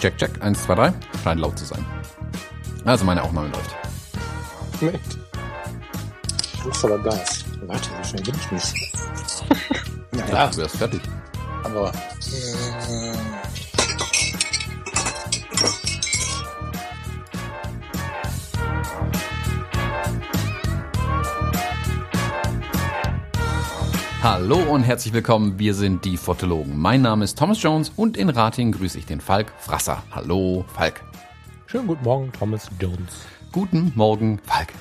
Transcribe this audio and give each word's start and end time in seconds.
Check, 0.00 0.16
check. 0.16 0.30
Eins, 0.40 0.62
zwei, 0.62 0.74
drei. 0.74 0.92
Scheint 1.24 1.40
laut 1.40 1.58
zu 1.58 1.64
sein. 1.64 1.84
Also 2.84 3.04
meine 3.04 3.22
Aufnahme 3.22 3.48
läuft. 3.48 3.74
Echt? 4.82 5.18
Du 6.62 6.70
hast 6.70 6.84
aber 6.84 6.98
Gas. 6.98 7.44
Warte, 7.62 7.88
so 8.02 8.08
schnell 8.10 8.22
bin 8.24 8.34
ich 8.34 8.50
nicht. 8.52 8.74
Ja, 10.30 10.46
du 10.48 10.56
wärst 10.58 10.76
fertig. 10.76 11.00
Aber. 11.64 11.90
Äh, 11.90 13.14
Hallo 24.20 24.58
und 24.58 24.82
herzlich 24.82 25.14
willkommen. 25.14 25.60
Wir 25.60 25.74
sind 25.74 26.04
die 26.04 26.16
Fotologen. 26.16 26.76
Mein 26.76 27.02
Name 27.02 27.22
ist 27.24 27.38
Thomas 27.38 27.62
Jones 27.62 27.92
und 27.94 28.16
in 28.16 28.28
Rating 28.28 28.72
grüße 28.72 28.98
ich 28.98 29.06
den 29.06 29.20
Falk 29.20 29.52
Frasser. 29.60 30.02
Hallo, 30.10 30.64
Falk. 30.74 31.04
schönen 31.66 31.86
guten 31.86 32.02
Morgen, 32.02 32.32
Thomas 32.32 32.68
Jones. 32.80 33.26
Guten 33.52 33.92
Morgen, 33.94 34.40
Falk. 34.42 34.72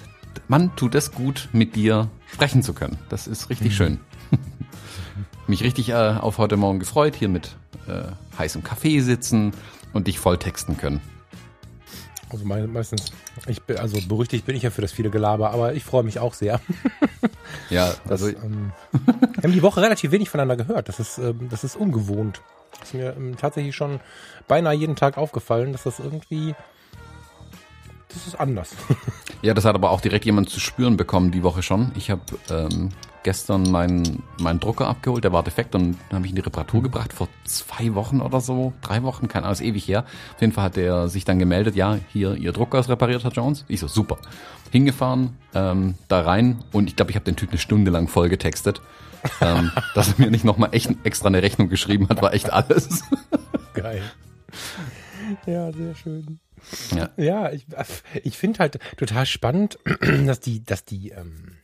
Man 0.48 0.76
tut 0.76 0.96
es 0.96 1.12
gut, 1.12 1.50
mit 1.54 1.76
dir 1.76 2.10
sprechen 2.26 2.64
zu 2.64 2.74
können. 2.74 2.98
Das 3.10 3.28
ist 3.28 3.52
richtig 3.52 3.76
schön. 3.76 4.00
Mich 5.48 5.64
richtig 5.64 5.90
äh, 5.90 5.94
auf 5.94 6.40
heute 6.40 6.58
Morgen 6.58 6.80
gefreut, 6.80 7.16
hier 7.16 7.30
mit 7.30 7.56
äh, 7.88 8.06
heißem 8.40 8.64
Kaffee 8.64 9.02
sitzen 9.02 9.52
und 9.94 10.08
dich 10.08 10.18
voll 10.18 10.40
texten 10.40 10.78
können. 10.78 11.00
Also 12.30 12.46
me- 12.46 12.68
meistens, 12.68 13.06
ich 13.48 13.62
bin, 13.64 13.78
also 13.78 13.98
berüchtigt 14.08 14.46
bin 14.46 14.56
ich 14.56 14.64
ja 14.64 14.70
für 14.70 14.82
das 14.82 14.92
viele 14.92 15.10
Gelaber, 15.10 15.52
aber 15.52 15.74
ich 15.74 15.84
freue 15.84 16.04
mich 16.04 16.20
auch 16.20 16.34
sehr. 16.34 16.60
Ja, 17.70 17.94
Das, 18.08 18.24
also 18.24 18.28
ähm, 18.30 18.72
wir 18.92 19.44
haben 19.44 19.52
die 19.54 19.62
Woche 19.62 19.82
relativ 19.82 20.12
wenig 20.12 20.30
voneinander 20.30 20.64
gehört. 20.64 20.88
Das 20.90 21.00
ist, 21.00 21.18
ähm, 21.18 21.48
das 21.50 21.64
ist 21.64 21.76
ungewohnt. 21.76 22.42
Das 22.80 22.90
ist 22.90 22.94
mir 22.94 23.14
ähm, 23.16 23.36
tatsächlich 23.38 23.76
schon 23.76 24.00
beinahe 24.48 24.74
jeden 24.76 24.96
Tag 24.96 25.18
aufgefallen, 25.18 25.72
dass 25.72 25.84
das 25.84 26.00
irgendwie, 26.00 26.56
das 28.10 28.28
ist 28.28 28.36
anders. 28.40 28.72
Ja, 29.44 29.54
das 29.54 29.66
hat 29.66 29.76
aber 29.76 29.92
auch 29.92 30.02
direkt 30.02 30.26
jemand 30.26 30.50
zu 30.50 30.60
spüren 30.60 30.98
bekommen 30.98 31.30
die 31.30 31.44
Woche 31.44 31.62
schon. 31.62 31.92
Ich 31.96 32.10
habe 32.10 32.22
ähm, 32.50 32.90
gestern 33.22 33.70
meinen 33.70 34.24
meinen 34.40 34.60
Drucker 34.60 34.88
abgeholt, 34.88 35.24
der 35.24 35.32
war 35.32 35.44
defekt 35.44 35.76
und 35.76 35.96
dann 36.10 36.16
habe 36.18 36.26
ich 36.26 36.32
in 36.32 36.36
die 36.36 36.42
Reparatur 36.42 36.82
gebracht 36.82 37.14
vor 37.14 37.28
zwei 37.46 37.94
Wochen 37.94 38.20
oder 38.20 38.42
so, 38.42 38.74
drei 38.82 39.04
Wochen, 39.04 39.28
keine 39.28 39.46
Ahnung, 39.46 39.54
ist 39.54 39.62
ewig 39.62 39.88
her. 39.88 40.06
Auf 40.34 40.42
jeden 40.42 40.54
Fall 40.54 40.64
hat 40.64 40.76
der 40.76 41.08
sich 41.08 41.24
dann 41.24 41.38
gemeldet, 41.38 41.76
ja, 41.76 42.00
hier, 42.12 42.34
Ihr 42.34 42.52
Drucker 42.52 42.80
ist 42.80 42.90
repariert, 42.90 43.24
Herr 43.24 43.32
Jones. 43.32 43.64
Ich 43.68 43.80
so, 43.80 43.88
super. 43.88 44.18
Hingefahren, 44.72 45.38
ähm, 45.54 45.94
da 46.08 46.22
rein 46.22 46.64
und 46.72 46.90
ich 46.90 46.96
glaube, 46.96 47.12
ich 47.12 47.16
habe 47.16 47.26
den 47.26 47.36
Typ 47.36 47.50
eine 47.50 47.60
Stunde 47.60 47.92
lang 47.92 48.08
voll 48.08 48.28
getextet. 48.30 48.82
ähm, 49.40 49.72
dass 49.94 50.14
er 50.14 50.16
mir 50.18 50.32
nicht 50.32 50.46
nochmal 50.46 50.70
echt 50.72 50.90
extra 51.04 51.28
eine 51.28 51.44
Rechnung 51.44 51.70
geschrieben 51.70 52.10
hat, 52.10 52.24
war 52.24 52.34
echt 52.34 52.52
alles. 52.52 53.04
Geil. 53.76 54.02
Ja, 55.46 55.72
sehr 55.72 55.96
schön. 55.96 56.40
ja. 56.96 57.10
Ja, 57.18 57.52
ich, 57.52 57.66
ich 58.24 58.38
finde 58.38 58.60
halt 58.60 58.80
total 58.98 59.26
spannend, 59.26 59.78
dass 60.26 60.40
die, 60.40 60.64
dass 60.64 60.86
die, 60.86 61.10
ähm, 61.10 61.58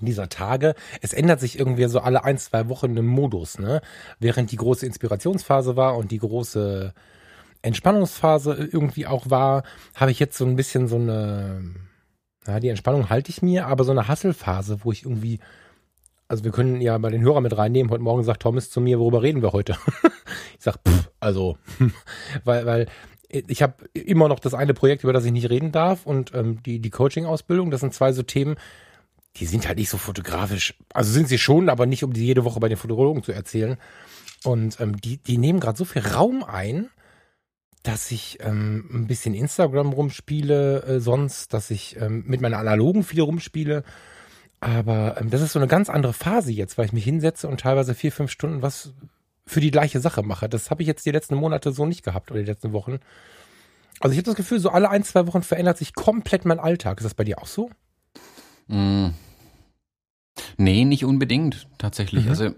dieser 0.00 0.28
Tage, 0.28 0.74
es 1.02 1.12
ändert 1.12 1.40
sich 1.40 1.58
irgendwie 1.58 1.88
so 1.88 2.00
alle 2.00 2.24
ein, 2.24 2.38
zwei 2.38 2.68
Wochen 2.68 2.96
ein 2.96 3.06
Modus, 3.06 3.58
ne? 3.58 3.80
Während 4.20 4.52
die 4.52 4.56
große 4.56 4.86
Inspirationsphase 4.86 5.76
war 5.76 5.96
und 5.96 6.10
die 6.10 6.18
große 6.18 6.94
Entspannungsphase 7.62 8.54
irgendwie 8.54 9.06
auch 9.06 9.30
war, 9.30 9.64
habe 9.94 10.10
ich 10.10 10.18
jetzt 10.18 10.38
so 10.38 10.46
ein 10.46 10.56
bisschen 10.56 10.86
so 10.88 10.96
eine, 10.96 11.74
ja, 12.46 12.60
die 12.60 12.68
Entspannung 12.68 13.10
halte 13.10 13.30
ich 13.30 13.42
mir, 13.42 13.66
aber 13.66 13.84
so 13.84 13.90
eine 13.90 14.08
Hasselphase, 14.08 14.84
wo 14.84 14.92
ich 14.92 15.04
irgendwie, 15.04 15.40
also 16.28 16.44
wir 16.44 16.52
können 16.52 16.80
ja 16.80 16.96
bei 16.98 17.10
den 17.10 17.22
Hörern 17.22 17.42
mit 17.42 17.56
reinnehmen, 17.56 17.90
heute 17.90 18.02
Morgen 18.02 18.22
sagt 18.22 18.42
Thomas 18.42 18.70
zu 18.70 18.80
mir, 18.80 18.98
worüber 18.98 19.22
reden 19.22 19.42
wir 19.42 19.52
heute? 19.52 19.76
ich 20.58 20.62
sag, 20.64 20.76
pff, 20.86 21.10
also, 21.20 21.56
weil, 22.44 22.66
weil 22.66 22.86
ich 23.30 23.62
habe 23.62 23.88
immer 23.92 24.28
noch 24.28 24.38
das 24.38 24.54
eine 24.54 24.74
Projekt, 24.74 25.04
über 25.04 25.12
das 25.12 25.24
ich 25.24 25.32
nicht 25.32 25.50
reden 25.50 25.72
darf 25.72 26.06
und 26.06 26.34
ähm, 26.34 26.62
die, 26.62 26.80
die 26.80 26.90
Coaching-Ausbildung, 26.90 27.70
das 27.70 27.80
sind 27.80 27.94
zwei 27.94 28.12
so 28.12 28.22
Themen, 28.22 28.56
die 29.36 29.46
sind 29.46 29.66
halt 29.66 29.78
nicht 29.78 29.90
so 29.90 29.98
fotografisch. 29.98 30.74
Also 30.92 31.12
sind 31.12 31.28
sie 31.28 31.38
schon, 31.38 31.68
aber 31.68 31.86
nicht, 31.86 32.04
um 32.04 32.12
die 32.12 32.24
jede 32.24 32.44
Woche 32.44 32.60
bei 32.60 32.68
den 32.68 32.78
Fotologen 32.78 33.22
zu 33.22 33.32
erzählen. 33.32 33.76
Und 34.44 34.80
ähm, 34.80 35.00
die, 35.00 35.18
die 35.18 35.38
nehmen 35.38 35.60
gerade 35.60 35.78
so 35.78 35.84
viel 35.84 36.02
Raum 36.02 36.42
ein, 36.42 36.88
dass 37.82 38.10
ich 38.10 38.38
ähm, 38.40 38.88
ein 38.92 39.06
bisschen 39.06 39.34
Instagram 39.34 39.92
rumspiele, 39.92 40.82
äh, 40.84 41.00
sonst, 41.00 41.52
dass 41.54 41.70
ich 41.70 41.96
ähm, 42.00 42.24
mit 42.26 42.40
meiner 42.40 42.58
Analogen 42.58 43.02
viel 43.02 43.20
rumspiele. 43.20 43.84
Aber 44.60 45.20
ähm, 45.20 45.30
das 45.30 45.40
ist 45.40 45.52
so 45.52 45.58
eine 45.58 45.68
ganz 45.68 45.88
andere 45.88 46.12
Phase 46.12 46.52
jetzt, 46.52 46.78
weil 46.78 46.86
ich 46.86 46.92
mich 46.92 47.04
hinsetze 47.04 47.48
und 47.48 47.60
teilweise 47.60 47.94
vier, 47.94 48.12
fünf 48.12 48.30
Stunden 48.30 48.62
was 48.62 48.92
für 49.46 49.60
die 49.60 49.70
gleiche 49.70 50.00
Sache 50.00 50.22
mache. 50.22 50.48
Das 50.48 50.70
habe 50.70 50.82
ich 50.82 50.88
jetzt 50.88 51.06
die 51.06 51.10
letzten 51.10 51.36
Monate 51.36 51.72
so 51.72 51.86
nicht 51.86 52.04
gehabt 52.04 52.30
oder 52.30 52.40
die 52.40 52.46
letzten 52.46 52.72
Wochen. 52.72 52.98
Also 54.00 54.12
ich 54.12 54.18
habe 54.18 54.26
das 54.26 54.34
Gefühl, 54.34 54.60
so 54.60 54.70
alle 54.70 54.90
ein, 54.90 55.02
zwei 55.04 55.26
Wochen 55.26 55.42
verändert 55.42 55.78
sich 55.78 55.94
komplett 55.94 56.44
mein 56.44 56.60
Alltag. 56.60 56.98
Ist 56.98 57.04
das 57.04 57.14
bei 57.14 57.24
dir 57.24 57.40
auch 57.40 57.46
so? 57.46 57.70
Mm. 58.68 59.08
Nee, 60.56 60.84
nicht 60.84 61.04
unbedingt, 61.04 61.66
tatsächlich. 61.78 62.24
Mhm. 62.24 62.30
Also 62.30 62.50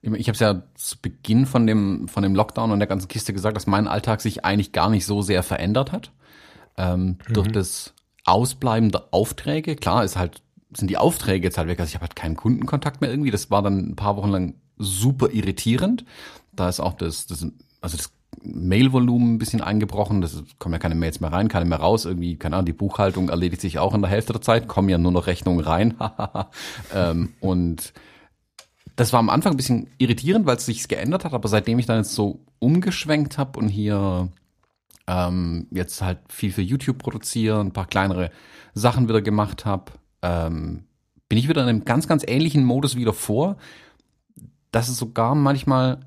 ich 0.00 0.12
ich 0.12 0.28
habe 0.28 0.34
es 0.34 0.40
ja 0.40 0.62
zu 0.74 0.96
Beginn 1.00 1.46
von 1.46 1.66
dem, 1.66 2.06
von 2.06 2.22
dem 2.22 2.34
Lockdown 2.34 2.70
und 2.70 2.78
der 2.78 2.86
ganzen 2.86 3.08
Kiste 3.08 3.32
gesagt, 3.32 3.56
dass 3.56 3.66
mein 3.66 3.88
Alltag 3.88 4.20
sich 4.20 4.44
eigentlich 4.44 4.72
gar 4.72 4.90
nicht 4.90 5.06
so 5.06 5.22
sehr 5.22 5.42
verändert 5.42 5.90
hat. 5.90 6.12
Ähm, 6.76 7.18
Durch 7.30 7.48
das 7.48 7.94
Ausbleiben 8.30 8.90
der 8.90 9.08
Aufträge, 9.10 9.76
klar, 9.76 10.04
ist 10.04 10.16
halt, 10.16 10.42
sind 10.74 10.88
die 10.88 10.98
Aufträge 10.98 11.46
jetzt 11.46 11.58
halt 11.58 11.68
weg. 11.68 11.80
Also 11.80 11.88
ich 11.88 11.94
habe 11.94 12.04
halt 12.04 12.16
keinen 12.16 12.36
Kundenkontakt 12.36 13.00
mehr 13.00 13.10
irgendwie. 13.10 13.30
Das 13.30 13.50
war 13.50 13.62
dann 13.62 13.90
ein 13.90 13.96
paar 13.96 14.16
Wochen 14.16 14.30
lang 14.30 14.54
super 14.76 15.30
irritierend. 15.30 16.04
Da 16.52 16.68
ist 16.68 16.80
auch 16.80 16.94
das, 16.94 17.26
das 17.26 17.46
also 17.80 17.96
das 17.96 18.12
Mailvolumen 18.42 19.34
ein 19.34 19.38
bisschen 19.38 19.60
eingebrochen. 19.60 20.20
Das 20.20 20.42
kommen 20.58 20.74
ja 20.74 20.78
keine 20.78 20.94
Mails 20.94 21.20
mehr 21.20 21.32
rein, 21.32 21.48
keine 21.48 21.64
mehr 21.64 21.78
raus. 21.78 22.04
Irgendwie, 22.04 22.36
keine 22.36 22.56
Ahnung, 22.56 22.66
die 22.66 22.72
Buchhaltung 22.72 23.28
erledigt 23.28 23.62
sich 23.62 23.78
auch 23.78 23.94
in 23.94 24.02
der 24.02 24.10
Hälfte 24.10 24.32
der 24.32 24.42
Zeit, 24.42 24.68
kommen 24.68 24.88
ja 24.88 24.98
nur 24.98 25.12
noch 25.12 25.26
Rechnungen 25.26 25.64
rein. 25.64 25.94
ähm, 26.94 27.34
und 27.40 27.92
das 28.96 29.12
war 29.12 29.20
am 29.20 29.30
Anfang 29.30 29.52
ein 29.52 29.56
bisschen 29.56 29.88
irritierend, 29.98 30.46
weil 30.46 30.56
es 30.56 30.66
sich 30.66 30.88
geändert 30.88 31.24
hat, 31.24 31.32
aber 31.32 31.48
seitdem 31.48 31.78
ich 31.78 31.86
dann 31.86 31.98
jetzt 31.98 32.14
so 32.14 32.40
umgeschwenkt 32.58 33.38
habe 33.38 33.58
und 33.58 33.68
hier 33.68 34.28
ähm, 35.08 35.66
jetzt 35.70 36.02
halt 36.02 36.18
viel 36.28 36.52
für 36.52 36.62
YouTube 36.62 36.98
produziere, 36.98 37.58
ein 37.60 37.72
paar 37.72 37.86
kleinere 37.86 38.30
Sachen 38.74 39.08
wieder 39.08 39.22
gemacht 39.22 39.64
habe, 39.64 39.92
ähm, 40.22 40.84
bin 41.28 41.38
ich 41.38 41.48
wieder 41.48 41.62
in 41.62 41.68
einem 41.68 41.84
ganz, 41.84 42.06
ganz 42.06 42.24
ähnlichen 42.26 42.64
Modus 42.64 42.94
wieder 42.94 43.14
vor, 43.14 43.56
dass 44.70 44.88
es 44.88 44.98
sogar 44.98 45.34
manchmal 45.34 46.00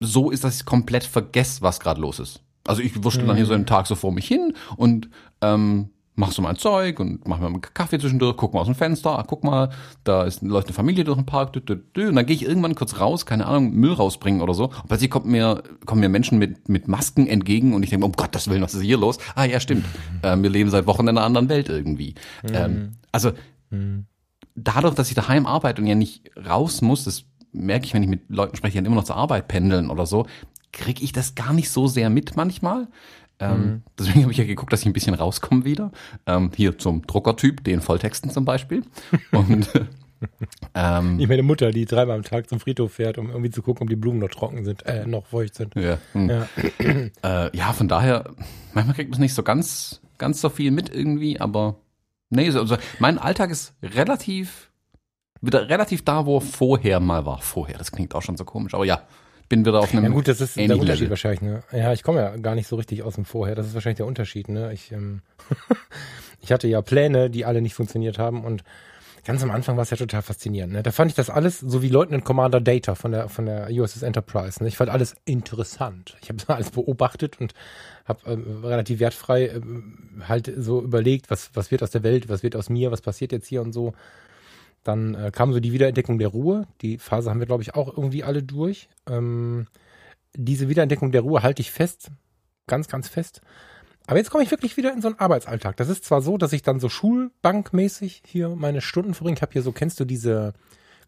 so 0.00 0.30
ist, 0.30 0.44
dass 0.44 0.56
ich 0.56 0.66
komplett 0.66 1.04
vergesse, 1.04 1.62
was 1.62 1.80
gerade 1.80 2.00
los 2.00 2.18
ist. 2.18 2.42
Also 2.66 2.82
ich 2.82 3.02
wurschtel 3.02 3.26
dann 3.26 3.36
hier 3.36 3.46
so 3.46 3.54
einen 3.54 3.66
Tag 3.66 3.86
so 3.86 3.94
vor 3.94 4.12
mich 4.12 4.26
hin 4.26 4.54
und 4.76 5.08
ähm, 5.40 5.90
mach 6.18 6.32
so 6.32 6.42
mein 6.42 6.56
Zeug 6.56 6.98
und 7.00 7.26
mach 7.26 7.38
mir 7.38 7.46
einen 7.46 7.60
Kaffee 7.60 7.98
zwischendurch, 7.98 8.36
guck 8.36 8.52
mal 8.52 8.60
aus 8.60 8.66
dem 8.66 8.74
Fenster, 8.74 9.18
ah, 9.18 9.24
guck 9.26 9.44
mal, 9.44 9.70
da 10.04 10.24
ist 10.24 10.42
läuft 10.42 10.66
eine 10.66 10.74
Familie 10.74 11.04
durch 11.04 11.16
den 11.16 11.26
Park, 11.26 11.52
dü, 11.52 11.60
dü, 11.60 11.76
dü, 11.76 12.08
und 12.08 12.16
dann 12.16 12.26
gehe 12.26 12.34
ich 12.34 12.44
irgendwann 12.44 12.74
kurz 12.74 12.98
raus, 12.98 13.24
keine 13.24 13.46
Ahnung, 13.46 13.72
Müll 13.72 13.92
rausbringen 13.92 14.42
oder 14.42 14.52
so. 14.52 14.64
Und 14.64 14.88
plötzlich 14.88 15.10
kommt 15.10 15.26
mir, 15.26 15.62
kommen 15.86 16.00
mir 16.00 16.08
Menschen 16.08 16.38
mit, 16.38 16.68
mit 16.68 16.88
Masken 16.88 17.26
entgegen 17.26 17.72
und 17.72 17.84
ich 17.84 17.90
denke, 17.90 18.04
um 18.04 18.12
Gottes 18.12 18.48
Willen, 18.48 18.62
was 18.62 18.74
ist 18.74 18.82
hier 18.82 18.98
los? 18.98 19.18
Ah 19.34 19.44
ja, 19.44 19.60
stimmt. 19.60 19.84
Ähm, 20.22 20.42
wir 20.42 20.50
leben 20.50 20.68
seit 20.68 20.86
Wochen 20.86 21.02
in 21.02 21.10
einer 21.10 21.22
anderen 21.22 21.48
Welt 21.48 21.68
irgendwie. 21.68 22.14
Ähm, 22.52 22.96
also 23.12 23.30
dadurch, 24.56 24.94
dass 24.94 25.08
ich 25.08 25.14
daheim 25.14 25.46
arbeite 25.46 25.80
und 25.80 25.86
ja 25.86 25.94
nicht 25.94 26.30
raus 26.36 26.82
muss, 26.82 27.04
das 27.04 27.24
merke 27.52 27.86
ich, 27.86 27.94
wenn 27.94 28.02
ich 28.02 28.08
mit 28.08 28.22
Leuten 28.28 28.56
spreche, 28.56 28.72
die 28.72 28.78
dann 28.78 28.86
immer 28.86 28.96
noch 28.96 29.04
zur 29.04 29.16
Arbeit 29.16 29.48
pendeln 29.48 29.90
oder 29.90 30.06
so, 30.06 30.26
kriege 30.72 31.02
ich 31.02 31.12
das 31.12 31.34
gar 31.34 31.52
nicht 31.52 31.70
so 31.70 31.86
sehr 31.86 32.10
mit 32.10 32.36
manchmal. 32.36 32.88
Ähm, 33.40 33.82
Deswegen 33.98 34.22
habe 34.22 34.32
ich 34.32 34.38
ja 34.38 34.44
geguckt, 34.44 34.72
dass 34.72 34.80
ich 34.80 34.86
ein 34.86 34.92
bisschen 34.92 35.14
rauskomme 35.14 35.64
wieder. 35.64 35.92
Ähm, 36.26 36.50
hier 36.56 36.76
zum 36.78 37.06
Druckertyp, 37.06 37.62
den 37.64 37.80
Volltexten 37.80 38.30
zum 38.30 38.44
Beispiel. 38.44 38.82
Und 39.32 39.68
ähm, 40.74 41.18
Ich 41.20 41.28
meine 41.28 41.42
Mutter, 41.42 41.70
die 41.70 41.84
dreimal 41.84 42.16
am 42.16 42.22
Tag 42.24 42.48
zum 42.48 42.60
Friedhof 42.60 42.92
fährt, 42.94 43.18
um 43.18 43.28
irgendwie 43.30 43.50
zu 43.50 43.62
gucken, 43.62 43.82
ob 43.84 43.88
die 43.90 43.96
Blumen 43.96 44.18
noch 44.18 44.28
trocken 44.30 44.64
sind, 44.64 44.84
äh, 44.86 45.06
noch 45.06 45.26
feucht 45.26 45.54
sind. 45.54 45.74
ja, 45.76 45.98
hm. 46.12 46.28
Ja. 46.30 46.46
Äh, 47.22 47.56
ja, 47.56 47.72
von 47.72 47.88
daher, 47.88 48.24
manchmal 48.74 48.94
kriegt 48.94 49.10
man 49.10 49.16
es 49.16 49.20
nicht 49.20 49.34
so 49.34 49.42
ganz, 49.42 50.00
ganz 50.18 50.40
so 50.40 50.48
viel 50.48 50.70
mit 50.70 50.92
irgendwie, 50.92 51.40
aber 51.40 51.76
nee, 52.30 52.50
so- 52.50 52.60
also 52.60 52.76
mein 52.98 53.18
Alltag 53.18 53.50
ist 53.50 53.74
relativ, 53.82 54.70
wieder 55.40 55.68
relativ 55.68 56.04
da, 56.04 56.26
wo 56.26 56.38
er 56.38 56.40
vorher 56.42 57.00
mal 57.00 57.24
war. 57.26 57.40
Vorher, 57.40 57.78
das 57.78 57.92
klingt 57.92 58.14
auch 58.14 58.22
schon 58.22 58.36
so 58.36 58.44
komisch, 58.44 58.74
aber 58.74 58.84
ja, 58.84 59.02
bin 59.48 59.64
wieder 59.64 59.80
auf 59.80 59.92
einem 59.92 60.04
Ja 60.04 60.10
gut, 60.10 60.28
das 60.28 60.40
ist 60.40 60.56
der 60.56 60.64
Unterschied 60.64 60.88
Level. 60.88 61.10
wahrscheinlich. 61.10 61.42
Ne? 61.42 61.62
Ja, 61.72 61.92
ich 61.92 62.02
komme 62.02 62.20
ja 62.20 62.36
gar 62.36 62.54
nicht 62.54 62.68
so 62.68 62.76
richtig 62.76 63.02
aus 63.02 63.14
dem 63.14 63.24
Vorher. 63.24 63.54
Das 63.54 63.66
ist 63.66 63.74
wahrscheinlich 63.74 63.98
der 63.98 64.06
Unterschied. 64.06 64.48
Ne? 64.48 64.72
Ich, 64.72 64.92
ähm, 64.92 65.22
ich 66.40 66.52
hatte 66.52 66.68
ja 66.68 66.82
Pläne, 66.82 67.30
die 67.30 67.44
alle 67.44 67.62
nicht 67.62 67.74
funktioniert 67.74 68.18
haben 68.18 68.44
und 68.44 68.62
ganz 69.24 69.42
am 69.42 69.50
Anfang 69.50 69.76
war 69.76 69.82
es 69.82 69.90
ja 69.90 69.96
total 69.96 70.22
faszinierend. 70.22 70.72
Ne? 70.72 70.82
Da 70.82 70.90
fand 70.90 71.10
ich 71.10 71.14
das 71.14 71.28
alles, 71.28 71.60
so 71.60 71.82
wie 71.82 71.88
Lieutenant 71.88 72.24
Commander 72.24 72.60
Data 72.60 72.94
von 72.94 73.12
der, 73.12 73.28
von 73.28 73.46
der 73.46 73.68
USS 73.70 74.02
Enterprise. 74.02 74.62
Ne? 74.62 74.68
Ich 74.68 74.76
fand 74.76 74.90
alles 74.90 75.16
interessant. 75.24 76.16
Ich 76.22 76.30
habe 76.30 76.38
alles 76.46 76.70
beobachtet 76.70 77.40
und 77.40 77.52
habe 78.06 78.20
ähm, 78.30 78.64
relativ 78.64 79.00
wertfrei 79.00 79.48
ähm, 79.48 80.22
halt 80.26 80.50
so 80.56 80.82
überlegt, 80.82 81.30
was, 81.30 81.50
was 81.54 81.70
wird 81.70 81.82
aus 81.82 81.90
der 81.90 82.02
Welt, 82.02 82.28
was 82.28 82.42
wird 82.42 82.56
aus 82.56 82.70
mir, 82.70 82.90
was 82.90 83.02
passiert 83.02 83.32
jetzt 83.32 83.46
hier 83.46 83.60
und 83.60 83.72
so. 83.72 83.92
Dann 84.84 85.14
äh, 85.14 85.30
kam 85.32 85.52
so 85.52 85.60
die 85.60 85.72
Wiederentdeckung 85.72 86.18
der 86.18 86.28
Ruhe. 86.28 86.66
Die 86.80 86.98
Phase 86.98 87.30
haben 87.30 87.40
wir, 87.40 87.46
glaube 87.46 87.62
ich, 87.62 87.74
auch 87.74 87.88
irgendwie 87.96 88.24
alle 88.24 88.42
durch. 88.42 88.88
Ähm, 89.08 89.66
diese 90.34 90.68
Wiederentdeckung 90.68 91.12
der 91.12 91.22
Ruhe 91.22 91.42
halte 91.42 91.60
ich 91.60 91.70
fest, 91.70 92.10
ganz, 92.66 92.88
ganz 92.88 93.08
fest. 93.08 93.40
Aber 94.06 94.18
jetzt 94.18 94.30
komme 94.30 94.42
ich 94.42 94.50
wirklich 94.50 94.76
wieder 94.76 94.92
in 94.92 95.02
so 95.02 95.08
einen 95.08 95.18
Arbeitsalltag. 95.18 95.76
Das 95.76 95.90
ist 95.90 96.04
zwar 96.04 96.22
so, 96.22 96.38
dass 96.38 96.54
ich 96.54 96.62
dann 96.62 96.80
so 96.80 96.88
schulbankmäßig 96.88 98.22
hier 98.26 98.48
meine 98.48 98.80
Stunden 98.80 99.12
verbringe. 99.12 99.36
Ich 99.36 99.42
habe 99.42 99.52
hier 99.52 99.62
so, 99.62 99.72
kennst 99.72 100.00
du 100.00 100.06
diese 100.06 100.54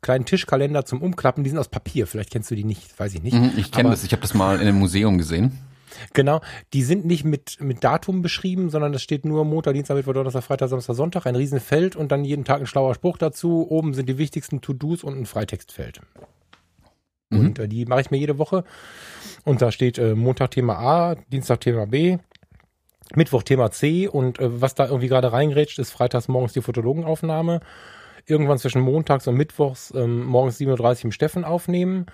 kleinen 0.02 0.26
Tischkalender 0.26 0.84
zum 0.84 1.00
Umklappen? 1.00 1.42
Die 1.42 1.48
sind 1.48 1.58
aus 1.58 1.68
Papier. 1.68 2.06
Vielleicht 2.06 2.30
kennst 2.30 2.50
du 2.50 2.54
die 2.54 2.64
nicht, 2.64 2.98
weiß 2.98 3.14
ich 3.14 3.22
nicht. 3.22 3.34
Mhm, 3.34 3.52
ich 3.56 3.72
kenne 3.72 3.88
das. 3.88 4.04
Ich 4.04 4.12
habe 4.12 4.20
das 4.20 4.34
mal 4.34 4.56
in 4.56 4.62
einem 4.62 4.78
Museum 4.78 5.16
gesehen. 5.16 5.58
Genau, 6.12 6.40
die 6.72 6.82
sind 6.82 7.04
nicht 7.04 7.24
mit, 7.24 7.60
mit 7.60 7.84
Datum 7.84 8.22
beschrieben, 8.22 8.70
sondern 8.70 8.94
es 8.94 9.02
steht 9.02 9.24
nur 9.24 9.44
Montag, 9.44 9.74
Dienstag, 9.74 9.96
Mittwoch, 9.96 10.12
Donnerstag, 10.12 10.44
Freitag, 10.44 10.68
Samstag, 10.68 10.94
Sonntag, 10.94 11.26
ein 11.26 11.36
Riesenfeld 11.36 11.96
und 11.96 12.12
dann 12.12 12.24
jeden 12.24 12.44
Tag 12.44 12.60
ein 12.60 12.66
schlauer 12.66 12.94
Spruch 12.94 13.18
dazu. 13.18 13.66
Oben 13.68 13.94
sind 13.94 14.08
die 14.08 14.18
wichtigsten 14.18 14.60
To-Dos 14.60 15.04
und 15.04 15.18
ein 15.18 15.26
Freitextfeld. 15.26 16.00
Mhm. 17.30 17.38
Und 17.38 17.58
äh, 17.58 17.68
die 17.68 17.86
mache 17.86 18.02
ich 18.02 18.10
mir 18.10 18.18
jede 18.18 18.38
Woche. 18.38 18.64
Und 19.44 19.62
da 19.62 19.72
steht 19.72 19.98
äh, 19.98 20.14
Montag 20.14 20.50
Thema 20.52 20.78
A, 20.78 21.14
Dienstag 21.14 21.60
Thema 21.60 21.86
B, 21.86 22.18
Mittwoch 23.14 23.42
Thema 23.42 23.70
C 23.70 24.06
und 24.06 24.38
äh, 24.38 24.60
was 24.60 24.74
da 24.74 24.86
irgendwie 24.86 25.08
gerade 25.08 25.32
reingrätscht, 25.32 25.78
ist 25.78 25.90
freitags 25.90 26.28
morgens 26.28 26.52
die 26.52 26.62
Fotologenaufnahme. 26.62 27.60
Irgendwann 28.26 28.58
zwischen 28.58 28.82
montags 28.82 29.26
und 29.26 29.34
mittwochs 29.34 29.92
ähm, 29.96 30.24
morgens 30.24 30.60
7.30 30.60 30.98
Uhr 30.98 31.04
im 31.06 31.12
Steffen 31.12 31.44
aufnehmen. 31.44 32.06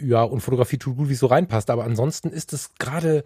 Ja, 0.00 0.22
und 0.22 0.40
Fotografie 0.40 0.78
tut 0.78 0.96
gut, 0.96 1.08
wie 1.08 1.14
es 1.14 1.18
so 1.18 1.26
reinpasst. 1.26 1.70
Aber 1.70 1.84
ansonsten 1.84 2.30
ist 2.30 2.52
es 2.52 2.74
gerade 2.74 3.24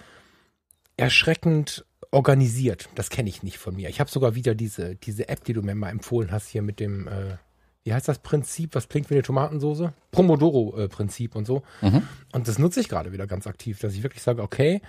erschreckend 0.96 1.84
organisiert. 2.10 2.88
Das 2.94 3.10
kenne 3.10 3.28
ich 3.28 3.42
nicht 3.42 3.58
von 3.58 3.74
mir. 3.74 3.88
Ich 3.88 4.00
habe 4.00 4.10
sogar 4.10 4.34
wieder 4.34 4.54
diese, 4.54 4.96
diese 4.96 5.28
App, 5.28 5.44
die 5.44 5.52
du 5.52 5.62
mir 5.62 5.74
mal 5.74 5.90
empfohlen 5.90 6.30
hast, 6.30 6.48
hier 6.48 6.62
mit 6.62 6.80
dem 6.80 7.08
äh, 7.08 7.36
wie 7.84 7.92
heißt 7.92 8.06
das 8.06 8.20
Prinzip, 8.20 8.74
was 8.74 8.88
klingt 8.88 9.10
wie 9.10 9.14
eine 9.14 9.22
Tomatensoße? 9.22 9.92
Pomodoro-Prinzip 10.12 11.34
und 11.34 11.46
so. 11.46 11.62
Mhm. 11.80 12.02
Und 12.32 12.46
das 12.46 12.58
nutze 12.58 12.80
ich 12.80 12.88
gerade 12.88 13.12
wieder 13.12 13.26
ganz 13.26 13.46
aktiv, 13.46 13.80
dass 13.80 13.94
ich 13.94 14.04
wirklich 14.04 14.22
sage, 14.22 14.42
okay, 14.42 14.80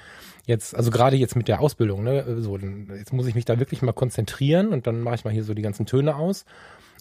jetzt, 0.46 0.76
also 0.76 0.92
gerade 0.92 1.16
jetzt 1.16 1.36
mit 1.36 1.48
der 1.48 1.60
Ausbildung, 1.60 2.04
ne, 2.04 2.42
so, 2.42 2.58
jetzt 2.58 3.12
muss 3.12 3.26
ich 3.26 3.34
mich 3.34 3.46
da 3.46 3.60
wirklich 3.60 3.82
mal 3.82 3.94
konzentrieren 3.94 4.70
und 4.70 4.86
dann 4.86 5.02
mache 5.02 5.16
ich 5.16 5.26
mal 5.26 5.34
hier 5.34 5.44
so 5.44 5.56
die 5.56 5.64
ganzen 5.64 5.88
Töne 5.88 6.16
aus 6.16 6.46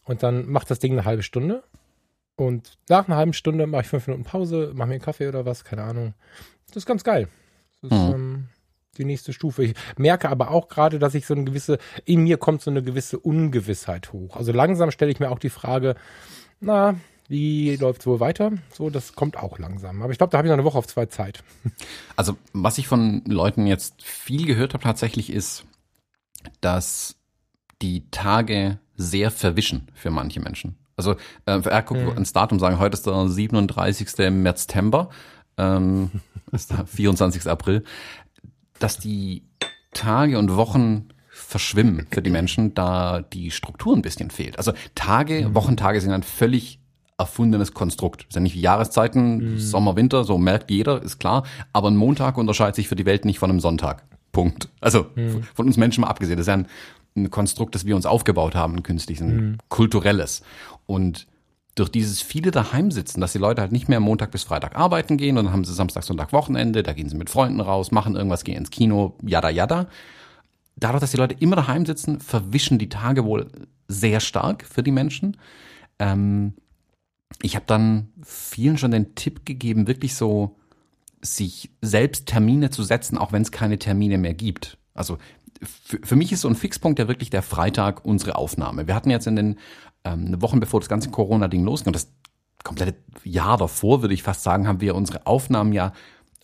und 0.04 0.22
dann 0.22 0.48
macht 0.48 0.70
das 0.70 0.78
Ding 0.78 0.92
eine 0.92 1.04
halbe 1.04 1.22
Stunde. 1.22 1.62
Und 2.36 2.78
nach 2.88 3.06
einer 3.06 3.16
halben 3.16 3.32
Stunde 3.32 3.66
mache 3.66 3.82
ich 3.82 3.88
fünf 3.88 4.06
Minuten 4.06 4.24
Pause, 4.24 4.72
mache 4.74 4.88
mir 4.88 4.94
einen 4.94 5.02
Kaffee 5.02 5.28
oder 5.28 5.44
was, 5.44 5.64
keine 5.64 5.82
Ahnung. 5.82 6.14
Das 6.68 6.76
ist 6.76 6.86
ganz 6.86 7.04
geil. 7.04 7.28
Das 7.82 7.90
ist, 7.92 7.98
mhm. 7.98 8.14
ähm, 8.14 8.48
die 8.98 9.04
nächste 9.04 9.32
Stufe. 9.32 9.64
Ich 9.64 9.74
merke 9.96 10.28
aber 10.28 10.50
auch 10.50 10.68
gerade, 10.68 10.98
dass 10.98 11.14
ich 11.14 11.26
so 11.26 11.34
eine 11.34 11.44
gewisse, 11.44 11.78
in 12.04 12.22
mir 12.22 12.36
kommt 12.36 12.62
so 12.62 12.70
eine 12.70 12.82
gewisse 12.82 13.18
Ungewissheit 13.18 14.12
hoch. 14.12 14.36
Also 14.36 14.52
langsam 14.52 14.90
stelle 14.90 15.10
ich 15.10 15.20
mir 15.20 15.30
auch 15.30 15.38
die 15.38 15.50
Frage, 15.50 15.94
na, 16.60 16.96
wie 17.28 17.76
läuft 17.76 18.00
es 18.02 18.06
wohl 18.06 18.20
weiter? 18.20 18.52
So, 18.72 18.90
das 18.90 19.14
kommt 19.14 19.36
auch 19.36 19.58
langsam. 19.58 20.02
Aber 20.02 20.12
ich 20.12 20.18
glaube, 20.18 20.30
da 20.30 20.38
habe 20.38 20.46
ich 20.46 20.50
noch 20.50 20.58
eine 20.58 20.64
Woche 20.64 20.78
auf 20.78 20.86
zwei 20.86 21.06
Zeit. 21.06 21.42
Also, 22.14 22.36
was 22.52 22.76
ich 22.76 22.86
von 22.86 23.22
Leuten 23.26 23.66
jetzt 23.66 24.02
viel 24.02 24.46
gehört 24.46 24.74
habe 24.74 24.84
tatsächlich 24.84 25.32
ist, 25.32 25.64
dass 26.60 27.16
die 27.80 28.08
Tage 28.10 28.78
sehr 28.96 29.30
verwischen 29.30 29.88
für 29.94 30.10
manche 30.10 30.40
Menschen. 30.40 30.76
Also, 30.96 31.12
äh, 31.46 31.60
er 31.60 31.82
guckt 31.82 32.02
mhm. 32.02 32.10
ans 32.10 32.32
Datum 32.32 32.58
sagen, 32.58 32.78
heute 32.78 32.94
ist 32.94 33.06
der 33.06 33.28
37. 33.28 34.30
März, 34.30 34.66
ähm, 35.58 36.10
ist 36.52 36.70
der 36.70 36.86
24. 36.86 37.46
April 37.46 37.84
dass 38.82 38.98
die 38.98 39.42
Tage 39.92 40.38
und 40.38 40.56
Wochen 40.56 41.08
verschwimmen 41.30 42.06
für 42.10 42.22
die 42.22 42.30
Menschen, 42.30 42.74
da 42.74 43.20
die 43.20 43.50
Struktur 43.50 43.96
ein 43.96 44.02
bisschen 44.02 44.30
fehlt. 44.30 44.58
Also 44.58 44.72
Tage, 44.94 45.48
mhm. 45.48 45.54
Wochentage 45.54 46.00
sind 46.00 46.12
ein 46.12 46.22
völlig 46.22 46.80
erfundenes 47.18 47.72
Konstrukt. 47.72 48.26
Das 48.26 48.34
sind 48.34 48.42
ja 48.42 48.44
nicht 48.44 48.54
wie 48.54 48.60
Jahreszeiten, 48.60 49.52
mhm. 49.52 49.58
Sommer, 49.58 49.96
Winter, 49.96 50.24
so 50.24 50.38
merkt 50.38 50.70
jeder, 50.70 51.02
ist 51.02 51.20
klar. 51.20 51.44
Aber 51.72 51.90
ein 51.90 51.96
Montag 51.96 52.36
unterscheidet 52.36 52.74
sich 52.74 52.88
für 52.88 52.96
die 52.96 53.06
Welt 53.06 53.24
nicht 53.24 53.38
von 53.38 53.50
einem 53.50 53.60
Sonntag. 53.60 54.04
Punkt. 54.32 54.68
Also 54.80 55.06
mhm. 55.14 55.42
von 55.54 55.66
uns 55.66 55.76
Menschen 55.76 56.02
mal 56.02 56.08
abgesehen. 56.08 56.36
Das 56.36 56.44
ist 56.44 56.48
ja 56.48 56.54
ein, 56.54 56.66
ein, 57.16 57.30
Konstrukt, 57.30 57.74
das 57.74 57.84
wir 57.84 57.94
uns 57.94 58.06
aufgebaut 58.06 58.54
haben, 58.54 58.76
ein 58.76 58.82
künstliches, 58.82 59.22
ein 59.22 59.36
mhm. 59.36 59.58
kulturelles. 59.68 60.42
Und 60.86 61.26
durch 61.74 61.88
dieses 61.88 62.20
viele 62.20 62.50
daheim 62.50 62.90
sitzen, 62.90 63.20
dass 63.20 63.32
die 63.32 63.38
Leute 63.38 63.62
halt 63.62 63.72
nicht 63.72 63.88
mehr 63.88 64.00
Montag 64.00 64.30
bis 64.30 64.42
Freitag 64.42 64.76
arbeiten 64.76 65.16
gehen 65.16 65.38
und 65.38 65.46
dann 65.46 65.52
haben 65.52 65.64
sie 65.64 65.72
Samstag, 65.72 66.04
Sonntag 66.04 66.32
Wochenende, 66.32 66.82
da 66.82 66.92
gehen 66.92 67.08
sie 67.08 67.16
mit 67.16 67.30
Freunden 67.30 67.60
raus, 67.60 67.90
machen 67.90 68.14
irgendwas, 68.14 68.44
gehen 68.44 68.58
ins 68.58 68.70
Kino, 68.70 69.16
yada 69.22 69.48
yada. 69.48 69.88
Dadurch, 70.76 71.00
dass 71.00 71.12
die 71.12 71.16
Leute 71.16 71.36
immer 71.38 71.56
daheim 71.56 71.86
sitzen, 71.86 72.20
verwischen 72.20 72.78
die 72.78 72.88
Tage 72.88 73.24
wohl 73.24 73.50
sehr 73.88 74.20
stark 74.20 74.64
für 74.64 74.82
die 74.82 74.90
Menschen. 74.90 75.36
Ähm, 75.98 76.54
ich 77.40 77.56
habe 77.56 77.64
dann 77.66 78.08
vielen 78.22 78.76
schon 78.76 78.90
den 78.90 79.14
Tipp 79.14 79.46
gegeben, 79.46 79.86
wirklich 79.86 80.14
so 80.14 80.56
sich 81.22 81.70
selbst 81.80 82.26
Termine 82.26 82.70
zu 82.70 82.82
setzen, 82.82 83.16
auch 83.16 83.32
wenn 83.32 83.42
es 83.42 83.52
keine 83.52 83.78
Termine 83.78 84.18
mehr 84.18 84.34
gibt. 84.34 84.76
Also 84.92 85.18
für 85.62 86.16
mich 86.16 86.32
ist 86.32 86.40
so 86.40 86.48
ein 86.48 86.56
Fixpunkt 86.56 86.98
ja 86.98 87.08
wirklich 87.08 87.30
der 87.30 87.42
Freitag 87.42 88.04
unsere 88.04 88.34
Aufnahme. 88.34 88.88
Wir 88.88 88.94
hatten 88.94 89.10
jetzt 89.10 89.26
in 89.26 89.36
den 89.36 89.58
ähm, 90.04 90.40
Wochen 90.40 90.60
bevor 90.60 90.80
das 90.80 90.88
ganze 90.88 91.10
Corona-Ding 91.10 91.64
losging, 91.64 91.92
das 91.92 92.12
komplette 92.64 92.96
Jahr 93.24 93.56
davor, 93.56 94.02
würde 94.02 94.14
ich 94.14 94.22
fast 94.22 94.42
sagen, 94.42 94.66
haben 94.66 94.80
wir 94.80 94.94
unsere 94.94 95.26
Aufnahmen 95.26 95.72
ja 95.72 95.92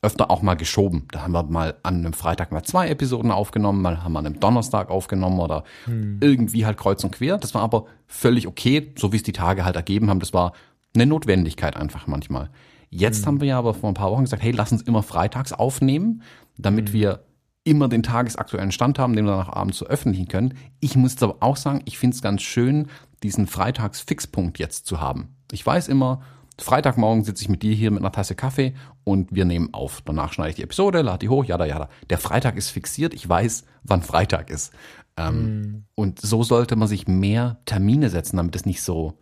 öfter 0.03 0.31
auch 0.31 0.43
mal 0.43 0.55
geschoben. 0.55 1.09
Da 1.11 1.23
haben 1.23 1.33
wir 1.33 1.43
mal 1.45 1.77
an 1.83 1.97
einem 1.97 2.13
Freitag 2.13 2.53
mal 2.53 2.63
zwei 2.63 2.89
Episoden 2.89 3.31
aufgenommen, 3.31 3.83
mal 3.83 4.03
haben 4.03 4.13
wir 4.13 4.21
an 4.21 4.27
einem 4.27 4.41
Donnerstag 4.41 4.91
aufgenommen 4.91 5.41
oder 5.41 5.65
hm. 5.85 6.19
irgendwie 6.21 6.67
halt 6.67 6.77
kreuz 6.77 7.03
und 7.03 7.11
quer. 7.13 7.39
Das 7.39 7.55
war 7.55 7.63
aber 7.63 7.87
völlig 8.07 8.47
okay, 8.47 8.93
so 8.97 9.13
wie 9.13 9.17
es 9.17 9.23
die 9.23 9.33
Tage 9.33 9.65
halt 9.65 9.77
ergeben 9.77 10.09
haben. 10.09 10.21
Das 10.21 10.33
war 10.33 10.53
eine 10.95 11.07
Notwendigkeit 11.07 11.77
einfach 11.77 12.07
manchmal. 12.07 12.51
Jetzt 12.91 13.21
hm. 13.21 13.27
haben 13.27 13.41
wir 13.41 13.49
ja 13.49 13.59
aber 13.59 13.75
vor 13.75 13.91
ein 13.91 13.95
paar 13.95 14.11
Wochen 14.13 14.25
gesagt, 14.25 14.43
hey, 14.43 14.53
lass 14.53 14.73
uns 14.73 14.83
immer 14.83 15.03
freitags 15.03 15.53
aufnehmen, 15.53 16.23
damit 16.57 16.89
hm. 16.89 16.93
wir 16.93 17.25
immer 17.65 17.89
den 17.89 18.03
tagesaktuellen 18.03 18.73
Stand 18.73 18.99
haben, 18.99 19.15
den 19.15 19.27
wir 19.27 19.33
dann 19.33 19.47
auch 19.47 19.53
abends 19.53 19.79
veröffentlichen 19.79 20.29
können. 20.29 20.55
Ich 20.81 20.97
muss 20.97 21.13
jetzt 21.13 21.23
aber 21.23 21.37
auch 21.41 21.57
sagen, 21.57 21.83
ich 21.85 21.99
finde 21.99 22.15
es 22.15 22.23
ganz 22.23 22.41
schön, 22.41 22.87
diesen 23.23 23.47
Freitags-Fixpunkt 23.47 24.59
jetzt 24.59 24.87
zu 24.87 25.01
haben. 25.01 25.37
Ich 25.53 25.65
weiß 25.65 25.89
immer, 25.89 26.23
Freitagmorgen 26.61 27.25
sitze 27.25 27.43
ich 27.43 27.49
mit 27.49 27.63
dir 27.63 27.75
hier 27.75 27.91
mit 27.91 28.01
einer 28.01 28.13
Tasse 28.13 28.35
Kaffee 28.35 28.75
und 29.05 29.33
wir 29.33 29.45
nehmen 29.45 29.73
auf. 29.73 30.03
Danach 30.05 30.33
schneide 30.33 30.51
ich 30.51 30.57
die 30.57 30.63
Episode, 30.63 31.03
lade 31.03 31.19
die 31.19 31.29
hoch, 31.29 31.45
jada, 31.45 31.65
jada. 31.67 31.89
Der 32.11 32.19
Freitag 32.19 32.57
ist 32.57 32.71
fixiert, 32.71 33.15
ich 33.15 33.29
weiß, 33.29 33.65
wann 33.85 34.03
Freitag 34.03 34.51
ist. 34.51 34.73
Ähm, 35.17 35.61
mm. 35.61 35.85
Und 35.95 36.21
so 36.21 36.43
sollte 36.43 36.77
man 36.77 36.89
sich 36.89 37.07
mehr 37.07 37.61
Termine 37.65 38.11
setzen, 38.11 38.37
damit 38.37 38.57
es 38.57 38.67
nicht 38.67 38.83
so 38.83 39.15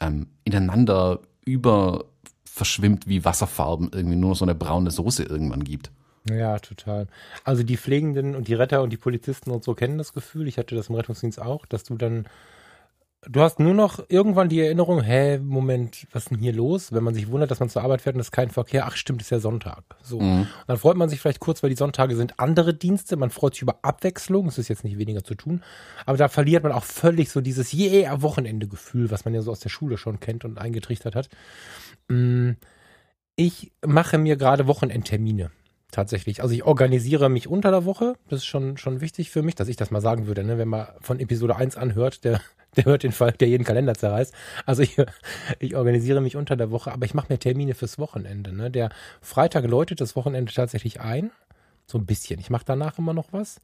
ähm, 0.00 0.28
ineinander 0.44 1.20
über 1.44 2.06
verschwimmt 2.44 3.08
wie 3.08 3.24
Wasserfarben, 3.24 3.90
irgendwie 3.92 4.16
nur 4.16 4.34
so 4.34 4.44
eine 4.44 4.54
braune 4.54 4.90
Soße 4.90 5.24
irgendwann 5.24 5.64
gibt. 5.64 5.90
Ja, 6.28 6.58
total. 6.58 7.06
Also 7.44 7.62
die 7.62 7.76
Pflegenden 7.76 8.34
und 8.34 8.48
die 8.48 8.54
Retter 8.54 8.82
und 8.82 8.90
die 8.90 8.96
Polizisten 8.96 9.50
und 9.50 9.62
so 9.62 9.74
kennen 9.74 9.98
das 9.98 10.12
Gefühl. 10.12 10.48
Ich 10.48 10.56
hatte 10.56 10.74
das 10.74 10.88
im 10.88 10.94
Rettungsdienst 10.94 11.40
auch, 11.40 11.66
dass 11.66 11.84
du 11.84 11.96
dann 11.96 12.26
Du 13.28 13.40
hast 13.40 13.58
nur 13.58 13.74
noch 13.74 14.04
irgendwann 14.08 14.48
die 14.48 14.60
Erinnerung, 14.60 15.02
hä, 15.02 15.38
Moment, 15.38 16.06
was 16.12 16.24
ist 16.24 16.30
denn 16.30 16.38
hier 16.38 16.52
los? 16.52 16.92
Wenn 16.92 17.04
man 17.04 17.14
sich 17.14 17.30
wundert, 17.30 17.50
dass 17.50 17.60
man 17.60 17.68
zur 17.68 17.82
Arbeit 17.82 18.02
fährt 18.02 18.16
und 18.16 18.20
es 18.20 18.26
ist 18.26 18.32
kein 18.32 18.50
Verkehr, 18.50 18.86
ach 18.86 18.96
stimmt, 18.96 19.22
ist 19.22 19.30
ja 19.30 19.38
Sonntag. 19.38 19.84
So. 20.02 20.20
Mhm. 20.20 20.46
dann 20.66 20.76
freut 20.76 20.96
man 20.96 21.08
sich 21.08 21.20
vielleicht 21.20 21.40
kurz, 21.40 21.62
weil 21.62 21.70
die 21.70 21.76
Sonntage 21.76 22.16
sind 22.16 22.38
andere 22.38 22.74
Dienste, 22.74 23.16
man 23.16 23.30
freut 23.30 23.54
sich 23.54 23.62
über 23.62 23.78
Abwechslung, 23.82 24.48
es 24.48 24.58
ist 24.58 24.68
jetzt 24.68 24.84
nicht 24.84 24.98
weniger 24.98 25.24
zu 25.24 25.34
tun, 25.34 25.62
aber 26.06 26.18
da 26.18 26.28
verliert 26.28 26.62
man 26.62 26.72
auch 26.72 26.84
völlig 26.84 27.30
so 27.30 27.40
dieses 27.40 27.72
yeah, 27.72 28.20
Wochenende-Gefühl, 28.20 29.10
was 29.10 29.24
man 29.24 29.34
ja 29.34 29.42
so 29.42 29.50
aus 29.50 29.60
der 29.60 29.70
Schule 29.70 29.96
schon 29.96 30.20
kennt 30.20 30.44
und 30.44 30.58
eingetrichtert 30.58 31.14
hat. 31.14 31.28
Mm, 32.08 32.52
ich 33.36 33.72
mache 33.84 34.18
mir 34.18 34.36
gerade 34.36 34.66
Wochenendtermine 34.66 35.50
tatsächlich. 35.94 36.42
Also 36.42 36.54
ich 36.54 36.64
organisiere 36.64 37.28
mich 37.28 37.48
unter 37.48 37.70
der 37.70 37.84
Woche. 37.84 38.14
Das 38.28 38.40
ist 38.40 38.46
schon, 38.46 38.76
schon 38.76 39.00
wichtig 39.00 39.30
für 39.30 39.42
mich, 39.42 39.54
dass 39.54 39.68
ich 39.68 39.76
das 39.76 39.90
mal 39.90 40.00
sagen 40.00 40.26
würde. 40.26 40.44
Ne? 40.44 40.58
Wenn 40.58 40.68
man 40.68 40.88
von 41.00 41.20
Episode 41.20 41.56
1 41.56 41.76
anhört, 41.76 42.24
der, 42.24 42.40
der 42.76 42.84
hört 42.84 43.02
den 43.02 43.12
Fall, 43.12 43.32
der 43.32 43.48
jeden 43.48 43.64
Kalender 43.64 43.94
zerreißt. 43.94 44.34
Also 44.66 44.82
ich, 44.82 44.96
ich 45.58 45.76
organisiere 45.76 46.20
mich 46.20 46.36
unter 46.36 46.56
der 46.56 46.70
Woche, 46.70 46.92
aber 46.92 47.06
ich 47.06 47.14
mache 47.14 47.32
mir 47.32 47.38
Termine 47.38 47.74
fürs 47.74 47.98
Wochenende. 47.98 48.52
Ne? 48.52 48.70
Der 48.70 48.90
Freitag 49.20 49.64
läutet 49.66 50.00
das 50.00 50.16
Wochenende 50.16 50.52
tatsächlich 50.52 51.00
ein. 51.00 51.30
So 51.86 51.98
ein 51.98 52.06
bisschen. 52.06 52.40
Ich 52.40 52.50
mache 52.50 52.64
danach 52.66 52.98
immer 52.98 53.14
noch 53.14 53.32
was. 53.32 53.60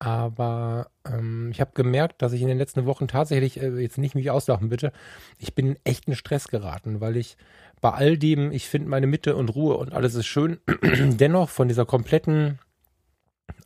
Aber 0.00 0.90
ähm, 1.06 1.50
ich 1.52 1.60
habe 1.60 1.70
gemerkt, 1.74 2.20
dass 2.20 2.32
ich 2.32 2.42
in 2.42 2.48
den 2.48 2.58
letzten 2.58 2.84
Wochen 2.84 3.08
tatsächlich, 3.08 3.60
äh, 3.60 3.80
jetzt 3.80 3.96
nicht 3.96 4.14
mich 4.14 4.30
auslachen 4.30 4.68
bitte, 4.68 4.92
ich 5.38 5.54
bin 5.54 5.68
in 5.68 5.76
echten 5.84 6.14
Stress 6.14 6.48
geraten, 6.48 7.00
weil 7.00 7.16
ich 7.16 7.36
bei 7.84 7.90
all 7.90 8.16
dem, 8.16 8.50
ich 8.50 8.66
finde 8.66 8.88
meine 8.88 9.06
Mitte 9.06 9.36
und 9.36 9.54
Ruhe 9.54 9.76
und 9.76 9.92
alles 9.92 10.14
ist 10.14 10.24
schön, 10.24 10.58
dennoch 10.82 11.50
von 11.50 11.68
dieser 11.68 11.84
kompletten 11.84 12.58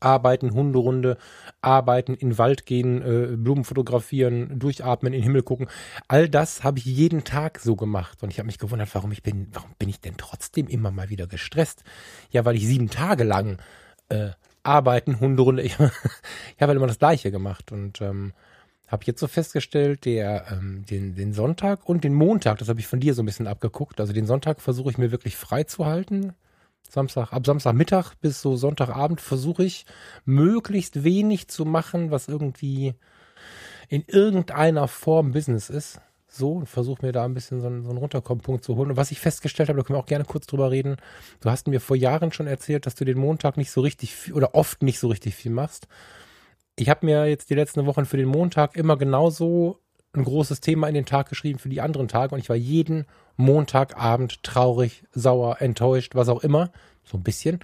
Arbeiten, 0.01 0.55
Hunderunde, 0.55 1.19
arbeiten, 1.63 2.15
in 2.15 2.31
den 2.31 2.39
Wald 2.39 2.67
gehen, 2.67 3.01
äh, 3.01 3.37
Blumen 3.37 3.63
fotografieren, 3.63 4.59
durchatmen, 4.59 5.13
in 5.13 5.21
den 5.21 5.23
Himmel 5.23 5.45
gucken. 5.45 5.69
All 6.09 6.29
das 6.29 6.65
habe 6.65 6.81
ich 6.81 6.85
jeden 6.85 7.23
Tag 7.23 7.61
so 7.61 7.77
gemacht. 7.77 8.21
Und 8.25 8.31
ich 8.31 8.41
habe 8.41 8.49
mich 8.49 8.59
gewundert, 8.59 8.93
warum 8.93 9.13
ich 9.13 9.23
bin, 9.23 9.47
warum 9.53 9.71
bin 9.79 9.89
ich 9.89 10.01
denn 10.01 10.17
trotzdem 10.17 10.67
immer 10.67 10.91
mal 10.91 11.11
wieder 11.11 11.29
gestresst? 11.29 11.85
Ja, 12.33 12.45
weil 12.45 12.57
ich 12.57 12.67
sieben 12.67 12.91
Tage 12.91 13.23
lang 13.23 13.59
äh, 14.09 14.31
arbeiten, 14.65 15.21
Hunderunde, 15.21 15.63
ich, 15.63 15.75
ich 15.79 15.81
habe 15.81 16.71
halt 16.71 16.77
immer 16.77 16.89
das 16.89 16.99
Gleiche 16.99 17.31
gemacht. 17.31 17.71
Und 17.71 18.01
ähm, 18.01 18.33
habe 18.89 19.05
jetzt 19.05 19.21
so 19.21 19.27
festgestellt, 19.27 20.05
der, 20.05 20.47
ähm, 20.51 20.85
den, 20.89 21.15
den 21.15 21.33
Sonntag 21.33 21.89
und 21.89 22.05
den 22.05 22.15
Montag, 22.15 22.59
das 22.59 22.69
habe 22.69 22.81
ich 22.81 22.87
von 22.87 23.01
dir 23.01 23.15
so 23.15 23.23
ein 23.23 23.27
bisschen 23.27 23.47
abgeguckt. 23.47 24.01
Also 24.01 24.13
den 24.13 24.27
Sonntag 24.27 24.61
versuche 24.61 24.91
ich 24.91 24.99
mir 24.99 25.11
wirklich 25.11 25.37
frei 25.37 25.65
zu 25.65 25.87
halten. 25.87 26.35
Samstag, 26.89 27.33
ab 27.33 27.45
Samstagmittag 27.45 28.15
bis 28.21 28.41
so 28.41 28.57
Sonntagabend 28.57 29.21
versuche 29.21 29.65
ich 29.65 29.85
möglichst 30.25 31.05
wenig 31.05 31.49
zu 31.49 31.67
machen, 31.67 32.11
was 32.11 32.29
irgendwie 32.29 32.95
in 33.89 34.05
irgendeiner 34.07 34.89
Form 34.89 35.33
Business 35.33 35.69
ist. 35.69 36.01
So, 36.31 36.53
und 36.53 36.67
versuche 36.67 37.05
mir 37.05 37.13
da 37.13 37.25
ein 37.25 37.33
bisschen 37.33 37.61
so 37.61 37.67
einen, 37.67 37.83
so 37.83 37.89
einen 37.89 37.99
Runterkommenpunkt 37.99 38.63
zu 38.63 38.77
holen. 38.77 38.91
Und 38.91 38.97
was 38.97 39.11
ich 39.11 39.21
festgestellt 39.21 39.71
habe, 39.71 39.79
da 39.79 39.83
können 39.83 39.99
wir 39.99 40.03
auch 40.03 40.07
gerne 40.07 40.25
kurz 40.25 40.47
drüber 40.47 40.71
reden. 40.71 40.97
Du 41.41 41.51
hast 41.51 41.69
mir 41.69 41.81
vor 41.81 41.97
Jahren 41.97 42.33
schon 42.33 42.47
erzählt, 42.47 42.85
dass 42.85 42.95
du 42.95 43.05
den 43.05 43.19
Montag 43.19 43.57
nicht 43.57 43.71
so 43.71 43.81
richtig 43.81 44.15
viel 44.15 44.35
oder 44.35 44.55
oft 44.55 44.83
nicht 44.83 44.99
so 44.99 45.09
richtig 45.09 45.35
viel 45.35 45.51
machst. 45.51 45.89
Ich 46.79 46.89
habe 46.89 47.05
mir 47.05 47.27
jetzt 47.27 47.51
die 47.51 47.55
letzten 47.55 47.87
Wochen 47.87 48.07
für 48.07 48.17
den 48.17 48.29
Montag 48.29 48.77
immer 48.77 48.97
genauso 48.97 49.81
ein 50.13 50.23
großes 50.23 50.61
Thema 50.61 50.87
in 50.87 50.95
den 50.95 51.07
Tag 51.07 51.29
geschrieben 51.29 51.59
für 51.59 51.69
die 51.69 51.81
anderen 51.81 52.07
Tage 52.07 52.35
und 52.35 52.41
ich 52.41 52.49
war 52.49 52.57
jeden 52.57 53.07
Montagabend 53.37 54.43
traurig, 54.45 55.05
sauer, 55.13 55.61
enttäuscht, 55.61 56.15
was 56.15 56.29
auch 56.29 56.43
immer. 56.43 56.71
So 57.05 57.19
ein 57.19 57.25
bisschen. 57.25 57.61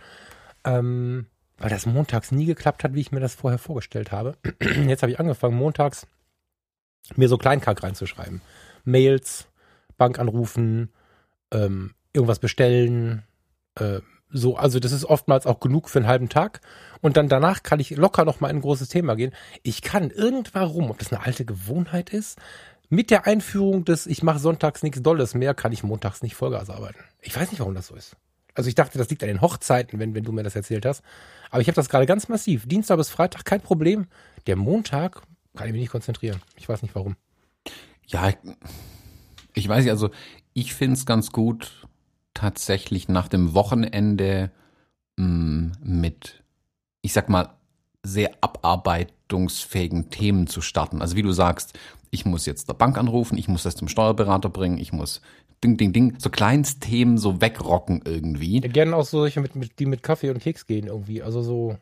Ähm, 0.65 1.27
weil 1.59 1.71
das 1.71 1.87
montags 1.87 2.33
nie 2.33 2.47
geklappt 2.47 2.83
hat, 2.83 2.95
wie 2.95 3.01
ich 3.01 3.13
mir 3.13 3.21
das 3.21 3.37
vorher 3.37 3.59
vorgestellt 3.59 4.11
habe. 4.11 4.37
Jetzt 4.61 5.03
habe 5.03 5.13
ich 5.13 5.21
angefangen, 5.21 5.57
montags 5.57 6.09
mir 7.15 7.29
so 7.29 7.39
Kleinkack 7.39 7.85
reinzuschreiben. 7.85 8.41
Mails, 8.85 9.47
Bank 9.97 10.19
anrufen, 10.19 10.93
ähm, 11.53 11.95
irgendwas 12.13 12.41
bestellen, 12.41 13.23
äh, 13.77 14.01
so, 14.35 14.57
also 14.57 14.81
das 14.81 14.93
ist 14.93 15.05
oftmals 15.05 15.47
auch 15.47 15.61
genug 15.61 15.89
für 15.89 16.01
einen 16.01 16.09
halben 16.09 16.29
Tag. 16.29 16.61
Und 17.01 17.17
dann 17.17 17.29
danach 17.29 17.63
kann 17.63 17.79
ich 17.81 17.91
locker 17.91 18.25
noch 18.25 18.41
mal 18.41 18.51
in 18.51 18.57
ein 18.57 18.63
großes 18.63 18.89
Thema 18.89 19.15
gehen. 19.15 19.33
Ich 19.63 19.81
kann 19.81 20.11
irgendwann, 20.11 20.91
ob 20.91 20.99
das 20.99 21.13
eine 21.13 21.25
alte 21.25 21.45
Gewohnheit 21.45 22.11
ist, 22.11 22.39
mit 22.89 23.11
der 23.11 23.27
Einführung 23.27 23.85
des 23.85 24.07
Ich 24.07 24.23
mache 24.23 24.41
sonntags 24.41 24.83
nichts 24.83 25.03
Dolles 25.03 25.35
mehr, 25.35 25.55
kann 25.55 25.73
ich 25.73 25.85
montags 25.85 26.23
nicht 26.23 26.35
Vollgas 26.35 26.69
arbeiten. 26.69 26.99
Ich 27.23 27.35
weiß 27.35 27.51
nicht, 27.51 27.61
warum 27.61 27.75
das 27.75 27.87
so 27.87 27.95
ist. 27.95 28.17
Also 28.55 28.69
ich 28.69 28.75
dachte, 28.75 28.99
das 28.99 29.09
liegt 29.09 29.23
an 29.23 29.29
den 29.29 29.41
Hochzeiten, 29.41 29.99
wenn, 29.99 30.15
wenn 30.15 30.25
du 30.25 30.33
mir 30.33 30.43
das 30.43 30.57
erzählt 30.57 30.85
hast. 30.85 31.03
Aber 31.51 31.61
ich 31.61 31.69
habe 31.69 31.77
das 31.77 31.89
gerade 31.89 32.07
ganz 32.07 32.29
massiv. 32.29 32.67
Dienstag 32.67 32.97
bis 32.97 33.11
Freitag 33.11 33.45
kein 33.45 33.61
Problem. 33.61 34.09
Der 34.47 34.57
Montag 34.57 35.23
kann 35.57 35.67
ich 35.69 35.73
mich 35.73 35.83
nicht 35.83 35.93
konzentrieren. 35.93 36.43
Ich 36.57 36.69
weiß 36.69 36.83
nicht 36.83 36.95
warum. 36.95 37.17
Ja, 38.07 38.33
ich 39.55 39.69
weiß 39.69 39.85
nicht, 39.85 39.93
also 39.93 40.11
ich 40.53 40.75
finde 40.75 40.95
es 40.95 41.07
ganz 41.07 41.31
gut, 41.31 41.87
tatsächlich 42.35 43.09
nach 43.09 43.29
dem 43.29 43.55
Wochenende 43.55 44.51
mh, 45.17 45.27
mm, 45.27 45.73
mit, 45.83 46.43
ich 47.03 47.13
sag 47.13 47.29
mal, 47.29 47.51
sehr 48.03 48.33
abarbeitungsfähigen 48.43 50.11
Themen 50.11 50.47
zu 50.47 50.61
starten. 50.61 51.01
Also 51.01 51.17
wie 51.17 51.23
du 51.23 51.33
sagst, 51.33 51.79
ich 52.11 52.27
muss 52.27 52.47
jetzt 52.47 52.69
der 52.69 52.75
Bank 52.75 52.99
anrufen, 52.99 53.39
ich 53.39 53.49
muss 53.49 53.63
das 53.63 53.77
zum 53.77 53.89
Steuerberater 53.89 54.51
bringen, 54.51 54.79
ich 54.79 54.93
muss 54.93 55.21
Ding, 55.65 55.79
Ding, 55.79 55.93
Ding, 55.93 56.15
so 56.19 56.29
Kleinstthemen 56.29 57.17
so 57.17 57.41
wegrocken 57.41 58.03
irgendwie. 58.05 58.61
Ja, 58.61 58.69
gerne 58.69 58.95
auch 58.95 59.05
solche, 59.05 59.41
mit, 59.41 59.57
mit, 59.57 59.79
die 59.79 59.87
mit 59.87 60.03
Kaffee 60.03 60.31
und 60.31 60.41
Keks 60.41 60.67
gehen 60.67 60.87
irgendwie. 60.87 61.23
Also 61.23 61.43
so. 61.43 61.79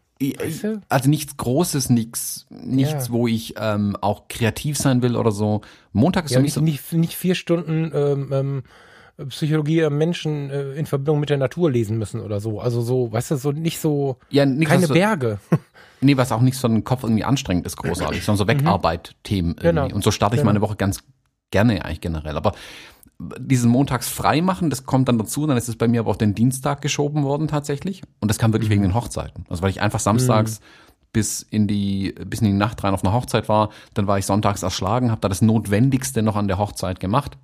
Also 0.88 1.10
nichts 1.10 1.36
Großes, 1.36 1.90
nichts, 1.90 2.46
nichts, 2.48 3.08
ja. 3.08 3.12
wo 3.12 3.26
ich 3.26 3.54
ähm, 3.58 3.96
auch 4.00 4.28
kreativ 4.28 4.78
sein 4.78 5.02
will 5.02 5.16
oder 5.16 5.32
so. 5.32 5.62
Montag 5.92 6.26
ist 6.26 6.30
ja, 6.30 6.36
für 6.36 6.42
mich 6.42 6.54
nicht, 6.56 6.84
so. 6.84 6.96
Nicht, 6.96 7.08
nicht 7.08 7.16
vier 7.16 7.34
Stunden 7.34 7.90
ähm, 7.92 8.32
ähm, 8.32 8.62
Psychologie 9.26 9.88
Menschen 9.90 10.50
äh, 10.50 10.72
in 10.72 10.86
Verbindung 10.86 11.20
mit 11.20 11.30
der 11.30 11.38
Natur 11.38 11.70
lesen 11.70 11.98
müssen 11.98 12.20
oder 12.20 12.40
so. 12.40 12.60
Also 12.60 12.80
so, 12.80 13.12
weißt 13.12 13.32
du, 13.32 13.36
so 13.36 13.52
nicht 13.52 13.80
so 13.80 14.16
ja, 14.30 14.46
nix, 14.46 14.70
keine 14.70 14.86
so, 14.86 14.94
Berge. 14.94 15.38
Nee, 16.04 16.16
was 16.16 16.32
auch 16.32 16.40
nicht 16.40 16.58
so 16.58 16.66
ein 16.66 16.82
Kopf 16.82 17.04
irgendwie 17.04 17.22
anstrengend 17.22 17.64
ist, 17.64 17.76
großartig, 17.76 18.24
sondern 18.24 18.38
so 18.38 18.44
mhm. 18.44 18.58
Wegarbeit-Themen 18.58 19.50
irgendwie. 19.50 19.66
Genau. 19.68 19.94
Und 19.94 20.02
so 20.02 20.10
starte 20.10 20.34
ich 20.34 20.40
genau. 20.40 20.48
meine 20.48 20.60
Woche 20.60 20.74
ganz 20.74 21.04
gerne 21.52 21.84
eigentlich 21.84 22.00
generell. 22.00 22.36
Aber 22.36 22.54
diesen 23.38 23.70
Montags 23.70 24.08
frei 24.08 24.40
machen, 24.40 24.68
das 24.68 24.84
kommt 24.84 25.08
dann 25.08 25.18
dazu, 25.18 25.46
dann 25.46 25.56
ist 25.56 25.68
es 25.68 25.76
bei 25.76 25.86
mir 25.86 26.00
aber 26.00 26.10
auf 26.10 26.18
den 26.18 26.34
Dienstag 26.34 26.82
geschoben 26.82 27.22
worden 27.22 27.46
tatsächlich. 27.46 28.02
Und 28.20 28.28
das 28.28 28.38
kam 28.38 28.52
wirklich 28.52 28.68
mhm. 28.68 28.74
wegen 28.74 28.82
den 28.82 28.94
Hochzeiten. 28.94 29.46
Also 29.48 29.62
weil 29.62 29.70
ich 29.70 29.80
einfach 29.80 30.00
samstags 30.00 30.58
mhm. 30.58 30.64
bis 31.12 31.42
in 31.42 31.68
die 31.68 32.16
bis 32.26 32.40
in 32.40 32.46
die 32.46 32.52
Nacht 32.52 32.82
rein 32.82 32.94
auf 32.94 33.04
einer 33.04 33.12
Hochzeit 33.12 33.48
war, 33.48 33.70
dann 33.94 34.08
war 34.08 34.18
ich 34.18 34.26
sonntags 34.26 34.64
erschlagen, 34.64 35.12
habe 35.12 35.20
da 35.20 35.28
das 35.28 35.40
Notwendigste 35.40 36.22
noch 36.22 36.34
an 36.34 36.48
der 36.48 36.58
Hochzeit 36.58 36.98
gemacht 36.98 37.38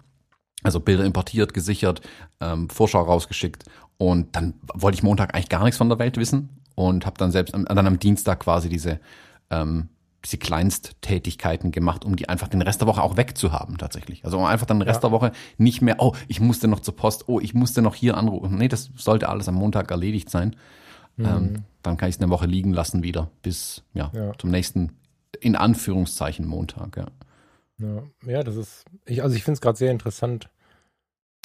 also 0.62 0.80
Bilder 0.80 1.04
importiert, 1.04 1.54
gesichert, 1.54 2.00
ähm, 2.40 2.68
Vorschau 2.68 3.02
rausgeschickt 3.02 3.64
und 3.96 4.34
dann 4.34 4.54
wollte 4.74 4.96
ich 4.96 5.02
Montag 5.02 5.34
eigentlich 5.34 5.48
gar 5.48 5.64
nichts 5.64 5.78
von 5.78 5.88
der 5.88 5.98
Welt 5.98 6.16
wissen 6.16 6.48
und 6.74 7.06
habe 7.06 7.18
dann 7.18 7.30
selbst 7.30 7.54
dann 7.54 7.86
am 7.86 7.98
Dienstag 7.98 8.40
quasi 8.40 8.68
diese 8.68 9.00
ähm, 9.50 9.88
diese 10.24 10.38
Kleinsttätigkeiten 10.38 11.70
gemacht, 11.70 12.04
um 12.04 12.16
die 12.16 12.28
einfach 12.28 12.48
den 12.48 12.62
Rest 12.62 12.80
der 12.80 12.88
Woche 12.88 13.02
auch 13.02 13.16
wegzuhaben 13.16 13.78
tatsächlich. 13.78 14.24
Also 14.24 14.38
um 14.38 14.44
einfach 14.44 14.66
dann 14.66 14.80
den 14.80 14.88
Rest 14.88 15.02
ja. 15.02 15.08
der 15.08 15.12
Woche 15.12 15.32
nicht 15.58 15.80
mehr, 15.80 15.96
oh, 15.98 16.12
ich 16.26 16.40
musste 16.40 16.66
noch 16.66 16.80
zur 16.80 16.96
Post, 16.96 17.28
oh, 17.28 17.38
ich 17.40 17.54
musste 17.54 17.82
noch 17.82 17.94
hier 17.94 18.16
anrufen. 18.16 18.58
Nee, 18.58 18.68
das 18.68 18.90
sollte 18.96 19.28
alles 19.28 19.48
am 19.48 19.54
Montag 19.54 19.90
erledigt 19.90 20.28
sein. 20.28 20.56
Mhm. 21.16 21.24
Ähm, 21.24 21.64
dann 21.82 21.96
kann 21.96 22.08
ich 22.08 22.16
es 22.16 22.20
eine 22.20 22.30
Woche 22.30 22.46
liegen 22.46 22.72
lassen 22.72 23.02
wieder 23.02 23.30
bis 23.42 23.84
ja, 23.94 24.10
ja, 24.12 24.32
zum 24.38 24.50
nächsten, 24.50 24.92
in 25.40 25.54
Anführungszeichen, 25.54 26.46
Montag, 26.46 26.96
ja. 26.96 27.06
Ja, 27.78 28.02
ja 28.26 28.42
das 28.42 28.56
ist, 28.56 28.84
ich, 29.04 29.22
also 29.22 29.36
ich 29.36 29.44
finde 29.44 29.56
es 29.56 29.60
gerade 29.60 29.78
sehr 29.78 29.90
interessant. 29.90 30.50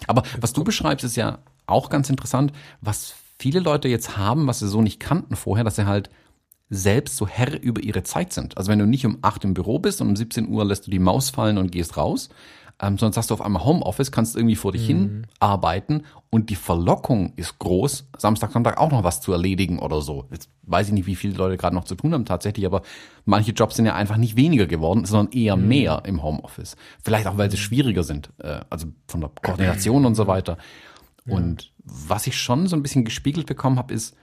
Aber 0.07 0.23
was 0.39 0.53
du 0.53 0.63
beschreibst, 0.63 1.05
ist 1.05 1.15
ja 1.15 1.39
auch 1.65 1.89
ganz 1.89 2.09
interessant, 2.09 2.51
was 2.81 3.15
viele 3.39 3.59
Leute 3.59 3.87
jetzt 3.87 4.17
haben, 4.17 4.47
was 4.47 4.59
sie 4.59 4.67
so 4.67 4.81
nicht 4.81 4.99
kannten 4.99 5.35
vorher, 5.35 5.63
dass 5.63 5.75
sie 5.75 5.85
halt 5.85 6.09
selbst 6.69 7.17
so 7.17 7.27
Herr 7.27 7.61
über 7.61 7.83
ihre 7.83 8.03
Zeit 8.03 8.33
sind. 8.33 8.57
Also 8.57 8.71
wenn 8.71 8.79
du 8.79 8.87
nicht 8.87 9.05
um 9.05 9.19
8 9.21 9.43
im 9.43 9.53
Büro 9.53 9.79
bist 9.79 10.01
und 10.01 10.09
um 10.09 10.15
17 10.15 10.47
Uhr 10.49 10.65
lässt 10.65 10.87
du 10.87 10.91
die 10.91 10.99
Maus 10.99 11.29
fallen 11.29 11.57
und 11.57 11.71
gehst 11.71 11.97
raus, 11.97 12.29
ähm, 12.83 12.97
sonst 12.97 13.15
hast 13.15 13.29
du 13.29 13.33
auf 13.33 13.41
einmal 13.41 13.63
Homeoffice, 13.63 14.11
kannst 14.11 14.35
irgendwie 14.35 14.55
vor 14.55 14.73
dich 14.73 14.83
mhm. 14.83 14.87
hin 14.87 15.27
arbeiten 15.39 16.03
und 16.29 16.49
die 16.49 16.55
Verlockung 16.55 17.33
ist 17.37 17.57
groß, 17.59 18.09
Samstag, 18.17 18.51
Sonntag 18.51 18.77
auch 18.77 18.91
noch 18.91 19.03
was 19.03 19.21
zu 19.21 19.31
erledigen 19.31 19.79
oder 19.79 20.01
so. 20.01 20.25
Jetzt 20.31 20.49
weiß 20.63 20.87
ich 20.87 20.93
nicht, 20.93 21.05
wie 21.05 21.15
viele 21.15 21.35
Leute 21.35 21.57
gerade 21.57 21.75
noch 21.75 21.85
zu 21.85 21.95
tun 21.95 22.13
haben 22.13 22.25
tatsächlich, 22.25 22.65
aber 22.65 22.81
manche 23.23 23.51
Jobs 23.51 23.77
sind 23.77 23.85
ja 23.85 23.95
einfach 23.95 24.17
nicht 24.17 24.35
weniger 24.35 24.67
geworden, 24.67 25.05
sondern 25.05 25.31
eher 25.33 25.55
mhm. 25.55 25.67
mehr 25.67 26.03
im 26.05 26.23
Homeoffice. 26.23 26.75
Vielleicht 27.01 27.27
auch, 27.27 27.37
weil 27.37 27.49
sie 27.49 27.57
schwieriger 27.57 28.03
sind, 28.03 28.31
äh, 28.39 28.59
also 28.69 28.87
von 29.07 29.21
der 29.21 29.31
Koordination 29.41 30.05
und 30.05 30.15
so 30.15 30.27
weiter. 30.27 30.57
Ja. 31.25 31.35
Und 31.35 31.71
was 31.85 32.27
ich 32.27 32.37
schon 32.37 32.67
so 32.67 32.75
ein 32.75 32.83
bisschen 32.83 33.05
gespiegelt 33.05 33.47
bekommen 33.47 33.77
habe, 33.77 33.93
ist, 33.93 34.15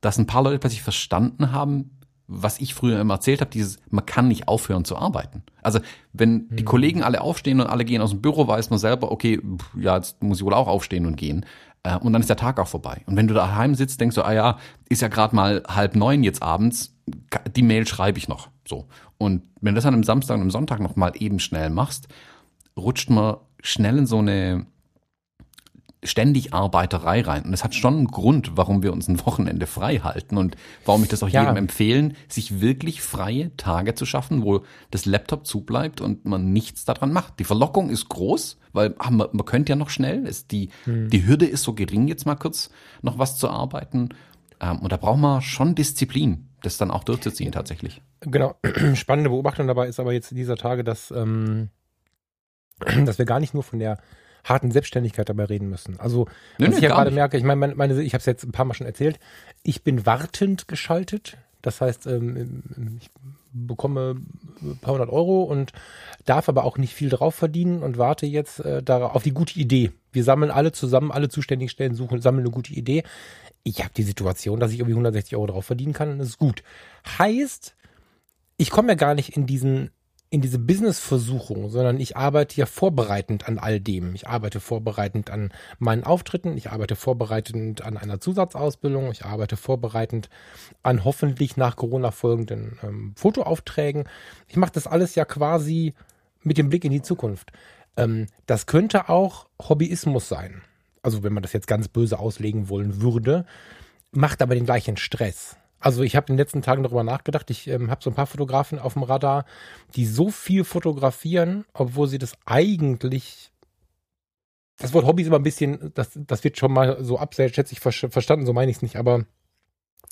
dass 0.00 0.16
ein 0.16 0.26
paar 0.26 0.42
Leute 0.42 0.58
plötzlich 0.58 0.82
verstanden 0.82 1.52
haben, 1.52 1.90
was 2.32 2.60
ich 2.60 2.74
früher 2.74 3.00
immer 3.00 3.14
erzählt 3.14 3.40
habe, 3.40 3.50
dieses, 3.50 3.80
man 3.90 4.06
kann 4.06 4.28
nicht 4.28 4.46
aufhören 4.46 4.84
zu 4.84 4.96
arbeiten. 4.96 5.42
Also 5.62 5.80
wenn 6.12 6.48
die 6.48 6.62
mhm. 6.62 6.66
Kollegen 6.66 7.02
alle 7.02 7.20
aufstehen 7.22 7.60
und 7.60 7.66
alle 7.66 7.84
gehen 7.84 8.00
aus 8.00 8.10
dem 8.10 8.22
Büro, 8.22 8.46
weiß 8.46 8.70
man 8.70 8.78
selber, 8.78 9.10
okay, 9.10 9.40
ja, 9.76 9.96
jetzt 9.96 10.22
muss 10.22 10.38
ich 10.38 10.44
wohl 10.44 10.54
auch 10.54 10.68
aufstehen 10.68 11.06
und 11.06 11.16
gehen. 11.16 11.44
Äh, 11.82 11.98
und 11.98 12.12
dann 12.12 12.22
ist 12.22 12.30
der 12.30 12.36
Tag 12.36 12.60
auch 12.60 12.68
vorbei. 12.68 13.02
Und 13.06 13.16
wenn 13.16 13.26
du 13.26 13.34
daheim 13.34 13.74
sitzt, 13.74 14.00
denkst 14.00 14.14
du, 14.14 14.22
ah 14.22 14.32
ja, 14.32 14.58
ist 14.88 15.02
ja 15.02 15.08
gerade 15.08 15.34
mal 15.34 15.64
halb 15.66 15.96
neun 15.96 16.22
jetzt 16.22 16.40
abends, 16.40 16.94
die 17.56 17.62
Mail 17.62 17.84
schreibe 17.84 18.18
ich 18.18 18.28
noch. 18.28 18.48
So. 18.64 18.86
Und 19.18 19.42
wenn 19.60 19.74
du 19.74 19.78
das 19.78 19.86
an 19.86 19.94
einem 19.94 20.04
Samstag 20.04 20.36
und 20.36 20.42
einem 20.42 20.50
Sonntag 20.52 20.78
noch 20.78 20.94
mal 20.94 21.12
eben 21.16 21.40
schnell 21.40 21.68
machst, 21.68 22.06
rutscht 22.76 23.10
man 23.10 23.38
schnell 23.60 23.98
in 23.98 24.06
so 24.06 24.18
eine 24.18 24.66
ständig 26.02 26.54
Arbeiterei 26.54 27.20
rein. 27.20 27.44
Und 27.44 27.52
es 27.52 27.62
hat 27.62 27.74
schon 27.74 27.96
einen 27.96 28.06
Grund, 28.06 28.56
warum 28.56 28.82
wir 28.82 28.92
uns 28.92 29.08
ein 29.08 29.24
Wochenende 29.26 29.66
frei 29.66 29.98
halten 29.98 30.38
und 30.38 30.56
warum 30.84 31.02
ich 31.02 31.08
das 31.08 31.22
auch 31.22 31.28
ja. 31.28 31.42
jedem 31.42 31.56
empfehlen, 31.56 32.16
sich 32.28 32.60
wirklich 32.60 33.02
freie 33.02 33.54
Tage 33.56 33.94
zu 33.94 34.06
schaffen, 34.06 34.42
wo 34.42 34.64
das 34.90 35.04
Laptop 35.04 35.46
zubleibt 35.46 36.00
und 36.00 36.24
man 36.24 36.52
nichts 36.52 36.84
daran 36.84 37.12
macht. 37.12 37.38
Die 37.38 37.44
Verlockung 37.44 37.90
ist 37.90 38.08
groß, 38.08 38.58
weil 38.72 38.94
ach, 38.98 39.10
man, 39.10 39.28
man 39.32 39.44
könnte 39.44 39.72
ja 39.72 39.76
noch 39.76 39.90
schnell, 39.90 40.26
ist 40.26 40.52
die, 40.52 40.70
hm. 40.84 41.10
die 41.10 41.26
Hürde 41.26 41.46
ist 41.46 41.62
so 41.62 41.74
gering, 41.74 42.08
jetzt 42.08 42.24
mal 42.24 42.36
kurz 42.36 42.70
noch 43.02 43.18
was 43.18 43.36
zu 43.36 43.50
arbeiten. 43.50 44.10
Ähm, 44.60 44.78
und 44.78 44.92
da 44.92 44.96
braucht 44.96 45.18
man 45.18 45.42
schon 45.42 45.74
Disziplin, 45.74 46.48
das 46.62 46.78
dann 46.78 46.90
auch 46.90 47.04
durchzuziehen 47.04 47.52
tatsächlich. 47.52 48.00
Genau. 48.20 48.54
Spannende 48.94 49.30
Beobachtung 49.30 49.66
dabei 49.66 49.86
ist 49.86 50.00
aber 50.00 50.12
jetzt 50.12 50.30
dieser 50.30 50.56
Tage, 50.56 50.82
dass, 50.82 51.10
ähm, 51.10 51.68
dass 53.04 53.18
wir 53.18 53.26
gar 53.26 53.40
nicht 53.40 53.52
nur 53.52 53.62
von 53.62 53.78
der 53.78 53.98
harten 54.44 54.70
Selbstständigkeit 54.70 55.28
dabei 55.28 55.44
reden 55.44 55.68
müssen. 55.68 55.98
Also, 56.00 56.26
was 56.58 56.68
nee, 56.68 56.74
ich 56.76 56.80
ja 56.80 56.90
gerade 56.90 57.10
merke, 57.10 57.36
ich 57.36 57.44
meine, 57.44 57.58
meine, 57.58 57.74
meine 57.74 58.02
ich 58.02 58.14
habe 58.14 58.20
es 58.20 58.26
jetzt 58.26 58.44
ein 58.44 58.52
paar 58.52 58.64
Mal 58.64 58.74
schon 58.74 58.86
erzählt, 58.86 59.18
ich 59.62 59.82
bin 59.82 60.06
wartend 60.06 60.68
geschaltet. 60.68 61.36
Das 61.62 61.80
heißt, 61.80 62.06
ähm, 62.06 62.62
ich 62.98 63.10
bekomme 63.52 64.16
ein 64.62 64.78
paar 64.80 64.94
hundert 64.94 65.10
Euro 65.10 65.42
und 65.42 65.72
darf 66.24 66.48
aber 66.48 66.64
auch 66.64 66.78
nicht 66.78 66.94
viel 66.94 67.08
drauf 67.10 67.34
verdienen 67.34 67.82
und 67.82 67.98
warte 67.98 68.26
jetzt 68.26 68.60
äh, 68.60 68.82
auf 68.88 69.22
die 69.22 69.32
gute 69.32 69.58
Idee. 69.58 69.92
Wir 70.12 70.24
sammeln 70.24 70.50
alle 70.50 70.72
zusammen, 70.72 71.12
alle 71.12 71.28
zuständigen 71.28 71.68
Stellen 71.68 71.94
suchen, 71.94 72.20
sammeln 72.20 72.44
eine 72.44 72.54
gute 72.54 72.72
Idee. 72.72 73.02
ich 73.62 73.80
habe 73.80 73.92
die 73.94 74.02
Situation, 74.02 74.60
dass 74.60 74.72
ich 74.72 74.78
irgendwie 74.78 74.94
160 74.94 75.36
Euro 75.36 75.46
drauf 75.46 75.66
verdienen 75.66 75.92
kann 75.92 76.10
und 76.10 76.18
das 76.18 76.28
ist 76.28 76.38
gut. 76.38 76.62
Heißt, 77.18 77.74
ich 78.56 78.70
komme 78.70 78.88
ja 78.88 78.94
gar 78.94 79.14
nicht 79.14 79.36
in 79.36 79.46
diesen 79.46 79.90
in 80.32 80.40
diese 80.40 80.60
Business-Versuchung, 80.60 81.70
sondern 81.70 81.98
ich 81.98 82.16
arbeite 82.16 82.56
ja 82.56 82.66
vorbereitend 82.66 83.48
an 83.48 83.58
all 83.58 83.80
dem. 83.80 84.14
Ich 84.14 84.28
arbeite 84.28 84.60
vorbereitend 84.60 85.28
an 85.28 85.52
meinen 85.80 86.04
Auftritten, 86.04 86.56
ich 86.56 86.70
arbeite 86.70 86.94
vorbereitend 86.94 87.82
an 87.82 87.96
einer 87.96 88.20
Zusatzausbildung, 88.20 89.10
ich 89.10 89.24
arbeite 89.24 89.56
vorbereitend 89.56 90.30
an 90.84 91.04
hoffentlich 91.04 91.56
nach 91.56 91.74
Corona 91.74 92.12
folgenden 92.12 92.78
ähm, 92.84 93.12
Fotoaufträgen. 93.16 94.08
Ich 94.46 94.56
mache 94.56 94.72
das 94.72 94.86
alles 94.86 95.16
ja 95.16 95.24
quasi 95.24 95.94
mit 96.42 96.58
dem 96.58 96.68
Blick 96.68 96.84
in 96.84 96.92
die 96.92 97.02
Zukunft. 97.02 97.50
Ähm, 97.96 98.26
das 98.46 98.66
könnte 98.66 99.08
auch 99.08 99.48
Hobbyismus 99.60 100.28
sein. 100.28 100.62
Also 101.02 101.24
wenn 101.24 101.32
man 101.32 101.42
das 101.42 101.52
jetzt 101.52 101.66
ganz 101.66 101.88
böse 101.88 102.20
auslegen 102.20 102.68
wollen 102.68 103.02
würde, 103.02 103.46
macht 104.12 104.42
aber 104.42 104.54
den 104.54 104.64
gleichen 104.64 104.96
Stress. 104.96 105.56
Also 105.80 106.02
ich 106.02 106.14
habe 106.14 106.28
in 106.28 106.34
den 106.34 106.38
letzten 106.38 106.62
Tagen 106.62 106.82
darüber 106.82 107.02
nachgedacht. 107.02 107.50
Ich 107.50 107.66
ähm, 107.66 107.90
habe 107.90 108.02
so 108.02 108.10
ein 108.10 108.14
paar 108.14 108.26
Fotografen 108.26 108.78
auf 108.78 108.92
dem 108.92 109.02
Radar, 109.02 109.44
die 109.96 110.06
so 110.06 110.30
viel 110.30 110.64
fotografieren, 110.64 111.64
obwohl 111.72 112.06
sie 112.06 112.18
das 112.18 112.34
eigentlich 112.44 113.50
das 114.80 114.94
Wort 114.94 115.04
Hobby 115.04 115.22
ist 115.22 115.28
immer 115.28 115.38
ein 115.38 115.42
bisschen, 115.42 115.92
das, 115.94 116.12
das 116.14 116.42
wird 116.42 116.58
schon 116.58 116.72
mal 116.72 117.04
so 117.04 117.18
abschätzig 117.18 117.80
verstanden, 117.80 118.46
so 118.46 118.54
meine 118.54 118.70
ich 118.70 118.78
es 118.78 118.82
nicht, 118.82 118.96
aber 118.96 119.26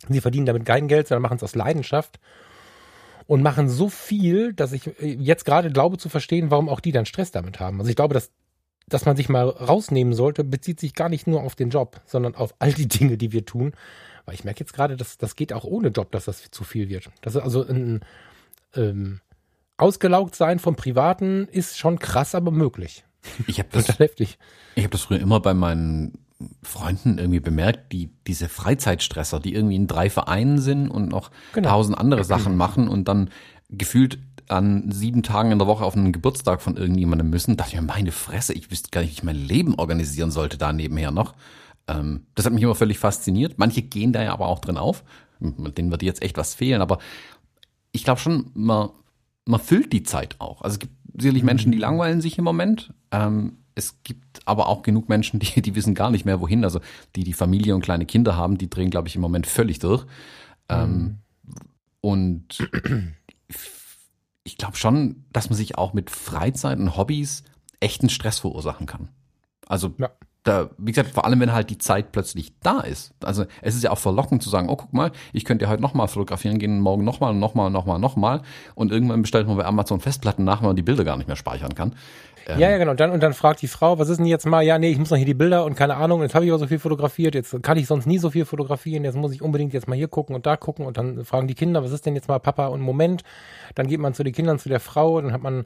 sie 0.08 0.20
verdienen 0.20 0.46
damit 0.46 0.66
kein 0.66 0.88
Geld, 0.88 1.08
sondern 1.08 1.22
machen 1.22 1.38
es 1.38 1.42
aus 1.42 1.54
Leidenschaft 1.54 2.20
und 3.26 3.42
machen 3.42 3.70
so 3.70 3.88
viel, 3.88 4.52
dass 4.52 4.72
ich 4.72 4.86
äh, 5.00 5.14
jetzt 5.14 5.46
gerade 5.46 5.72
glaube 5.72 5.96
zu 5.96 6.10
verstehen, 6.10 6.50
warum 6.50 6.68
auch 6.68 6.80
die 6.80 6.92
dann 6.92 7.06
Stress 7.06 7.30
damit 7.30 7.60
haben. 7.60 7.78
Also 7.80 7.88
ich 7.88 7.96
glaube, 7.96 8.12
dass, 8.12 8.30
dass 8.86 9.06
man 9.06 9.16
sich 9.16 9.30
mal 9.30 9.48
rausnehmen 9.48 10.12
sollte, 10.12 10.44
bezieht 10.44 10.80
sich 10.80 10.94
gar 10.94 11.08
nicht 11.08 11.26
nur 11.26 11.42
auf 11.42 11.56
den 11.56 11.70
Job, 11.70 12.02
sondern 12.04 12.34
auf 12.34 12.54
all 12.58 12.72
die 12.72 12.88
Dinge, 12.88 13.16
die 13.16 13.32
wir 13.32 13.46
tun. 13.46 13.72
Weil 14.28 14.34
ich 14.34 14.44
merke 14.44 14.60
jetzt 14.60 14.74
gerade, 14.74 14.98
dass 14.98 15.16
das 15.16 15.36
geht 15.36 15.54
auch 15.54 15.64
ohne 15.64 15.88
Job, 15.88 16.12
dass 16.12 16.26
das 16.26 16.50
zu 16.50 16.62
viel 16.62 16.90
wird. 16.90 17.08
Das 17.22 17.34
ist 17.34 17.40
also 17.40 17.66
ein 17.66 18.00
ähm, 18.76 19.20
ausgelaugt 19.78 20.34
sein 20.34 20.58
vom 20.58 20.76
Privaten 20.76 21.48
ist 21.50 21.78
schon 21.78 21.98
krass, 21.98 22.34
aber 22.34 22.50
möglich. 22.50 23.06
Ich 23.46 23.58
habe 23.58 23.70
das, 23.72 23.86
das 23.86 23.98
heftig. 23.98 24.38
Ich 24.74 24.84
habe 24.84 24.90
das 24.90 25.00
früher 25.00 25.18
immer 25.18 25.40
bei 25.40 25.54
meinen 25.54 26.18
Freunden 26.62 27.16
irgendwie 27.16 27.40
bemerkt, 27.40 27.90
die 27.90 28.10
diese 28.26 28.50
Freizeitstresser, 28.50 29.40
die 29.40 29.54
irgendwie 29.54 29.76
in 29.76 29.86
drei 29.86 30.10
Vereinen 30.10 30.58
sind 30.58 30.90
und 30.90 31.08
noch 31.08 31.30
genau. 31.54 31.70
tausend 31.70 31.96
andere 31.96 32.24
Sachen 32.24 32.54
machen 32.54 32.86
und 32.86 33.08
dann 33.08 33.30
gefühlt 33.70 34.18
an 34.48 34.92
sieben 34.92 35.22
Tagen 35.22 35.52
in 35.52 35.58
der 35.58 35.68
Woche 35.68 35.86
auf 35.86 35.96
einen 35.96 36.12
Geburtstag 36.12 36.60
von 36.60 36.76
irgendjemandem 36.76 37.30
müssen, 37.30 37.56
dachte 37.56 37.76
ich 37.76 37.80
mir, 37.80 37.86
meine 37.86 38.12
Fresse, 38.12 38.52
ich 38.52 38.70
wüsste 38.70 38.90
gar 38.90 39.00
nicht, 39.00 39.10
wie 39.10 39.14
ich 39.14 39.22
mein 39.22 39.36
Leben 39.36 39.74
organisieren 39.76 40.30
sollte 40.30 40.58
da 40.58 40.74
nebenher 40.74 41.12
noch. 41.12 41.34
Ähm, 41.88 42.26
das 42.34 42.46
hat 42.46 42.52
mich 42.52 42.62
immer 42.62 42.74
völlig 42.74 42.98
fasziniert. 42.98 43.58
Manche 43.58 43.82
gehen 43.82 44.12
da 44.12 44.22
ja 44.22 44.32
aber 44.32 44.46
auch 44.46 44.60
drin 44.60 44.76
auf. 44.76 45.02
Denen 45.40 45.90
wird 45.90 46.02
jetzt 46.02 46.22
echt 46.22 46.36
was 46.36 46.54
fehlen. 46.54 46.82
Aber 46.82 46.98
ich 47.92 48.04
glaube 48.04 48.20
schon, 48.20 48.50
man, 48.54 48.90
man 49.46 49.60
füllt 49.60 49.92
die 49.92 50.02
Zeit 50.02 50.36
auch. 50.38 50.62
Also 50.62 50.74
es 50.74 50.78
gibt 50.80 50.92
sicherlich 51.18 51.42
Menschen, 51.42 51.72
die 51.72 51.78
mhm. 51.78 51.82
langweilen 51.82 52.20
sich 52.20 52.38
im 52.38 52.44
Moment. 52.44 52.92
Ähm, 53.10 53.58
es 53.74 54.02
gibt 54.02 54.40
aber 54.44 54.68
auch 54.68 54.82
genug 54.82 55.08
Menschen, 55.08 55.40
die, 55.40 55.62
die 55.62 55.74
wissen 55.74 55.94
gar 55.94 56.10
nicht 56.10 56.24
mehr 56.24 56.40
wohin. 56.40 56.64
Also 56.64 56.80
die, 57.16 57.24
die 57.24 57.32
Familie 57.32 57.74
und 57.74 57.80
kleine 57.80 58.06
Kinder 58.06 58.36
haben, 58.36 58.58
die 58.58 58.70
drehen, 58.70 58.90
glaube 58.90 59.08
ich, 59.08 59.16
im 59.16 59.22
Moment 59.22 59.46
völlig 59.46 59.78
durch. 59.78 60.04
Ähm, 60.68 60.92
mhm. 60.92 61.18
Und 62.00 62.70
ich 64.44 64.58
glaube 64.58 64.76
schon, 64.76 65.24
dass 65.32 65.48
man 65.48 65.56
sich 65.56 65.78
auch 65.78 65.94
mit 65.94 66.10
Freizeit 66.10 66.78
und 66.78 66.96
Hobbys 66.96 67.44
echten 67.80 68.08
Stress 68.08 68.40
verursachen 68.40 68.86
kann. 68.86 69.08
Also 69.66 69.94
ja 69.98 70.10
da, 70.44 70.70
wie 70.78 70.92
gesagt, 70.92 71.10
vor 71.10 71.24
allem, 71.24 71.40
wenn 71.40 71.52
halt 71.52 71.68
die 71.70 71.78
Zeit 71.78 72.12
plötzlich 72.12 72.52
da 72.62 72.80
ist. 72.80 73.12
Also 73.22 73.44
es 73.60 73.74
ist 73.74 73.84
ja 73.84 73.90
auch 73.90 73.98
verlockend 73.98 74.42
zu 74.42 74.48
sagen, 74.48 74.68
oh, 74.68 74.76
guck 74.76 74.92
mal, 74.92 75.12
ich 75.32 75.44
könnte 75.44 75.64
ja 75.64 75.70
heute 75.70 75.82
nochmal 75.82 76.08
fotografieren 76.08 76.58
gehen, 76.58 76.80
morgen 76.80 77.04
nochmal, 77.04 77.34
nochmal, 77.34 77.70
nochmal, 77.70 77.98
nochmal. 77.98 78.42
Und 78.74 78.90
irgendwann 78.90 79.22
bestellt 79.22 79.46
man 79.46 79.56
bei 79.56 79.64
Amazon 79.64 80.00
Festplatten 80.00 80.44
nach, 80.44 80.62
weil 80.62 80.68
man 80.68 80.76
die 80.76 80.82
Bilder 80.82 81.04
gar 81.04 81.16
nicht 81.16 81.26
mehr 81.26 81.36
speichern 81.36 81.74
kann. 81.74 81.94
Ähm 82.46 82.58
ja, 82.58 82.70
ja, 82.70 82.78
genau. 82.78 82.92
Und 82.92 83.00
dann, 83.00 83.10
und 83.10 83.22
dann 83.22 83.34
fragt 83.34 83.60
die 83.60 83.68
Frau, 83.68 83.98
was 83.98 84.08
ist 84.08 84.18
denn 84.18 84.26
jetzt 84.26 84.46
mal? 84.46 84.62
Ja, 84.62 84.78
nee, 84.78 84.90
ich 84.90 84.98
muss 84.98 85.10
noch 85.10 85.18
hier 85.18 85.26
die 85.26 85.34
Bilder 85.34 85.64
und 85.64 85.74
keine 85.74 85.96
Ahnung, 85.96 86.22
jetzt 86.22 86.34
habe 86.34 86.46
ich 86.46 86.50
aber 86.50 86.58
so 86.58 86.66
viel 86.66 86.78
fotografiert, 86.78 87.34
jetzt 87.34 87.62
kann 87.62 87.76
ich 87.76 87.86
sonst 87.86 88.06
nie 88.06 88.18
so 88.18 88.30
viel 88.30 88.46
fotografieren, 88.46 89.04
jetzt 89.04 89.16
muss 89.16 89.32
ich 89.32 89.42
unbedingt 89.42 89.74
jetzt 89.74 89.86
mal 89.86 89.96
hier 89.96 90.08
gucken 90.08 90.34
und 90.34 90.46
da 90.46 90.56
gucken 90.56 90.86
und 90.86 90.96
dann 90.96 91.24
fragen 91.24 91.46
die 91.46 91.54
Kinder, 91.54 91.84
was 91.84 91.92
ist 91.92 92.06
denn 92.06 92.14
jetzt 92.14 92.28
mal 92.28 92.38
Papa 92.38 92.68
und 92.68 92.80
Moment? 92.80 93.22
Dann 93.74 93.86
geht 93.86 94.00
man 94.00 94.14
zu 94.14 94.24
den 94.24 94.32
Kindern, 94.32 94.58
zu 94.58 94.70
der 94.70 94.80
Frau, 94.80 95.20
dann 95.20 95.32
hat 95.32 95.42
man 95.42 95.64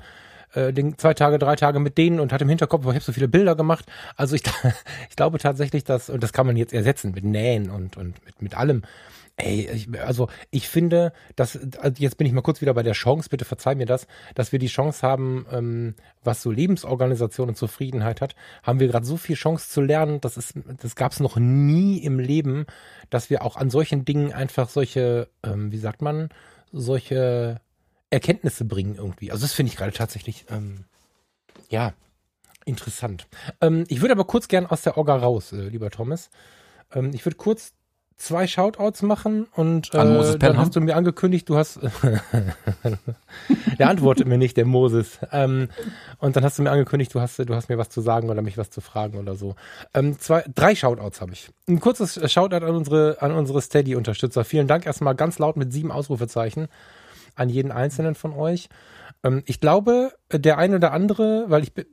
äh, 0.54 0.72
den, 0.72 0.98
zwei 0.98 1.14
Tage, 1.14 1.38
drei 1.38 1.56
Tage 1.56 1.80
mit 1.80 1.98
denen 1.98 2.20
und 2.20 2.32
hat 2.32 2.42
im 2.42 2.48
Hinterkopf, 2.48 2.82
ich 2.82 2.88
habe 2.88 3.00
so 3.00 3.12
viele 3.12 3.28
Bilder 3.28 3.56
gemacht. 3.56 3.86
Also 4.16 4.36
ich, 4.36 4.42
ich 5.10 5.16
glaube 5.16 5.38
tatsächlich, 5.38 5.84
dass, 5.84 6.10
und 6.10 6.22
das 6.22 6.32
kann 6.32 6.46
man 6.46 6.56
jetzt 6.56 6.72
ersetzen 6.72 7.12
mit 7.12 7.24
Nähen 7.24 7.70
und, 7.70 7.96
und 7.96 8.24
mit, 8.24 8.42
mit 8.42 8.56
allem. 8.56 8.82
Ey, 9.36 9.68
ich, 9.72 10.00
also 10.00 10.28
ich 10.50 10.68
finde, 10.68 11.12
dass, 11.36 11.58
also 11.78 12.02
jetzt 12.02 12.18
bin 12.18 12.26
ich 12.26 12.34
mal 12.34 12.42
kurz 12.42 12.60
wieder 12.60 12.74
bei 12.74 12.82
der 12.82 12.92
Chance, 12.92 13.30
bitte 13.30 13.46
verzeih 13.46 13.74
mir 13.74 13.86
das, 13.86 14.06
dass 14.34 14.52
wir 14.52 14.58
die 14.58 14.66
Chance 14.66 15.06
haben, 15.06 15.46
ähm, 15.50 15.94
was 16.22 16.42
so 16.42 16.50
Lebensorganisation 16.50 17.48
und 17.48 17.56
Zufriedenheit 17.56 18.20
hat, 18.20 18.36
haben 18.62 18.78
wir 18.78 18.88
gerade 18.88 19.06
so 19.06 19.16
viel 19.16 19.36
Chance 19.36 19.70
zu 19.70 19.80
lernen, 19.80 20.20
das 20.20 20.36
ist, 20.36 20.54
das 20.82 20.96
gab 20.96 21.12
es 21.12 21.20
noch 21.20 21.38
nie 21.38 21.98
im 21.98 22.18
Leben, 22.18 22.66
dass 23.08 23.30
wir 23.30 23.42
auch 23.42 23.56
an 23.56 23.70
solchen 23.70 24.04
Dingen 24.04 24.32
einfach 24.32 24.68
solche, 24.68 25.28
ähm, 25.42 25.72
wie 25.72 25.78
sagt 25.78 26.02
man, 26.02 26.28
solche 26.70 27.60
Erkenntnisse 28.12 28.64
bringen 28.64 28.96
irgendwie. 28.96 29.32
Also 29.32 29.42
das 29.42 29.52
finde 29.52 29.70
ich 29.70 29.76
gerade 29.76 29.92
tatsächlich, 29.92 30.44
ähm, 30.50 30.84
ja, 31.68 31.92
interessant. 32.64 33.26
Ähm, 33.60 33.84
ich 33.88 34.00
würde 34.00 34.12
aber 34.12 34.24
kurz 34.24 34.48
gern 34.48 34.66
aus 34.66 34.82
der 34.82 34.96
Orga 34.96 35.16
raus, 35.16 35.52
äh, 35.52 35.68
lieber 35.68 35.90
Thomas. 35.90 36.30
Ähm, 36.92 37.10
ich 37.14 37.24
würde 37.24 37.36
kurz 37.36 37.72
zwei 38.16 38.46
Shoutouts 38.46 39.02
machen 39.02 39.48
und 39.56 39.88
äh, 39.94 40.38
dann 40.38 40.56
hast 40.56 40.76
du 40.76 40.80
mir 40.80 40.94
angekündigt, 40.94 41.48
du 41.48 41.56
hast 41.56 41.80
der 43.78 43.88
antwortet 43.88 44.28
mir 44.28 44.38
nicht, 44.38 44.56
der 44.56 44.64
Moses. 44.64 45.18
Ähm, 45.32 45.68
und 46.18 46.36
dann 46.36 46.44
hast 46.44 46.58
du 46.58 46.62
mir 46.62 46.70
angekündigt, 46.70 47.12
du 47.14 47.20
hast 47.20 47.38
du 47.38 47.54
hast 47.54 47.68
mir 47.68 47.78
was 47.78 47.88
zu 47.88 48.00
sagen 48.00 48.30
oder 48.30 48.42
mich 48.42 48.58
was 48.58 48.70
zu 48.70 48.80
fragen 48.80 49.18
oder 49.18 49.34
so. 49.34 49.56
Ähm, 49.92 50.20
zwei, 50.20 50.44
drei 50.54 50.76
Shoutouts 50.76 51.20
habe 51.20 51.32
ich. 51.32 51.50
Ein 51.68 51.80
kurzes 51.80 52.30
Shoutout 52.30 52.64
an 52.64 52.76
unsere 52.76 53.16
an 53.20 53.32
unsere 53.32 53.60
Steady-Unterstützer. 53.60 54.44
Vielen 54.44 54.68
Dank 54.68 54.86
erstmal 54.86 55.16
ganz 55.16 55.40
laut 55.40 55.56
mit 55.56 55.72
sieben 55.72 55.90
Ausrufezeichen 55.90 56.68
an 57.34 57.48
jeden 57.48 57.72
einzelnen 57.72 58.14
von 58.14 58.32
euch. 58.32 58.68
Ähm, 59.24 59.42
ich 59.46 59.60
glaube, 59.60 60.12
der 60.32 60.58
eine 60.58 60.76
oder 60.76 60.92
andere, 60.92 61.46
weil 61.48 61.62
ich 61.62 61.72
bin, 61.72 61.86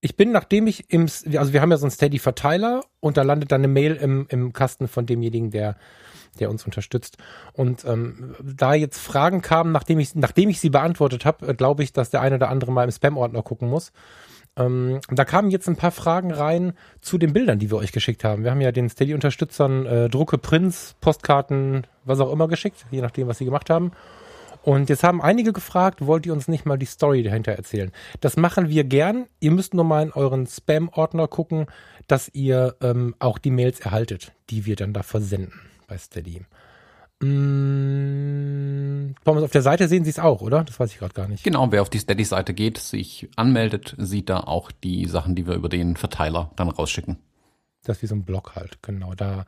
ich 0.00 0.16
bin, 0.16 0.30
nachdem 0.30 0.66
ich 0.66 0.92
im, 0.92 1.02
also 1.36 1.52
wir 1.52 1.60
haben 1.60 1.70
ja 1.70 1.78
so 1.78 1.86
einen 1.86 1.90
Steady-Verteiler 1.90 2.84
und 3.00 3.16
da 3.16 3.22
landet 3.22 3.50
dann 3.50 3.60
eine 3.60 3.68
Mail 3.68 3.96
im, 3.96 4.26
im 4.28 4.52
Kasten 4.52 4.88
von 4.88 5.06
demjenigen, 5.06 5.50
der, 5.50 5.76
der 6.38 6.50
uns 6.50 6.64
unterstützt. 6.64 7.16
Und 7.54 7.84
ähm, 7.84 8.36
da 8.42 8.74
jetzt 8.74 8.98
Fragen 8.98 9.42
kamen, 9.42 9.72
nachdem 9.72 9.98
ich, 9.98 10.14
nachdem 10.14 10.48
ich 10.48 10.60
sie 10.60 10.70
beantwortet 10.70 11.24
habe, 11.24 11.48
äh, 11.48 11.54
glaube 11.54 11.82
ich, 11.82 11.92
dass 11.92 12.10
der 12.10 12.20
eine 12.20 12.36
oder 12.36 12.50
andere 12.50 12.72
mal 12.72 12.84
im 12.84 12.90
Spam-Ordner 12.90 13.42
gucken 13.42 13.68
muss. 13.68 13.92
Ähm, 14.58 15.00
da 15.10 15.24
kamen 15.24 15.50
jetzt 15.50 15.68
ein 15.68 15.76
paar 15.76 15.90
Fragen 15.90 16.30
rein 16.30 16.72
zu 17.00 17.18
den 17.18 17.32
Bildern, 17.32 17.58
die 17.58 17.70
wir 17.70 17.76
euch 17.76 17.92
geschickt 17.92 18.24
haben. 18.24 18.44
Wir 18.44 18.50
haben 18.50 18.60
ja 18.60 18.72
den 18.72 18.88
Steady-Unterstützern 18.88 19.86
äh, 19.86 20.08
Drucke, 20.08 20.38
Prints, 20.38 20.94
Postkarten, 21.00 21.86
was 22.04 22.20
auch 22.20 22.32
immer 22.32 22.48
geschickt, 22.48 22.86
je 22.90 23.02
nachdem, 23.02 23.28
was 23.28 23.38
sie 23.38 23.44
gemacht 23.44 23.70
haben. 23.70 23.92
Und 24.66 24.88
jetzt 24.88 25.04
haben 25.04 25.22
einige 25.22 25.52
gefragt, 25.52 26.04
wollt 26.04 26.26
ihr 26.26 26.32
uns 26.32 26.48
nicht 26.48 26.66
mal 26.66 26.76
die 26.76 26.86
Story 26.86 27.22
dahinter 27.22 27.52
erzählen? 27.52 27.92
Das 28.20 28.36
machen 28.36 28.68
wir 28.68 28.82
gern. 28.82 29.26
Ihr 29.38 29.52
müsst 29.52 29.74
nur 29.74 29.84
mal 29.84 30.02
in 30.02 30.10
euren 30.10 30.44
Spam-Ordner 30.44 31.28
gucken, 31.28 31.66
dass 32.08 32.28
ihr 32.34 32.74
ähm, 32.80 33.14
auch 33.20 33.38
die 33.38 33.52
Mails 33.52 33.78
erhaltet, 33.78 34.32
die 34.50 34.66
wir 34.66 34.74
dann 34.74 34.92
da 34.92 35.04
versenden 35.04 35.60
bei 35.86 35.96
Steady. 35.96 36.42
Mmh, 37.22 39.14
auf 39.24 39.52
der 39.52 39.62
Seite 39.62 39.86
sehen 39.86 40.02
Sie 40.02 40.10
es 40.10 40.18
auch, 40.18 40.40
oder? 40.40 40.64
Das 40.64 40.80
weiß 40.80 40.90
ich 40.90 40.98
gerade 40.98 41.14
gar 41.14 41.28
nicht. 41.28 41.44
Genau, 41.44 41.70
wer 41.70 41.80
auf 41.80 41.90
die 41.90 42.00
Steady-Seite 42.00 42.52
geht, 42.52 42.78
sich 42.78 43.30
anmeldet, 43.36 43.94
sieht 43.98 44.28
da 44.28 44.40
auch 44.40 44.72
die 44.72 45.06
Sachen, 45.06 45.36
die 45.36 45.46
wir 45.46 45.54
über 45.54 45.68
den 45.68 45.94
Verteiler 45.94 46.50
dann 46.56 46.70
rausschicken. 46.70 47.18
Das 47.84 47.98
ist 47.98 48.02
wie 48.02 48.08
so 48.08 48.16
ein 48.16 48.24
Blog 48.24 48.56
halt, 48.56 48.82
genau. 48.82 49.14
Da 49.14 49.44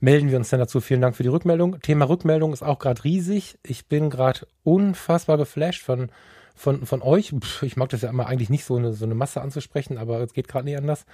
melden 0.00 0.30
wir 0.30 0.38
uns 0.38 0.50
dann 0.50 0.60
dazu. 0.60 0.80
Vielen 0.80 1.00
Dank 1.00 1.16
für 1.16 1.22
die 1.22 1.28
Rückmeldung. 1.28 1.80
Thema 1.80 2.08
Rückmeldung 2.08 2.52
ist 2.52 2.62
auch 2.62 2.78
gerade 2.78 3.04
riesig. 3.04 3.58
Ich 3.62 3.86
bin 3.86 4.10
gerade 4.10 4.46
unfassbar 4.62 5.38
geflasht 5.38 5.82
von, 5.82 6.10
von, 6.54 6.86
von 6.86 7.02
euch. 7.02 7.34
Ich 7.62 7.76
mag 7.76 7.88
das 7.88 8.02
ja 8.02 8.10
immer 8.10 8.26
eigentlich 8.26 8.50
nicht 8.50 8.64
so 8.64 8.76
eine, 8.76 8.92
so 8.92 9.04
eine 9.04 9.14
Masse 9.14 9.40
anzusprechen, 9.40 9.98
aber 9.98 10.20
es 10.20 10.32
geht 10.32 10.48
gerade 10.48 10.66
nicht 10.66 10.78
anders. 10.78 11.04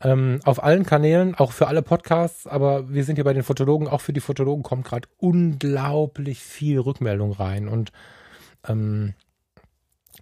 Ähm, 0.00 0.40
auf 0.44 0.62
allen 0.62 0.84
Kanälen, 0.84 1.34
auch 1.34 1.52
für 1.52 1.68
alle 1.68 1.82
Podcasts, 1.82 2.46
aber 2.46 2.92
wir 2.92 3.04
sind 3.04 3.14
hier 3.14 3.24
bei 3.24 3.32
den 3.32 3.44
Fotologen, 3.44 3.88
auch 3.88 4.00
für 4.00 4.12
die 4.12 4.20
Fotologen 4.20 4.64
kommt 4.64 4.84
gerade 4.84 5.08
unglaublich 5.18 6.40
viel 6.40 6.80
Rückmeldung 6.80 7.32
rein 7.32 7.68
und 7.68 7.92
ähm, 8.66 9.14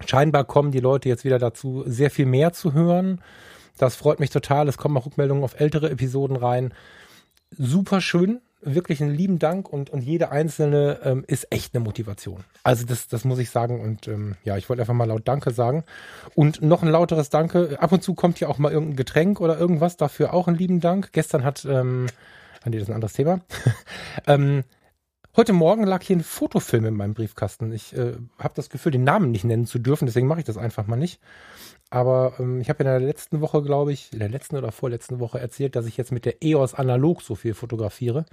scheinbar 0.05 0.45
kommen 0.45 0.71
die 0.71 0.79
Leute 0.79 1.09
jetzt 1.09 1.25
wieder 1.25 1.39
dazu, 1.39 1.83
sehr 1.87 2.11
viel 2.11 2.27
mehr 2.27 2.53
zu 2.53 2.73
hören. 2.73 3.21
Das 3.77 3.95
freut 3.95 4.19
mich 4.19 4.29
total. 4.29 4.67
Es 4.67 4.77
kommen 4.77 4.95
auch 4.95 5.07
Rückmeldungen 5.07 5.43
auf 5.43 5.59
ältere 5.59 5.89
Episoden 5.89 6.37
rein 6.37 6.73
super 7.57 8.01
schön, 8.01 8.41
wirklich 8.61 9.01
einen 9.01 9.13
lieben 9.13 9.39
Dank 9.39 9.71
und, 9.71 9.89
und 9.89 10.01
jede 10.01 10.31
einzelne 10.31 10.99
ähm, 11.03 11.23
ist 11.27 11.47
echt 11.51 11.75
eine 11.75 11.83
Motivation. 11.83 12.43
Also 12.63 12.85
das, 12.85 13.07
das 13.07 13.25
muss 13.25 13.39
ich 13.39 13.49
sagen 13.49 13.81
und 13.81 14.07
ähm, 14.07 14.35
ja, 14.43 14.57
ich 14.57 14.69
wollte 14.69 14.81
einfach 14.81 14.93
mal 14.93 15.07
laut 15.07 15.27
Danke 15.27 15.51
sagen. 15.51 15.83
Und 16.35 16.61
noch 16.61 16.81
ein 16.81 16.89
lauteres 16.89 17.29
Danke. 17.29 17.77
Ab 17.79 17.91
und 17.91 18.03
zu 18.03 18.13
kommt 18.13 18.39
ja 18.39 18.47
auch 18.47 18.57
mal 18.57 18.71
irgendein 18.71 18.95
Getränk 18.95 19.41
oder 19.41 19.57
irgendwas, 19.57 19.97
dafür 19.97 20.33
auch 20.33 20.47
einen 20.47 20.57
lieben 20.57 20.79
Dank. 20.79 21.11
Gestern 21.11 21.43
hat 21.43 21.65
ähm, 21.65 22.07
nee, 22.65 22.77
das 22.77 22.83
ist 22.83 22.89
ein 22.89 22.95
anderes 22.95 23.13
Thema. 23.13 23.41
ähm, 24.27 24.63
heute 25.35 25.53
Morgen 25.53 25.83
lag 25.83 26.03
hier 26.03 26.17
ein 26.17 26.23
Fotofilm 26.23 26.85
in 26.85 26.95
meinem 26.95 27.13
Briefkasten. 27.13 27.71
Ich 27.71 27.95
äh, 27.95 28.13
habe 28.39 28.53
das 28.55 28.69
Gefühl, 28.69 28.91
den 28.91 29.03
Namen 29.03 29.31
nicht 29.31 29.43
nennen 29.43 29.65
zu 29.65 29.79
dürfen, 29.79 30.05
deswegen 30.05 30.27
mache 30.27 30.39
ich 30.39 30.45
das 30.45 30.57
einfach 30.57 30.87
mal 30.87 30.95
nicht. 30.95 31.19
Aber 31.89 32.33
ähm, 32.39 32.59
ich 32.61 32.69
habe 32.69 32.83
in 32.83 32.89
der 32.89 32.99
letzten 32.99 33.41
Woche, 33.41 33.61
glaube 33.61 33.93
ich, 33.93 34.11
in 34.13 34.19
der 34.19 34.29
letzten 34.29 34.55
oder 34.57 34.71
vorletzten 34.71 35.19
Woche 35.19 35.39
erzählt, 35.39 35.75
dass 35.75 35.85
ich 35.85 35.97
jetzt 35.97 36.11
mit 36.11 36.25
der 36.25 36.43
EOS 36.43 36.73
analog 36.73 37.21
so 37.21 37.35
viel 37.35 37.53
fotografiere. 37.53 38.25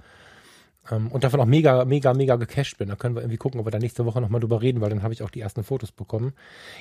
Ähm, 0.89 1.11
und 1.11 1.23
davon 1.23 1.39
auch 1.39 1.45
mega, 1.45 1.85
mega, 1.85 2.13
mega 2.13 2.35
gecached 2.37 2.77
bin. 2.77 2.89
Da 2.89 2.95
können 2.95 3.15
wir 3.15 3.21
irgendwie 3.21 3.37
gucken, 3.37 3.59
ob 3.59 3.67
wir 3.67 3.71
da 3.71 3.79
nächste 3.79 4.05
Woche 4.05 4.21
nochmal 4.21 4.41
drüber 4.41 4.61
reden, 4.61 4.81
weil 4.81 4.89
dann 4.89 5.03
habe 5.03 5.13
ich 5.13 5.23
auch 5.23 5.29
die 5.29 5.41
ersten 5.41 5.63
Fotos 5.63 5.91
bekommen. 5.91 6.33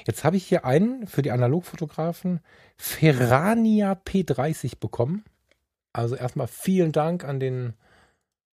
Jetzt 0.06 0.24
habe 0.24 0.36
ich 0.36 0.46
hier 0.46 0.64
einen 0.64 1.06
für 1.06 1.22
die 1.22 1.32
Analogfotografen 1.32 2.40
Ferrania 2.76 3.92
P30 3.92 4.78
bekommen. 4.80 5.24
Also 5.92 6.14
erstmal 6.14 6.46
vielen 6.46 6.92
Dank 6.92 7.24
an 7.24 7.40
den 7.40 7.74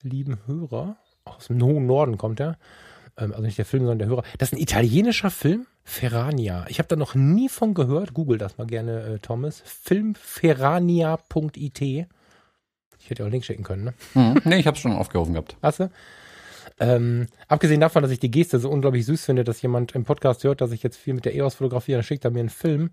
lieben 0.03 0.38
Hörer. 0.46 0.96
Aus 1.24 1.48
dem 1.48 1.62
hohen 1.62 1.87
Norden 1.87 2.18
kommt 2.18 2.40
er. 2.40 2.58
Ähm, 3.16 3.32
also 3.32 3.42
nicht 3.42 3.58
der 3.58 3.64
Film, 3.64 3.85
sondern 3.85 3.98
der 3.98 4.08
Hörer. 4.08 4.24
Das 4.38 4.50
ist 4.50 4.58
ein 4.58 4.62
italienischer 4.62 5.30
Film. 5.30 5.66
Ferrania. 5.85 6.64
Ich 6.68 6.78
habe 6.78 6.88
da 6.88 6.96
noch 6.96 7.14
nie 7.14 7.48
von 7.48 7.74
gehört. 7.74 8.14
Google 8.14 8.38
das 8.38 8.56
mal 8.56 8.66
gerne, 8.66 9.02
äh, 9.02 9.18
Thomas. 9.18 9.62
Filmferrania.it. 9.64 11.82
Ich 11.82 13.11
hätte 13.11 13.22
auch 13.22 13.26
einen 13.26 13.32
Link 13.32 13.44
schicken 13.44 13.64
können, 13.64 13.85
ne? 13.85 13.94
Mhm. 14.14 14.40
Nee, 14.44 14.61
ich 14.61 14.68
habe 14.68 14.76
schon 14.76 14.92
aufgerufen 14.92 15.35
gehabt. 15.35 15.56
Hast 15.61 15.80
du? 15.80 15.90
Ähm, 16.78 17.26
abgesehen 17.48 17.80
davon, 17.80 18.02
dass 18.02 18.12
ich 18.12 18.20
die 18.20 18.30
Geste 18.30 18.58
so 18.58 18.70
unglaublich 18.70 19.06
süß 19.06 19.24
finde, 19.24 19.44
dass 19.44 19.62
jemand 19.62 19.94
im 19.94 20.04
Podcast 20.04 20.44
hört, 20.44 20.61
dass 20.61 20.72
ich 20.72 20.82
jetzt 20.82 20.96
viel 20.96 21.14
mit 21.14 21.24
der 21.24 21.35
EOS 21.35 21.54
fotografiere, 21.56 21.98
dann 21.98 22.04
schickt 22.04 22.24
er 22.24 22.30
mir 22.30 22.40
einen 22.40 22.48
Film. 22.48 22.90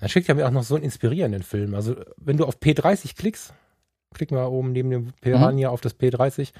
Dann 0.00 0.10
schickt 0.10 0.28
er 0.28 0.34
mir 0.34 0.46
auch 0.46 0.50
noch 0.50 0.62
so 0.62 0.74
einen 0.74 0.84
inspirierenden 0.84 1.42
Film. 1.42 1.74
Also, 1.74 1.96
wenn 2.18 2.36
du 2.36 2.44
auf 2.44 2.58
P30 2.58 3.16
klickst, 3.16 3.54
klick 4.14 4.30
mal 4.30 4.46
oben 4.46 4.72
neben 4.72 4.90
dem 4.90 5.12
Piranha 5.20 5.50
mhm. 5.52 5.66
auf 5.66 5.80
das 5.80 5.98
P30. 5.98 6.52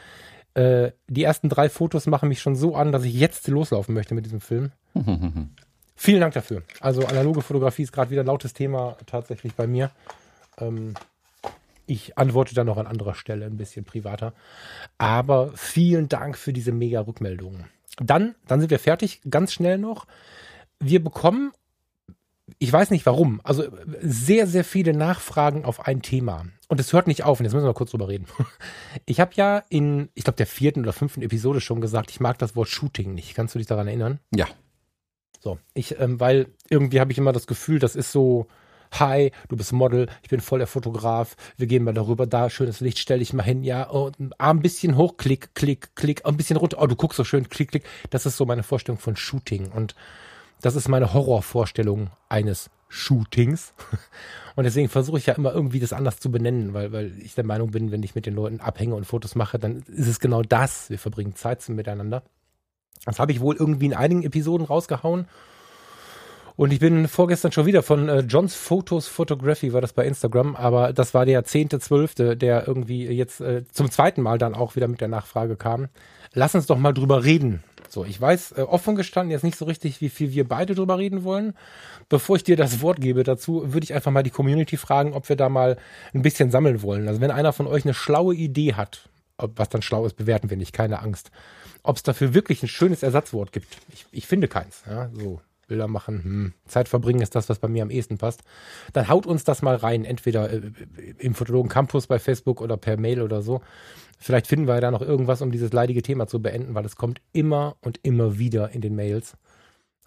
Äh, 0.57 0.93
die 1.07 1.23
ersten 1.23 1.51
drei 1.51 1.69
Fotos 1.69 2.07
machen 2.07 2.31
mich 2.31 2.41
schon 2.41 2.57
so 2.57 2.75
an, 2.75 2.91
dass 2.91 3.05
ich 3.05 3.15
jetzt 3.15 3.47
loslaufen 3.49 3.95
möchte 3.95 4.15
mit 4.15 4.25
diesem 4.25 4.41
Film. 4.41 4.73
Vielen 5.97 6.21
Dank 6.21 6.33
dafür. 6.33 6.63
Also 6.81 7.05
analoge 7.05 7.43
Fotografie 7.43 7.83
ist 7.83 7.93
gerade 7.93 8.11
wieder 8.11 8.23
ein 8.23 8.27
lautes 8.27 8.55
Thema 8.55 8.97
tatsächlich 9.05 9.55
bei 9.55 9.67
mir. 9.67 9.91
Ähm, 10.59 10.95
ich 11.87 12.17
antworte 12.17 12.55
dann 12.55 12.67
noch 12.67 12.79
an 12.79 12.87
anderer 12.87 13.15
Stelle 13.15 13.45
ein 13.45 13.59
bisschen 13.59 13.85
privater. 13.85 14.33
Aber 14.97 15.53
vielen 15.55 16.09
Dank 16.09 16.39
für 16.39 16.55
diese 16.55 16.73
mega 16.73 17.01
Rückmeldungen. 17.01 17.67
Dann, 17.99 18.35
dann 18.47 18.61
sind 18.61 18.71
wir 18.71 18.79
fertig. 18.79 19.21
Ganz 19.29 19.53
schnell 19.53 19.77
noch. 19.77 20.07
Wir 20.81 21.05
bekommen, 21.05 21.53
ich 22.59 22.73
weiß 22.73 22.91
nicht 22.91 23.07
warum, 23.07 23.41
also 23.43 23.65
sehr, 24.01 24.47
sehr 24.47 24.65
viele 24.65 24.95
Nachfragen 24.95 25.65
auf 25.65 25.87
ein 25.87 26.03
Thema. 26.03 26.47
Und 26.69 26.81
es 26.81 26.93
hört 26.93 27.07
nicht 27.07 27.25
auf. 27.25 27.39
Und 27.39 27.45
jetzt 27.45 27.53
müssen 27.53 27.65
wir 27.65 27.71
mal 27.71 27.75
kurz 27.75 27.91
drüber 27.91 28.09
reden. 28.09 28.27
Ich 29.05 29.21
habe 29.21 29.33
ja 29.35 29.63
in, 29.69 30.09
ich 30.15 30.25
glaube, 30.25 30.37
der 30.37 30.47
vierten 30.47 30.81
oder 30.81 30.93
fünften 30.93 31.23
Episode 31.23 31.61
schon 31.61 31.81
gesagt, 31.81 32.11
ich 32.11 32.19
mag 32.19 32.39
das 32.39 32.57
Wort 32.57 32.69
Shooting 32.69 33.15
nicht. 33.15 33.35
Kannst 33.35 33.55
du 33.55 33.59
dich 33.59 33.69
daran 33.69 33.87
erinnern? 33.87 34.19
Ja. 34.35 34.47
So, 35.41 35.59
ich, 35.75 36.01
ähm, 36.01 36.19
weil 36.19 36.49
irgendwie 36.69 36.99
habe 36.99 37.13
ich 37.13 37.19
immer 37.19 37.33
das 37.33 37.47
Gefühl, 37.47 37.79
das 37.79 37.95
ist 37.95 38.11
so, 38.11 38.49
hi, 38.93 39.31
du 39.49 39.57
bist 39.57 39.73
Model, 39.73 40.09
ich 40.23 40.29
bin 40.29 40.41
voll 40.41 40.59
der 40.59 40.67
Fotograf, 40.67 41.37
wir 41.57 41.67
gehen 41.67 41.85
mal 41.85 41.95
darüber, 41.95 42.27
da, 42.27 42.51
schönes 42.51 42.81
Licht, 42.81 42.99
stell 42.99 43.21
dich 43.21 43.33
mal 43.33 43.45
hin, 43.45 43.63
ja, 43.63 43.85
und 43.85 44.19
ein 44.19 44.33
Arm 44.39 44.59
ein 44.59 44.63
bisschen 44.63 44.97
hoch, 44.97 45.17
klick, 45.17 45.55
klick, 45.55 45.95
klick, 45.95 46.27
ein 46.27 46.37
bisschen 46.37 46.57
runter, 46.57 46.79
oh, 46.81 46.87
du 46.87 46.97
guckst 46.97 47.17
so 47.17 47.25
schön, 47.25 47.49
klick, 47.49 47.71
klick. 47.71 47.85
Das 48.11 48.27
ist 48.27 48.37
so 48.37 48.45
meine 48.45 48.63
Vorstellung 48.63 48.99
von 48.99 49.15
Shooting 49.15 49.71
und 49.71 49.95
das 50.61 50.77
ist 50.77 50.89
meine 50.89 51.13
Horrorvorstellung 51.13 52.11
eines 52.29 52.71
Shootings. 52.89 53.75
Und 54.57 54.65
deswegen 54.65 54.89
versuche 54.89 55.19
ich 55.19 55.27
ja 55.27 55.35
immer 55.35 55.53
irgendwie 55.53 55.81
das 55.81 55.93
anders 55.93 56.19
zu 56.19 56.31
benennen, 56.31 56.73
weil, 56.73 56.91
weil 56.93 57.13
ich 57.19 57.35
der 57.35 57.45
Meinung 57.45 57.73
bin, 57.73 57.91
wenn 57.91 58.03
ich 58.03 58.15
mit 58.15 58.25
den 58.25 58.35
Leuten 58.35 58.61
abhänge 58.61 58.95
und 58.95 59.05
Fotos 59.05 59.35
mache, 59.35 59.59
dann 59.59 59.83
ist 59.87 60.09
es 60.09 60.19
genau 60.19 60.41
das. 60.41 60.89
Wir 60.89 60.99
verbringen 60.99 61.35
Zeit 61.35 61.69
miteinander. 61.69 62.23
Das 63.05 63.19
habe 63.19 63.33
ich 63.33 63.41
wohl 63.41 63.55
irgendwie 63.55 63.87
in 63.87 63.95
einigen 63.95 64.23
Episoden 64.23 64.67
rausgehauen. 64.67 65.27
Und 66.57 66.73
ich 66.73 66.81
bin 66.81 67.07
vorgestern 67.07 67.53
schon 67.53 67.67
wieder 67.67 67.83
von 67.83 68.09
äh, 68.09 68.21
Johns 68.21 68.55
Photos 68.55 69.09
Photography, 69.09 69.75
war 69.75 69.83
das 69.83 69.93
bei 69.93 70.07
Instagram, 70.07 70.57
aber 70.57 70.95
das 70.95 71.13
war 71.13 71.27
der 71.27 71.45
zehnte, 71.45 71.79
zwölfte, 71.81 72.35
der 72.35 72.67
irgendwie 72.67 73.07
jetzt 73.09 73.43
äh, 73.43 73.65
zum 73.71 73.91
zweiten 73.91 74.23
Mal 74.23 74.39
dann 74.39 74.55
auch 74.55 74.75
wieder 74.75 74.89
mit 74.89 75.03
der 75.03 75.09
Nachfrage 75.09 75.57
kam. 75.57 75.89
Lass 76.33 76.55
uns 76.55 76.67
doch 76.67 76.79
mal 76.79 76.93
drüber 76.93 77.25
reden. 77.25 77.63
So, 77.89 78.05
ich 78.05 78.21
weiß 78.21 78.53
äh, 78.53 78.63
offen 78.63 78.97
gestanden 78.97 79.31
jetzt 79.31 79.45
nicht 79.45 79.57
so 79.57 79.65
richtig, 79.65 80.01
wie 80.01 80.09
viel 80.09 80.33
wir 80.33 80.47
beide 80.47 80.75
drüber 80.75 80.99
reden 80.99 81.25
wollen. 81.25 81.55
Bevor 82.09 82.37
ich 82.37 82.45
dir 82.45 82.57
das 82.57 82.81
Wort 82.81 83.01
gebe 83.01 83.23
dazu, 83.23 83.73
würde 83.73 83.85
ich 83.85 83.95
einfach 83.95 84.11
mal 84.11 84.23
die 84.23 84.31
Community 84.31 84.77
fragen, 84.77 85.13
ob 85.13 85.29
wir 85.29 85.37
da 85.37 85.49
mal 85.49 85.77
ein 86.13 86.23
bisschen 86.23 86.51
sammeln 86.51 86.83
wollen. 86.83 87.09
Also 87.09 87.21
wenn 87.21 87.31
einer 87.31 87.53
von 87.53 87.67
euch 87.67 87.85
eine 87.85 87.95
schlaue 87.95 88.35
Idee 88.35 88.75
hat, 88.75 89.09
was 89.39 89.69
dann 89.69 89.83
schlau 89.83 90.07
ist, 90.07 90.17
bewerten 90.17 90.51
wir 90.51 90.57
nicht, 90.57 90.73
keine 90.73 91.01
Angst 91.01 91.31
ob 91.87 91.97
es 91.97 92.03
dafür 92.03 92.35
wirklich 92.35 92.63
ein 92.63 92.69
schönes 92.69 93.03
Ersatzwort 93.03 93.53
gibt. 93.53 93.79
Ich, 93.93 94.07
ich 94.11 94.27
finde 94.27 94.49
keins. 94.49 94.83
Ja, 94.87 95.09
so 95.15 95.41
Bilder 95.67 95.89
machen, 95.89 96.23
hm, 96.23 96.53
Zeit 96.67 96.89
verbringen 96.89 97.23
ist 97.23 97.35
das, 97.35 97.49
was 97.49 97.59
bei 97.59 97.69
mir 97.69 97.83
am 97.83 97.91
ehesten 97.91 98.19
passt. 98.19 98.43
Dann 98.93 99.09
haut 99.09 99.27
uns 99.27 99.45
das 99.45 99.63
mal 99.63 99.77
rein, 99.77 100.05
entweder 100.05 100.51
äh, 100.51 100.61
im 101.19 101.35
Fotologen 101.35 101.71
Campus 101.71 102.07
bei 102.07 102.19
Facebook 102.19 102.61
oder 102.61 102.77
per 102.77 102.97
Mail 102.99 103.23
oder 103.23 103.43
so. 103.43 103.61
Vielleicht 104.19 104.47
finden 104.47 104.67
wir 104.67 104.81
da 104.81 104.91
noch 104.91 105.03
irgendwas, 105.03 105.43
um 105.43 105.51
dieses 105.51 105.73
leidige 105.73 106.03
Thema 106.03 106.27
zu 106.27 106.41
beenden, 106.41 106.75
weil 106.75 106.85
es 106.85 106.97
kommt 106.97 107.21
immer 107.33 107.77
und 107.81 108.01
immer 108.03 108.39
wieder 108.39 108.71
in 108.71 108.81
den 108.81 108.95
Mails. 108.95 109.37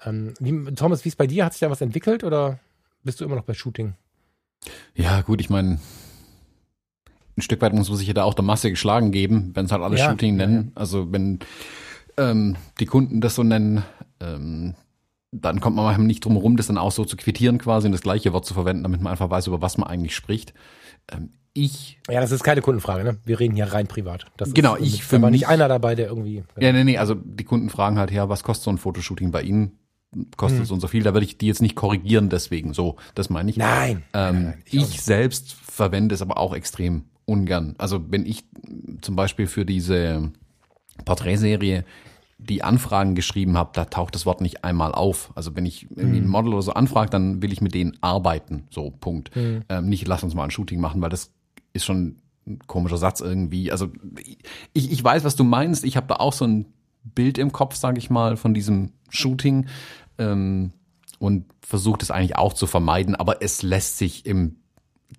Ähm, 0.03 0.33
wie, 0.39 0.73
Thomas, 0.73 1.05
wie 1.05 1.09
ist 1.09 1.17
bei 1.17 1.27
dir? 1.27 1.45
Hat 1.45 1.53
sich 1.53 1.59
da 1.59 1.69
was 1.69 1.81
entwickelt 1.81 2.23
oder 2.23 2.59
bist 3.03 3.19
du 3.19 3.25
immer 3.25 3.35
noch 3.35 3.43
bei 3.43 3.53
Shooting? 3.53 3.93
Ja, 4.95 5.21
gut, 5.21 5.41
ich 5.41 5.49
meine, 5.49 5.79
ein 7.37 7.41
Stück 7.41 7.61
weit 7.61 7.73
muss 7.73 7.89
man 7.89 7.97
sich 7.97 8.07
ja 8.07 8.13
da 8.13 8.23
auch 8.23 8.33
der 8.33 8.43
Masse 8.43 8.69
geschlagen 8.69 9.11
geben, 9.11 9.51
wenn 9.53 9.65
es 9.65 9.71
halt 9.71 9.81
alles 9.81 9.99
ja, 9.99 10.09
Shooting 10.09 10.35
nennen. 10.35 10.71
Also 10.75 11.11
wenn 11.11 11.39
ähm, 12.17 12.55
die 12.79 12.85
Kunden 12.85 13.21
das 13.21 13.35
so 13.35 13.43
nennen, 13.43 13.83
ähm, 14.19 14.75
dann 15.31 15.59
kommt 15.59 15.75
man 15.75 15.85
manchmal 15.85 16.07
nicht 16.07 16.25
drum 16.25 16.33
herum, 16.33 16.57
das 16.57 16.67
dann 16.67 16.77
auch 16.77 16.91
so 16.91 17.05
zu 17.05 17.15
quittieren 17.15 17.57
quasi 17.57 17.87
und 17.87 17.91
das 17.91 18.01
gleiche 18.01 18.33
Wort 18.33 18.45
zu 18.45 18.53
verwenden, 18.53 18.83
damit 18.83 19.01
man 19.01 19.11
einfach 19.11 19.29
weiß, 19.29 19.47
über 19.47 19.61
was 19.61 19.77
man 19.77 19.87
eigentlich 19.87 20.15
spricht. 20.15 20.53
Ähm, 21.11 21.33
ich. 21.53 21.99
Ja, 22.09 22.21
das 22.21 22.31
ist 22.31 22.43
keine 22.43 22.61
Kundenfrage, 22.61 23.03
ne? 23.03 23.17
Wir 23.25 23.39
reden 23.39 23.55
hier 23.55 23.65
rein 23.65 23.87
privat. 23.87 24.25
Das 24.37 24.53
genau, 24.53 24.75
ist, 24.75 24.85
ich 24.85 25.03
für 25.03 25.21
war 25.21 25.29
nicht 25.29 25.47
einer 25.47 25.67
dabei, 25.67 25.95
der 25.95 26.07
irgendwie. 26.07 26.43
Ja, 26.59 26.71
nee, 26.71 26.83
nee, 26.83 26.97
also 26.97 27.15
die 27.15 27.43
Kunden 27.43 27.69
fragen 27.69 27.97
halt, 27.97 28.11
ja, 28.11 28.29
was 28.29 28.43
kostet 28.43 28.65
so 28.65 28.71
ein 28.71 28.77
Fotoshooting 28.77 29.31
bei 29.31 29.41
Ihnen? 29.41 29.77
Kostet 30.37 30.59
hm. 30.59 30.65
so 30.65 30.73
und 30.75 30.79
so 30.79 30.87
viel, 30.87 31.03
da 31.03 31.13
würde 31.13 31.25
ich 31.25 31.37
die 31.37 31.47
jetzt 31.47 31.61
nicht 31.61 31.75
korrigieren, 31.75 32.29
deswegen 32.29 32.73
so, 32.73 32.95
das 33.13 33.29
meine 33.29 33.49
ich. 33.51 33.57
Nein. 33.57 34.03
Ähm, 34.13 34.33
nein, 34.33 34.43
nein 34.43 34.63
ich, 34.65 34.81
ich 34.81 35.01
selbst 35.01 35.53
verwende 35.53 36.15
es 36.15 36.21
aber 36.23 36.37
auch 36.37 36.55
extrem 36.55 37.05
ungern. 37.25 37.75
Also 37.77 38.03
wenn 38.09 38.25
ich 38.25 38.43
zum 39.01 39.15
Beispiel 39.15 39.45
für 39.45 39.65
diese 39.65 40.31
Porträtserie 41.05 41.85
die 42.39 42.63
Anfragen 42.63 43.15
geschrieben 43.15 43.57
habe, 43.57 43.71
da 43.73 43.85
taucht 43.85 44.15
das 44.15 44.25
Wort 44.25 44.39
nicht 44.41 44.63
einmal 44.63 44.93
auf. 44.93 45.31
Also 45.35 45.55
wenn 45.55 45.65
ich 45.65 45.87
irgendwie 45.91 46.19
ein 46.19 46.25
mhm. 46.25 46.31
Model 46.31 46.53
oder 46.53 46.61
so 46.61 46.73
anfrage, 46.73 47.09
dann 47.09 47.41
will 47.41 47.51
ich 47.51 47.61
mit 47.61 47.75
denen 47.75 47.97
arbeiten. 48.01 48.63
So, 48.69 48.91
Punkt. 48.91 49.35
Mhm. 49.35 49.63
Ähm, 49.67 49.89
nicht, 49.89 50.07
lass 50.07 50.23
uns 50.23 50.33
mal 50.33 50.45
ein 50.45 50.51
Shooting 50.51 50.79
machen, 50.79 51.01
weil 51.01 51.09
das 51.09 51.31
ist 51.73 51.85
schon 51.85 52.21
ein 52.47 52.59
komischer 52.65 52.97
Satz 52.97 53.19
irgendwie. 53.19 53.71
Also 53.71 53.89
ich, 54.73 54.91
ich 54.91 55.03
weiß, 55.03 55.25
was 55.25 55.35
du 55.35 55.43
meinst. 55.43 55.83
Ich 55.83 55.97
habe 55.97 56.07
da 56.07 56.15
auch 56.15 56.33
so 56.33 56.45
ein 56.45 56.67
Bild 57.03 57.37
im 57.37 57.51
Kopf, 57.51 57.75
sage 57.75 57.99
ich 57.99 58.09
mal, 58.09 58.37
von 58.37 58.53
diesem 58.53 58.93
Shooting 59.09 59.67
ähm, 60.17 60.71
und 61.19 61.45
versuche 61.61 61.97
das 61.99 62.09
eigentlich 62.09 62.37
auch 62.37 62.53
zu 62.53 62.67
vermeiden. 62.67 63.15
Aber 63.15 63.41
es 63.41 63.63
lässt 63.63 63.97
sich 63.97 64.25
im 64.25 64.55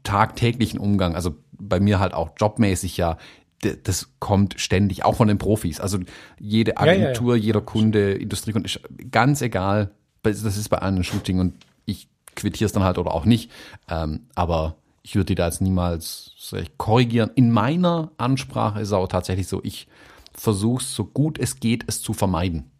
tagtäglichen 0.02 0.80
Umgang, 0.80 1.14
also 1.14 1.36
bei 1.52 1.80
mir 1.80 2.00
halt 2.00 2.14
auch 2.14 2.30
jobmäßig 2.38 2.96
ja, 2.96 3.18
das 3.60 4.10
kommt 4.18 4.58
ständig, 4.58 5.04
auch 5.04 5.16
von 5.16 5.28
den 5.28 5.38
Profis. 5.38 5.80
Also 5.80 5.98
jede 6.38 6.78
Agentur, 6.78 7.34
ja, 7.34 7.36
ja, 7.36 7.40
ja. 7.40 7.46
jeder 7.46 7.60
Kunde, 7.60 8.12
Industriekunde, 8.12 8.70
ganz 9.10 9.42
egal, 9.42 9.90
das 10.22 10.44
ist 10.44 10.68
bei 10.68 10.80
einem 10.80 11.02
Shooting 11.02 11.40
und 11.40 11.54
ich 11.84 12.08
quittiere 12.36 12.66
es 12.66 12.72
dann 12.72 12.84
halt 12.84 12.98
oder 12.98 13.12
auch 13.12 13.24
nicht. 13.24 13.50
Ähm, 13.88 14.26
aber 14.34 14.76
ich 15.02 15.14
würde 15.14 15.26
die 15.26 15.34
da 15.34 15.46
jetzt 15.46 15.60
niemals 15.60 16.32
korrigieren. 16.76 17.30
In 17.34 17.50
meiner 17.50 18.12
Ansprache 18.16 18.80
ist 18.80 18.88
es 18.88 18.92
auch 18.92 19.08
tatsächlich 19.08 19.48
so, 19.48 19.60
ich 19.62 19.88
versuche 20.32 20.82
so 20.82 21.04
gut 21.04 21.38
es 21.38 21.60
geht, 21.60 21.84
es 21.86 22.02
zu 22.02 22.12
vermeiden. 22.12 22.70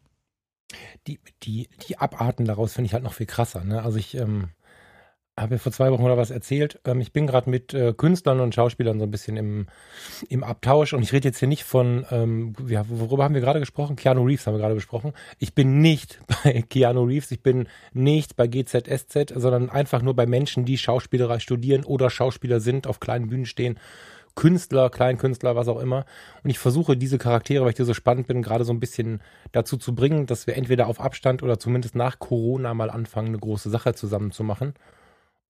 Die, 1.06 1.18
die, 1.42 1.68
die 1.88 1.98
Abarten 1.98 2.44
daraus 2.44 2.74
finde 2.74 2.86
ich 2.86 2.94
halt 2.94 3.02
noch 3.02 3.14
viel 3.14 3.26
krasser. 3.26 3.64
Ne? 3.64 3.82
Also 3.82 3.98
ich 3.98 4.14
ähm, 4.14 4.50
habe 5.40 5.55
ja 5.55 5.59
vor 5.59 5.72
zwei 5.72 5.90
Wochen 5.90 6.03
oder 6.03 6.16
was 6.16 6.31
erzählt. 6.31 6.81
Ähm, 6.85 7.00
ich 7.00 7.12
bin 7.12 7.26
gerade 7.26 7.48
mit 7.48 7.74
äh, 7.74 7.92
Künstlern 7.92 8.40
und 8.40 8.55
Schauspielern 8.55 8.98
so 8.98 9.07
ein 9.07 9.11
bisschen 9.11 9.37
im, 9.37 9.66
im 10.29 10.44
Abtausch 10.44 10.92
und 10.92 11.03
ich 11.03 11.12
rede 11.12 11.29
jetzt 11.29 11.38
hier 11.38 11.48
nicht 11.48 11.64
von, 11.64 12.07
ähm, 12.11 12.55
ja, 12.66 12.85
worüber 12.88 13.24
haben 13.24 13.35
wir 13.35 13.40
gerade 13.40 13.61
gesprochen? 13.61 13.96
Keanu 13.96 14.24
Reeves 14.24 14.46
haben 14.46 14.55
wir 14.55 14.61
gerade 14.61 14.74
besprochen. 14.74 15.12
Ich 15.38 15.55
bin 15.55 15.81
nicht 15.81 16.20
bei 16.44 16.62
Keanu 16.62 17.05
Reeves, 17.05 17.31
ich 17.31 17.42
bin 17.42 17.68
nicht 17.92 18.37
bei 18.37 18.46
GZSZ, 18.46 19.33
sondern 19.35 19.70
einfach 19.70 20.03
nur 20.03 20.14
bei 20.14 20.26
Menschen, 20.26 20.64
die 20.64 20.79
Schauspielerei 20.79 21.38
studieren 21.38 21.85
oder 21.85 22.11
Schauspieler 22.11 22.61
sind, 22.61 22.87
auf 22.87 23.00
kleinen 23.00 23.29
Bühnen 23.29 23.46
stehen. 23.46 23.79
Künstler, 24.37 24.90
Kleinkünstler, 24.90 25.57
was 25.57 25.68
auch 25.68 25.81
immer. 25.81 26.07
Und 26.42 26.50
ich 26.50 26.59
versuche 26.59 26.96
diese 26.96 27.18
Charaktere, 27.18 27.64
weil 27.64 27.70
ich 27.70 27.76
dir 27.76 27.85
so 27.85 27.94
spannend 27.94 28.26
bin, 28.26 28.42
gerade 28.42 28.64
so 28.64 28.72
ein 28.72 28.81
bisschen 28.81 29.20
dazu 29.53 29.76
zu 29.76 29.94
bringen, 29.94 30.26
dass 30.26 30.46
wir 30.46 30.57
entweder 30.57 30.87
auf 30.87 31.00
Abstand 31.00 31.42
oder 31.42 31.59
zumindest 31.59 31.94
nach 31.94 32.18
Corona 32.18 32.72
mal 32.72 32.90
anfangen, 32.90 33.29
eine 33.29 33.38
große 33.38 33.70
Sache 33.70 33.94
zusammen 33.94 34.31
zu 34.31 34.44
machen. 34.44 34.74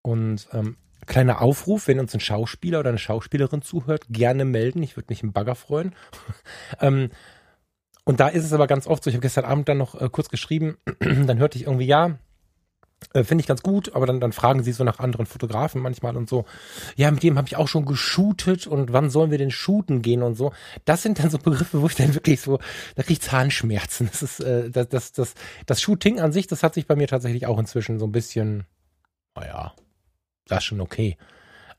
Und 0.03 0.49
ähm, 0.53 0.77
kleiner 1.07 1.41
Aufruf, 1.41 1.89
wenn 1.89 2.01
uns 2.01 2.15
ein 2.15 2.21
Schauspieler 2.21 2.81
oder 2.81 2.91
eine 2.91 2.99
Schauspielerin 2.99 3.63
zuhört, 3.63 4.05
gerne 4.09 4.45
melden. 4.45 4.83
Ich 4.83 4.97
würde 4.97 5.07
mich 5.11 5.23
im 5.23 5.33
Bagger 5.33 5.55
freuen. 5.55 5.95
ähm, 6.81 7.11
und 8.05 8.21
da 8.21 8.29
ist 8.29 8.45
es 8.45 8.53
aber 8.53 8.67
ganz 8.67 8.87
oft 8.87 9.05
so, 9.05 9.11
ich 9.11 9.15
habe 9.15 9.23
gestern 9.23 9.45
Abend 9.45 9.69
dann 9.69 9.79
noch 9.79 10.01
äh, 10.01 10.09
kurz 10.11 10.29
geschrieben, 10.29 10.79
dann 11.01 11.39
hörte 11.39 11.59
ich 11.59 11.65
irgendwie, 11.65 11.87
ja, 11.87 12.19
äh, 13.15 13.25
Finde 13.25 13.43
ich 13.43 13.49
ganz 13.49 13.63
gut, 13.63 13.95
aber 13.95 14.07
dann, 14.07 14.21
dann 14.21 14.33
fragen 14.33 14.63
sie 14.63 14.73
so 14.73 14.85
nach 14.85 14.99
anderen 14.99 15.27
Fotografen 15.27 15.81
manchmal 15.81 16.17
und 16.17 16.29
so. 16.29 16.45
Ja, 16.97 17.11
mit 17.11 17.23
dem 17.23 17.39
habe 17.39 17.49
ich 17.49 17.57
auch 17.57 17.69
schon 17.69 17.87
geshootet 17.87 18.67
und 18.67 18.93
wann 18.93 19.11
sollen 19.11 19.31
wir 19.31 19.39
denn 19.39 19.51
shooten 19.51 20.03
gehen 20.03 20.23
und 20.23 20.35
so. 20.35 20.53
Das 20.85 21.03
sind 21.03 21.19
dann 21.19 21.31
so 21.31 21.39
Begriffe, 21.39 21.81
wo 21.81 21.87
ich 21.87 21.95
dann 21.95 22.15
wirklich 22.15 22.41
so, 22.41 22.59
da 22.97 23.03
kriege 23.03 23.15
ich 23.15 23.21
Zahnschmerzen. 23.23 24.09
Das 24.11 24.23
ist, 24.23 24.41
äh, 24.41 24.71
das, 24.71 24.89
das, 24.89 25.13
das, 25.13 25.35
das 25.67 25.81
Shooting 25.81 26.21
an 26.21 26.33
sich, 26.33 26.47
das 26.47 26.63
hat 26.63 26.75
sich 26.75 26.87
bei 26.87 26.95
mir 26.95 27.09
tatsächlich 27.09 27.47
auch 27.47 27.59
inzwischen 27.59 27.99
so 27.99 28.07
ein 28.07 28.13
bisschen, 28.13 28.65
naja, 29.35 29.73
das 30.51 30.59
ist 30.59 30.65
schon 30.65 30.81
okay. 30.81 31.17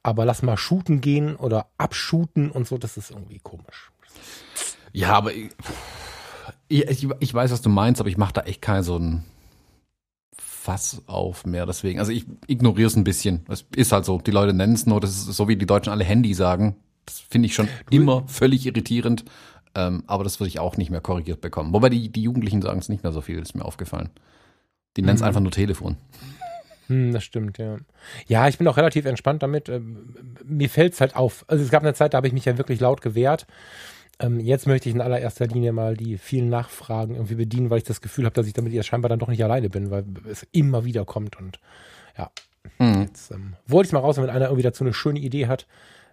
Aber 0.04 0.26
lass 0.26 0.42
mal 0.42 0.58
shooten 0.58 1.02
gehen 1.02 1.36
oder 1.36 1.68
abshooten 1.78 2.50
und 2.50 2.68
so, 2.68 2.78
das 2.78 2.98
ist 2.98 3.12
irgendwie 3.12 3.40
komisch. 3.40 3.92
Ja, 4.94 5.14
aber 5.14 5.32
ich, 5.34 5.52
ich, 6.68 7.08
ich 7.20 7.34
weiß, 7.34 7.52
was 7.52 7.62
du 7.62 7.70
meinst, 7.70 8.02
aber 8.02 8.10
ich 8.10 8.18
mache 8.18 8.34
da 8.34 8.42
echt 8.42 8.62
keinen 8.62 8.84
so 8.84 8.98
ein 8.98 9.24
Fass 10.38 11.02
auf 11.08 11.46
mehr 11.46 11.66
deswegen. 11.66 12.00
Also 12.00 12.12
ich 12.12 12.26
ignoriere 12.48 12.88
es 12.88 12.96
ein 12.96 13.04
bisschen. 13.04 13.46
Es 13.48 13.66
ist 13.76 13.92
halt 13.92 14.06
so. 14.06 14.20
Die 14.20 14.32
Leute 14.32 14.54
nennen 14.54 14.74
es 14.74 14.86
nur, 14.86 15.00
das 15.00 15.12
ist 15.12 15.26
so 15.26 15.48
wie 15.48 15.56
die 15.56 15.66
Deutschen 15.66 15.92
alle 15.92 16.04
Handy 16.04 16.34
sagen. 16.34 16.76
Das 17.06 17.20
finde 17.20 17.48
ich 17.48 17.56
schon 17.56 17.68
du, 17.90 17.96
immer 17.96 18.28
völlig 18.28 18.66
irritierend. 18.66 19.26
Ähm, 19.74 20.04
aber 20.08 20.24
das 20.24 20.40
würde 20.40 20.50
ich 20.50 20.60
auch 20.60 20.78
nicht 20.78 20.92
mehr 20.92 21.02
korrigiert 21.02 21.42
bekommen. 21.42 21.74
Wobei 21.74 21.90
die, 21.90 22.10
die 22.10 22.24
Jugendlichen 22.24 22.62
sagen 22.62 22.80
es 22.80 22.90
nicht 22.90 23.04
mehr 23.04 23.12
so 23.12 23.22
viel, 23.22 23.40
ist 23.40 23.56
mir 23.56 23.66
aufgefallen. 23.66 24.10
Die 24.98 25.02
nennen 25.02 25.16
es 25.16 25.22
mhm. 25.22 25.28
einfach 25.28 25.42
nur 25.42 25.52
Telefon. 25.52 25.98
Hm, 26.92 27.14
das 27.14 27.24
stimmt, 27.24 27.58
ja. 27.58 27.78
Ja, 28.28 28.50
ich 28.50 28.58
bin 28.58 28.68
auch 28.68 28.76
relativ 28.76 29.06
entspannt 29.06 29.42
damit. 29.42 29.70
Ähm, 29.70 30.14
mir 30.44 30.70
fällt 30.70 30.92
es 30.92 31.00
halt 31.00 31.16
auf. 31.16 31.46
Also 31.48 31.64
es 31.64 31.72
gab 31.72 31.84
eine 31.84 31.94
Zeit, 31.94 32.14
da 32.14 32.18
habe 32.18 32.28
ich 32.28 32.34
mich 32.34 32.44
ja 32.44 32.58
wirklich 32.58 32.82
laut 32.82 33.02
gewehrt. 33.02 33.48
Ähm, 34.20 34.42
jetzt 34.42 34.68
möchte 34.68 34.90
ich 34.90 34.96
in 34.96 35.00
allererster 35.00 35.48
Linie 35.48 35.72
mal 35.72 35.96
die 35.96 36.18
vielen 36.18 36.50
Nachfragen 36.50 37.16
irgendwie 37.16 37.36
bedienen, 37.36 37.70
weil 37.70 37.78
ich 37.78 37.86
das 37.86 38.02
Gefühl 38.02 38.26
habe, 38.26 38.36
dass 38.36 38.46
ich 38.46 38.52
damit 38.52 38.74
jetzt 38.74 38.88
scheinbar 38.88 39.08
dann 39.08 39.20
doch 39.20 39.30
nicht 39.30 39.42
alleine 39.42 39.70
bin, 39.70 39.90
weil 39.90 40.04
es 40.30 40.46
immer 40.52 40.84
wieder 40.84 41.06
kommt 41.06 41.40
und 41.40 41.60
ja. 42.18 42.30
Mhm. 42.78 43.04
Jetzt 43.04 43.32
ähm, 43.32 43.54
wollte 43.68 43.88
ich 43.88 43.94
mal 43.94 44.00
raus, 44.00 44.18
wenn 44.18 44.30
einer 44.30 44.48
irgendwie 44.48 44.64
dazu 44.64 44.84
eine 44.84 44.94
schöne 44.94 45.20
Idee 45.20 45.48
hat, 45.48 45.68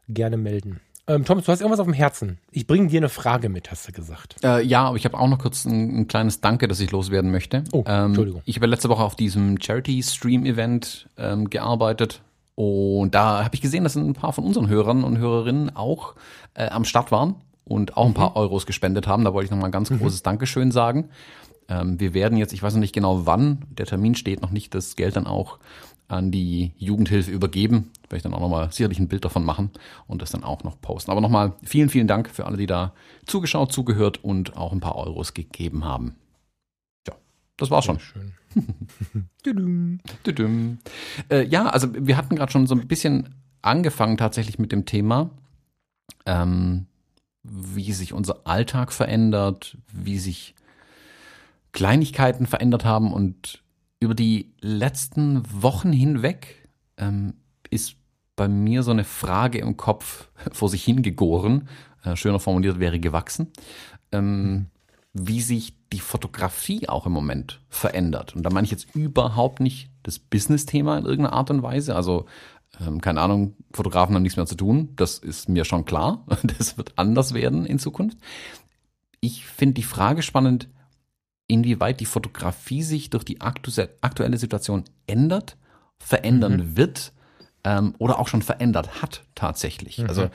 gerne 0.08 0.36
melden. 0.36 0.80
Ähm, 1.08 1.24
Thomas, 1.24 1.46
du 1.46 1.52
hast 1.52 1.60
irgendwas 1.60 1.80
auf 1.80 1.86
dem 1.86 1.94
Herzen. 1.94 2.38
Ich 2.50 2.66
bringe 2.66 2.88
dir 2.88 3.00
eine 3.00 3.08
Frage 3.08 3.48
mit, 3.48 3.70
hast 3.70 3.88
du 3.88 3.92
gesagt. 3.92 4.36
Äh, 4.44 4.62
ja, 4.62 4.84
aber 4.84 4.96
ich 4.98 5.06
habe 5.06 5.18
auch 5.18 5.26
noch 5.26 5.38
kurz 5.38 5.64
ein, 5.64 6.00
ein, 6.00 6.06
kleines 6.06 6.42
Danke, 6.42 6.68
das 6.68 6.80
ich 6.80 6.90
loswerden 6.90 7.30
möchte. 7.30 7.64
Oh, 7.72 7.82
ähm, 7.86 8.06
Entschuldigung. 8.08 8.42
Ich 8.44 8.56
habe 8.56 8.66
letzte 8.66 8.90
Woche 8.90 9.02
auf 9.02 9.16
diesem 9.16 9.58
Charity-Stream-Event 9.60 11.08
ähm, 11.16 11.48
gearbeitet. 11.48 12.20
Und 12.54 13.14
da 13.14 13.42
habe 13.42 13.54
ich 13.54 13.62
gesehen, 13.62 13.84
dass 13.84 13.96
ein 13.96 14.12
paar 14.12 14.34
von 14.34 14.44
unseren 14.44 14.68
Hörern 14.68 15.02
und 15.02 15.16
Hörerinnen 15.16 15.74
auch 15.74 16.14
äh, 16.54 16.68
am 16.68 16.84
Start 16.84 17.10
waren 17.10 17.36
und 17.64 17.96
auch 17.96 18.06
ein 18.06 18.14
paar 18.14 18.30
mhm. 18.30 18.36
Euros 18.36 18.66
gespendet 18.66 19.06
haben. 19.06 19.24
Da 19.24 19.32
wollte 19.32 19.46
ich 19.46 19.50
nochmal 19.50 19.68
ein 19.68 19.72
ganz 19.72 19.88
mhm. 19.88 20.00
großes 20.00 20.22
Dankeschön 20.22 20.72
sagen. 20.72 21.08
Ähm, 21.68 21.98
wir 22.00 22.12
werden 22.12 22.36
jetzt, 22.36 22.52
ich 22.52 22.62
weiß 22.62 22.74
noch 22.74 22.80
nicht 22.80 22.94
genau 22.94 23.24
wann, 23.24 23.64
der 23.70 23.86
Termin 23.86 24.14
steht 24.14 24.42
noch 24.42 24.50
nicht, 24.50 24.74
das 24.74 24.96
Geld 24.96 25.16
dann 25.16 25.26
auch 25.26 25.58
an 26.08 26.30
die 26.30 26.72
Jugendhilfe 26.76 27.30
übergeben. 27.30 27.90
Werde 28.04 28.16
ich 28.16 28.22
dann 28.22 28.34
auch 28.34 28.40
nochmal 28.40 28.72
sicherlich 28.72 28.98
ein 28.98 29.08
Bild 29.08 29.24
davon 29.24 29.44
machen 29.44 29.70
und 30.06 30.22
das 30.22 30.30
dann 30.30 30.42
auch 30.42 30.64
noch 30.64 30.80
posten. 30.80 31.10
Aber 31.10 31.20
nochmal 31.20 31.52
vielen, 31.62 31.90
vielen 31.90 32.08
Dank 32.08 32.30
für 32.30 32.46
alle, 32.46 32.56
die 32.56 32.66
da 32.66 32.94
zugeschaut, 33.26 33.72
zugehört 33.72 34.24
und 34.24 34.56
auch 34.56 34.72
ein 34.72 34.80
paar 34.80 34.96
Euros 34.96 35.34
gegeben 35.34 35.84
haben. 35.84 36.16
Ja, 37.06 37.14
das 37.58 37.70
war's 37.70 37.84
schon. 37.84 38.00
Schön. 38.00 38.32
äh, 41.30 41.46
ja, 41.46 41.68
also 41.68 41.88
wir 41.94 42.16
hatten 42.16 42.36
gerade 42.36 42.50
schon 42.50 42.66
so 42.66 42.74
ein 42.74 42.88
bisschen 42.88 43.34
angefangen 43.60 44.16
tatsächlich 44.16 44.58
mit 44.58 44.72
dem 44.72 44.86
Thema. 44.86 45.30
Ähm, 46.24 46.86
wie 47.42 47.92
sich 47.92 48.12
unser 48.12 48.46
Alltag 48.46 48.92
verändert, 48.92 49.76
wie 49.92 50.18
sich 50.18 50.54
Kleinigkeiten 51.72 52.46
verändert 52.46 52.84
haben 52.84 53.12
und 53.12 53.62
über 54.00 54.14
die 54.14 54.52
letzten 54.60 55.42
Wochen 55.62 55.92
hinweg 55.92 56.68
ähm, 56.96 57.34
ist 57.70 57.96
bei 58.36 58.48
mir 58.48 58.82
so 58.82 58.90
eine 58.90 59.04
Frage 59.04 59.58
im 59.58 59.76
Kopf 59.76 60.28
vor 60.52 60.68
sich 60.68 60.84
hingegoren, 60.84 61.68
äh, 62.04 62.16
schöner 62.16 62.40
formuliert 62.40 62.78
wäre 62.78 63.00
gewachsen, 63.00 63.52
ähm, 64.12 64.66
wie 65.12 65.40
sich 65.40 65.74
die 65.92 66.00
Fotografie 66.00 66.88
auch 66.88 67.06
im 67.06 67.12
Moment 67.12 67.60
verändert. 67.68 68.36
Und 68.36 68.42
da 68.44 68.50
meine 68.50 68.66
ich 68.66 68.70
jetzt 68.70 68.94
überhaupt 68.94 69.60
nicht 69.60 69.90
das 70.02 70.18
Business-Thema 70.18 70.98
in 70.98 71.04
irgendeiner 71.04 71.36
Art 71.36 71.50
und 71.50 71.62
Weise, 71.62 71.96
also 71.96 72.26
ähm, 72.80 73.00
keine 73.00 73.20
Ahnung, 73.20 73.56
Fotografen 73.72 74.14
haben 74.14 74.22
nichts 74.22 74.36
mehr 74.36 74.46
zu 74.46 74.54
tun. 74.54 74.90
Das 74.96 75.18
ist 75.18 75.48
mir 75.48 75.64
schon 75.64 75.84
klar. 75.84 76.24
Das 76.58 76.76
wird 76.76 76.92
anders 76.96 77.34
werden 77.34 77.66
in 77.66 77.78
Zukunft. 77.78 78.18
Ich 79.20 79.46
finde 79.46 79.74
die 79.74 79.82
Frage 79.82 80.22
spannend, 80.22 80.68
inwieweit 81.48 81.98
die 81.98 82.06
Fotografie 82.06 82.82
sich 82.82 83.10
durch 83.10 83.24
die 83.24 83.40
aktuelle 83.40 84.36
Situation 84.38 84.84
ändert, 85.06 85.56
verändern 85.98 86.56
mhm. 86.56 86.76
wird 86.76 87.12
ähm, 87.64 87.94
oder 87.98 88.20
auch 88.20 88.28
schon 88.28 88.42
verändert 88.42 89.02
hat 89.02 89.24
tatsächlich. 89.34 89.98
Mhm. 89.98 90.06
Also 90.08 90.30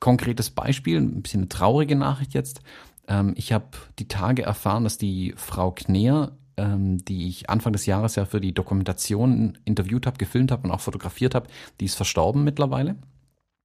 konkretes 0.00 0.50
Beispiel, 0.50 0.98
ein 0.98 1.22
bisschen 1.22 1.42
eine 1.42 1.48
traurige 1.48 1.94
Nachricht 1.94 2.34
jetzt. 2.34 2.60
Ähm, 3.06 3.34
ich 3.36 3.52
habe 3.52 3.66
die 3.98 4.08
Tage 4.08 4.42
erfahren, 4.42 4.84
dass 4.84 4.98
die 4.98 5.34
Frau 5.36 5.70
Kneer 5.70 6.32
ähm, 6.56 7.04
die 7.04 7.28
ich 7.28 7.50
Anfang 7.50 7.72
des 7.72 7.86
Jahres 7.86 8.14
ja 8.16 8.24
für 8.24 8.40
die 8.40 8.54
Dokumentation 8.54 9.58
interviewt 9.64 10.06
habe, 10.06 10.16
gefilmt 10.16 10.50
habe 10.50 10.64
und 10.64 10.70
auch 10.70 10.80
fotografiert 10.80 11.34
habe, 11.34 11.48
die 11.80 11.84
ist 11.84 11.96
verstorben 11.96 12.44
mittlerweile. 12.44 12.96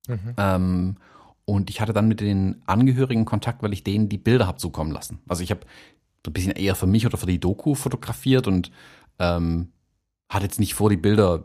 Mhm. 0.08 0.34
Ähm, 0.38 0.96
und 1.46 1.70
ich 1.70 1.82
hatte 1.82 1.94
dann 1.94 2.08
mit 2.08 2.20
den 2.20 2.62
Angehörigen 2.66 3.26
Kontakt, 3.26 3.64
weil 3.64 3.74
ich 3.74 3.84
denen 3.84 4.10
die 4.10 4.18
Bilder 4.18 4.48
habe 4.48 4.58
zukommen 4.58 4.92
lassen. 4.92 5.20
Also 5.28 5.44
ich 5.44 5.52
habe 5.52 5.62
so 6.26 6.30
ein 6.30 6.34
bisschen 6.34 6.52
eher 6.52 6.76
für 6.76 6.88
mich 6.88 7.06
oder 7.06 7.18
für 7.18 7.26
die 7.26 7.40
Doku 7.40 7.76
fotografiert 7.76 8.48
und 8.48 8.72
ähm, 9.20 9.70
hatte 10.30 10.46
jetzt 10.46 10.60
nicht 10.60 10.74
vor, 10.74 10.90
die 10.90 10.98
Bilder 10.98 11.44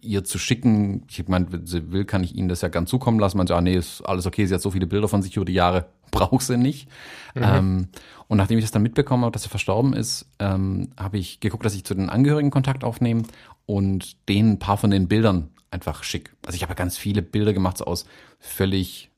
ihr 0.00 0.24
zu 0.24 0.38
schicken. 0.38 1.04
Ich 1.08 1.26
meine, 1.28 1.52
wenn 1.52 1.66
sie 1.66 1.92
will, 1.92 2.04
kann 2.04 2.24
ich 2.24 2.34
ihnen 2.34 2.48
das 2.48 2.60
ja 2.60 2.68
ganz 2.68 2.90
zukommen 2.90 3.18
lassen. 3.18 3.38
Man 3.38 3.46
sagt, 3.46 3.58
ah, 3.58 3.60
nee, 3.60 3.76
ist 3.76 4.02
alles 4.02 4.26
okay, 4.26 4.46
sie 4.46 4.54
hat 4.54 4.62
so 4.62 4.70
viele 4.70 4.86
Bilder 4.86 5.08
von 5.08 5.22
sich 5.22 5.36
über 5.36 5.44
die 5.44 5.52
Jahre, 5.52 5.86
braucht 6.10 6.42
sie 6.42 6.56
nicht. 6.56 6.88
Mhm. 7.34 7.42
Ähm, 7.42 7.88
und 8.28 8.38
nachdem 8.38 8.58
ich 8.58 8.64
das 8.64 8.72
dann 8.72 8.82
mitbekommen 8.82 9.24
habe, 9.24 9.32
dass 9.32 9.44
er 9.44 9.50
verstorben 9.50 9.92
ist, 9.92 10.26
ähm, 10.38 10.90
habe 10.96 11.18
ich 11.18 11.40
geguckt, 11.40 11.64
dass 11.64 11.74
ich 11.74 11.84
zu 11.84 11.94
den 11.94 12.10
Angehörigen 12.10 12.50
Kontakt 12.50 12.84
aufnehme 12.84 13.22
und 13.66 14.28
denen 14.28 14.52
ein 14.52 14.58
paar 14.58 14.76
von 14.76 14.90
den 14.90 15.08
Bildern 15.08 15.50
einfach 15.70 16.02
schick. 16.02 16.34
Also 16.44 16.56
ich 16.56 16.62
habe 16.62 16.72
ja 16.72 16.76
ganz 16.76 16.96
viele 16.96 17.22
Bilder 17.22 17.52
gemacht, 17.52 17.78
so 17.78 17.84
aus 17.84 18.06
völlig, 18.38 19.10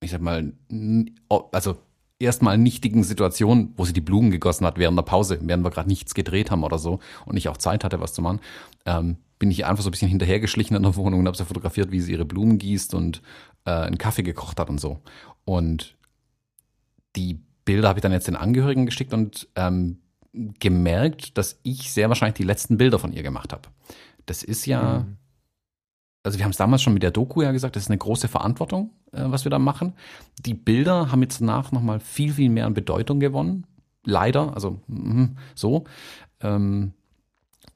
ich 0.00 0.10
sag 0.10 0.20
mal, 0.20 0.52
also 1.52 1.78
erstmal 2.18 2.58
nichtigen 2.58 3.04
Situationen, 3.04 3.72
wo 3.76 3.84
sie 3.84 3.92
die 3.92 4.00
Blumen 4.00 4.30
gegossen 4.30 4.66
hat 4.66 4.78
während 4.78 4.98
der 4.98 5.02
Pause, 5.02 5.38
während 5.42 5.64
wir 5.64 5.70
gerade 5.70 5.88
nichts 5.88 6.14
gedreht 6.14 6.50
haben 6.50 6.64
oder 6.64 6.78
so 6.78 7.00
und 7.26 7.36
ich 7.36 7.48
auch 7.48 7.56
Zeit 7.56 7.84
hatte, 7.84 8.00
was 8.00 8.14
zu 8.14 8.22
machen, 8.22 8.40
ähm, 8.86 9.16
bin 9.38 9.50
ich 9.50 9.66
einfach 9.66 9.82
so 9.82 9.90
ein 9.90 9.92
bisschen 9.92 10.08
hinterhergeschlichen 10.08 10.76
in 10.76 10.82
der 10.82 10.96
Wohnung 10.96 11.20
und 11.20 11.26
habe 11.26 11.36
sie 11.36 11.44
fotografiert, 11.44 11.90
wie 11.90 12.00
sie 12.00 12.12
ihre 12.12 12.24
Blumen 12.24 12.58
gießt 12.58 12.94
und 12.94 13.20
äh, 13.66 13.70
einen 13.70 13.98
Kaffee 13.98 14.22
gekocht 14.22 14.58
hat 14.58 14.70
und 14.70 14.80
so. 14.80 15.00
Und 15.44 15.96
die 17.16 17.40
Bilder 17.64 17.88
habe 17.88 17.98
ich 17.98 18.02
dann 18.02 18.12
jetzt 18.12 18.28
den 18.28 18.36
Angehörigen 18.36 18.86
geschickt 18.86 19.12
und 19.12 19.48
ähm, 19.56 19.98
gemerkt, 20.32 21.36
dass 21.36 21.58
ich 21.62 21.92
sehr 21.92 22.08
wahrscheinlich 22.08 22.36
die 22.36 22.44
letzten 22.44 22.78
Bilder 22.78 22.98
von 22.98 23.12
ihr 23.12 23.22
gemacht 23.22 23.52
habe. 23.52 23.68
Das 24.26 24.42
ist 24.42 24.66
ja, 24.66 25.00
mhm. 25.00 25.16
Also 26.26 26.38
wir 26.38 26.44
haben 26.44 26.50
es 26.50 26.56
damals 26.56 26.82
schon 26.82 26.92
mit 26.92 27.02
der 27.02 27.10
Doku 27.10 27.42
ja 27.42 27.52
gesagt, 27.52 27.76
das 27.76 27.84
ist 27.84 27.90
eine 27.90 27.98
große 27.98 28.28
Verantwortung, 28.28 28.90
äh, 29.12 29.22
was 29.24 29.44
wir 29.44 29.50
da 29.50 29.58
machen. 29.58 29.94
Die 30.44 30.54
Bilder 30.54 31.10
haben 31.10 31.22
jetzt 31.22 31.40
danach 31.40 31.72
nochmal 31.72 32.00
viel, 32.00 32.32
viel 32.34 32.50
mehr 32.50 32.66
an 32.66 32.74
Bedeutung 32.74 33.20
gewonnen. 33.20 33.66
Leider, 34.04 34.52
also 34.54 34.80
mh, 34.88 35.30
so. 35.54 35.84
Ähm, 36.40 36.92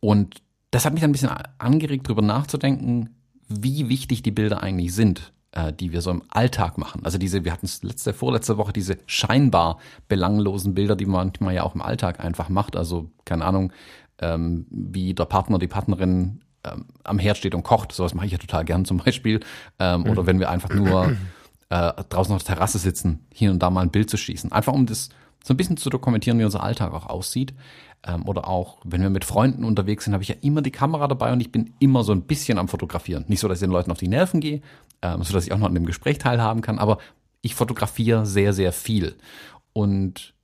und 0.00 0.42
das 0.70 0.84
hat 0.84 0.92
mich 0.92 1.00
dann 1.00 1.10
ein 1.10 1.12
bisschen 1.12 1.30
angeregt, 1.58 2.06
darüber 2.06 2.22
nachzudenken, 2.22 3.10
wie 3.48 3.88
wichtig 3.88 4.22
die 4.22 4.30
Bilder 4.30 4.62
eigentlich 4.62 4.94
sind 4.94 5.32
äh, 5.52 5.72
die 5.72 5.92
wir 5.92 6.00
so 6.00 6.10
im 6.10 6.22
Alltag 6.28 6.78
machen. 6.78 7.04
Also 7.04 7.18
diese, 7.18 7.44
wir 7.44 7.52
hatten 7.52 7.66
es 7.66 7.82
letzte, 7.82 8.12
vorletzte 8.12 8.56
Woche, 8.56 8.72
diese 8.72 8.98
scheinbar 9.06 9.78
belanglosen 10.08 10.74
Bilder, 10.74 10.96
die 10.96 11.06
man 11.06 11.28
manchmal 11.28 11.54
ja 11.54 11.62
auch 11.64 11.74
im 11.74 11.82
Alltag 11.82 12.20
einfach 12.20 12.48
macht. 12.48 12.76
Also, 12.76 13.10
keine 13.24 13.44
Ahnung, 13.44 13.72
ähm, 14.20 14.66
wie 14.70 15.14
der 15.14 15.24
Partner, 15.24 15.58
die 15.58 15.66
Partnerin 15.66 16.40
ähm, 16.64 16.87
am 17.05 17.18
Herd 17.18 17.37
steht 17.37 17.55
und 17.55 17.62
kocht. 17.62 17.92
Sowas 17.92 18.14
mache 18.14 18.27
ich 18.27 18.33
ja 18.33 18.38
total 18.38 18.64
gern 18.64 18.85
zum 18.85 18.99
Beispiel. 18.99 19.40
Ähm, 19.79 20.03
mhm. 20.03 20.11
Oder 20.11 20.27
wenn 20.27 20.38
wir 20.38 20.51
einfach 20.51 20.70
nur 20.70 21.16
äh, 21.70 21.92
draußen 22.09 22.35
auf 22.35 22.42
der 22.42 22.57
Terrasse 22.57 22.79
sitzen, 22.79 23.27
hier 23.33 23.51
und 23.51 23.61
da 23.61 23.70
mal 23.70 23.83
ein 23.83 23.90
Bild 23.90 24.11
zu 24.11 24.16
schießen. 24.16 24.53
Einfach 24.53 24.73
um 24.73 24.87
das 24.87 25.11
so 25.42 25.55
ein 25.55 25.57
bisschen 25.57 25.77
zu 25.77 25.88
dokumentieren, 25.88 26.38
wie 26.38 26.44
unser 26.44 26.62
Alltag 26.62 26.92
auch 26.92 27.07
aussieht. 27.07 27.55
Ähm, 28.07 28.27
oder 28.27 28.49
auch, 28.49 28.79
wenn 28.85 29.03
wir 29.03 29.11
mit 29.11 29.25
Freunden 29.25 29.64
unterwegs 29.64 30.05
sind, 30.05 30.12
habe 30.12 30.23
ich 30.23 30.29
ja 30.29 30.37
immer 30.40 30.62
die 30.62 30.70
Kamera 30.70 31.07
dabei 31.07 31.33
und 31.33 31.40
ich 31.40 31.53
bin 31.53 31.75
immer 31.79 32.03
so 32.05 32.12
ein 32.12 32.23
bisschen 32.23 32.59
am 32.59 32.68
Fotografieren. 32.68 33.25
Nicht 33.29 33.40
so, 33.40 33.49
dass 33.49 33.59
ich 33.59 33.66
den 33.66 33.73
Leuten 33.73 33.90
auf 33.90 33.99
die 33.99 34.09
Nerven 34.09 34.40
gehe, 34.40 34.62
ähm, 35.03 35.23
so 35.23 35.33
dass 35.33 35.46
ich 35.46 35.53
auch 35.53 35.59
noch 35.59 35.68
an 35.68 35.75
dem 35.75 35.87
Gespräch 35.87 36.18
teilhaben 36.18 36.61
kann, 36.61 36.79
aber 36.79 36.99
ich 37.42 37.55
fotografiere 37.55 38.27
sehr, 38.27 38.53
sehr 38.53 38.73
viel. 38.73 39.16
Und 39.73 40.35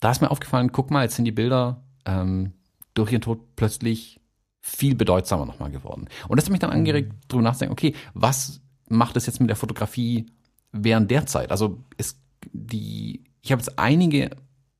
da 0.00 0.10
ist 0.10 0.20
mir 0.20 0.30
aufgefallen, 0.30 0.72
guck 0.72 0.90
mal, 0.90 1.02
jetzt 1.02 1.16
sind 1.16 1.24
die 1.24 1.32
Bilder 1.32 1.82
ähm, 2.04 2.52
durch 2.94 3.12
ihren 3.12 3.22
Tod 3.22 3.56
plötzlich 3.56 4.20
viel 4.66 4.94
bedeutsamer 4.94 5.44
nochmal 5.44 5.70
geworden. 5.70 6.08
Und 6.26 6.38
das 6.38 6.46
hat 6.46 6.50
mich 6.50 6.58
dann 6.58 6.70
angeregt, 6.70 7.12
mhm. 7.12 7.28
drüber 7.28 7.42
nachzudenken, 7.42 7.74
okay, 7.74 7.94
was 8.14 8.62
macht 8.88 9.14
es 9.14 9.26
jetzt 9.26 9.38
mit 9.38 9.50
der 9.50 9.56
Fotografie 9.56 10.24
während 10.72 11.10
der 11.10 11.26
Zeit? 11.26 11.50
Also 11.50 11.84
es, 11.98 12.18
die, 12.50 13.24
ich 13.42 13.52
habe 13.52 13.60
jetzt 13.60 13.78
einige, 13.78 14.30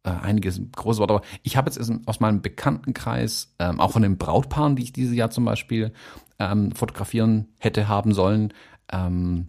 äh, 0.02 0.10
einige 0.22 0.50
große 0.50 1.00
Worte, 1.00 1.12
aber 1.12 1.22
ich 1.42 1.58
habe 1.58 1.70
jetzt 1.70 1.92
aus 2.06 2.18
meinem 2.18 2.40
Bekanntenkreis, 2.40 3.54
ähm, 3.58 3.78
auch 3.78 3.92
von 3.92 4.00
den 4.00 4.16
Brautpaaren, 4.16 4.74
die 4.74 4.84
ich 4.84 4.94
dieses 4.94 5.14
Jahr 5.14 5.30
zum 5.30 5.44
Beispiel 5.44 5.92
ähm, 6.38 6.72
fotografieren 6.72 7.48
hätte 7.58 7.86
haben 7.86 8.14
sollen, 8.14 8.54
ähm, 8.90 9.48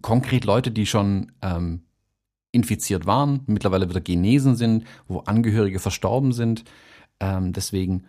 konkret 0.00 0.44
Leute, 0.44 0.70
die 0.70 0.86
schon 0.86 1.32
ähm, 1.42 1.82
infiziert 2.52 3.04
waren, 3.04 3.40
mittlerweile 3.46 3.90
wieder 3.90 4.00
genesen 4.00 4.54
sind, 4.54 4.84
wo 5.08 5.18
Angehörige 5.18 5.80
verstorben 5.80 6.32
sind. 6.32 6.62
Ähm, 7.18 7.52
deswegen, 7.52 8.04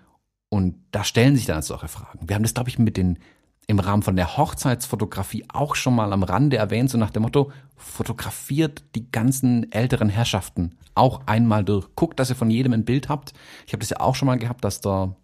und 0.50 0.76
da 0.92 1.04
stellen 1.04 1.36
sich 1.36 1.46
dann 1.46 1.62
solche 1.62 1.88
Fragen. 1.88 2.28
Wir 2.28 2.36
haben 2.36 2.44
das, 2.44 2.54
glaube 2.54 2.70
ich, 2.70 2.80
mit 2.80 2.98
den 2.98 3.20
im 3.68 3.78
Rahmen 3.78 4.02
von 4.02 4.16
der 4.16 4.36
Hochzeitsfotografie 4.36 5.46
auch 5.48 5.76
schon 5.76 5.94
mal 5.94 6.12
am 6.12 6.24
Rande 6.24 6.58
erwähnt, 6.58 6.90
so 6.90 6.98
nach 6.98 7.12
dem 7.12 7.22
Motto, 7.22 7.52
fotografiert 7.76 8.84
die 8.96 9.12
ganzen 9.12 9.72
älteren 9.72 10.10
Herrschaften 10.10 10.76
auch 10.96 11.22
einmal 11.28 11.64
durch. 11.64 11.88
Guckt, 11.96 12.20
dass 12.20 12.32
ihr 12.32 12.36
von 12.36 12.50
jedem 12.50 12.74
ein 12.74 12.84
Bild 12.84 13.10
habt. 13.10 13.34
Ich 13.68 13.74
habe 13.74 13.82
das 13.82 13.92
ja 13.92 14.00
auch 14.00 14.16
schon 14.16 14.26
mal 14.26 14.40
gehabt, 14.40 14.64
dass 14.64 14.82
der, 14.82 15.16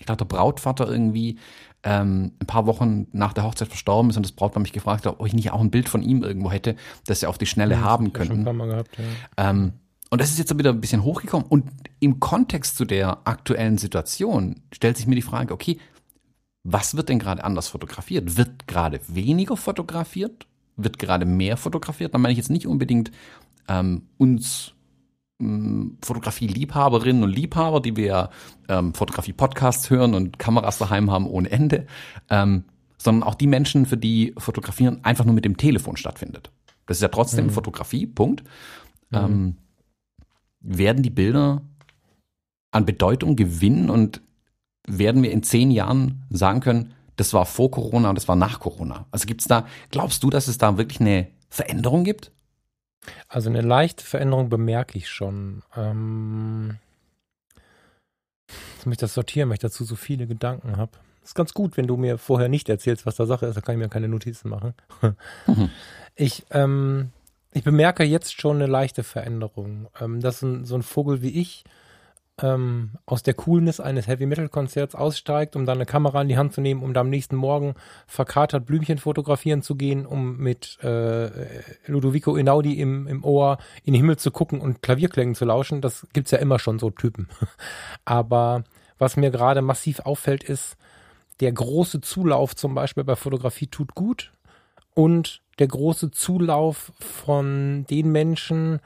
ich 0.00 0.04
glaube, 0.04 0.18
der 0.18 0.24
Brautvater 0.24 0.88
irgendwie 0.88 1.38
ähm, 1.84 2.32
ein 2.42 2.46
paar 2.46 2.66
Wochen 2.66 3.06
nach 3.12 3.32
der 3.32 3.44
Hochzeit 3.44 3.68
verstorben 3.68 4.10
ist 4.10 4.16
und 4.16 4.26
das 4.26 4.32
Brautpaar 4.32 4.60
mich 4.62 4.72
gefragt 4.72 5.06
hat, 5.06 5.20
ob 5.20 5.26
ich 5.26 5.32
nicht 5.32 5.52
auch 5.52 5.60
ein 5.60 5.70
Bild 5.70 5.88
von 5.88 6.02
ihm 6.02 6.24
irgendwo 6.24 6.50
hätte, 6.50 6.74
das 7.06 7.20
sie 7.20 7.26
auf 7.28 7.38
die 7.38 7.46
Schnelle 7.46 7.76
ja, 7.76 7.80
haben 7.82 8.12
könnten. 8.12 8.44
Gehabt, 8.44 8.98
ja. 8.98 9.50
ähm, 9.50 9.74
und 10.10 10.20
das 10.20 10.30
ist 10.30 10.38
jetzt 10.38 10.56
wieder 10.56 10.70
ein 10.70 10.80
bisschen 10.80 11.02
hochgekommen. 11.02 11.46
Und 11.48 11.70
im 11.98 12.20
Kontext 12.20 12.76
zu 12.76 12.84
der 12.84 13.26
aktuellen 13.26 13.78
Situation 13.78 14.62
stellt 14.72 14.96
sich 14.96 15.06
mir 15.06 15.16
die 15.16 15.22
Frage, 15.22 15.52
okay, 15.52 15.78
was 16.62 16.96
wird 16.96 17.08
denn 17.08 17.18
gerade 17.18 17.44
anders 17.44 17.68
fotografiert? 17.68 18.36
Wird 18.36 18.66
gerade 18.66 19.00
weniger 19.08 19.56
fotografiert? 19.56 20.46
Wird 20.76 20.98
gerade 20.98 21.26
mehr 21.26 21.56
fotografiert? 21.56 22.14
Da 22.14 22.18
meine 22.18 22.32
ich 22.32 22.38
jetzt 22.38 22.50
nicht 22.50 22.66
unbedingt 22.66 23.10
ähm, 23.68 24.02
uns 24.18 24.74
ähm, 25.40 25.98
Fotografie-Liebhaberinnen 26.02 27.22
und 27.22 27.30
Liebhaber, 27.30 27.80
die 27.80 27.96
wir 27.96 28.30
ähm, 28.68 28.94
Fotografie-Podcasts 28.94 29.90
hören 29.90 30.14
und 30.14 30.38
Kameras 30.38 30.78
daheim 30.78 31.10
haben 31.10 31.26
ohne 31.26 31.50
Ende, 31.50 31.86
ähm, 32.30 32.64
sondern 32.98 33.28
auch 33.28 33.34
die 33.34 33.46
Menschen, 33.46 33.86
für 33.86 33.96
die 33.96 34.34
Fotografieren 34.36 35.04
einfach 35.04 35.24
nur 35.24 35.34
mit 35.34 35.44
dem 35.44 35.56
Telefon 35.56 35.96
stattfindet. 35.96 36.50
Das 36.86 36.98
ist 36.98 37.02
ja 37.02 37.08
trotzdem 37.08 37.46
mhm. 37.46 37.50
Fotografie, 37.50 38.06
Punkt. 38.06 38.44
Mhm. 39.10 39.18
Ähm, 39.18 39.56
werden 40.66 41.02
die 41.02 41.10
Bilder 41.10 41.62
an 42.70 42.84
Bedeutung 42.84 43.36
gewinnen 43.36 43.90
und 43.90 44.20
werden 44.86 45.22
wir 45.22 45.30
in 45.30 45.42
zehn 45.42 45.70
Jahren 45.70 46.24
sagen 46.30 46.60
können, 46.60 46.94
das 47.16 47.32
war 47.32 47.46
vor 47.46 47.70
Corona 47.70 48.10
und 48.10 48.16
das 48.16 48.28
war 48.28 48.36
nach 48.36 48.60
Corona? 48.60 49.06
Also 49.10 49.26
gibt's 49.26 49.46
da, 49.46 49.66
glaubst 49.90 50.22
du, 50.22 50.30
dass 50.30 50.48
es 50.48 50.58
da 50.58 50.76
wirklich 50.76 51.00
eine 51.00 51.28
Veränderung 51.48 52.04
gibt? 52.04 52.30
Also 53.28 53.48
eine 53.48 53.62
leichte 53.62 54.04
Veränderung 54.04 54.48
bemerke 54.48 54.98
ich 54.98 55.08
schon. 55.08 55.62
Ähm, 55.76 56.76
jetzt 58.74 58.86
muss 58.86 58.92
ich 58.92 58.98
das 58.98 59.14
sortieren, 59.14 59.48
weil 59.48 59.54
ich 59.54 59.60
dazu 59.60 59.84
so 59.84 59.96
viele 59.96 60.26
Gedanken 60.26 60.76
habe. 60.76 60.92
Ist 61.22 61.34
ganz 61.34 61.54
gut, 61.54 61.76
wenn 61.76 61.86
du 61.86 61.96
mir 61.96 62.18
vorher 62.18 62.48
nicht 62.48 62.68
erzählst, 62.68 63.06
was 63.06 63.16
da 63.16 63.26
Sache 63.26 63.46
ist, 63.46 63.56
da 63.56 63.60
kann 63.60 63.74
ich 63.74 63.80
mir 63.80 63.88
keine 63.88 64.08
Notizen 64.08 64.48
machen. 64.48 64.74
mhm. 65.46 65.70
Ich, 66.18 66.46
ähm, 66.50 67.10
ich 67.56 67.64
bemerke 67.64 68.04
jetzt 68.04 68.38
schon 68.38 68.56
eine 68.56 68.66
leichte 68.66 69.02
Veränderung. 69.02 69.88
Ähm, 69.98 70.20
dass 70.20 70.42
ein, 70.42 70.66
so 70.66 70.74
ein 70.74 70.82
Vogel 70.82 71.22
wie 71.22 71.40
ich 71.40 71.64
ähm, 72.42 72.90
aus 73.06 73.22
der 73.22 73.32
Coolness 73.32 73.80
eines 73.80 74.06
Heavy 74.08 74.26
Metal 74.26 74.50
Konzerts 74.50 74.94
aussteigt, 74.94 75.56
um 75.56 75.64
dann 75.64 75.78
eine 75.78 75.86
Kamera 75.86 76.20
in 76.20 76.28
die 76.28 76.36
Hand 76.36 76.52
zu 76.52 76.60
nehmen, 76.60 76.82
um 76.82 76.92
dann 76.92 77.06
am 77.06 77.10
nächsten 77.10 77.34
Morgen 77.34 77.74
verkatert 78.06 78.66
Blümchen 78.66 78.98
fotografieren 78.98 79.62
zu 79.62 79.74
gehen, 79.74 80.04
um 80.04 80.36
mit 80.36 80.78
äh, 80.84 81.30
Ludovico 81.86 82.34
Einaudi 82.34 82.78
im, 82.78 83.06
im 83.06 83.24
Ohr 83.24 83.56
in 83.84 83.94
den 83.94 84.02
Himmel 84.02 84.18
zu 84.18 84.30
gucken 84.30 84.60
und 84.60 84.82
Klavierklängen 84.82 85.34
zu 85.34 85.46
lauschen. 85.46 85.80
Das 85.80 86.06
gibt's 86.12 86.32
ja 86.32 86.38
immer 86.38 86.58
schon 86.58 86.78
so 86.78 86.90
Typen. 86.90 87.26
Aber 88.04 88.64
was 88.98 89.16
mir 89.16 89.30
gerade 89.30 89.62
massiv 89.62 90.00
auffällt, 90.00 90.44
ist, 90.44 90.76
der 91.40 91.52
große 91.52 92.02
Zulauf 92.02 92.54
zum 92.54 92.74
Beispiel 92.74 93.04
bei 93.04 93.16
Fotografie 93.16 93.66
tut 93.66 93.94
gut 93.94 94.32
und 94.96 95.42
der 95.58 95.68
große 95.68 96.10
Zulauf 96.10 96.90
von 96.98 97.84
den 97.88 98.10
Menschen, 98.10 98.80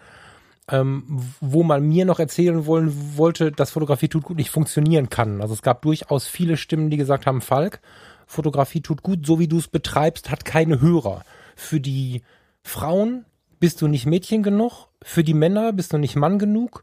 ähm, 0.68 1.05
wo 1.40 1.62
man 1.62 1.87
mir 1.88 2.05
noch 2.05 2.18
erzählen 2.18 2.66
wollen 2.66 3.16
wollte, 3.16 3.53
dass 3.53 3.70
Fotografie 3.70 4.09
tut 4.09 4.25
gut 4.25 4.37
nicht 4.37 4.51
funktionieren 4.51 5.09
kann. 5.09 5.40
Also 5.40 5.55
es 5.55 5.62
gab 5.62 5.83
durchaus 5.83 6.27
viele 6.27 6.57
Stimmen, 6.57 6.90
die 6.90 6.96
gesagt 6.96 7.27
haben, 7.27 7.40
Falk, 7.40 7.81
Fotografie 8.27 8.81
tut 8.81 9.03
gut, 9.03 9.25
so 9.25 9.38
wie 9.38 9.49
du 9.49 9.59
es 9.59 9.68
betreibst, 9.68 10.31
hat 10.31 10.44
keine 10.44 10.81
Hörer. 10.81 11.25
Für 11.55 11.81
die 11.81 12.23
Frauen 12.62 13.25
bist 13.61 13.81
du 13.81 13.87
nicht 13.87 14.07
Mädchen 14.07 14.42
genug, 14.42 14.88
für 15.03 15.23
die 15.23 15.35
Männer 15.35 15.73
bist 15.73 15.92
du 15.92 15.99
nicht 15.99 16.16
Mann 16.16 16.40
genug. 16.40 16.83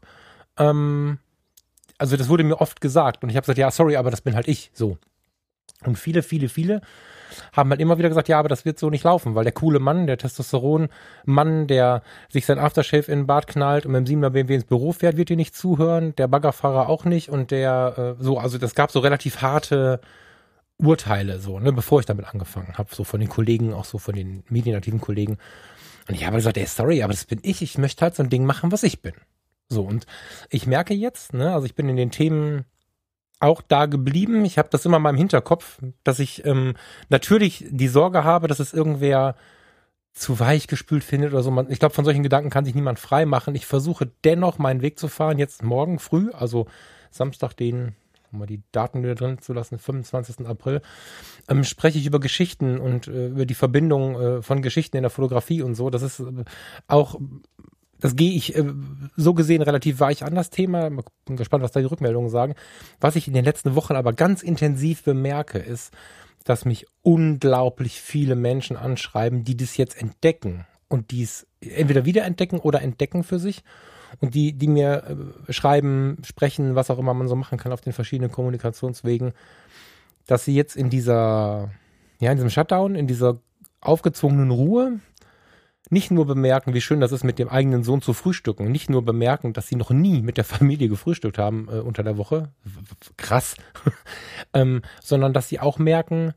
Ähm, 0.56 1.18
also 1.98 2.16
das 2.16 2.28
wurde 2.28 2.44
mir 2.44 2.60
oft 2.60 2.80
gesagt 2.80 3.22
und 3.22 3.28
ich 3.28 3.36
habe 3.36 3.42
gesagt, 3.42 3.58
ja, 3.58 3.70
sorry, 3.70 3.96
aber 3.96 4.10
das 4.10 4.22
bin 4.22 4.34
halt 4.34 4.48
ich 4.48 4.70
so. 4.72 4.96
Und 5.84 5.96
viele, 5.96 6.22
viele, 6.22 6.48
viele 6.48 6.80
haben 7.52 7.70
halt 7.70 7.80
immer 7.80 7.98
wieder 7.98 8.08
gesagt, 8.08 8.28
ja, 8.28 8.38
aber 8.38 8.48
das 8.48 8.64
wird 8.64 8.78
so 8.78 8.90
nicht 8.90 9.04
laufen, 9.04 9.34
weil 9.34 9.44
der 9.44 9.52
coole 9.52 9.78
Mann, 9.78 10.06
der 10.06 10.18
Testosteron-Mann, 10.18 11.66
der 11.66 12.02
sich 12.28 12.46
sein 12.46 12.58
Aftershave 12.58 13.10
in 13.12 13.20
den 13.20 13.26
Bart 13.26 13.46
knallt 13.46 13.86
und 13.86 13.92
mit 13.92 14.08
dem 14.08 14.22
7er 14.22 14.30
BMW 14.30 14.54
ins 14.54 14.64
Büro 14.64 14.92
fährt, 14.92 15.16
wird 15.16 15.28
dir 15.28 15.36
nicht 15.36 15.54
zuhören, 15.54 16.16
der 16.16 16.28
Baggerfahrer 16.28 16.88
auch 16.88 17.04
nicht 17.04 17.28
und 17.28 17.50
der 17.50 18.16
äh, 18.18 18.22
so, 18.22 18.38
also 18.38 18.58
das 18.58 18.74
gab 18.74 18.90
so 18.90 19.00
relativ 19.00 19.42
harte 19.42 20.00
Urteile 20.78 21.40
so, 21.40 21.58
ne, 21.58 21.72
bevor 21.72 22.00
ich 22.00 22.06
damit 22.06 22.26
angefangen 22.26 22.78
habe, 22.78 22.94
so 22.94 23.04
von 23.04 23.20
den 23.20 23.28
Kollegen, 23.28 23.74
auch 23.74 23.84
so 23.84 23.98
von 23.98 24.14
den 24.14 24.44
medienaktiven 24.48 25.00
Kollegen. 25.00 25.38
Und 26.08 26.14
ich 26.14 26.24
habe 26.24 26.36
gesagt, 26.36 26.56
ey, 26.56 26.66
sorry, 26.66 27.02
aber 27.02 27.12
das 27.12 27.24
bin 27.24 27.40
ich, 27.42 27.62
ich 27.62 27.78
möchte 27.78 28.02
halt 28.02 28.14
so 28.14 28.22
ein 28.22 28.30
Ding 28.30 28.46
machen, 28.46 28.72
was 28.72 28.82
ich 28.84 29.02
bin. 29.02 29.12
So, 29.68 29.82
und 29.82 30.06
ich 30.50 30.66
merke 30.66 30.94
jetzt, 30.94 31.34
ne, 31.34 31.52
also 31.52 31.66
ich 31.66 31.74
bin 31.74 31.88
in 31.88 31.96
den 31.96 32.10
Themen 32.10 32.64
auch 33.40 33.62
da 33.62 33.86
geblieben. 33.86 34.44
Ich 34.44 34.58
habe 34.58 34.68
das 34.70 34.84
immer 34.84 34.98
mal 34.98 35.10
im 35.10 35.16
Hinterkopf, 35.16 35.78
dass 36.04 36.18
ich 36.18 36.44
ähm, 36.44 36.74
natürlich 37.08 37.64
die 37.68 37.88
Sorge 37.88 38.24
habe, 38.24 38.48
dass 38.48 38.60
es 38.60 38.72
irgendwer 38.72 39.36
zu 40.12 40.40
weich 40.40 40.66
gespült 40.66 41.04
findet 41.04 41.32
oder 41.32 41.42
so. 41.42 41.66
Ich 41.68 41.78
glaube, 41.78 41.94
von 41.94 42.04
solchen 42.04 42.22
Gedanken 42.22 42.50
kann 42.50 42.64
sich 42.64 42.74
niemand 42.74 42.98
frei 42.98 43.24
machen. 43.24 43.54
Ich 43.54 43.66
versuche 43.66 44.10
dennoch 44.24 44.58
meinen 44.58 44.82
Weg 44.82 44.98
zu 44.98 45.08
fahren, 45.08 45.38
jetzt 45.38 45.62
morgen 45.62 45.98
früh, 45.98 46.30
also 46.32 46.66
Samstag, 47.10 47.54
den, 47.54 47.94
um 48.32 48.40
mal 48.40 48.46
die 48.46 48.62
Daten 48.72 49.02
wieder 49.02 49.14
drin 49.14 49.38
zu 49.38 49.52
lassen, 49.52 49.78
25. 49.78 50.46
April, 50.46 50.82
ähm, 51.48 51.62
spreche 51.62 51.98
ich 51.98 52.06
über 52.06 52.20
Geschichten 52.20 52.78
und 52.78 53.06
äh, 53.06 53.28
über 53.28 53.46
die 53.46 53.54
Verbindung 53.54 54.20
äh, 54.20 54.42
von 54.42 54.60
Geschichten 54.60 54.96
in 54.96 55.02
der 55.04 55.10
Fotografie 55.10 55.62
und 55.62 55.76
so. 55.76 55.88
Das 55.88 56.02
ist 56.02 56.20
äh, 56.20 56.44
auch 56.88 57.18
das 58.00 58.16
gehe 58.16 58.32
ich 58.32 58.56
äh, 58.56 58.64
so 59.16 59.34
gesehen 59.34 59.62
relativ 59.62 60.00
weich 60.00 60.24
an 60.24 60.34
das 60.34 60.50
Thema. 60.50 60.90
Bin 60.90 61.36
gespannt, 61.36 61.64
was 61.64 61.72
da 61.72 61.80
die 61.80 61.86
Rückmeldungen 61.86 62.30
sagen. 62.30 62.54
Was 63.00 63.16
ich 63.16 63.28
in 63.28 63.34
den 63.34 63.44
letzten 63.44 63.74
Wochen 63.74 63.94
aber 63.94 64.12
ganz 64.12 64.42
intensiv 64.42 65.02
bemerke, 65.02 65.58
ist, 65.58 65.92
dass 66.44 66.64
mich 66.64 66.86
unglaublich 67.02 68.00
viele 68.00 68.36
Menschen 68.36 68.76
anschreiben, 68.76 69.44
die 69.44 69.56
das 69.56 69.76
jetzt 69.76 70.00
entdecken 70.00 70.66
und 70.88 71.10
dies 71.10 71.46
entweder 71.60 72.04
wiederentdecken 72.04 72.58
oder 72.58 72.80
entdecken 72.82 73.24
für 73.24 73.38
sich 73.38 73.62
und 74.20 74.34
die, 74.34 74.52
die 74.52 74.68
mir 74.68 75.02
äh, 75.48 75.52
schreiben, 75.52 76.18
sprechen, 76.24 76.74
was 76.74 76.90
auch 76.90 76.98
immer 76.98 77.14
man 77.14 77.28
so 77.28 77.36
machen 77.36 77.58
kann 77.58 77.72
auf 77.72 77.80
den 77.80 77.92
verschiedenen 77.92 78.30
Kommunikationswegen, 78.30 79.32
dass 80.26 80.44
sie 80.44 80.54
jetzt 80.54 80.76
in 80.76 80.88
dieser, 80.88 81.70
ja, 82.20 82.30
in 82.30 82.36
diesem 82.36 82.50
Shutdown, 82.50 82.94
in 82.94 83.06
dieser 83.06 83.40
aufgezwungenen 83.80 84.50
Ruhe, 84.50 85.00
nicht 85.90 86.10
nur 86.10 86.26
bemerken, 86.26 86.74
wie 86.74 86.80
schön 86.80 87.00
das 87.00 87.12
ist, 87.12 87.24
mit 87.24 87.38
dem 87.38 87.48
eigenen 87.48 87.84
Sohn 87.84 88.02
zu 88.02 88.12
frühstücken, 88.12 88.70
nicht 88.70 88.90
nur 88.90 89.04
bemerken, 89.04 89.52
dass 89.52 89.68
sie 89.68 89.76
noch 89.76 89.90
nie 89.90 90.22
mit 90.22 90.36
der 90.36 90.44
Familie 90.56 90.88
gefrühstückt 90.88 91.38
haben 91.38 91.68
äh, 91.70 91.80
unter 91.80 92.02
der 92.02 92.16
Woche, 92.16 92.50
krass, 93.16 93.56
ähm, 94.54 94.82
sondern 95.02 95.32
dass 95.32 95.48
sie 95.48 95.60
auch 95.60 95.78
merken, 95.78 96.34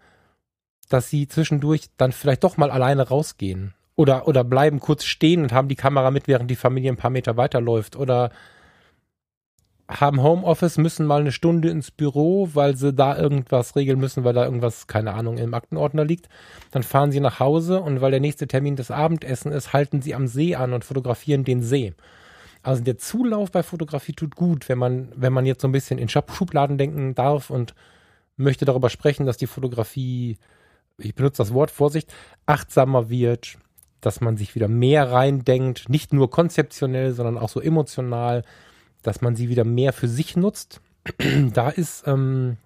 dass 0.90 1.10
sie 1.10 1.28
zwischendurch 1.28 1.90
dann 1.98 2.12
vielleicht 2.12 2.44
doch 2.44 2.58
mal 2.58 2.72
alleine 2.72 3.08
rausgehen. 3.08 3.74
Oder 3.96 4.28
oder 4.28 4.44
bleiben 4.44 4.80
kurz 4.80 5.04
stehen 5.04 5.44
und 5.44 5.52
haben 5.52 5.68
die 5.68 5.76
Kamera 5.76 6.12
mit, 6.12 6.28
während 6.28 6.50
die 6.50 6.56
Familie 6.56 6.92
ein 6.92 6.98
paar 6.98 7.12
Meter 7.12 7.38
weiterläuft. 7.38 7.96
Oder 7.96 8.32
haben 10.00 10.24
Homeoffice, 10.24 10.78
müssen 10.78 11.06
mal 11.06 11.22
eine 11.22 11.32
Stunde 11.32 11.70
ins 11.70 11.92
Büro, 11.92 12.50
weil 12.54 12.76
sie 12.76 12.94
da 12.94 13.18
irgendwas 13.18 13.76
regeln 13.76 14.00
müssen, 14.00 14.24
weil 14.24 14.34
da 14.34 14.46
irgendwas, 14.46 14.88
keine 14.88 15.14
Ahnung, 15.14 15.38
im 15.38 15.54
Aktenordner 15.54 16.06
liegt. 16.06 16.30
Dann 16.72 16.84
fahren 16.84 17.12
sie 17.12 17.20
nach 17.20 17.40
Hause 17.40 17.82
und 17.82 18.02
weil 18.02 18.12
der 18.12 18.20
nächste 18.20 18.48
Termin 18.48 18.76
das 18.76 18.92
Abendessen 18.92 19.52
ist, 19.52 19.74
halten 19.74 20.02
sie 20.02 20.16
am 20.16 20.28
See 20.28 20.56
an 20.56 20.74
und 20.74 20.86
fotografieren 20.86 21.44
den 21.44 21.62
See. 21.62 21.94
Also 22.64 22.84
der 22.84 22.98
Zulauf 22.98 23.52
bei 23.52 23.64
Fotografie 23.64 24.14
tut 24.14 24.36
gut, 24.36 24.70
wenn 24.70 24.78
man, 24.78 25.12
wenn 25.16 25.34
man 25.34 25.46
jetzt 25.46 25.62
so 25.62 25.68
ein 25.68 25.74
bisschen 25.74 25.98
in 25.98 26.10
Schubladen 26.10 26.78
denken 26.78 27.16
darf 27.16 27.50
und 27.50 27.74
möchte 28.38 28.66
darüber 28.66 28.90
sprechen, 28.90 29.26
dass 29.26 29.38
die 29.38 29.48
Fotografie, 29.48 30.38
ich 30.98 31.16
benutze 31.16 31.40
das 31.40 31.54
Wort 31.54 31.72
Vorsicht, 31.72 32.14
achtsamer 32.46 33.10
wird, 33.10 33.58
dass 34.00 34.22
man 34.22 34.38
sich 34.38 34.56
wieder 34.56 34.68
mehr 34.68 35.12
reindenkt, 35.12 35.90
nicht 35.90 36.14
nur 36.14 36.30
konzeptionell, 36.30 37.14
sondern 37.14 37.38
auch 37.38 37.50
so 37.50 37.60
emotional, 37.60 38.44
dass 39.02 39.22
man 39.22 39.36
sie 39.36 39.50
wieder 39.50 39.64
mehr 39.64 39.94
für 39.94 40.08
sich 40.08 40.36
nutzt. 40.36 40.82
da 41.54 41.70
ist 41.70 42.04
ähm, 42.08 42.58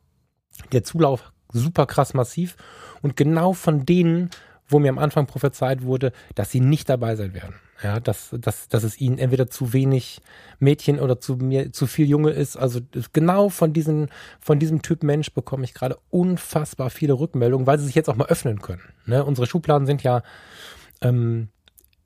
der 0.71 0.83
Zulauf 0.83 1.31
super 1.51 1.85
krass 1.85 2.13
massiv 2.13 2.55
und 3.01 3.15
genau 3.15 3.53
von 3.53 3.85
denen, 3.85 4.29
wo 4.67 4.79
mir 4.79 4.89
am 4.89 4.97
Anfang 4.97 5.27
prophezeit 5.27 5.83
wurde, 5.83 6.11
dass 6.33 6.51
sie 6.51 6.59
nicht 6.59 6.89
dabei 6.89 7.15
sein 7.15 7.33
werden. 7.33 7.55
Ja, 7.83 7.99
dass, 7.99 8.33
dass, 8.39 8.69
dass 8.69 8.83
es 8.83 8.99
ihnen 9.01 9.19
entweder 9.19 9.49
zu 9.49 9.73
wenig 9.73 10.21
Mädchen 10.59 10.97
oder 10.99 11.19
zu 11.19 11.35
mir, 11.35 11.73
zu 11.73 11.87
viel 11.87 12.07
Junge 12.07 12.31
ist. 12.31 12.55
Also 12.55 12.79
genau 13.11 13.49
von 13.49 13.73
diesen, 13.73 14.09
von 14.39 14.59
diesem 14.59 14.81
Typ 14.81 15.03
Mensch 15.03 15.33
bekomme 15.33 15.65
ich 15.65 15.73
gerade 15.73 15.97
unfassbar 16.09 16.89
viele 16.89 17.13
Rückmeldungen, 17.13 17.67
weil 17.67 17.77
sie 17.77 17.85
sich 17.85 17.95
jetzt 17.95 18.09
auch 18.09 18.15
mal 18.15 18.27
öffnen 18.27 18.61
können. 18.61 18.81
Ne? 19.05 19.25
Unsere 19.25 19.45
Schubladen 19.45 19.85
sind 19.85 20.03
ja 20.03 20.23
ähm, 21.01 21.49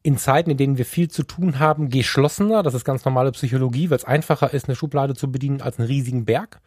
in 0.02 0.18
Zeiten, 0.18 0.52
in 0.52 0.58
denen 0.58 0.78
wir 0.78 0.86
viel 0.86 1.10
zu 1.10 1.24
tun 1.24 1.60
haben, 1.60 1.90
geschlossener. 1.90 2.64
Das 2.64 2.74
ist 2.74 2.86
ganz 2.86 3.04
normale 3.06 3.32
Psychologie, 3.32 3.90
weil 3.90 3.98
es 3.98 4.06
einfacher 4.06 4.54
ist, 4.54 4.68
eine 4.68 4.76
Schublade 4.76 5.14
zu 5.14 5.32
bedienen 5.32 5.62
als 5.62 5.78
einen 5.78 5.88
riesigen 5.88 6.26
Berg 6.26 6.62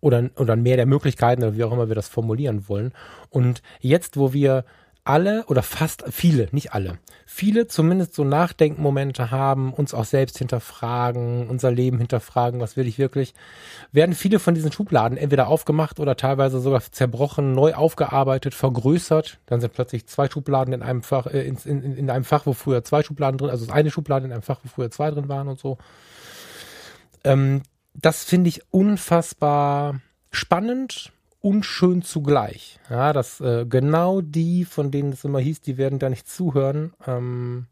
oder, 0.00 0.30
oder 0.36 0.56
mehr 0.56 0.76
der 0.76 0.86
Möglichkeiten 0.86 1.42
oder 1.42 1.56
wie 1.56 1.64
auch 1.64 1.72
immer 1.72 1.88
wir 1.88 1.94
das 1.94 2.08
formulieren 2.08 2.68
wollen. 2.68 2.92
Und 3.30 3.62
jetzt, 3.80 4.16
wo 4.16 4.32
wir 4.32 4.64
alle 5.08 5.44
oder 5.46 5.62
fast 5.62 6.04
viele, 6.10 6.48
nicht 6.52 6.74
alle, 6.74 6.98
viele 7.24 7.66
zumindest 7.66 8.14
so 8.14 8.24
Nachdenkmomente 8.24 9.30
haben, 9.30 9.72
uns 9.72 9.94
auch 9.94 10.04
selbst 10.04 10.36
hinterfragen, 10.38 11.48
unser 11.48 11.70
Leben 11.70 11.98
hinterfragen, 11.98 12.60
was 12.60 12.76
will 12.76 12.86
ich 12.86 12.98
wirklich, 12.98 13.32
werden 13.90 14.14
viele 14.14 14.38
von 14.38 14.54
diesen 14.54 14.70
Schubladen 14.70 15.16
entweder 15.16 15.48
aufgemacht 15.48 15.98
oder 15.98 16.16
teilweise 16.16 16.60
sogar 16.60 16.82
zerbrochen, 16.82 17.52
neu 17.52 17.74
aufgearbeitet, 17.74 18.54
vergrößert. 18.54 19.38
Dann 19.46 19.60
sind 19.60 19.72
plötzlich 19.72 20.06
zwei 20.06 20.28
Schubladen 20.28 20.74
in 20.74 20.82
einem 20.82 21.02
Fach, 21.02 21.26
äh, 21.26 21.42
in, 21.46 21.56
in, 21.64 21.96
in 21.96 22.10
einem 22.10 22.24
Fach, 22.24 22.44
wo 22.44 22.52
früher 22.52 22.84
zwei 22.84 23.02
Schubladen 23.02 23.38
drin, 23.38 23.50
also 23.50 23.70
eine 23.72 23.90
Schublade 23.90 24.26
in 24.26 24.32
einem 24.32 24.42
Fach, 24.42 24.60
wo 24.62 24.68
früher 24.68 24.90
zwei 24.90 25.10
drin 25.10 25.28
waren 25.28 25.48
und 25.48 25.58
so. 25.58 25.78
Ähm, 27.24 27.62
das 27.94 28.24
finde 28.24 28.48
ich 28.48 28.62
unfassbar 28.70 30.00
spannend 30.30 31.12
unschön 31.40 32.02
zugleich. 32.02 32.78
Ja, 32.90 33.12
dass 33.12 33.40
äh, 33.40 33.66
genau 33.68 34.20
die, 34.20 34.64
von 34.64 34.90
denen 34.90 35.12
es 35.12 35.24
immer 35.24 35.40
hieß, 35.40 35.60
die 35.60 35.76
werden 35.76 35.98
da 35.98 36.08
nicht 36.08 36.28
zuhören, 36.28 36.92
ähm, 37.06 37.66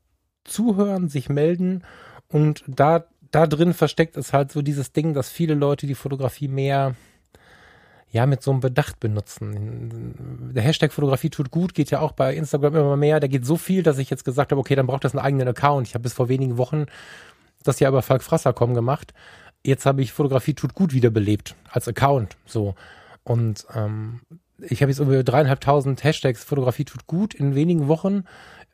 zuhören, 0.44 1.08
sich 1.08 1.28
melden 1.28 1.82
und 2.28 2.64
da, 2.66 3.04
da 3.30 3.46
drin 3.46 3.74
versteckt 3.74 4.16
ist 4.16 4.32
halt 4.32 4.52
so 4.52 4.62
dieses 4.62 4.92
Ding, 4.92 5.14
dass 5.14 5.28
viele 5.28 5.54
Leute 5.54 5.86
die 5.86 5.94
Fotografie 5.94 6.48
mehr 6.48 6.94
ja, 8.10 8.24
mit 8.24 8.42
so 8.42 8.50
einem 8.50 8.60
Bedacht 8.60 9.00
benutzen. 9.00 10.52
Der 10.54 10.62
Hashtag 10.62 10.92
Fotografie 10.92 11.28
tut 11.28 11.50
gut 11.50 11.74
geht 11.74 11.90
ja 11.90 12.00
auch 12.00 12.12
bei 12.12 12.34
Instagram 12.34 12.74
immer 12.76 12.96
mehr. 12.96 13.20
Der 13.20 13.28
geht 13.28 13.44
so 13.44 13.56
viel, 13.56 13.82
dass 13.82 13.98
ich 13.98 14.10
jetzt 14.10 14.24
gesagt 14.24 14.52
habe, 14.52 14.60
okay, 14.60 14.74
dann 14.74 14.86
braucht 14.86 15.04
das 15.04 15.12
einen 15.14 15.24
eigenen 15.24 15.48
Account. 15.48 15.88
Ich 15.88 15.94
habe 15.94 16.02
bis 16.02 16.12
vor 16.12 16.28
wenigen 16.28 16.56
Wochen 16.56 16.86
das 17.64 17.80
ja 17.80 17.88
über 17.88 18.02
Falk 18.02 18.22
Frasser.com 18.22 18.74
gemacht. 18.74 19.12
Jetzt 19.64 19.86
habe 19.86 20.02
ich 20.02 20.12
Fotografie 20.12 20.54
tut 20.54 20.74
gut 20.74 20.92
wiederbelebt 20.92 21.56
als 21.68 21.88
Account. 21.88 22.36
So. 22.46 22.74
Und 23.26 23.66
ähm, 23.74 24.20
ich 24.60 24.82
habe 24.82 24.92
jetzt 24.92 25.00
über 25.00 25.24
dreieinhalbtausend 25.24 26.04
Hashtags 26.04 26.44
Fotografie 26.44 26.84
tut 26.84 27.08
gut 27.08 27.34
in 27.34 27.56
wenigen 27.56 27.88
Wochen, 27.88 28.22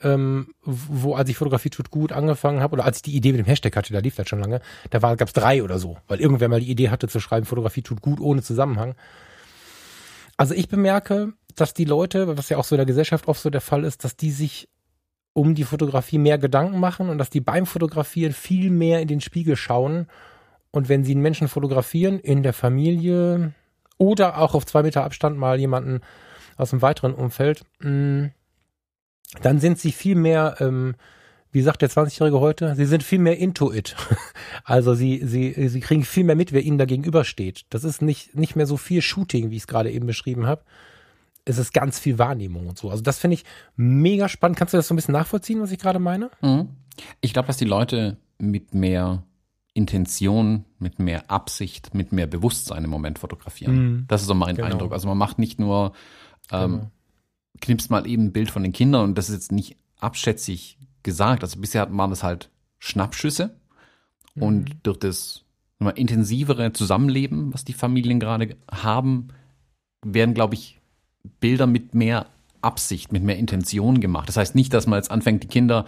ähm, 0.02 0.48
wo 0.62 1.14
als 1.14 1.30
ich 1.30 1.38
Fotografie 1.38 1.70
tut 1.70 1.90
gut 1.90 2.12
angefangen 2.12 2.60
habe 2.60 2.74
oder 2.74 2.84
als 2.84 2.98
ich 2.98 3.02
die 3.02 3.16
Idee 3.16 3.32
mit 3.32 3.38
dem 3.38 3.46
Hashtag 3.46 3.74
hatte, 3.74 3.94
da 3.94 4.00
lief 4.00 4.14
das 4.14 4.28
schon 4.28 4.40
lange, 4.40 4.60
da 4.90 4.98
gab 4.98 5.26
es 5.26 5.32
drei 5.32 5.62
oder 5.62 5.78
so, 5.78 5.96
weil 6.06 6.20
irgendwer 6.20 6.50
mal 6.50 6.60
die 6.60 6.70
Idee 6.70 6.90
hatte 6.90 7.08
zu 7.08 7.18
schreiben, 7.18 7.46
Fotografie 7.46 7.80
tut 7.80 8.02
gut 8.02 8.20
ohne 8.20 8.42
Zusammenhang. 8.42 8.94
Also 10.36 10.52
ich 10.52 10.68
bemerke, 10.68 11.32
dass 11.56 11.72
die 11.72 11.86
Leute, 11.86 12.36
was 12.36 12.50
ja 12.50 12.58
auch 12.58 12.64
so 12.64 12.74
in 12.74 12.80
der 12.80 12.86
Gesellschaft 12.86 13.28
oft 13.28 13.40
so 13.40 13.48
der 13.48 13.62
Fall 13.62 13.84
ist, 13.84 14.04
dass 14.04 14.16
die 14.16 14.32
sich 14.32 14.68
um 15.32 15.54
die 15.54 15.64
Fotografie 15.64 16.18
mehr 16.18 16.36
Gedanken 16.36 16.78
machen 16.78 17.08
und 17.08 17.16
dass 17.16 17.30
die 17.30 17.40
beim 17.40 17.64
Fotografieren 17.64 18.34
viel 18.34 18.70
mehr 18.70 19.00
in 19.00 19.08
den 19.08 19.22
Spiegel 19.22 19.56
schauen. 19.56 20.08
Und 20.72 20.90
wenn 20.90 21.04
sie 21.04 21.12
einen 21.12 21.22
Menschen 21.22 21.48
fotografieren, 21.48 22.18
in 22.18 22.42
der 22.42 22.52
Familie, 22.52 23.54
oder 24.02 24.38
auch 24.38 24.54
auf 24.54 24.66
zwei 24.66 24.82
Meter 24.82 25.04
Abstand 25.04 25.38
mal 25.38 25.60
jemanden 25.60 26.00
aus 26.56 26.70
dem 26.70 26.82
weiteren 26.82 27.14
Umfeld, 27.14 27.62
mm, 27.78 28.26
dann 29.42 29.60
sind 29.60 29.78
sie 29.78 29.92
viel 29.92 30.16
mehr, 30.16 30.56
ähm, 30.58 30.96
wie 31.52 31.62
sagt 31.62 31.82
der 31.82 31.88
20-Jährige 31.88 32.40
heute, 32.40 32.74
sie 32.74 32.84
sind 32.84 33.04
viel 33.04 33.20
mehr 33.20 33.38
into 33.38 33.72
it. 33.72 33.94
Also 34.64 34.94
sie, 34.94 35.22
sie, 35.24 35.68
sie 35.68 35.80
kriegen 35.80 36.04
viel 36.04 36.24
mehr 36.24 36.36
mit, 36.36 36.52
wer 36.52 36.62
ihnen 36.62 36.78
da 36.78 36.84
gegenübersteht. 36.84 37.64
Das 37.70 37.84
ist 37.84 38.02
nicht, 38.02 38.36
nicht 38.36 38.54
mehr 38.54 38.66
so 38.66 38.76
viel 38.76 39.02
Shooting, 39.02 39.50
wie 39.50 39.56
ich 39.56 39.62
es 39.62 39.66
gerade 39.66 39.90
eben 39.90 40.06
beschrieben 40.06 40.46
habe. 40.46 40.62
Es 41.44 41.58
ist 41.58 41.72
ganz 41.72 41.98
viel 41.98 42.18
Wahrnehmung 42.18 42.68
und 42.68 42.78
so. 42.78 42.90
Also 42.90 43.02
das 43.02 43.18
finde 43.18 43.34
ich 43.34 43.44
mega 43.76 44.28
spannend. 44.28 44.58
Kannst 44.58 44.74
du 44.74 44.78
das 44.78 44.86
so 44.86 44.94
ein 44.94 44.96
bisschen 44.96 45.12
nachvollziehen, 45.12 45.60
was 45.60 45.72
ich 45.72 45.78
gerade 45.78 45.98
meine? 45.98 46.30
Mhm. 46.42 46.68
Ich 47.20 47.32
glaube, 47.32 47.46
dass 47.46 47.56
die 47.56 47.64
Leute 47.64 48.18
mit 48.38 48.74
mehr 48.74 49.24
Intention, 49.74 50.64
mit 50.78 50.98
mehr 50.98 51.30
Absicht, 51.30 51.94
mit 51.94 52.12
mehr 52.12 52.26
Bewusstsein 52.26 52.84
im 52.84 52.90
Moment 52.90 53.18
fotografieren. 53.18 53.74
Mhm. 53.74 54.04
Das 54.08 54.20
ist 54.20 54.26
so 54.26 54.34
mein 54.34 54.56
genau. 54.56 54.68
Eindruck. 54.68 54.92
Also 54.92 55.08
man 55.08 55.16
macht 55.16 55.38
nicht 55.38 55.58
nur, 55.58 55.92
ähm, 56.50 56.72
genau. 56.72 56.90
knipst 57.60 57.90
mal 57.90 58.06
eben 58.06 58.26
ein 58.26 58.32
Bild 58.32 58.50
von 58.50 58.62
den 58.62 58.72
Kindern 58.72 59.04
und 59.04 59.18
das 59.18 59.28
ist 59.28 59.34
jetzt 59.34 59.52
nicht 59.52 59.76
abschätzig 59.98 60.78
gesagt. 61.02 61.42
Also 61.42 61.58
bisher 61.58 61.88
waren 61.96 62.10
das 62.10 62.22
halt 62.22 62.50
Schnappschüsse 62.78 63.54
mhm. 64.34 64.42
und 64.42 64.76
durch 64.82 64.98
das 64.98 65.44
mal, 65.78 65.90
intensivere 65.90 66.72
Zusammenleben, 66.72 67.52
was 67.52 67.64
die 67.64 67.72
Familien 67.72 68.20
gerade 68.20 68.56
haben, 68.70 69.28
werden, 70.04 70.34
glaube 70.34 70.54
ich, 70.54 70.80
Bilder 71.40 71.66
mit 71.66 71.94
mehr 71.94 72.26
Absicht, 72.60 73.12
mit 73.12 73.22
mehr 73.22 73.38
Intention 73.38 74.00
gemacht. 74.00 74.28
Das 74.28 74.36
heißt 74.36 74.54
nicht, 74.54 74.72
dass 74.74 74.86
man 74.86 74.98
jetzt 74.98 75.10
anfängt, 75.10 75.42
die 75.42 75.48
Kinder 75.48 75.86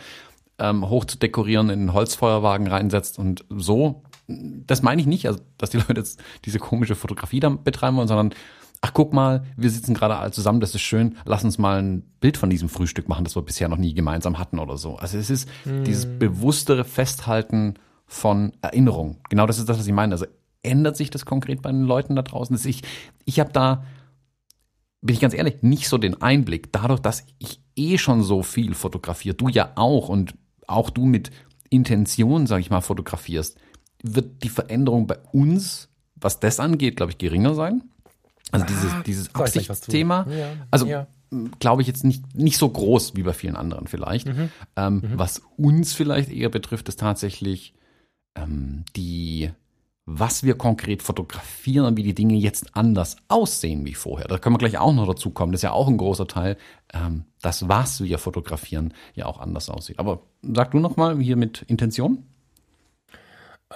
ähm, 0.59 0.89
hoch 0.89 1.05
zu 1.05 1.19
dekorieren, 1.19 1.71
in 1.71 1.81
einen 1.81 1.93
Holzfeuerwagen 1.93 2.67
reinsetzt 2.67 3.19
und 3.19 3.45
so. 3.49 4.03
Das 4.27 4.83
meine 4.83 5.01
ich 5.01 5.07
nicht, 5.07 5.27
also 5.27 5.41
dass 5.59 5.71
die 5.71 5.77
Leute 5.89 6.01
jetzt 6.01 6.23
diese 6.45 6.59
komische 6.59 6.95
Fotografie 6.95 7.41
da 7.41 7.51
betreiben 7.51 7.97
wollen, 7.97 8.09
sondern 8.09 8.35
ach 8.81 8.93
guck 8.93 9.15
mal, 9.15 9.45
wir 9.57 9.71
sitzen 9.71 9.95
gerade 9.95 10.17
alle 10.17 10.31
zusammen, 10.31 10.61
das 10.61 10.75
ist 10.75 10.83
schön, 10.83 11.17
lass 11.25 11.43
uns 11.43 11.57
mal 11.57 11.83
ein 11.83 12.03
Bild 12.21 12.37
von 12.37 12.51
diesem 12.51 12.69
Frühstück 12.69 13.09
machen, 13.09 13.25
das 13.25 13.35
wir 13.35 13.43
bisher 13.43 13.69
noch 13.69 13.79
nie 13.79 13.95
gemeinsam 13.95 14.39
hatten 14.39 14.59
oder 14.59 14.77
so. 14.77 14.97
Also 14.97 15.17
es 15.17 15.31
ist 15.31 15.49
hm. 15.63 15.85
dieses 15.85 16.07
bewusstere 16.07 16.85
Festhalten 16.85 17.75
von 18.07 18.53
Erinnerung. 18.61 19.21
Genau 19.31 19.47
das 19.47 19.59
ist 19.59 19.71
das, 19.71 19.79
was 19.79 19.87
ich 19.87 19.93
meine. 19.93 20.13
Also 20.13 20.27
ändert 20.63 20.97
sich 20.97 21.11
das 21.11 21.25
konkret 21.25 21.63
bei 21.63 21.73
den 21.73 21.85
Leuten 21.85 22.15
da 22.15 22.23
draußen? 22.23 22.59
Ich, 22.67 22.83
ich 23.25 23.41
habe 23.41 23.53
da, 23.53 23.85
bin 25.01 25.15
ich 25.15 25.21
ganz 25.21 25.33
ehrlich, 25.33 25.63
nicht 25.63 25.89
so 25.89 25.97
den 25.97 26.21
Einblick. 26.21 26.71
Dadurch, 26.71 27.01
dass 27.01 27.25
ich 27.39 27.61
eh 27.77 27.97
schon 27.97 28.23
so 28.23 28.43
viel 28.43 28.75
fotografiere, 28.75 29.35
du 29.35 29.49
ja 29.49 29.73
auch 29.77 30.11
und 30.11 30.35
auch 30.69 30.91
du 30.91 31.05
mit 31.05 31.31
Intention, 31.71 32.47
sag 32.47 32.61
ich 32.61 32.71
mal, 32.71 32.81
fotografierst, 32.81 33.59
wird 34.03 34.43
die 34.43 34.49
Veränderung 34.49 35.07
bei 35.07 35.19
uns, 35.33 35.89
was 36.17 36.41
das 36.41 36.61
angeht, 36.61 36.97
glaube 36.97 37.12
ich, 37.12 37.19
geringer 37.19 37.55
sein. 37.55 37.83
Also 38.53 38.67
dieses, 38.67 38.93
ah, 38.93 39.03
dieses 39.05 39.35
Absichtsthema. 39.35 40.27
Ja, 40.31 40.53
also 40.71 40.87
ja. 40.87 41.07
glaube 41.59 41.83
ich 41.83 41.89
jetzt 41.89 42.05
nicht, 42.05 42.37
nicht 42.37 42.59
so 42.59 42.69
groß 42.69 43.17
wie 43.17 43.23
bei 43.23 43.33
vielen 43.33 43.57
anderen 43.57 43.87
vielleicht. 43.87 44.27
Mhm. 44.27 44.51
Ähm, 44.77 44.95
mhm. 44.95 45.12
Was 45.15 45.43
uns 45.57 45.93
vielleicht 45.95 46.31
eher 46.31 46.51
betrifft, 46.51 46.89
ist 46.89 47.01
tatsächlich 47.01 47.75
ähm, 48.37 48.85
die 48.95 49.51
was 50.07 50.43
wir 50.43 50.57
konkret 50.57 51.03
fotografieren 51.03 51.87
und 51.87 51.97
wie 51.97 52.03
die 52.03 52.15
Dinge 52.15 52.35
jetzt 52.35 52.77
anders 52.77 53.17
aussehen 53.29 53.87
wie 53.87 53.95
vorher. 53.95 54.29
Da 54.29 54.39
können 54.39 54.55
wir 54.55 54.59
gleich 54.59 54.79
auch 54.79 54.93
noch 54.93 55.07
dazu 55.07 55.31
kommen. 55.31 55.53
Das 55.53 55.61
ist 55.61 55.65
ja 55.65 55.73
auch 55.73 55.89
ein 55.89 55.97
großer 55.97 56.27
Teil, 56.27 56.59
ähm, 56.95 57.25
das, 57.43 57.69
was 57.69 58.03
wir 58.03 58.19
fotografieren, 58.19 58.95
ja 59.15 59.27
auch 59.27 59.41
anders 59.41 59.69
aussieht. 59.69 59.99
Aber 59.99 60.21
sag 60.43 60.71
du 60.71 60.79
noch 60.79 60.97
mal 60.97 61.19
hier 61.19 61.37
mit 61.37 61.63
Intention. 61.63 62.25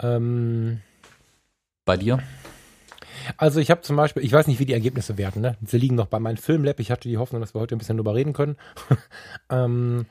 Ähm, 0.00 0.80
Bei 1.84 1.96
dir? 1.96 2.20
Also 3.36 3.60
ich 3.60 3.70
habe 3.70 3.82
zum 3.82 3.96
Beispiel, 3.96 4.24
ich 4.24 4.32
weiß 4.32 4.46
nicht, 4.46 4.60
wie 4.60 4.64
die 4.64 4.72
Ergebnisse 4.72 5.18
werden. 5.18 5.42
Ne? 5.42 5.56
Sie 5.64 5.78
liegen 5.78 5.96
noch 5.96 6.06
bei 6.06 6.20
meinem 6.20 6.36
Filmlab. 6.36 6.80
Ich 6.80 6.90
hatte 6.90 7.08
die 7.08 7.18
Hoffnung, 7.18 7.40
dass 7.40 7.54
wir 7.54 7.60
heute 7.60 7.74
ein 7.74 7.78
bisschen 7.78 7.96
drüber 7.96 8.14
reden 8.14 8.32
können. 8.32 8.56
ähm, 9.50 10.06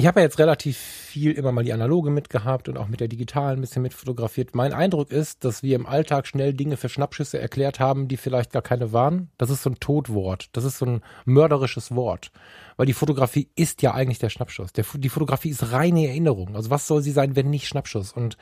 ich 0.00 0.06
habe 0.06 0.20
ja 0.20 0.24
jetzt 0.24 0.38
relativ 0.38 0.78
viel 0.78 1.32
immer 1.32 1.52
mal 1.52 1.62
die 1.62 1.74
analoge 1.74 2.08
mitgehabt 2.08 2.70
und 2.70 2.78
auch 2.78 2.88
mit 2.88 3.00
der 3.00 3.08
digitalen 3.08 3.58
ein 3.58 3.60
bisschen 3.60 3.82
mitfotografiert. 3.82 4.54
Mein 4.54 4.72
Eindruck 4.72 5.10
ist, 5.10 5.44
dass 5.44 5.62
wir 5.62 5.76
im 5.76 5.84
Alltag 5.84 6.26
schnell 6.26 6.54
Dinge 6.54 6.78
für 6.78 6.88
Schnappschüsse 6.88 7.38
erklärt 7.38 7.80
haben, 7.80 8.08
die 8.08 8.16
vielleicht 8.16 8.50
gar 8.50 8.62
keine 8.62 8.94
waren. 8.94 9.28
Das 9.36 9.50
ist 9.50 9.62
so 9.62 9.68
ein 9.68 9.78
Todwort. 9.78 10.48
Das 10.52 10.64
ist 10.64 10.78
so 10.78 10.86
ein 10.86 11.02
mörderisches 11.26 11.94
Wort. 11.94 12.32
Weil 12.78 12.86
die 12.86 12.94
Fotografie 12.94 13.50
ist 13.56 13.82
ja 13.82 13.92
eigentlich 13.92 14.18
der 14.18 14.30
Schnappschuss. 14.30 14.72
Der, 14.72 14.86
die 14.94 15.10
Fotografie 15.10 15.50
ist 15.50 15.70
reine 15.70 16.08
Erinnerung. 16.08 16.56
Also 16.56 16.70
was 16.70 16.86
soll 16.86 17.02
sie 17.02 17.12
sein, 17.12 17.36
wenn 17.36 17.50
nicht 17.50 17.68
Schnappschuss? 17.68 18.10
Und 18.10 18.38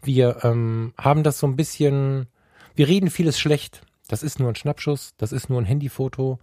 wir 0.00 0.44
ähm, 0.44 0.94
haben 0.96 1.24
das 1.24 1.40
so 1.40 1.48
ein 1.48 1.56
bisschen, 1.56 2.28
wir 2.76 2.86
reden 2.86 3.10
vieles 3.10 3.40
schlecht. 3.40 3.82
Das 4.06 4.22
ist 4.22 4.38
nur 4.38 4.48
ein 4.48 4.54
Schnappschuss, 4.54 5.14
das 5.18 5.32
ist 5.32 5.50
nur 5.50 5.60
ein 5.60 5.64
Handyfoto. 5.64 6.38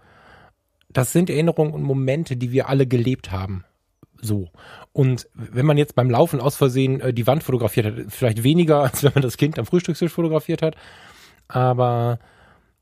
Das 0.90 1.14
sind 1.14 1.30
Erinnerungen 1.30 1.74
und 1.74 1.84
Momente, 1.84 2.36
die 2.36 2.52
wir 2.52 2.68
alle 2.68 2.86
gelebt 2.86 3.32
haben 3.32 3.64
so. 4.22 4.50
Und 4.94 5.28
wenn 5.34 5.66
man 5.66 5.78
jetzt 5.78 5.96
beim 5.96 6.10
Laufen 6.10 6.40
aus 6.40 6.56
Versehen 6.56 7.00
äh, 7.02 7.14
die 7.14 7.28
Wand 7.28 7.44
fotografiert 7.44 7.86
hat, 7.86 7.94
vielleicht 8.10 8.44
weniger, 8.44 8.82
als 8.84 9.04
wenn 9.04 9.14
man 9.14 9.24
das 9.24 9.38
Kind 9.38 9.60
am 9.60 9.66
Frühstückstisch 9.66 10.12
fotografiert 10.12 10.62
hat. 10.62 10.76
Aber 11.48 12.20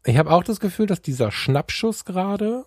ich 0.06 0.18
habe 0.18 0.32
auch 0.32 0.44
das 0.44 0.60
Gefühl, 0.60 0.86
dass 0.86 1.02
dieser 1.02 1.32
Schnappschuss 1.32 2.06
gerade 2.06 2.66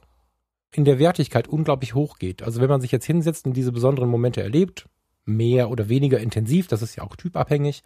in 0.74 0.84
der 0.84 0.98
Wertigkeit 0.98 1.48
unglaublich 1.48 1.94
hoch 1.94 2.18
geht. 2.18 2.42
Also 2.42 2.60
wenn 2.60 2.70
man 2.70 2.80
sich 2.80 2.92
jetzt 2.92 3.04
hinsetzt 3.04 3.46
und 3.46 3.54
diese 3.54 3.72
besonderen 3.72 4.08
Momente 4.08 4.42
erlebt, 4.42 4.88
mehr 5.24 5.70
oder 5.70 5.88
weniger 5.88 6.18
intensiv, 6.18 6.66
das 6.66 6.82
ist 6.82 6.96
ja 6.96 7.04
auch 7.04 7.14
typabhängig, 7.16 7.82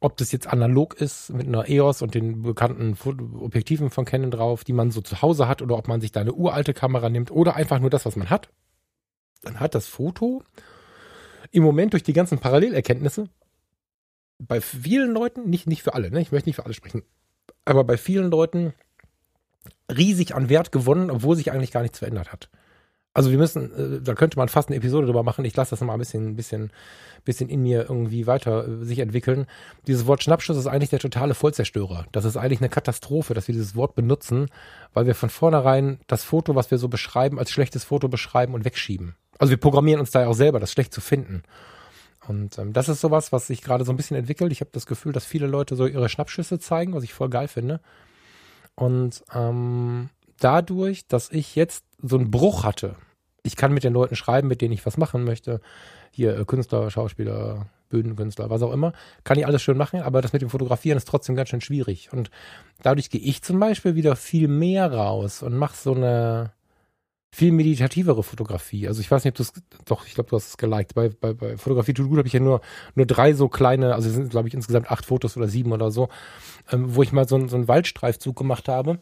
ob 0.00 0.16
das 0.16 0.32
jetzt 0.32 0.46
analog 0.46 0.94
ist 1.00 1.32
mit 1.32 1.46
einer 1.46 1.68
EOS 1.68 2.02
und 2.02 2.14
den 2.14 2.42
bekannten 2.42 2.96
Objektiven 3.40 3.90
von 3.90 4.04
Canon 4.04 4.30
drauf, 4.30 4.64
die 4.64 4.72
man 4.72 4.90
so 4.90 5.00
zu 5.00 5.22
Hause 5.22 5.48
hat, 5.48 5.62
oder 5.62 5.78
ob 5.78 5.88
man 5.88 6.00
sich 6.00 6.12
da 6.12 6.20
eine 6.20 6.34
uralte 6.34 6.74
Kamera 6.74 7.08
nimmt 7.08 7.30
oder 7.30 7.56
einfach 7.56 7.78
nur 7.78 7.90
das, 7.90 8.04
was 8.04 8.16
man 8.16 8.28
hat, 8.28 8.50
dann 9.44 9.60
hat 9.60 9.74
das 9.74 9.86
Foto 9.86 10.42
im 11.50 11.62
Moment 11.62 11.92
durch 11.92 12.02
die 12.02 12.12
ganzen 12.12 12.38
Parallelerkenntnisse 12.38 13.28
bei 14.38 14.60
vielen 14.60 15.12
Leuten, 15.12 15.48
nicht, 15.48 15.66
nicht 15.66 15.82
für 15.82 15.94
alle, 15.94 16.10
ne? 16.10 16.20
ich 16.20 16.32
möchte 16.32 16.48
nicht 16.48 16.56
für 16.56 16.64
alle 16.64 16.74
sprechen, 16.74 17.02
aber 17.64 17.84
bei 17.84 17.96
vielen 17.96 18.30
Leuten 18.30 18.74
riesig 19.94 20.34
an 20.34 20.48
Wert 20.48 20.72
gewonnen, 20.72 21.10
obwohl 21.10 21.36
sich 21.36 21.52
eigentlich 21.52 21.70
gar 21.70 21.82
nichts 21.82 21.98
verändert 21.98 22.32
hat. 22.32 22.50
Also 23.16 23.30
wir 23.30 23.38
müssen, 23.38 23.98
äh, 23.98 24.02
da 24.02 24.14
könnte 24.14 24.36
man 24.36 24.48
fast 24.48 24.68
eine 24.68 24.76
Episode 24.76 25.06
drüber 25.06 25.22
machen. 25.22 25.44
Ich 25.44 25.54
lasse 25.54 25.70
das 25.70 25.80
mal 25.82 25.92
ein 25.92 26.00
bisschen, 26.00 26.34
bisschen, 26.34 26.72
bisschen 27.24 27.48
in 27.48 27.62
mir 27.62 27.82
irgendwie 27.88 28.26
weiter 28.26 28.66
äh, 28.66 28.84
sich 28.84 28.98
entwickeln. 28.98 29.46
Dieses 29.86 30.06
Wort 30.06 30.24
Schnappschuss 30.24 30.56
ist 30.56 30.66
eigentlich 30.66 30.90
der 30.90 30.98
totale 30.98 31.34
Vollzerstörer. 31.34 32.06
Das 32.10 32.24
ist 32.24 32.36
eigentlich 32.36 32.58
eine 32.58 32.70
Katastrophe, 32.70 33.32
dass 33.32 33.46
wir 33.46 33.54
dieses 33.54 33.76
Wort 33.76 33.94
benutzen, 33.94 34.48
weil 34.94 35.06
wir 35.06 35.14
von 35.14 35.30
vornherein 35.30 36.00
das 36.08 36.24
Foto, 36.24 36.56
was 36.56 36.72
wir 36.72 36.78
so 36.78 36.88
beschreiben, 36.88 37.38
als 37.38 37.52
schlechtes 37.52 37.84
Foto 37.84 38.08
beschreiben 38.08 38.52
und 38.52 38.64
wegschieben. 38.64 39.14
Also 39.38 39.50
wir 39.50 39.58
programmieren 39.58 40.00
uns 40.00 40.10
da 40.10 40.22
ja 40.22 40.28
auch 40.28 40.34
selber, 40.34 40.60
das 40.60 40.72
schlecht 40.72 40.92
zu 40.92 41.00
finden. 41.00 41.42
Und 42.26 42.58
ähm, 42.58 42.72
das 42.72 42.88
ist 42.88 43.00
sowas, 43.00 43.32
was 43.32 43.46
sich 43.46 43.62
gerade 43.62 43.84
so 43.84 43.92
ein 43.92 43.96
bisschen 43.96 44.16
entwickelt. 44.16 44.52
Ich 44.52 44.60
habe 44.60 44.70
das 44.72 44.86
Gefühl, 44.86 45.12
dass 45.12 45.24
viele 45.24 45.46
Leute 45.46 45.76
so 45.76 45.86
ihre 45.86 46.08
Schnappschüsse 46.08 46.58
zeigen, 46.58 46.94
was 46.94 47.04
ich 47.04 47.12
voll 47.12 47.28
geil 47.28 47.48
finde. 47.48 47.80
Und 48.74 49.22
ähm, 49.34 50.08
dadurch, 50.40 51.06
dass 51.06 51.30
ich 51.30 51.54
jetzt 51.54 51.84
so 52.02 52.16
einen 52.16 52.30
Bruch 52.30 52.64
hatte, 52.64 52.96
ich 53.42 53.56
kann 53.56 53.74
mit 53.74 53.84
den 53.84 53.92
Leuten 53.92 54.16
schreiben, 54.16 54.48
mit 54.48 54.62
denen 54.62 54.72
ich 54.72 54.86
was 54.86 54.96
machen 54.96 55.24
möchte, 55.24 55.60
hier 56.10 56.38
äh, 56.38 56.44
Künstler, 56.44 56.90
Schauspieler, 56.90 57.66
Bühnenkünstler, 57.90 58.50
was 58.50 58.62
auch 58.62 58.72
immer, 58.72 58.92
kann 59.22 59.38
ich 59.38 59.46
alles 59.46 59.62
schön 59.62 59.76
machen, 59.76 60.00
aber 60.00 60.22
das 60.22 60.32
mit 60.32 60.42
dem 60.42 60.50
Fotografieren 60.50 60.96
ist 60.96 61.06
trotzdem 61.06 61.36
ganz 61.36 61.50
schön 61.50 61.60
schwierig. 61.60 62.12
Und 62.12 62.30
dadurch 62.82 63.10
gehe 63.10 63.20
ich 63.20 63.42
zum 63.42 63.60
Beispiel 63.60 63.94
wieder 63.94 64.16
viel 64.16 64.48
mehr 64.48 64.92
raus 64.92 65.42
und 65.42 65.56
mache 65.56 65.76
so 65.76 65.94
eine 65.94 66.52
viel 67.34 67.52
meditativere 67.52 68.22
Fotografie. 68.22 68.86
Also 68.86 69.00
ich 69.00 69.10
weiß 69.10 69.24
nicht, 69.24 69.32
ob 69.32 69.36
du 69.36 69.42
es, 69.42 69.52
doch, 69.84 70.06
ich 70.06 70.14
glaube, 70.14 70.30
du 70.30 70.36
hast 70.36 70.48
es 70.48 70.56
geliked. 70.56 70.94
Bei, 70.94 71.08
bei, 71.08 71.32
bei 71.32 71.56
Fotografie 71.56 71.92
tut 71.92 72.08
gut 72.08 72.18
habe 72.18 72.28
ich 72.28 72.34
ja 72.34 72.40
nur, 72.40 72.60
nur 72.94 73.06
drei 73.06 73.34
so 73.34 73.48
kleine, 73.48 73.94
also 73.94 74.08
es 74.08 74.14
sind, 74.14 74.30
glaube 74.30 74.48
ich, 74.48 74.54
insgesamt 74.54 74.90
acht 74.90 75.04
Fotos 75.04 75.36
oder 75.36 75.48
sieben 75.48 75.72
oder 75.72 75.90
so, 75.90 76.08
ähm, 76.70 76.94
wo 76.94 77.02
ich 77.02 77.12
mal 77.12 77.26
so, 77.26 77.46
so 77.48 77.56
einen 77.56 77.68
Waldstreifzug 77.68 78.36
gemacht 78.36 78.68
habe 78.68 79.00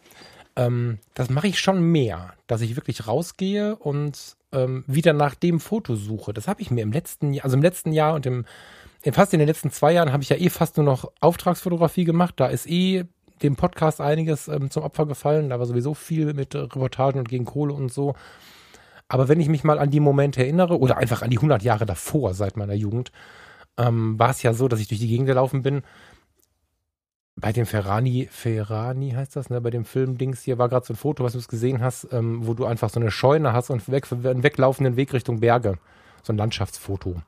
ähm, 0.56 0.98
das 1.14 1.30
mache 1.30 1.48
ich 1.48 1.58
schon 1.58 1.80
mehr, 1.80 2.34
dass 2.46 2.60
ich 2.60 2.76
wirklich 2.76 3.06
rausgehe 3.06 3.76
und 3.76 4.36
ähm, 4.52 4.84
wieder 4.86 5.12
nach 5.12 5.34
dem 5.34 5.60
Foto 5.60 5.96
suche. 5.96 6.34
Das 6.34 6.46
habe 6.46 6.60
ich 6.60 6.70
mir 6.70 6.82
im 6.82 6.92
letzten 6.92 7.32
Jahr, 7.32 7.44
also 7.44 7.56
im 7.56 7.62
letzten 7.62 7.92
Jahr 7.92 8.14
und 8.14 8.26
im, 8.26 8.44
in 9.02 9.14
fast 9.14 9.32
in 9.32 9.38
den 9.38 9.48
letzten 9.48 9.70
zwei 9.70 9.92
Jahren 9.92 10.12
habe 10.12 10.22
ich 10.22 10.28
ja 10.28 10.36
eh 10.36 10.50
fast 10.50 10.76
nur 10.76 10.84
noch 10.84 11.10
Auftragsfotografie 11.20 12.04
gemacht. 12.04 12.34
Da 12.36 12.48
ist 12.48 12.68
eh 12.68 13.04
dem 13.42 13.56
Podcast 13.56 14.00
einiges 14.00 14.48
ähm, 14.48 14.70
zum 14.70 14.82
Opfer 14.82 15.06
gefallen. 15.06 15.50
Da 15.50 15.58
war 15.58 15.66
sowieso 15.66 15.94
viel 15.94 16.34
mit 16.34 16.54
Reportagen 16.54 17.18
und 17.18 17.28
gegen 17.28 17.44
Kohle 17.44 17.74
und 17.74 17.92
so. 17.92 18.14
Aber 19.08 19.28
wenn 19.28 19.40
ich 19.40 19.48
mich 19.48 19.64
mal 19.64 19.78
an 19.78 19.90
die 19.90 20.00
Momente 20.00 20.42
erinnere 20.42 20.78
oder 20.78 20.96
einfach 20.96 21.22
an 21.22 21.30
die 21.30 21.38
100 21.38 21.62
Jahre 21.62 21.86
davor 21.86 22.34
seit 22.34 22.56
meiner 22.56 22.74
Jugend, 22.74 23.12
ähm, 23.78 24.18
war 24.18 24.30
es 24.30 24.42
ja 24.42 24.54
so, 24.54 24.68
dass 24.68 24.80
ich 24.80 24.88
durch 24.88 25.00
die 25.00 25.08
Gegend 25.08 25.26
gelaufen 25.26 25.62
bin 25.62 25.82
bei 27.36 27.52
dem 27.52 27.66
Ferrani, 27.66 28.28
Ferrani 28.30 29.12
heißt 29.12 29.36
das, 29.36 29.50
ne? 29.50 29.60
Bei 29.60 29.70
dem 29.70 29.84
Film 29.84 30.18
Dings 30.18 30.42
hier 30.42 30.58
war 30.58 30.68
gerade 30.68 30.86
so 30.86 30.92
ein 30.92 30.96
Foto, 30.96 31.24
was 31.24 31.32
du 31.32 31.38
es 31.38 31.48
gesehen 31.48 31.80
hast, 31.80 32.08
ähm, 32.12 32.46
wo 32.46 32.54
du 32.54 32.66
einfach 32.66 32.90
so 32.90 33.00
eine 33.00 33.10
Scheune 33.10 33.52
hast 33.52 33.70
und 33.70 33.90
weg, 33.90 34.06
einen 34.12 34.42
weglaufenden 34.42 34.96
Weg 34.96 35.12
Richtung 35.12 35.40
Berge. 35.40 35.78
So 36.22 36.32
ein 36.32 36.36
Landschaftsfoto. 36.36 37.22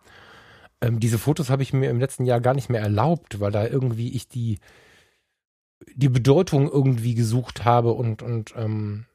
Ähm, 0.81 1.01
diese 1.01 1.19
Fotos 1.19 1.51
habe 1.51 1.63
ich 1.63 1.73
mir 1.73 1.91
im 1.91 2.01
letzten 2.01 2.27
Jahr 2.27 2.41
gar 2.41 2.55
nicht 2.55 2.69
mehr 2.69 2.83
erlaubt, 2.83 3.41
weil 3.41 3.51
da 3.51 3.67
irgendwie 3.67 4.11
ich 4.15 4.29
die, 4.29 4.59
die 5.95 6.09
Bedeutung 6.09 6.71
irgendwie 6.71 7.15
gesucht 7.15 7.65
habe 7.65 7.93
und, 7.93 8.23
und 8.23 8.55
ähm, 8.57 9.07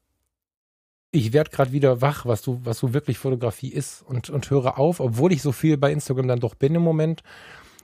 ich 1.11 1.33
werde 1.33 1.49
gerade 1.49 1.71
wieder 1.71 2.01
wach, 2.01 2.25
was 2.25 2.41
du, 2.41 2.61
was 2.63 2.77
so 2.77 2.93
wirklich 2.93 3.17
Fotografie 3.17 3.69
ist 3.69 4.03
und, 4.03 4.29
und 4.29 4.49
höre 4.49 4.77
auf, 4.77 4.99
obwohl 4.99 5.31
ich 5.31 5.41
so 5.41 5.51
viel 5.51 5.77
bei 5.77 5.91
Instagram 5.91 6.27
dann 6.27 6.39
doch 6.39 6.55
bin 6.55 6.75
im 6.75 6.83
Moment, 6.83 7.23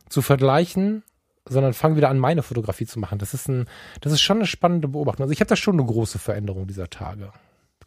zu 0.09 0.21
vergleichen 0.21 1.03
sondern 1.47 1.73
fange 1.73 1.95
wieder 1.95 2.09
an, 2.09 2.19
meine 2.19 2.43
Fotografie 2.43 2.85
zu 2.85 2.99
machen. 2.99 3.19
Das 3.19 3.33
ist 3.33 3.47
ein, 3.47 3.67
das 4.01 4.11
ist 4.11 4.21
schon 4.21 4.37
eine 4.37 4.47
spannende 4.47 4.87
Beobachtung. 4.87 5.23
Also 5.23 5.33
ich 5.33 5.39
habe 5.39 5.49
da 5.49 5.55
schon 5.55 5.75
eine 5.75 5.85
große 5.85 6.19
Veränderung 6.19 6.67
dieser 6.67 6.89
Tage. 6.89 7.31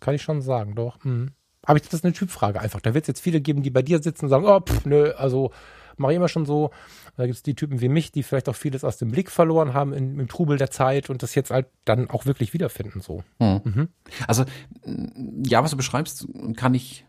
Kann 0.01 0.15
ich 0.15 0.23
schon 0.23 0.43
sagen, 0.43 0.75
doch. 0.77 1.03
Mhm. 1.05 1.33
Aber 1.63 1.77
ich, 1.77 1.83
das 1.83 1.95
ist 1.95 2.05
eine 2.05 2.15
Typfrage 2.15 2.61
einfach. 2.61 2.81
Da 2.81 2.95
wird 2.95 3.05
es 3.05 3.09
jetzt 3.09 3.21
viele 3.21 3.41
geben, 3.41 3.63
die 3.63 3.71
bei 3.71 3.83
dir 3.83 4.01
sitzen 4.01 4.27
und 4.27 4.29
sagen, 4.31 4.45
oh, 4.47 4.61
pff, 4.61 4.85
nö, 4.87 5.11
also 5.17 5.51
mache 5.99 6.13
ich 6.13 6.17
immer 6.17 6.29
schon 6.29 6.47
so. 6.47 6.71
Da 7.17 7.27
gibt 7.27 7.37
es 7.37 7.43
die 7.43 7.55
Typen 7.55 7.81
wie 7.81 7.89
mich, 7.89 8.13
die 8.13 8.23
vielleicht 8.23 8.49
auch 8.49 8.57
vieles 8.57 8.85
aus 8.85 8.97
dem 8.97 9.11
Blick 9.11 9.31
verloren 9.31 9.75
haben 9.75 9.93
in, 9.93 10.19
im 10.19 10.29
Trubel 10.29 10.57
der 10.59 10.71
Zeit 10.71 11.11
und 11.11 11.23
das 11.23 11.35
jetzt 11.35 11.51
halt 11.51 11.67
dann 11.85 12.11
auch 12.11 12.27
wirklich 12.27 12.53
wiederfinden 12.53 13.01
so. 13.01 13.23
Mhm. 13.39 13.61
Mhm. 13.65 13.89
Also 14.27 14.45
ja, 15.45 15.63
was 15.63 15.73
du 15.73 15.77
beschreibst, 15.77 16.27
kann 16.57 16.75
ich 16.75 17.05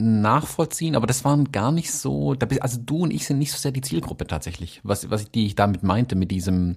nachvollziehen, 0.00 0.96
aber 0.96 1.06
das 1.06 1.24
waren 1.24 1.52
gar 1.52 1.72
nicht 1.72 1.92
so, 1.92 2.34
also 2.60 2.80
du 2.80 2.98
und 2.98 3.10
ich 3.10 3.26
sind 3.26 3.38
nicht 3.38 3.52
so 3.52 3.58
sehr 3.58 3.72
die 3.72 3.82
Zielgruppe 3.82 4.26
tatsächlich, 4.26 4.80
was, 4.82 5.10
was 5.10 5.22
ich, 5.22 5.30
die 5.30 5.46
ich 5.46 5.54
damit 5.54 5.82
meinte, 5.82 6.16
mit 6.16 6.30
diesem, 6.30 6.76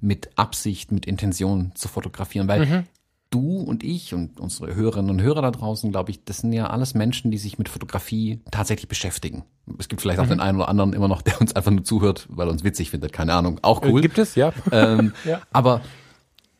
mit 0.00 0.30
Absicht, 0.36 0.92
mit 0.92 1.06
Intention 1.06 1.72
zu 1.74 1.88
fotografieren, 1.88 2.48
weil 2.48 2.66
mhm. 2.66 2.84
Du 3.30 3.60
und 3.60 3.84
ich 3.84 4.12
und 4.12 4.40
unsere 4.40 4.74
Hörerinnen 4.74 5.10
und 5.10 5.22
Hörer 5.22 5.42
da 5.42 5.50
draußen, 5.50 5.90
glaube 5.90 6.10
ich, 6.10 6.24
das 6.24 6.38
sind 6.38 6.52
ja 6.52 6.66
alles 6.68 6.94
Menschen, 6.94 7.30
die 7.30 7.38
sich 7.38 7.58
mit 7.58 7.68
Fotografie 7.68 8.40
tatsächlich 8.50 8.88
beschäftigen. 8.88 9.44
Es 9.78 9.88
gibt 9.88 10.02
vielleicht 10.02 10.18
auch 10.18 10.24
mhm. 10.24 10.30
den 10.30 10.40
einen 10.40 10.58
oder 10.58 10.68
anderen 10.68 10.92
immer 10.92 11.08
noch, 11.08 11.22
der 11.22 11.40
uns 11.40 11.54
einfach 11.54 11.70
nur 11.70 11.84
zuhört, 11.84 12.26
weil 12.28 12.48
er 12.48 12.52
uns 12.52 12.64
witzig 12.64 12.90
findet, 12.90 13.12
keine 13.12 13.34
Ahnung, 13.34 13.60
auch 13.62 13.82
cool. 13.84 14.00
Gibt 14.00 14.18
es, 14.18 14.34
ja. 14.34 14.52
Ähm, 14.72 15.12
ja. 15.24 15.40
Aber 15.52 15.80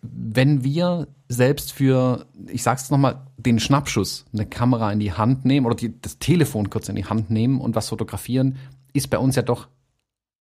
wenn 0.03 0.65
wir 0.65 1.09
selbst 1.29 1.73
für, 1.73 2.27
ich 2.49 2.63
sag's 2.63 2.91
nochmal, 2.91 3.27
den 3.37 3.59
Schnappschuss, 3.59 4.27
eine 4.33 4.47
Kamera 4.47 4.93
in 4.93 5.01
die 5.01 5.13
Hand 5.13 5.45
nehmen 5.45 5.67
oder 5.67 5.75
die, 5.75 6.01
das 6.01 6.19
Telefon 6.19 6.71
kurz 6.71 6.89
in 6.89 6.97
die 6.97 7.05
Hand 7.05 7.31
nehmen 7.31 7.61
und 7.61 7.75
was 7.75 7.89
fotografieren, 7.89 8.57
ist 8.93 9.11
bei 9.11 9.19
uns 9.19 9.37
ja 9.37 9.43
doch 9.43 9.69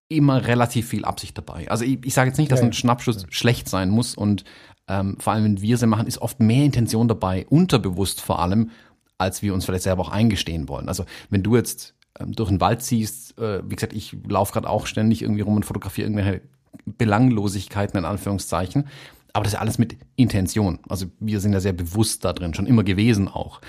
immer 0.08 0.46
relativ 0.46 0.88
viel 0.88 1.04
Absicht 1.04 1.36
dabei. 1.36 1.70
Also 1.70 1.84
ich, 1.84 1.98
ich 2.04 2.14
sage 2.14 2.28
jetzt 2.28 2.38
nicht, 2.38 2.50
dass 2.50 2.62
ein 2.62 2.72
Schnappschuss 2.72 3.22
ja. 3.22 3.28
schlecht 3.30 3.68
sein 3.68 3.90
muss 3.90 4.14
und 4.14 4.44
ähm, 4.88 5.16
vor 5.20 5.32
allem, 5.32 5.44
wenn 5.44 5.62
wir 5.62 5.76
sie 5.76 5.86
machen, 5.86 6.06
ist 6.06 6.18
oft 6.18 6.40
mehr 6.40 6.64
Intention 6.64 7.08
dabei, 7.08 7.46
unterbewusst 7.48 8.20
vor 8.20 8.40
allem, 8.40 8.70
als 9.18 9.42
wir 9.42 9.54
uns 9.54 9.64
vielleicht 9.64 9.84
selber 9.84 10.02
auch 10.02 10.10
eingestehen 10.10 10.68
wollen. 10.68 10.88
Also 10.88 11.04
wenn 11.30 11.42
du 11.42 11.56
jetzt 11.56 11.94
ähm, 12.18 12.32
durch 12.32 12.48
den 12.48 12.60
Wald 12.60 12.82
ziehst, 12.82 13.38
äh, 13.38 13.62
wie 13.68 13.74
gesagt, 13.74 13.92
ich 13.92 14.16
laufe 14.26 14.52
gerade 14.52 14.68
auch 14.68 14.86
ständig 14.86 15.22
irgendwie 15.22 15.42
rum 15.42 15.56
und 15.56 15.64
fotografiere 15.64 16.08
irgendwelche 16.08 16.40
Belanglosigkeiten 16.86 17.98
in 17.98 18.04
Anführungszeichen, 18.04 18.86
aber 19.32 19.44
das 19.44 19.52
ist 19.52 19.60
alles 19.60 19.78
mit 19.78 19.96
Intention. 20.16 20.80
Also 20.88 21.06
wir 21.20 21.40
sind 21.40 21.52
ja 21.52 21.60
sehr 21.60 21.72
bewusst 21.72 22.24
da 22.24 22.32
drin, 22.32 22.54
schon 22.54 22.66
immer 22.66 22.82
gewesen 22.82 23.28
auch. 23.28 23.60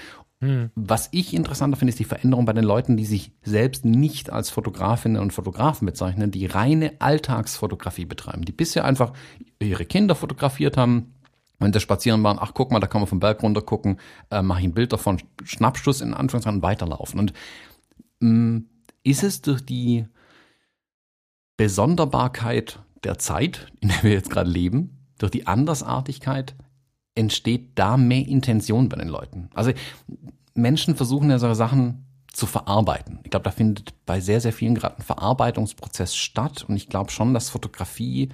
Hm. 0.42 0.72
Was 0.76 1.10
ich 1.12 1.34
interessanter 1.34 1.76
finde, 1.76 1.90
ist 1.90 2.00
die 2.00 2.06
Veränderung 2.06 2.46
bei 2.46 2.54
den 2.54 2.64
Leuten, 2.64 2.96
die 2.96 3.06
sich 3.06 3.34
selbst 3.44 3.84
nicht 3.84 4.32
als 4.32 4.50
Fotografinnen 4.50 5.22
und 5.22 5.34
Fotografen 5.34 5.86
bezeichnen, 5.86 6.32
die 6.32 6.46
reine 6.46 6.94
Alltagsfotografie 7.00 8.06
betreiben, 8.06 8.46
die 8.46 8.54
bisher 8.54 8.86
einfach 8.86 9.12
ihre 9.60 9.86
Kinder 9.86 10.16
fotografiert 10.16 10.78
haben, 10.78 11.14
wenn 11.60 11.74
sie 11.74 11.82
spazieren 11.82 12.24
waren, 12.24 12.40
ach 12.40 12.54
guck 12.54 12.72
mal, 12.72 12.80
da 12.80 12.88
kann 12.88 13.02
man 13.02 13.08
vom 13.08 13.20
Berg 13.20 13.44
runter 13.44 13.62
gucken, 13.62 14.00
äh, 14.32 14.42
mache 14.42 14.62
ich 14.62 14.66
ein 14.66 14.74
Bild 14.74 14.94
davon, 14.94 15.22
Schnappschuss 15.44 16.00
in 16.00 16.14
Anführungszeichen 16.14 16.62
weiterlaufen. 16.62 17.20
Und 17.20 17.34
mh, 18.22 18.30
mm, 18.30 18.70
ist 19.04 19.24
es 19.24 19.42
durch 19.42 19.66
die 19.66 20.06
Besonderbarkeit 21.58 22.80
der 23.04 23.18
Zeit, 23.18 23.68
in 23.82 23.90
der 23.90 24.04
wir 24.04 24.12
jetzt 24.12 24.30
gerade 24.30 24.50
leben, 24.50 25.00
durch 25.18 25.32
die 25.32 25.48
Andersartigkeit 25.48 26.56
entsteht 27.20 27.72
da 27.76 27.98
mehr 27.98 28.26
Intention 28.26 28.90
bei 28.90 28.98
den 28.98 29.10
Leuten. 29.10 29.50
Also 29.54 29.72
Menschen 30.54 30.96
versuchen 30.96 31.30
ja 31.30 31.38
solche 31.38 31.56
Sachen 31.56 32.06
zu 32.32 32.46
verarbeiten. 32.46 33.20
Ich 33.24 33.32
glaube, 33.32 33.44
da 33.44 33.52
findet 33.52 33.94
bei 34.06 34.20
sehr, 34.20 34.40
sehr 34.40 34.54
vielen 34.54 34.76
gerade 34.76 34.98
ein 34.98 35.04
Verarbeitungsprozess 35.04 36.16
statt 36.16 36.66
und 36.68 36.76
ich 36.76 36.88
glaube 36.88 37.12
schon, 37.12 37.34
dass 37.34 37.50
Fotografie 37.50 38.30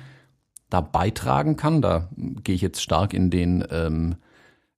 da 0.70 0.82
beitragen 0.82 1.56
kann. 1.58 1.82
Da 1.82 2.10
gehe 2.16 2.56
ich 2.56 2.62
jetzt 2.62 2.82
stark 2.82 3.14
in 3.14 3.30
den 3.30 3.66
ähm, 3.72 4.16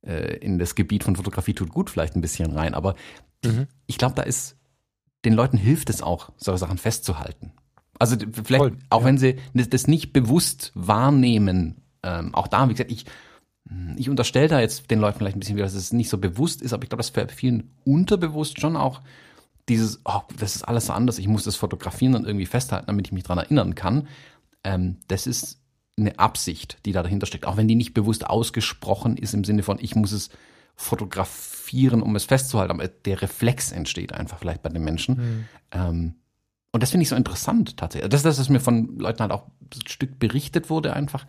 äh, 0.01 0.37
in 0.37 0.59
das 0.59 0.75
Gebiet 0.75 1.03
von 1.03 1.15
Fotografie 1.15 1.53
tut 1.53 1.71
gut 1.71 1.89
vielleicht 1.89 2.15
ein 2.15 2.21
bisschen 2.21 2.51
rein, 2.53 2.73
aber 2.73 2.95
mhm. 3.43 3.67
ich 3.87 3.97
glaube, 3.97 4.15
da 4.15 4.21
ist 4.23 4.55
den 5.25 5.33
Leuten 5.33 5.57
hilft 5.57 5.89
es 5.89 6.01
auch, 6.01 6.29
solche 6.37 6.59
Sachen 6.59 6.77
festzuhalten. 6.77 7.51
Also 7.99 8.15
vielleicht, 8.31 8.63
Voll, 8.63 8.77
auch 8.89 9.01
ja. 9.01 9.07
wenn 9.07 9.17
sie 9.17 9.37
das 9.53 9.87
nicht 9.87 10.13
bewusst 10.13 10.71
wahrnehmen, 10.75 11.81
ähm, 12.03 12.33
auch 12.35 12.47
da, 12.47 12.69
wie 12.69 12.73
gesagt, 12.73 12.91
ich, 12.91 13.05
ich 13.97 14.09
unterstelle 14.09 14.47
da 14.47 14.59
jetzt 14.59 14.89
den 14.91 14.99
Leuten 14.99 15.17
vielleicht 15.17 15.35
ein 15.35 15.39
bisschen 15.39 15.55
wieder, 15.55 15.65
dass 15.65 15.73
es 15.73 15.91
nicht 15.91 16.09
so 16.09 16.17
bewusst 16.17 16.61
ist, 16.61 16.73
aber 16.73 16.83
ich 16.83 16.89
glaube, 16.89 17.01
dass 17.01 17.09
für 17.09 17.27
vielen 17.27 17.71
unterbewusst 17.83 18.61
schon 18.61 18.75
auch 18.75 19.01
dieses, 19.67 19.99
oh, 20.05 20.21
das 20.39 20.55
ist 20.55 20.63
alles 20.63 20.85
so 20.85 20.93
anders, 20.93 21.19
ich 21.19 21.27
muss 21.27 21.43
das 21.43 21.57
fotografieren 21.57 22.15
und 22.15 22.25
irgendwie 22.25 22.45
festhalten, 22.45 22.87
damit 22.87 23.07
ich 23.07 23.11
mich 23.11 23.23
dran 23.23 23.37
erinnern 23.37 23.75
kann. 23.75 24.07
Ähm, 24.63 24.97
das 25.07 25.27
ist 25.27 25.59
eine 25.97 26.17
Absicht, 26.19 26.77
die 26.85 26.91
da 26.91 27.03
dahinter 27.03 27.25
steckt, 27.25 27.45
auch 27.45 27.57
wenn 27.57 27.67
die 27.67 27.75
nicht 27.75 27.93
bewusst 27.93 28.29
ausgesprochen 28.29 29.17
ist 29.17 29.33
im 29.33 29.43
Sinne 29.43 29.63
von, 29.63 29.79
ich 29.81 29.95
muss 29.95 30.11
es 30.11 30.29
fotografieren, 30.75 32.01
um 32.01 32.15
es 32.15 32.25
festzuhalten, 32.25 32.71
aber 32.71 32.87
der 32.87 33.21
Reflex 33.21 33.71
entsteht 33.71 34.13
einfach 34.13 34.39
vielleicht 34.39 34.61
bei 34.61 34.69
den 34.69 34.83
Menschen. 34.83 35.15
Mhm. 35.15 35.45
Ähm, 35.71 36.15
Und 36.71 36.83
das 36.83 36.91
finde 36.91 37.01
ich 37.03 37.09
so 37.09 37.15
interessant 37.15 37.77
tatsächlich. 37.77 38.09
Das 38.09 38.19
ist 38.19 38.25
das, 38.25 38.39
was 38.39 38.49
mir 38.49 38.59
von 38.59 38.97
Leuten 38.99 39.21
halt 39.21 39.31
auch 39.31 39.47
ein 39.47 39.87
Stück 39.87 40.19
berichtet 40.19 40.69
wurde 40.69 40.93
einfach, 40.93 41.25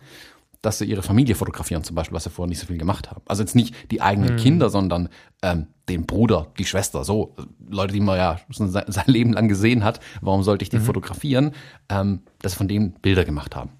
dass 0.61 0.79
sie 0.79 0.85
ihre 0.85 1.03
Familie 1.03 1.35
fotografieren 1.35 1.83
zum 1.83 1.95
Beispiel, 1.95 2.15
was 2.15 2.25
sie 2.25 2.29
vorher 2.29 2.49
nicht 2.49 2.59
so 2.59 2.67
viel 2.67 2.77
gemacht 2.77 3.09
haben. 3.09 3.21
Also 3.25 3.43
jetzt 3.43 3.55
nicht 3.55 3.73
die 3.91 4.01
eigenen 4.01 4.33
mhm. 4.33 4.39
Kinder, 4.39 4.69
sondern 4.69 5.09
ähm, 5.41 5.67
den 5.87 6.05
Bruder, 6.05 6.51
die 6.57 6.65
Schwester, 6.65 7.03
so 7.03 7.35
Leute, 7.69 7.93
die 7.93 8.01
man 8.01 8.17
ja 8.17 8.39
sein, 8.49 8.69
sein 8.87 9.07
Leben 9.07 9.33
lang 9.33 9.47
gesehen 9.47 9.83
hat. 9.83 9.99
Warum 10.21 10.43
sollte 10.43 10.63
ich 10.63 10.69
die 10.69 10.79
mhm. 10.79 10.83
fotografieren? 10.83 11.51
Ähm, 11.87 12.21
dass 12.41 12.53
sie 12.53 12.57
von 12.57 12.67
denen 12.67 12.93
Bilder 12.93 13.23
gemacht 13.23 13.55
haben. 13.55 13.71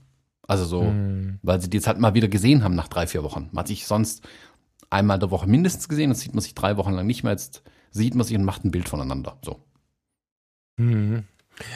Also 0.48 0.66
so, 0.66 0.84
mhm. 0.84 1.40
weil 1.44 1.62
sie 1.62 1.70
die 1.70 1.78
jetzt 1.78 1.88
halt 1.88 2.00
mal 2.00 2.16
wieder 2.16 2.28
gesehen 2.28 2.64
haben 2.64 2.76
nach 2.76 2.88
drei, 2.88 3.06
vier 3.08 3.24
Wochen. 3.24 3.50
Man 3.52 3.60
hat 3.60 3.68
sich 3.68 3.86
sonst 3.86 4.28
einmal 4.90 5.20
der 5.20 5.32
Woche 5.32 5.48
mindestens 5.48 5.88
gesehen, 5.90 6.10
das 6.10 6.22
sieht 6.22 6.34
man 6.34 6.42
sich 6.42 6.56
drei 6.56 6.78
Wochen 6.78 6.94
lang 6.94 7.06
nicht 7.06 7.24
mehr. 7.24 7.34
Jetzt 7.34 7.62
sieht 7.92 8.16
man 8.16 8.26
sich 8.26 8.36
und 8.36 8.44
macht 8.44 8.64
ein 8.64 8.72
Bild 8.72 8.90
voneinander. 8.90 9.38
So. 9.44 9.60
Mhm. 10.78 11.26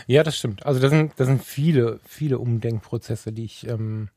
Ja, 0.07 0.23
das 0.23 0.37
stimmt. 0.37 0.65
Also 0.65 0.79
das 0.79 0.91
sind, 0.91 1.13
das 1.17 1.27
sind 1.27 1.43
viele, 1.43 1.99
viele 2.05 2.39
Umdenkprozesse, 2.39 3.31
die 3.33 3.45
ich 3.45 3.67
ähm, 3.67 4.09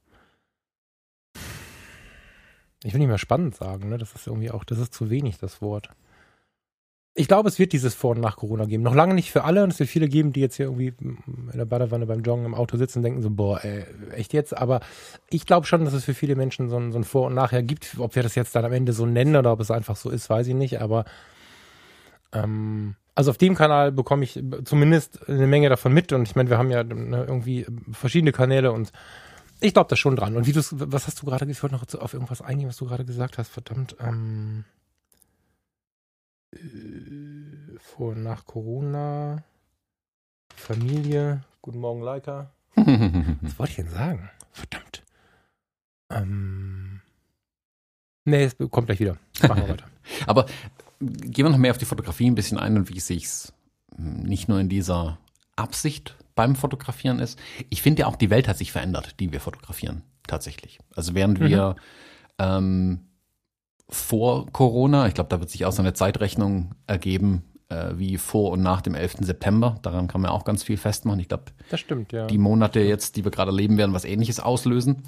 ich 2.87 2.93
will 2.93 3.01
nicht 3.01 3.09
mehr 3.09 3.18
spannend 3.18 3.57
sagen, 3.57 3.89
ne? 3.89 3.99
Das 3.99 4.12
ist 4.14 4.26
irgendwie 4.26 4.51
auch, 4.51 4.64
das 4.64 4.78
ist 4.78 4.95
zu 4.95 5.11
wenig, 5.11 5.39
das 5.39 5.61
Wort. 5.61 5.91
Ich 7.18 7.28
glaube, 7.28 7.49
es 7.49 7.59
wird 7.59 7.72
dieses 7.72 7.95
Vor- 7.95 8.14
und 8.14 8.20
nach 8.20 8.37
Corona 8.37 8.66
geben. 8.66 8.82
Noch 8.82 8.95
lange 8.95 9.14
nicht 9.14 9.32
für 9.32 9.43
alle 9.43 9.64
und 9.64 9.72
es 9.72 9.78
wird 9.78 9.89
viele 9.89 10.07
geben, 10.07 10.32
die 10.32 10.41
jetzt 10.41 10.57
hier 10.57 10.66
irgendwie 10.66 10.93
in 11.01 11.51
der 11.55 11.64
Badewanne 11.64 12.07
beim 12.07 12.22
Joggen 12.22 12.45
im 12.45 12.55
Auto 12.55 12.76
sitzen 12.76 12.99
und 12.99 13.05
denken 13.05 13.22
so, 13.22 13.30
boah, 13.30 13.64
ey, 13.64 13.84
echt 14.12 14.34
jetzt? 14.34 14.57
Aber 14.57 14.80
ich 15.30 15.47
glaube 15.47 15.66
schon, 15.66 15.84
dass 15.84 15.95
es 15.95 16.05
für 16.05 16.12
viele 16.14 16.37
Menschen 16.37 16.68
so 16.68 16.76
ein, 16.76 16.93
so 16.93 16.99
ein 16.99 17.05
Vor- 17.05 17.26
und 17.26 17.34
Nachher 17.34 17.62
gibt. 17.62 17.97
Ob 17.99 18.14
wir 18.14 18.22
das 18.22 18.34
jetzt 18.34 18.55
dann 18.55 18.66
am 18.66 18.72
Ende 18.72 18.93
so 18.93 19.07
nennen 19.07 19.34
oder 19.34 19.51
ob 19.51 19.61
es 19.61 19.70
einfach 19.70 19.97
so 19.97 20.11
ist, 20.11 20.28
weiß 20.28 20.47
ich 20.47 20.55
nicht. 20.55 20.80
Aber 20.80 21.07
ähm, 22.32 22.97
also 23.16 23.30
auf 23.30 23.39
dem 23.39 23.55
Kanal 23.55 23.93
bekomme 23.93 24.24
ich 24.24 24.41
zumindest 24.64 25.26
eine 25.26 25.47
Menge 25.47 25.70
davon 25.70 25.93
mit 25.93 26.12
und 26.12 26.28
ich 26.28 26.37
meine, 26.37 26.51
wir 26.51 26.59
haben 26.59 26.70
ja 26.70 26.84
ne, 26.84 27.24
irgendwie 27.26 27.66
verschiedene 27.93 28.30
Kanäle 28.30 28.72
und 28.72 28.93
ich 29.61 29.73
glaube 29.73 29.89
da 29.89 29.97
schon 29.97 30.17
dran. 30.17 30.37
Und 30.37 30.47
wie 30.47 30.53
du 30.53 30.61
was 30.71 31.07
hast 31.07 31.23
du 31.23 31.27
gerade, 31.27 31.51
ich 31.51 31.63
wollte 31.63 31.77
noch 31.77 32.01
auf 32.01 32.15
irgendwas 32.15 32.43
eingehen, 32.43 32.69
was 32.69 32.77
du 32.77 32.87
gerade 32.87 33.05
gesagt 33.05 33.39
hast, 33.39 33.49
verdammt. 33.49 33.97
Ähm, 34.01 34.65
äh, 36.53 37.79
vor 37.79 38.11
und 38.11 38.23
nach 38.23 38.45
Corona, 38.45 39.43
Familie, 40.55 41.43
guten 41.63 41.79
Morgen, 41.79 42.03
Leica. 42.03 42.51
was 42.75 43.59
wollte 43.59 43.71
ich 43.71 43.77
denn 43.77 43.91
sagen? 43.91 44.31
Verdammt. 44.53 45.03
Ähm, 46.11 47.01
nee, 48.25 48.45
es 48.45 48.57
kommt 48.71 48.87
gleich 48.87 49.01
wieder. 49.01 49.19
Machen 49.43 49.63
wir 49.63 49.69
weiter. 49.69 49.87
Aber 50.27 50.47
gehen 51.01 51.47
wir 51.47 51.51
noch 51.51 51.59
mehr 51.59 51.71
auf 51.71 51.79
die 51.79 51.85
Fotografie 51.85 52.31
ein 52.31 52.35
bisschen 52.35 52.59
ein 52.59 52.77
und 52.77 52.89
wie 52.89 53.01
sehe 53.01 53.17
ich 53.17 53.25
es 53.25 53.53
hm, 53.97 54.23
nicht 54.23 54.49
nur 54.49 54.61
in 54.61 54.69
dieser 54.69 55.19
Absicht 55.57 56.17
beim 56.37 56.55
Fotografieren 56.55 57.18
ist. 57.18 57.39
Ich 57.70 57.82
finde 57.82 58.03
ja 58.03 58.07
auch, 58.07 58.14
die 58.14 58.30
Welt 58.30 58.47
hat 58.47 58.59
sich 58.59 58.70
verändert, 58.70 59.18
die 59.18 59.32
wir 59.32 59.41
fotografieren, 59.41 60.03
tatsächlich. 60.28 60.78
Also 60.95 61.14
während 61.14 61.41
mhm. 61.41 61.49
wir 61.49 61.76
ähm, 62.39 63.01
vor 63.89 64.47
Corona, 64.53 65.09
ich 65.09 65.14
glaube, 65.14 65.30
da 65.30 65.41
wird 65.41 65.51
sich 65.51 65.64
auch 65.64 65.72
so 65.72 65.82
eine 65.82 65.95
Zeitrechnung 65.95 66.74
ergeben, 66.87 67.43
äh, 67.68 67.93
wie 67.97 68.18
vor 68.18 68.53
und 68.53 68.62
nach 68.62 68.80
dem 68.80 68.95
11. 68.95 69.16
September. 69.20 69.78
Daran 69.82 70.09
kann 70.09 70.20
man 70.20 70.30
auch 70.30 70.45
ganz 70.45 70.62
viel 70.62 70.76
festmachen. 70.76 71.20
Ich 71.20 71.28
glaube, 71.28 71.45
das 71.70 71.80
stimmt, 71.80 72.12
ja. 72.12 72.26
Die 72.26 72.39
Monate 72.39 72.80
jetzt, 72.80 73.16
die 73.16 73.24
wir 73.24 73.30
gerade 73.30 73.51
erleben, 73.51 73.78
werden 73.78 73.95
was 73.95 74.05
ähnliches 74.05 74.39
auslösen. 74.41 75.03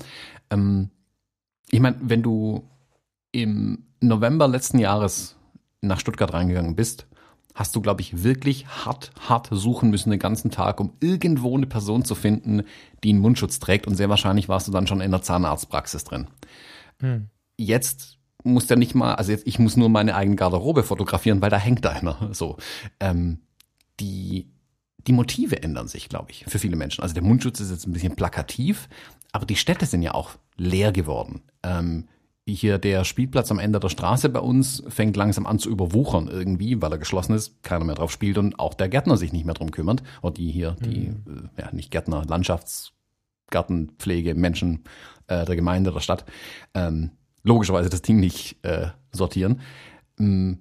Ähm, 0.50 0.90
ich 1.70 1.80
meine, 1.80 1.96
wenn 2.00 2.22
du 2.22 2.64
im 3.32 3.84
November 4.00 4.48
letzten 4.48 4.78
Jahres 4.78 5.36
nach 5.80 6.00
Stuttgart 6.00 6.32
reingegangen 6.32 6.74
bist, 6.74 7.06
hast 7.58 7.74
du, 7.74 7.80
glaube 7.80 8.02
ich, 8.02 8.22
wirklich 8.22 8.68
hart, 8.68 9.10
hart 9.20 9.48
suchen 9.50 9.90
müssen 9.90 10.10
den 10.10 10.20
ganzen 10.20 10.52
Tag, 10.52 10.78
um 10.78 10.92
irgendwo 11.00 11.56
eine 11.56 11.66
Person 11.66 12.04
zu 12.04 12.14
finden, 12.14 12.62
die 13.02 13.10
einen 13.10 13.18
Mundschutz 13.18 13.58
trägt. 13.58 13.88
Und 13.88 13.96
sehr 13.96 14.08
wahrscheinlich 14.08 14.48
warst 14.48 14.68
du 14.68 14.72
dann 14.72 14.86
schon 14.86 15.00
in 15.00 15.10
der 15.10 15.22
Zahnarztpraxis 15.22 16.04
drin. 16.04 16.28
Hm. 17.00 17.28
Jetzt 17.56 18.18
muss 18.44 18.68
der 18.68 18.76
nicht 18.76 18.94
mal, 18.94 19.16
also 19.16 19.32
jetzt, 19.32 19.44
ich 19.44 19.58
muss 19.58 19.76
nur 19.76 19.88
meine 19.88 20.14
eigene 20.14 20.36
Garderobe 20.36 20.84
fotografieren, 20.84 21.42
weil 21.42 21.50
da 21.50 21.58
hängt 21.58 21.84
einer. 21.84 22.30
So. 22.32 22.58
Ähm, 23.00 23.40
die, 23.98 24.52
die 25.08 25.12
Motive 25.12 25.60
ändern 25.60 25.88
sich, 25.88 26.08
glaube 26.08 26.30
ich, 26.30 26.44
für 26.46 26.60
viele 26.60 26.76
Menschen. 26.76 27.02
Also 27.02 27.14
der 27.14 27.24
Mundschutz 27.24 27.58
ist 27.58 27.72
jetzt 27.72 27.88
ein 27.88 27.92
bisschen 27.92 28.14
plakativ, 28.14 28.88
aber 29.32 29.46
die 29.46 29.56
Städte 29.56 29.86
sind 29.86 30.02
ja 30.02 30.14
auch 30.14 30.36
leer 30.56 30.92
geworden. 30.92 31.42
Ähm, 31.64 32.06
hier 32.54 32.78
der 32.78 33.04
Spielplatz 33.04 33.50
am 33.50 33.58
Ende 33.58 33.80
der 33.80 33.88
Straße 33.88 34.28
bei 34.28 34.40
uns 34.40 34.82
fängt 34.88 35.16
langsam 35.16 35.46
an 35.46 35.58
zu 35.58 35.70
überwuchern 35.70 36.28
irgendwie, 36.28 36.80
weil 36.80 36.92
er 36.92 36.98
geschlossen 36.98 37.34
ist, 37.34 37.60
keiner 37.62 37.84
mehr 37.84 37.96
drauf 37.96 38.12
spielt 38.12 38.38
und 38.38 38.58
auch 38.58 38.74
der 38.74 38.88
Gärtner 38.88 39.16
sich 39.16 39.32
nicht 39.32 39.44
mehr 39.44 39.54
drum 39.54 39.70
kümmert. 39.70 40.02
Oder 40.22 40.34
die 40.34 40.50
hier, 40.50 40.76
die, 40.80 41.10
mhm. 41.10 41.50
ja, 41.58 41.70
nicht 41.72 41.90
Gärtner, 41.90 42.24
Landschaftsgartenpflege, 42.26 44.34
Menschen 44.34 44.84
äh, 45.26 45.44
der 45.44 45.56
Gemeinde, 45.56 45.92
der 45.92 46.00
Stadt, 46.00 46.24
ähm, 46.74 47.10
logischerweise 47.42 47.90
das 47.90 48.02
Ding 48.02 48.20
nicht 48.20 48.64
äh, 48.64 48.88
sortieren. 49.12 49.60
Ähm, 50.18 50.58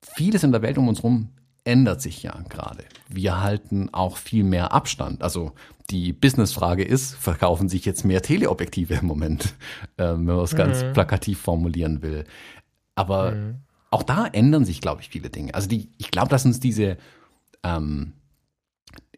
vieles 0.00 0.44
in 0.44 0.52
der 0.52 0.62
Welt 0.62 0.78
um 0.78 0.88
uns 0.88 1.02
rum 1.02 1.30
ändert 1.64 2.00
sich 2.00 2.22
ja 2.22 2.32
gerade. 2.48 2.84
Wir 3.08 3.42
halten 3.42 3.92
auch 3.92 4.16
viel 4.16 4.44
mehr 4.44 4.72
Abstand. 4.72 5.22
Also 5.22 5.52
die 5.90 6.12
Businessfrage 6.12 6.84
ist, 6.84 7.14
verkaufen 7.14 7.68
sich 7.68 7.84
jetzt 7.84 8.04
mehr 8.04 8.22
Teleobjektive 8.22 8.94
im 8.94 9.06
Moment, 9.06 9.54
äh, 9.96 10.04
wenn 10.04 10.24
man 10.24 10.40
es 10.40 10.52
mhm. 10.52 10.58
ganz 10.58 10.84
plakativ 10.92 11.40
formulieren 11.40 12.02
will. 12.02 12.24
Aber 12.94 13.32
mhm. 13.32 13.56
auch 13.90 14.02
da 14.02 14.26
ändern 14.26 14.64
sich, 14.64 14.80
glaube 14.80 15.02
ich, 15.02 15.08
viele 15.08 15.30
Dinge. 15.30 15.54
Also 15.54 15.68
die, 15.68 15.90
ich 15.98 16.10
glaube, 16.10 16.28
dass 16.28 16.44
uns 16.44 16.60
diese, 16.60 16.96
ähm, 17.62 18.14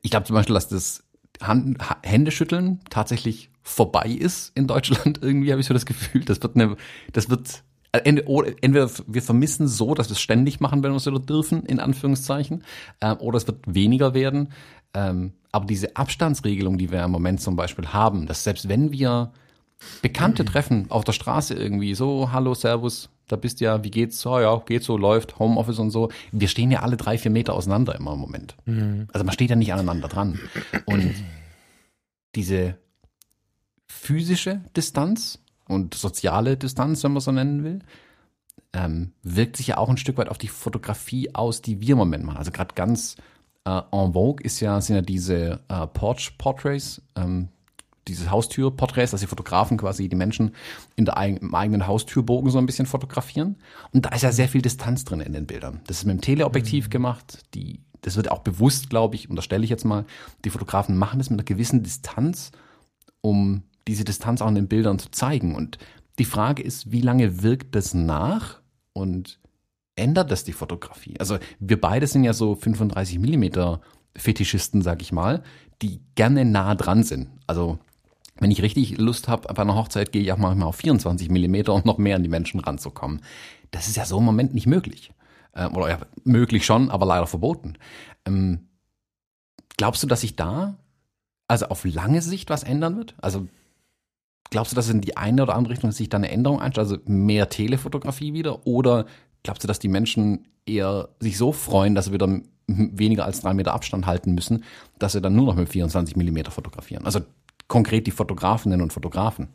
ich 0.03 0.11
glaube 0.11 0.27
zum 0.27 0.35
Beispiel, 0.35 0.55
dass 0.55 0.69
das 0.69 1.05
Hand, 1.41 1.79
Händeschütteln 2.03 2.81
tatsächlich 2.91 3.51
vorbei 3.62 4.09
ist 4.09 4.53
in 4.57 4.66
Deutschland. 4.66 5.19
Irgendwie 5.23 5.51
habe 5.51 5.61
ich 5.61 5.66
so 5.66 5.75
das 5.75 5.87
Gefühl, 5.87 6.25
das 6.25 6.43
wird 6.43 6.57
eine, 6.57 6.77
das 7.12 7.31
wird 7.31 7.62
äh, 7.93 8.01
entweder 8.01 8.91
wir 9.07 9.23
vermissen 9.23 9.66
so, 9.66 9.95
dass 9.95 10.09
wir 10.09 10.12
es 10.12 10.21
ständig 10.21 10.61
machen, 10.61 10.83
wenn 10.83 10.93
wir 10.93 10.97
es 10.97 11.07
wieder 11.07 11.21
dürfen, 11.21 11.64
in 11.64 11.81
Anführungszeichen, 11.81 12.64
äh, 13.01 13.12
oder 13.14 13.39
es 13.39 13.47
wird 13.47 13.62
weniger 13.66 14.14
werden. 14.14 14.53
Ähm, 14.95 15.32
aber 15.53 15.66
diese 15.66 15.97
Abstandsregelung, 15.97 16.78
die 16.78 16.91
wir 16.91 17.03
im 17.05 17.11
Moment 17.11 17.41
zum 17.41 17.57
Beispiel 17.57 17.89
haben, 17.89 18.26
dass 18.26 18.45
selbst 18.45 18.68
wenn 18.68 18.93
wir 18.93 19.32
Bekannte 20.03 20.45
treffen 20.45 20.91
auf 20.91 21.05
der 21.05 21.12
Straße 21.12 21.55
irgendwie, 21.55 21.95
so, 21.95 22.32
hallo, 22.32 22.55
Servus, 22.55 23.11
da 23.28 23.36
bist 23.36 23.61
du 23.61 23.66
ja, 23.66 23.84
wie 23.84 23.91
geht's? 23.91 24.24
Oh 24.26 24.41
ja, 24.41 24.57
geht 24.66 24.82
so, 24.82 24.97
läuft, 24.97 25.39
Homeoffice 25.39 25.78
und 25.78 25.91
so. 25.91 26.11
Wir 26.32 26.49
stehen 26.49 26.70
ja 26.70 26.80
alle 26.80 26.97
drei, 26.97 27.18
vier 27.18 27.30
Meter 27.30 27.55
auseinander 27.55 27.95
immer 27.95 28.14
im 28.14 28.18
Moment. 28.18 28.57
Mhm. 28.64 29.07
Also 29.12 29.24
man 29.24 29.32
steht 29.32 29.51
ja 29.51 29.57
nicht 29.57 29.72
aneinander 29.72 30.09
dran. 30.09 30.41
Und 30.86 31.14
diese 32.34 32.76
physische 33.86 34.62
Distanz 34.76 35.39
und 35.66 35.95
soziale 35.95 36.57
Distanz, 36.57 37.05
wenn 37.05 37.12
man 37.12 37.20
so 37.20 37.32
nennen 37.32 37.64
will, 37.64 37.80
ähm, 38.72 39.12
wirkt 39.22 39.57
sich 39.57 39.68
ja 39.68 39.78
auch 39.78 39.89
ein 39.89 39.97
Stück 39.97 40.18
weit 40.18 40.28
auf 40.28 40.39
die 40.39 40.49
Fotografie 40.49 41.34
aus, 41.34 41.62
die 41.62 41.80
wir 41.80 41.93
im 41.93 41.99
Moment 41.99 42.24
machen. 42.24 42.39
Also 42.39 42.51
gerade 42.51 42.74
ganz 42.74 43.16
äh, 43.69 43.83
en 43.97 44.12
vogue 44.12 44.43
ist 44.43 44.61
ja, 44.61 44.81
sind 44.81 44.97
ja 44.97 45.03
diese 45.03 45.61
äh, 45.69 45.87
Porch-Portraits, 45.87 47.03
ähm, 47.16 47.49
diese 48.07 48.31
Haustür-Porträts, 48.31 49.11
dass 49.11 49.21
die 49.21 49.27
Fotografen 49.27 49.77
quasi 49.77 50.09
die 50.09 50.16
Menschen 50.16 50.55
in 50.97 51.05
der 51.05 51.16
im 51.19 51.55
eigenen 51.55 51.87
Haustürbogen 51.87 52.51
so 52.51 52.59
ein 52.59 52.64
bisschen 52.64 52.87
fotografieren. 52.87 53.57
Und 53.93 54.07
da 54.07 54.11
ist 54.11 54.23
ja 54.23 54.33
sehr 54.33 54.49
viel 54.49 54.62
Distanz 54.62 55.05
drin 55.05 55.21
in 55.21 55.35
den 55.35 55.47
Bildern. 55.47 55.81
Das 55.87 55.99
ist 55.99 56.05
mit 56.05 56.16
dem 56.16 56.21
Teleobjektiv 56.23 56.87
mhm. 56.87 56.91
gemacht. 56.91 57.43
Die, 57.55 57.81
das 58.01 58.16
wird 58.16 58.31
auch 58.31 58.39
bewusst, 58.39 58.89
glaube 58.89 59.14
ich, 59.14 59.29
unterstelle 59.29 59.64
ich 59.64 59.71
jetzt 59.71 59.85
mal, 59.85 60.07
die 60.45 60.51
Fotografen 60.51 60.97
machen 60.97 61.19
das 61.19 61.29
mit 61.29 61.39
einer 61.39 61.45
gewissen 61.45 61.83
Distanz, 61.83 62.51
um 63.21 63.62
diese 63.87 64.05
Distanz 64.05 64.41
auch 64.41 64.49
in 64.49 64.55
den 64.55 64.69
Bildern 64.69 64.99
zu 64.99 65.11
zeigen. 65.11 65.55
Und 65.55 65.79
die 66.19 66.25
Frage 66.25 66.62
ist, 66.62 66.91
wie 66.91 67.03
lange 67.03 67.43
wirkt 67.43 67.75
das 67.75 67.93
nach? 67.93 68.61
Und 68.95 69.39
ändert 69.99 70.31
das 70.31 70.45
die 70.45 70.53
Fotografie? 70.53 71.15
Also 71.19 71.39
wir 71.59 71.81
beide 71.81 72.07
sind 72.07 72.25
ja 72.25 72.33
so 72.33 72.55
35 72.55 73.19
Millimeter 73.19 73.81
Fetischisten, 74.17 74.83
sag 74.83 75.03
ich 75.03 75.13
mal, 75.13 75.43
die 75.83 76.01
gerne 76.15 76.45
nah 76.45 76.75
dran 76.75 77.05
sind. 77.05 77.29
Also 77.47 77.79
wenn 78.41 78.51
ich 78.51 78.63
richtig 78.63 78.99
Lust 78.99 79.29
habe, 79.29 79.53
bei 79.53 79.63
einer 79.63 79.75
Hochzeit 79.75 80.13
gehe 80.13 80.23
ich 80.23 80.33
auch 80.33 80.39
manchmal 80.39 80.69
auf 80.69 80.77
24 80.77 81.31
Millimeter, 81.31 81.75
um 81.75 81.83
noch 81.85 81.99
mehr 81.99 82.17
an 82.17 82.23
die 82.23 82.29
Menschen 82.29 82.61
ranzukommen. 82.61 83.21
Das 83.71 83.89
ist 83.89 83.97
ja 83.97 84.05
so 84.05 84.19
im 84.19 84.25
Moment 84.25 84.55
nicht 84.55 84.67
möglich. 84.67 85.13
Ähm, 85.55 85.75
oder 85.75 85.89
ja, 85.89 85.99
möglich 86.25 86.65
schon, 86.65 86.91
aber 86.91 87.07
leider 87.07 87.27
verboten. 87.27 87.75
Ähm, 88.25 88.69
glaubst 89.77 90.03
du, 90.03 90.07
dass 90.07 90.21
sich 90.21 90.37
da 90.37 90.79
also 91.49 91.67
auf 91.67 91.85
lange 91.85 92.23
Sicht 92.23 92.51
was 92.51 92.63
ändern 92.63 92.97
wird? 92.97 93.15
Also 93.21 93.49
glaubst 94.51 94.73
du, 94.73 94.77
dass 94.77 94.89
in 94.89 95.01
die 95.01 95.17
eine 95.17 95.43
oder 95.43 95.55
andere 95.55 95.73
Richtung 95.73 95.93
sich 95.93 96.09
da 96.09 96.19
eine 96.19 96.31
Änderung 96.31 96.61
einstellt? 96.61 96.87
Also 96.87 96.99
mehr 97.07 97.49
Telefotografie 97.49 98.35
wieder? 98.35 98.67
Oder 98.67 99.07
Glaubst 99.43 99.64
du, 99.64 99.68
dass 99.68 99.78
die 99.78 99.89
Menschen 99.89 100.47
eher 100.66 101.09
sich 101.20 101.39
so 101.39 101.53
freuen, 101.53 101.95
dass 101.95 102.07
sie 102.07 102.12
wieder 102.12 102.41
weniger 102.66 103.24
als 103.24 103.41
drei 103.41 103.55
Meter 103.55 103.72
Abstand 103.72 104.07
halten 104.07 104.34
müssen, 104.34 104.64
dass 104.99 105.12
sie 105.12 105.20
dann 105.20 105.34
nur 105.34 105.47
noch 105.47 105.55
mit 105.55 105.68
24 105.68 106.16
Millimeter 106.16 106.51
fotografieren? 106.51 107.05
Also 107.05 107.20
konkret 107.66 108.07
die 108.07 108.11
Fotografinnen 108.11 108.82
und 108.82 108.93
Fotografen. 108.93 109.49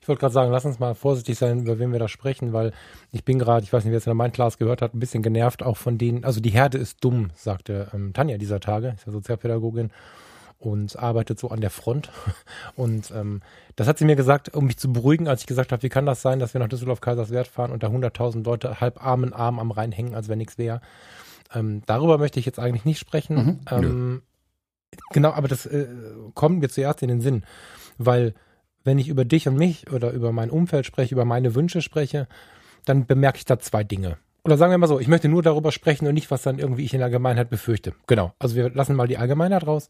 Ich 0.00 0.08
wollte 0.08 0.20
gerade 0.20 0.34
sagen, 0.34 0.52
lass 0.52 0.64
uns 0.64 0.78
mal 0.78 0.94
vorsichtig 0.94 1.36
sein, 1.36 1.60
über 1.60 1.78
wen 1.78 1.90
wir 1.90 1.98
da 1.98 2.06
sprechen, 2.06 2.52
weil 2.52 2.72
ich 3.10 3.24
bin 3.24 3.38
gerade, 3.38 3.64
ich 3.64 3.72
weiß 3.72 3.84
nicht, 3.84 3.90
wer 3.90 3.98
es 3.98 4.06
in 4.06 4.10
der 4.10 4.22
Mindclass 4.22 4.58
gehört 4.58 4.82
hat, 4.82 4.94
ein 4.94 5.00
bisschen 5.00 5.22
genervt 5.22 5.62
auch 5.62 5.76
von 5.76 5.98
denen, 5.98 6.24
also 6.24 6.40
die 6.40 6.50
Herde 6.50 6.78
ist 6.78 7.02
dumm, 7.02 7.30
sagte 7.34 7.90
ähm, 7.92 8.12
Tanja 8.12 8.38
dieser 8.38 8.60
Tage, 8.60 8.94
ist 8.96 9.06
ja 9.06 9.12
Sozialpädagogin 9.12 9.90
und 10.58 10.98
arbeitet 10.98 11.38
so 11.38 11.50
an 11.50 11.60
der 11.60 11.70
Front. 11.70 12.10
Und 12.76 13.10
ähm, 13.10 13.42
das 13.76 13.86
hat 13.88 13.98
sie 13.98 14.04
mir 14.04 14.16
gesagt, 14.16 14.54
um 14.54 14.66
mich 14.66 14.78
zu 14.78 14.92
beruhigen, 14.92 15.28
als 15.28 15.42
ich 15.42 15.46
gesagt 15.46 15.72
habe, 15.72 15.82
wie 15.82 15.88
kann 15.88 16.06
das 16.06 16.22
sein, 16.22 16.38
dass 16.38 16.54
wir 16.54 16.60
nach 16.60 16.68
Düsseldorf-Kaiserswerth 16.68 17.48
fahren 17.48 17.72
und 17.72 17.82
da 17.82 17.88
100.000 17.88 18.44
Leute 18.44 18.80
halb 18.80 19.04
Arm 19.04 19.24
in 19.24 19.32
Arm 19.32 19.58
am 19.58 19.70
Rhein 19.70 19.92
hängen, 19.92 20.14
als 20.14 20.28
wenn 20.28 20.38
nichts 20.38 20.56
wäre. 20.56 20.80
Ähm, 21.54 21.82
darüber 21.86 22.18
möchte 22.18 22.40
ich 22.40 22.46
jetzt 22.46 22.58
eigentlich 22.58 22.84
nicht 22.84 22.98
sprechen. 22.98 23.36
Mhm, 23.36 23.60
ähm, 23.70 24.22
genau, 25.10 25.32
aber 25.32 25.48
das 25.48 25.66
äh, 25.66 25.86
kommt 26.34 26.60
mir 26.60 26.68
zuerst 26.68 27.02
in 27.02 27.08
den 27.08 27.20
Sinn, 27.20 27.44
weil 27.98 28.34
wenn 28.84 28.98
ich 28.98 29.08
über 29.08 29.24
dich 29.24 29.46
und 29.48 29.56
mich 29.56 29.90
oder 29.92 30.12
über 30.12 30.32
mein 30.32 30.50
Umfeld 30.50 30.86
spreche, 30.86 31.14
über 31.14 31.24
meine 31.24 31.54
Wünsche 31.54 31.82
spreche, 31.82 32.28
dann 32.84 33.06
bemerke 33.06 33.38
ich 33.38 33.44
da 33.44 33.58
zwei 33.58 33.84
Dinge. 33.84 34.16
Oder 34.44 34.56
sagen 34.56 34.70
wir 34.70 34.78
mal 34.78 34.86
so, 34.86 35.00
ich 35.00 35.08
möchte 35.08 35.28
nur 35.28 35.42
darüber 35.42 35.72
sprechen 35.72 36.06
und 36.06 36.14
nicht, 36.14 36.30
was 36.30 36.42
dann 36.42 36.60
irgendwie 36.60 36.84
ich 36.84 36.94
in 36.94 37.00
der 37.00 37.06
Allgemeinheit 37.06 37.50
befürchte. 37.50 37.94
Genau. 38.06 38.32
Also 38.38 38.54
wir 38.54 38.70
lassen 38.70 38.94
mal 38.94 39.08
die 39.08 39.18
Allgemeinheit 39.18 39.66
raus. 39.66 39.88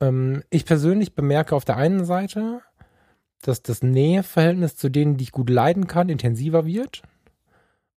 Ähm, 0.00 0.42
ich 0.50 0.64
persönlich 0.64 1.14
bemerke 1.14 1.54
auf 1.54 1.64
der 1.64 1.76
einen 1.76 2.04
Seite, 2.04 2.60
dass 3.42 3.62
das 3.62 3.82
Näheverhältnis 3.82 4.76
zu 4.76 4.88
denen, 4.88 5.16
die 5.16 5.24
ich 5.24 5.32
gut 5.32 5.50
leiden 5.50 5.86
kann, 5.86 6.08
intensiver 6.08 6.66
wird. 6.66 7.02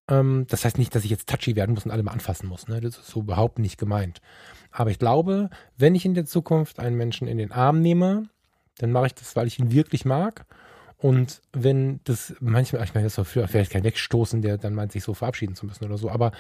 Ähm, 0.10 0.46
das 0.50 0.66
heißt 0.66 0.78
nicht, 0.78 0.94
dass 0.96 1.04
ich 1.04 1.12
jetzt 1.12 1.30
touchy 1.30 1.56
werden 1.56 1.74
muss 1.74 1.86
und 1.86 1.92
alle 1.92 2.04
mal 2.04 2.12
anfassen 2.12 2.48
muss. 2.48 2.68
Ne? 2.68 2.82
Das 2.82 2.98
ist 2.98 3.08
so 3.08 3.22
überhaupt 3.22 3.60
nicht 3.60 3.78
gemeint. 3.78 4.22
Aber 4.72 4.90
ich 4.90 5.00
glaube, 5.00 5.50
wenn 5.78 5.96
ich 5.96 6.06
in 6.06 6.14
der 6.14 6.26
Zukunft 6.26 6.80
einen 6.80 6.98
Menschen 6.98 7.28
in 7.28 7.38
den 7.38 7.52
Arm 7.52 7.82
nehme, 7.82 8.30
dann 8.78 8.92
mache 8.92 9.08
ich 9.08 9.16
das, 9.16 9.36
weil 9.36 9.48
ich 9.48 9.60
ihn 9.60 9.72
wirklich 9.72 10.06
mag 10.06 10.46
und 11.04 11.42
wenn 11.52 12.00
das 12.06 12.34
manchmal, 12.40 12.82
ich 12.86 12.94
meine, 12.94 13.06
das 13.06 13.18
ist 13.18 13.28
vielleicht 13.28 13.72
kein 13.74 13.84
Wegstoßen, 13.84 14.42
der 14.42 14.58
dann 14.58 14.74
meint, 14.74 14.94
sich 14.94 15.04
so 15.04 15.14
verabschieden 15.14 15.54
zu 15.54 15.66
müssen 15.66 15.84
oder 15.84 15.98
so, 15.98 16.10
aber 16.10 16.32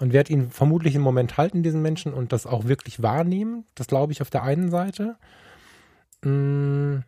und 0.00 0.12
werde 0.12 0.32
ihn 0.32 0.50
vermutlich 0.50 0.96
im 0.96 1.02
Moment 1.02 1.36
halten, 1.36 1.62
diesen 1.62 1.82
Menschen, 1.82 2.12
und 2.12 2.32
das 2.32 2.44
auch 2.44 2.64
wirklich 2.64 3.00
wahrnehmen. 3.00 3.64
Das 3.76 3.86
glaube 3.86 4.10
ich 4.10 4.20
auf 4.20 4.28
der 4.28 4.42
einen 4.42 4.72
Seite. 4.72 5.14
Mhm. 6.24 7.04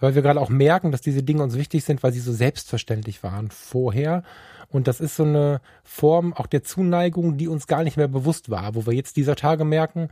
Weil 0.00 0.14
wir 0.14 0.20
gerade 0.20 0.38
auch 0.38 0.50
merken, 0.50 0.92
dass 0.92 1.00
diese 1.00 1.22
Dinge 1.22 1.44
uns 1.44 1.56
wichtig 1.56 1.82
sind, 1.82 2.02
weil 2.02 2.12
sie 2.12 2.20
so 2.20 2.34
selbstverständlich 2.34 3.22
waren 3.22 3.50
vorher. 3.50 4.22
Und 4.68 4.88
das 4.88 5.00
ist 5.00 5.16
so 5.16 5.24
eine 5.24 5.62
Form 5.82 6.34
auch 6.34 6.46
der 6.46 6.62
Zuneigung, 6.62 7.38
die 7.38 7.48
uns 7.48 7.66
gar 7.66 7.84
nicht 7.84 7.96
mehr 7.96 8.08
bewusst 8.08 8.50
war, 8.50 8.74
wo 8.74 8.84
wir 8.84 8.92
jetzt 8.92 9.16
dieser 9.16 9.34
Tage 9.34 9.64
merken, 9.64 10.10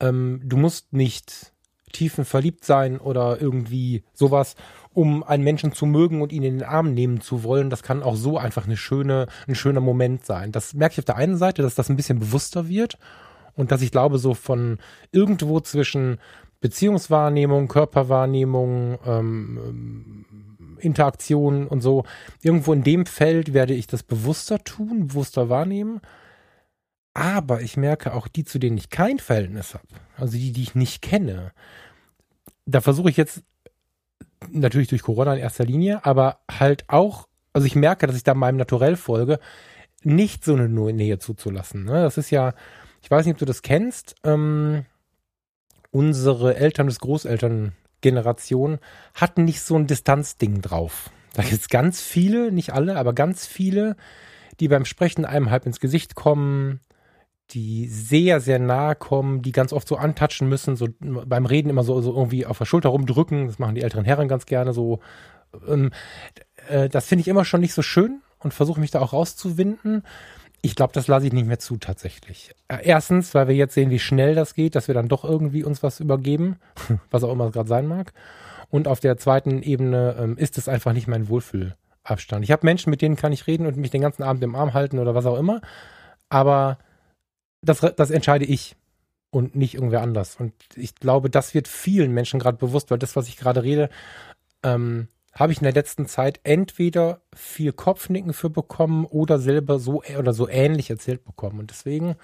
ähm, 0.00 0.40
du 0.42 0.56
musst 0.56 0.92
nicht 0.92 1.52
tiefen 1.96 2.24
verliebt 2.24 2.64
sein 2.64 2.98
oder 2.98 3.40
irgendwie 3.40 4.04
sowas, 4.12 4.54
um 4.92 5.22
einen 5.22 5.44
Menschen 5.44 5.72
zu 5.72 5.86
mögen 5.86 6.20
und 6.20 6.32
ihn 6.32 6.42
in 6.42 6.58
den 6.58 6.68
Arm 6.68 6.92
nehmen 6.92 7.20
zu 7.20 7.42
wollen. 7.42 7.70
Das 7.70 7.82
kann 7.82 8.02
auch 8.02 8.16
so 8.16 8.38
einfach 8.38 8.66
eine 8.66 8.76
schöne, 8.76 9.26
ein 9.48 9.54
schöner 9.54 9.80
Moment 9.80 10.24
sein. 10.26 10.52
Das 10.52 10.74
merke 10.74 10.92
ich 10.94 10.98
auf 10.98 11.04
der 11.06 11.16
einen 11.16 11.36
Seite, 11.36 11.62
dass 11.62 11.74
das 11.74 11.88
ein 11.88 11.96
bisschen 11.96 12.18
bewusster 12.18 12.68
wird 12.68 12.98
und 13.54 13.72
dass 13.72 13.82
ich 13.82 13.90
glaube, 13.90 14.18
so 14.18 14.34
von 14.34 14.78
irgendwo 15.10 15.60
zwischen 15.60 16.18
Beziehungswahrnehmung, 16.60 17.68
Körperwahrnehmung, 17.68 18.98
ähm, 19.06 20.24
Interaktion 20.78 21.66
und 21.66 21.80
so, 21.80 22.04
irgendwo 22.42 22.72
in 22.72 22.82
dem 22.82 23.06
Feld 23.06 23.54
werde 23.54 23.74
ich 23.74 23.86
das 23.86 24.02
bewusster 24.02 24.62
tun, 24.62 25.08
bewusster 25.08 25.48
wahrnehmen. 25.48 26.00
Aber 27.14 27.62
ich 27.62 27.78
merke 27.78 28.12
auch 28.12 28.28
die, 28.28 28.44
zu 28.44 28.58
denen 28.58 28.76
ich 28.76 28.90
kein 28.90 29.18
Verhältnis 29.18 29.72
habe, 29.72 29.86
also 30.18 30.36
die, 30.36 30.52
die 30.52 30.62
ich 30.62 30.74
nicht 30.74 31.00
kenne, 31.00 31.52
da 32.66 32.80
versuche 32.80 33.08
ich 33.10 33.16
jetzt 33.16 33.42
natürlich 34.50 34.88
durch 34.88 35.02
Corona 35.02 35.34
in 35.34 35.40
erster 35.40 35.64
Linie, 35.64 36.04
aber 36.04 36.40
halt 36.50 36.84
auch, 36.88 37.28
also 37.52 37.66
ich 37.66 37.74
merke, 37.74 38.06
dass 38.06 38.16
ich 38.16 38.24
da 38.24 38.34
meinem 38.34 38.56
Naturell 38.56 38.96
folge, 38.96 39.38
nicht 40.02 40.44
so 40.44 40.54
eine 40.54 40.68
Nähe 40.68 41.18
zuzulassen. 41.18 41.84
Ne? 41.84 42.02
Das 42.02 42.18
ist 42.18 42.30
ja, 42.30 42.54
ich 43.02 43.10
weiß 43.10 43.24
nicht, 43.24 43.34
ob 43.34 43.38
du 43.38 43.44
das 43.44 43.62
kennst, 43.62 44.16
ähm, 44.24 44.84
unsere 45.90 46.56
Eltern 46.56 46.86
bis 46.86 47.00
Großelterngeneration 47.00 48.78
hatten 49.14 49.44
nicht 49.44 49.62
so 49.62 49.76
ein 49.76 49.86
Distanzding 49.86 50.60
drauf. 50.60 51.10
Da 51.32 51.42
gibt 51.42 51.60
es 51.60 51.68
ganz 51.68 52.00
viele, 52.00 52.52
nicht 52.52 52.72
alle, 52.72 52.96
aber 52.96 53.12
ganz 53.12 53.46
viele, 53.46 53.96
die 54.60 54.68
beim 54.68 54.84
Sprechen 54.84 55.24
einem 55.24 55.50
halb 55.50 55.66
ins 55.66 55.80
Gesicht 55.80 56.14
kommen, 56.14 56.80
die 57.50 57.86
sehr, 57.88 58.40
sehr 58.40 58.58
nahe 58.58 58.96
kommen, 58.96 59.42
die 59.42 59.52
ganz 59.52 59.72
oft 59.72 59.86
so 59.86 59.96
antatschen 59.96 60.48
müssen, 60.48 60.76
so 60.76 60.88
beim 61.00 61.46
Reden 61.46 61.70
immer 61.70 61.84
so, 61.84 62.00
so 62.00 62.12
irgendwie 62.14 62.46
auf 62.46 62.58
der 62.58 62.64
Schulter 62.64 62.88
rumdrücken. 62.88 63.46
Das 63.46 63.58
machen 63.58 63.74
die 63.74 63.82
älteren 63.82 64.04
Herren 64.04 64.28
ganz 64.28 64.46
gerne 64.46 64.72
so. 64.72 65.00
Ähm, 65.68 65.92
äh, 66.68 66.88
das 66.88 67.06
finde 67.06 67.20
ich 67.20 67.28
immer 67.28 67.44
schon 67.44 67.60
nicht 67.60 67.74
so 67.74 67.82
schön 67.82 68.20
und 68.40 68.52
versuche 68.52 68.80
mich 68.80 68.90
da 68.90 69.00
auch 69.00 69.12
rauszuwinden. 69.12 70.02
Ich 70.62 70.74
glaube, 70.74 70.92
das 70.92 71.06
lasse 71.06 71.26
ich 71.26 71.32
nicht 71.32 71.46
mehr 71.46 71.60
zu 71.60 71.76
tatsächlich. 71.76 72.52
Äh, 72.68 72.78
erstens, 72.82 73.34
weil 73.34 73.46
wir 73.46 73.54
jetzt 73.54 73.74
sehen, 73.74 73.90
wie 73.90 74.00
schnell 74.00 74.34
das 74.34 74.54
geht, 74.54 74.74
dass 74.74 74.88
wir 74.88 74.94
dann 74.94 75.08
doch 75.08 75.24
irgendwie 75.24 75.62
uns 75.62 75.82
was 75.82 76.00
übergeben, 76.00 76.56
was 77.10 77.22
auch 77.22 77.32
immer 77.32 77.46
es 77.46 77.52
gerade 77.52 77.68
sein 77.68 77.86
mag. 77.86 78.12
Und 78.68 78.88
auf 78.88 78.98
der 78.98 79.16
zweiten 79.16 79.62
Ebene 79.62 80.16
ähm, 80.18 80.36
ist 80.36 80.58
es 80.58 80.68
einfach 80.68 80.92
nicht 80.92 81.06
mein 81.06 81.28
Wohlfühlabstand. 81.28 82.42
Ich 82.42 82.50
habe 82.50 82.66
Menschen, 82.66 82.90
mit 82.90 83.00
denen 83.00 83.14
kann 83.14 83.32
ich 83.32 83.46
reden 83.46 83.66
und 83.66 83.76
mich 83.76 83.90
den 83.90 84.00
ganzen 84.00 84.24
Abend 84.24 84.42
im 84.42 84.56
Arm 84.56 84.74
halten 84.74 84.98
oder 84.98 85.14
was 85.14 85.26
auch 85.26 85.38
immer. 85.38 85.60
Aber 86.28 86.78
das, 87.68 87.80
das 87.96 88.10
entscheide 88.10 88.44
ich 88.44 88.76
und 89.30 89.54
nicht 89.54 89.74
irgendwer 89.74 90.02
anders. 90.02 90.36
Und 90.36 90.52
ich 90.76 90.94
glaube, 90.94 91.30
das 91.30 91.54
wird 91.54 91.68
vielen 91.68 92.12
Menschen 92.12 92.40
gerade 92.40 92.58
bewusst, 92.58 92.90
weil 92.90 92.98
das, 92.98 93.16
was 93.16 93.28
ich 93.28 93.36
gerade 93.36 93.62
rede, 93.62 93.90
ähm, 94.62 95.08
habe 95.32 95.52
ich 95.52 95.58
in 95.58 95.64
der 95.64 95.74
letzten 95.74 96.06
Zeit 96.06 96.40
entweder 96.44 97.20
viel 97.34 97.72
Kopfnicken 97.72 98.32
für 98.32 98.48
bekommen 98.48 99.04
oder 99.04 99.38
selber 99.38 99.78
so 99.78 100.02
oder 100.18 100.32
so 100.32 100.48
ähnlich 100.48 100.88
erzählt 100.88 101.24
bekommen. 101.24 101.60
Und 101.60 101.70
deswegen 101.70 102.16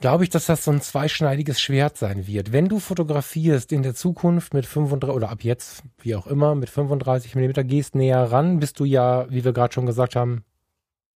glaube 0.00 0.24
ich, 0.24 0.30
dass 0.30 0.46
das 0.46 0.64
so 0.64 0.70
ein 0.70 0.80
zweischneidiges 0.80 1.60
Schwert 1.60 1.96
sein 1.96 2.26
wird. 2.26 2.52
Wenn 2.52 2.68
du 2.68 2.78
fotografierst 2.80 3.72
in 3.72 3.82
der 3.82 3.94
Zukunft 3.94 4.54
mit 4.54 4.66
35 4.66 5.14
oder 5.14 5.30
ab 5.30 5.42
jetzt, 5.42 5.82
wie 6.02 6.14
auch 6.14 6.26
immer, 6.26 6.54
mit 6.54 6.68
35 6.68 7.34
Millimeter 7.34 7.64
gehst 7.64 7.94
näher 7.94 8.30
ran, 8.30 8.60
bist 8.60 8.78
du 8.80 8.84
ja, 8.84 9.30
wie 9.30 9.44
wir 9.44 9.52
gerade 9.52 9.72
schon 9.72 9.86
gesagt 9.86 10.16
haben, 10.16 10.44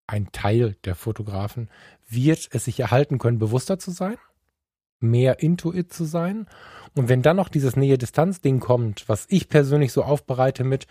ein 0.07 0.29
Teil 0.33 0.77
der 0.85 0.95
Fotografen 0.95 1.69
wird 2.09 2.49
es 2.53 2.65
sich 2.65 2.81
erhalten 2.81 3.19
können, 3.19 3.39
bewusster 3.39 3.79
zu 3.79 3.91
sein, 3.91 4.17
mehr 5.01 5.41
intuit 5.43 5.93
zu 5.93 6.05
sein. 6.05 6.47
Und 6.95 7.09
wenn 7.09 7.23
dann 7.23 7.37
noch 7.37 7.49
dieses 7.49 7.77
Nähe-Distanz-Ding 7.77 8.61
kommt, 8.61 9.09
was 9.09 9.27
ich 9.29 9.49
persönlich 9.49 9.93
so 9.93 10.03
aufbereite 10.03 10.65
mit, 10.65 10.87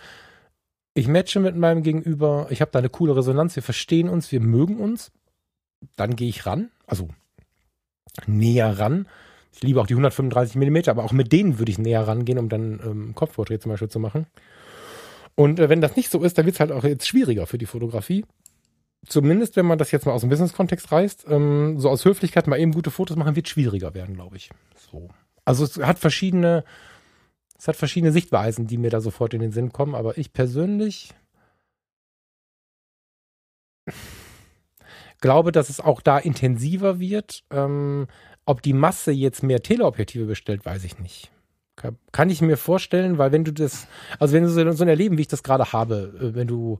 ich 0.93 1.07
matche 1.07 1.39
mit 1.39 1.55
meinem 1.55 1.83
Gegenüber, 1.83 2.47
ich 2.49 2.61
habe 2.61 2.71
da 2.71 2.79
eine 2.79 2.89
coole 2.89 3.15
Resonanz, 3.15 3.55
wir 3.55 3.63
verstehen 3.63 4.09
uns, 4.09 4.31
wir 4.31 4.39
mögen 4.39 4.77
uns, 4.77 5.11
dann 5.95 6.15
gehe 6.15 6.29
ich 6.29 6.45
ran, 6.45 6.69
also 6.85 7.09
näher 8.27 8.77
ran. 8.79 9.07
Ich 9.51 9.61
liebe 9.61 9.81
auch 9.81 9.87
die 9.87 9.93
135 9.93 10.55
Millimeter, 10.55 10.91
aber 10.91 11.03
auch 11.03 11.11
mit 11.11 11.31
denen 11.31 11.59
würde 11.59 11.71
ich 11.71 11.77
näher 11.77 12.07
rangehen, 12.07 12.39
um 12.39 12.49
dann 12.49 12.79
ähm, 12.83 13.15
Kopfporträt 13.15 13.59
zum 13.59 13.71
Beispiel 13.71 13.89
zu 13.89 13.99
machen. 13.99 14.27
Und 15.35 15.59
äh, 15.59 15.69
wenn 15.69 15.81
das 15.81 15.95
nicht 15.95 16.11
so 16.11 16.21
ist, 16.23 16.37
dann 16.37 16.45
wird 16.45 16.55
es 16.55 16.59
halt 16.59 16.71
auch 16.71 16.83
jetzt 16.83 17.07
schwieriger 17.07 17.47
für 17.47 17.57
die 17.57 17.65
Fotografie 17.65 18.25
zumindest 19.07 19.55
wenn 19.55 19.65
man 19.65 19.77
das 19.77 19.91
jetzt 19.91 20.05
mal 20.05 20.13
aus 20.13 20.21
dem 20.21 20.29
Business-Kontext 20.29 20.91
reißt, 20.91 21.25
ähm, 21.29 21.79
so 21.79 21.89
aus 21.89 22.05
Höflichkeit 22.05 22.47
mal 22.47 22.59
eben 22.59 22.71
gute 22.71 22.91
Fotos 22.91 23.17
machen, 23.17 23.35
wird 23.35 23.47
schwieriger 23.47 23.93
werden, 23.93 24.15
glaube 24.15 24.37
ich. 24.37 24.49
So. 24.91 25.09
Also 25.45 25.63
es 25.63 25.77
hat 25.77 25.99
verschiedene, 25.99 26.63
es 27.57 27.67
hat 27.67 27.75
verschiedene 27.75 28.11
Sichtweisen, 28.11 28.67
die 28.67 28.77
mir 28.77 28.89
da 28.89 29.01
sofort 29.01 29.33
in 29.33 29.41
den 29.41 29.51
Sinn 29.51 29.71
kommen, 29.71 29.95
aber 29.95 30.17
ich 30.17 30.33
persönlich 30.33 31.13
glaube, 35.21 35.51
dass 35.51 35.69
es 35.69 35.79
auch 35.79 36.01
da 36.01 36.17
intensiver 36.17 36.99
wird. 36.99 37.43
Ähm, 37.49 38.07
ob 38.45 38.61
die 38.61 38.73
Masse 38.73 39.11
jetzt 39.11 39.41
mehr 39.41 39.63
Teleobjektive 39.63 40.25
bestellt, 40.25 40.65
weiß 40.65 40.83
ich 40.83 40.99
nicht. 40.99 41.31
Kann 42.11 42.29
ich 42.29 42.41
mir 42.41 42.57
vorstellen, 42.57 43.17
weil 43.17 43.31
wenn 43.31 43.43
du 43.43 43.51
das, 43.51 43.87
also 44.19 44.33
wenn 44.33 44.43
du 44.43 44.49
so 44.49 44.83
ein 44.83 44.87
Erleben, 44.87 45.17
wie 45.17 45.21
ich 45.21 45.27
das 45.27 45.41
gerade 45.41 45.73
habe, 45.73 46.13
äh, 46.19 46.35
wenn 46.35 46.47
du 46.47 46.79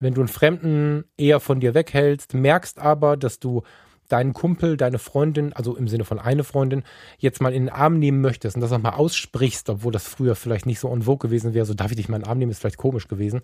wenn 0.00 0.14
du 0.14 0.20
einen 0.20 0.28
Fremden 0.28 1.04
eher 1.16 1.40
von 1.40 1.60
dir 1.60 1.74
weghältst, 1.74 2.34
merkst 2.34 2.78
aber, 2.78 3.16
dass 3.16 3.38
du 3.38 3.62
deinen 4.08 4.34
Kumpel, 4.34 4.76
deine 4.76 4.98
Freundin, 4.98 5.52
also 5.52 5.76
im 5.76 5.88
Sinne 5.88 6.04
von 6.04 6.18
eine 6.18 6.44
Freundin, 6.44 6.82
jetzt 7.18 7.40
mal 7.40 7.54
in 7.54 7.64
den 7.64 7.74
Arm 7.74 7.98
nehmen 7.98 8.20
möchtest 8.20 8.56
und 8.56 8.60
das 8.60 8.72
auch 8.72 8.78
mal 8.78 8.90
aussprichst, 8.90 9.68
obwohl 9.70 9.92
das 9.92 10.06
früher 10.06 10.34
vielleicht 10.34 10.66
nicht 10.66 10.80
so 10.80 10.92
en 10.92 11.02
vogue 11.02 11.28
gewesen 11.28 11.54
wäre, 11.54 11.64
so 11.64 11.74
darf 11.74 11.90
ich 11.90 11.96
dich 11.96 12.08
mal 12.08 12.16
in 12.16 12.22
den 12.22 12.28
Arm 12.28 12.38
nehmen, 12.38 12.50
ist 12.50 12.60
vielleicht 12.60 12.76
komisch 12.76 13.08
gewesen. 13.08 13.40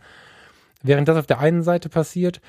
Während 0.82 1.08
das 1.08 1.16
auf 1.16 1.26
der 1.26 1.38
einen 1.38 1.62
Seite 1.62 1.88
passiert, 1.88 2.40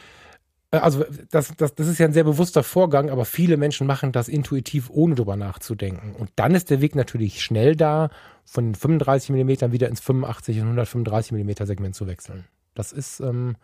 äh, 0.72 0.78
also 0.78 1.06
das, 1.30 1.54
das, 1.56 1.76
das 1.76 1.88
ist 1.88 2.00
ja 2.00 2.06
ein 2.06 2.14
sehr 2.14 2.24
bewusster 2.24 2.64
Vorgang, 2.64 3.10
aber 3.10 3.26
viele 3.26 3.58
Menschen 3.58 3.88
machen 3.88 4.12
das 4.12 4.28
intuitiv, 4.28 4.90
ohne 4.90 5.16
drüber 5.16 5.36
nachzudenken. 5.36 6.14
Und 6.18 6.32
dann 6.36 6.56
ist 6.56 6.70
der 6.70 6.82
Weg 6.82 6.96
natürlich 6.96 7.42
schnell 7.42 7.76
da, 7.76 8.10
von 8.44 8.76
35 8.76 9.30
mm 9.30 9.72
wieder 9.72 9.88
ins 9.88 10.02
85 10.02 10.58
und 10.58 10.64
135 10.64 11.32
mm 11.32 11.66
Segment 11.66 11.96
zu 11.96 12.08
wechseln. 12.08 12.46
Das 12.74 12.92
ist, 12.92 13.20
ähm, 13.20 13.56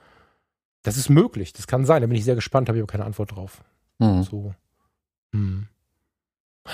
das 0.83 0.97
ist 0.97 1.09
möglich, 1.09 1.53
das 1.53 1.67
kann 1.67 1.85
sein. 1.85 2.01
Da 2.01 2.07
bin 2.07 2.17
ich 2.17 2.25
sehr 2.25 2.35
gespannt, 2.35 2.69
habe 2.69 2.77
ich 2.77 2.81
aber 2.83 2.91
keine 2.91 3.05
Antwort 3.05 3.35
drauf. 3.35 3.63
Mhm. 3.99 4.23
So. 4.23 4.53
Hm. 5.33 5.67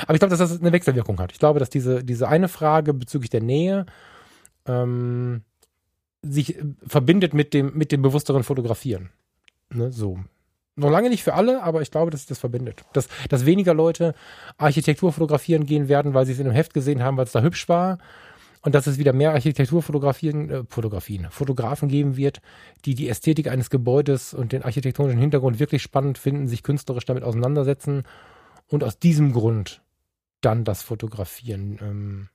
Aber 0.02 0.14
ich 0.14 0.20
glaube, 0.20 0.36
dass 0.36 0.40
das 0.40 0.60
eine 0.60 0.72
Wechselwirkung 0.72 1.20
hat. 1.20 1.32
Ich 1.32 1.40
glaube, 1.40 1.60
dass 1.60 1.70
diese, 1.70 2.04
diese 2.04 2.28
eine 2.28 2.48
Frage 2.48 2.94
bezüglich 2.94 3.30
der 3.30 3.42
Nähe 3.42 3.86
ähm, 4.66 5.44
sich 6.22 6.58
äh, 6.58 6.64
verbindet 6.86 7.34
mit 7.34 7.54
dem, 7.54 7.78
mit 7.78 7.92
dem 7.92 8.02
bewussteren 8.02 8.44
Fotografieren. 8.44 9.10
Ne, 9.70 9.92
so. 9.92 10.20
Noch 10.76 10.90
lange 10.90 11.10
nicht 11.10 11.24
für 11.24 11.36
alle, 11.36 11.62
aber 11.62 11.84
ich 11.84 11.92
glaube, 11.92 12.10
dass 12.10 12.22
sich 12.22 12.30
das 12.30 12.40
verbindet. 12.40 12.84
Dass, 12.94 13.08
dass 13.30 13.46
weniger 13.46 13.76
Leute 13.76 14.16
Architektur 14.58 15.14
fotografieren 15.14 15.66
gehen 15.66 15.88
werden, 15.88 16.16
weil 16.16 16.26
sie 16.26 16.32
es 16.32 16.40
in 16.40 16.48
einem 16.48 16.56
Heft 16.56 16.74
gesehen 16.74 17.04
haben, 17.04 17.16
weil 17.18 17.26
es 17.26 17.32
da 17.32 17.44
hübsch 17.44 17.70
war. 17.70 18.00
Und 18.64 18.76
dass 18.76 18.88
es 18.88 18.98
wieder 18.98 19.14
mehr 19.14 19.34
Architekturfotografien, 19.34 20.50
äh, 20.50 20.64
Fotografien, 20.68 21.28
Fotografen 21.30 21.90
geben 21.90 22.18
wird, 22.18 22.42
die 22.86 22.96
die 22.96 23.10
Ästhetik 23.10 23.50
eines 23.50 23.70
Gebäudes 23.70 24.34
und 24.34 24.52
den 24.52 24.64
architektonischen 24.64 25.20
Hintergrund 25.20 25.60
wirklich 25.60 25.84
spannend 25.84 26.18
finden, 26.18 26.48
sich 26.48 26.64
künstlerisch 26.64 27.06
damit 27.06 27.24
auseinandersetzen 27.24 28.04
und 28.68 28.84
aus 28.84 28.98
diesem 28.98 29.34
Grund 29.34 29.82
dann 30.42 30.64
das 30.64 30.82
Fotografieren 30.82 31.78
ähm, 31.82 32.30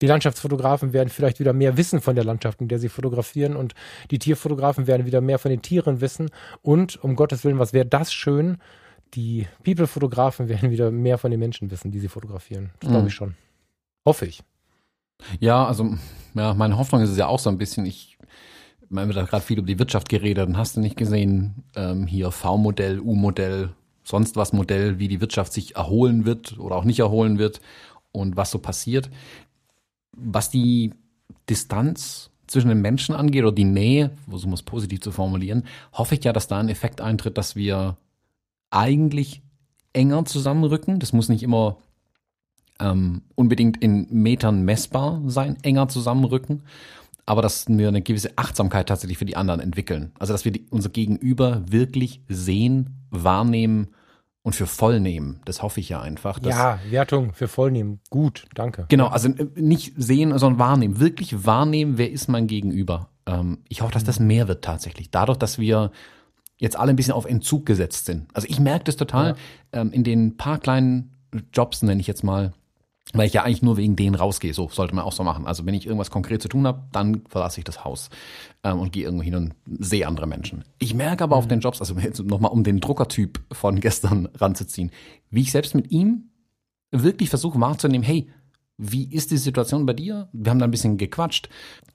die 0.00 0.06
Landschaftsfotografen 0.06 0.92
werden 0.92 1.10
vielleicht 1.10 1.40
wieder 1.40 1.52
mehr 1.52 1.76
wissen 1.76 2.00
von 2.00 2.14
der 2.14 2.24
Landschaft, 2.24 2.60
in 2.60 2.68
der 2.68 2.78
sie 2.78 2.88
fotografieren 2.88 3.56
und 3.56 3.74
die 4.10 4.18
Tierfotografen 4.18 4.86
werden 4.86 5.06
wieder 5.06 5.20
mehr 5.20 5.38
von 5.38 5.50
den 5.50 5.62
Tieren 5.62 6.00
wissen 6.00 6.30
und 6.62 7.02
um 7.04 7.16
Gottes 7.16 7.44
Willen, 7.44 7.58
was 7.58 7.72
wäre 7.72 7.86
das 7.86 8.12
schön, 8.12 8.58
die 9.14 9.46
People-Fotografen 9.64 10.48
werden 10.48 10.70
wieder 10.70 10.90
mehr 10.90 11.18
von 11.18 11.30
den 11.30 11.40
Menschen 11.40 11.70
wissen, 11.70 11.90
die 11.90 12.00
sie 12.00 12.08
fotografieren. 12.08 12.70
Das 12.80 12.88
glaube 12.88 13.02
mhm. 13.02 13.08
ich 13.08 13.14
schon. 13.14 13.34
Hoffe 14.06 14.26
ich. 14.26 14.42
Ja, 15.38 15.66
also 15.66 15.94
ja, 16.34 16.54
meine 16.54 16.76
Hoffnung 16.78 17.02
ist 17.02 17.10
es 17.10 17.16
ja 17.16 17.26
auch 17.26 17.38
so 17.38 17.50
ein 17.50 17.58
bisschen, 17.58 17.86
ich 17.86 18.16
man 18.92 19.06
wird 19.06 19.16
da 19.16 19.22
gerade 19.22 19.44
viel 19.44 19.58
über 19.58 19.68
die 19.68 19.78
Wirtschaft 19.78 20.08
geredet 20.08 20.48
und 20.48 20.56
hast 20.56 20.76
du 20.76 20.80
nicht 20.80 20.96
gesehen, 20.96 21.62
ähm, 21.76 22.08
hier 22.08 22.32
V-Modell, 22.32 22.98
U-Modell, 22.98 23.70
sonst 24.02 24.34
was 24.34 24.52
Modell, 24.52 24.98
wie 24.98 25.06
die 25.06 25.20
Wirtschaft 25.20 25.52
sich 25.52 25.76
erholen 25.76 26.24
wird 26.24 26.58
oder 26.58 26.74
auch 26.74 26.82
nicht 26.82 26.98
erholen 26.98 27.38
wird 27.38 27.60
und 28.10 28.36
was 28.36 28.50
so 28.50 28.58
passiert 28.58 29.08
was 30.20 30.50
die 30.50 30.92
Distanz 31.48 32.30
zwischen 32.46 32.68
den 32.68 32.80
Menschen 32.80 33.14
angeht 33.14 33.42
oder 33.42 33.54
die 33.54 33.64
Nähe, 33.64 34.10
versuchen 34.28 34.50
wir 34.50 34.54
es 34.54 34.62
positiv 34.62 35.00
zu 35.00 35.12
formulieren, 35.12 35.64
hoffe 35.92 36.14
ich 36.14 36.24
ja, 36.24 36.32
dass 36.32 36.48
da 36.48 36.58
ein 36.58 36.68
Effekt 36.68 37.00
eintritt, 37.00 37.38
dass 37.38 37.56
wir 37.56 37.96
eigentlich 38.70 39.42
enger 39.92 40.24
zusammenrücken. 40.24 40.98
Das 40.98 41.12
muss 41.12 41.28
nicht 41.28 41.42
immer 41.42 41.78
ähm, 42.80 43.22
unbedingt 43.34 43.82
in 43.82 44.06
Metern 44.10 44.62
messbar 44.62 45.22
sein, 45.26 45.56
enger 45.62 45.88
zusammenrücken, 45.88 46.62
aber 47.26 47.42
dass 47.42 47.68
wir 47.68 47.88
eine 47.88 48.02
gewisse 48.02 48.36
Achtsamkeit 48.36 48.88
tatsächlich 48.88 49.18
für 49.18 49.24
die 49.24 49.36
anderen 49.36 49.60
entwickeln. 49.60 50.12
Also 50.18 50.32
dass 50.32 50.44
wir 50.44 50.52
die, 50.52 50.66
unser 50.70 50.88
Gegenüber 50.88 51.62
wirklich 51.66 52.22
sehen, 52.28 53.06
wahrnehmen 53.10 53.88
und 54.42 54.54
für 54.54 54.66
voll 54.66 55.00
nehmen. 55.00 55.40
Das 55.44 55.62
hoffe 55.62 55.80
ich 55.80 55.90
ja 55.90 56.00
einfach. 56.00 56.42
ja, 56.42 56.78
Wertung 56.88 57.34
für 57.34 57.46
voll 57.46 57.70
nehmen. 57.70 58.00
Gut, 58.08 58.46
danke. 58.54 58.86
Genau, 58.88 59.08
also 59.08 59.28
äh, 59.28 59.46
nicht 59.54 59.92
sehen, 59.96 60.36
sondern 60.38 60.58
wahrnehmen. 60.58 60.98
Wirklich 60.98 61.44
wahrnehmen, 61.44 61.98
wer 61.98 62.10
ist 62.10 62.28
mein 62.28 62.46
Gegenüber. 62.46 63.10
Ähm, 63.26 63.58
ich 63.68 63.82
hoffe, 63.82 63.92
dass 63.92 64.04
das 64.04 64.18
mehr 64.18 64.48
wird 64.48 64.64
tatsächlich. 64.64 65.10
Dadurch, 65.10 65.38
dass 65.38 65.58
wir 65.58 65.92
jetzt 66.56 66.78
alle 66.78 66.90
ein 66.90 66.96
bisschen 66.96 67.14
auf 67.14 67.26
Entzug 67.26 67.66
gesetzt 67.66 68.06
sind. 68.06 68.28
Also 68.34 68.46
ich 68.48 68.60
merke 68.60 68.84
das 68.84 68.96
total 68.96 69.34
ja. 69.74 69.80
ähm, 69.80 69.92
in 69.92 70.04
den 70.04 70.36
paar 70.36 70.58
kleinen 70.58 71.16
Jobs, 71.52 71.82
nenne 71.82 72.00
ich 72.00 72.06
jetzt 72.06 72.24
mal, 72.24 72.52
weil 73.12 73.26
ich 73.26 73.32
ja 73.32 73.42
eigentlich 73.42 73.62
nur 73.62 73.76
wegen 73.76 73.96
denen 73.96 74.14
rausgehe. 74.14 74.54
So 74.54 74.68
sollte 74.68 74.94
man 74.94 75.04
auch 75.04 75.12
so 75.12 75.24
machen. 75.24 75.46
Also 75.46 75.66
wenn 75.66 75.74
ich 75.74 75.86
irgendwas 75.86 76.10
konkret 76.10 76.42
zu 76.42 76.48
tun 76.48 76.66
habe, 76.66 76.82
dann 76.92 77.22
verlasse 77.28 77.58
ich 77.60 77.64
das 77.64 77.84
Haus 77.84 78.10
ähm, 78.62 78.78
und 78.78 78.92
gehe 78.92 79.04
irgendwo 79.04 79.22
hin 79.24 79.34
und 79.34 79.54
sehe 79.78 80.06
andere 80.06 80.26
Menschen. 80.26 80.64
Ich 80.78 80.94
merke 80.94 81.24
aber 81.24 81.36
mhm. 81.36 81.38
auf 81.38 81.48
den 81.48 81.60
Jobs, 81.60 81.80
also 81.80 81.94
jetzt 81.98 82.22
nochmal 82.22 82.52
um 82.52 82.64
den 82.64 82.80
Druckertyp 82.80 83.40
von 83.52 83.80
gestern 83.80 84.28
ranzuziehen, 84.34 84.90
wie 85.30 85.42
ich 85.42 85.52
selbst 85.52 85.74
mit 85.74 85.90
ihm 85.90 86.30
wirklich 86.92 87.30
versuche 87.30 87.60
wahrzunehmen, 87.60 88.04
hey, 88.04 88.28
wie 88.76 89.12
ist 89.12 89.30
die 89.30 89.36
Situation 89.36 89.84
bei 89.86 89.92
dir? 89.92 90.28
Wir 90.32 90.50
haben 90.50 90.58
da 90.58 90.64
ein 90.64 90.70
bisschen 90.70 90.96
gequatscht. 90.96 91.50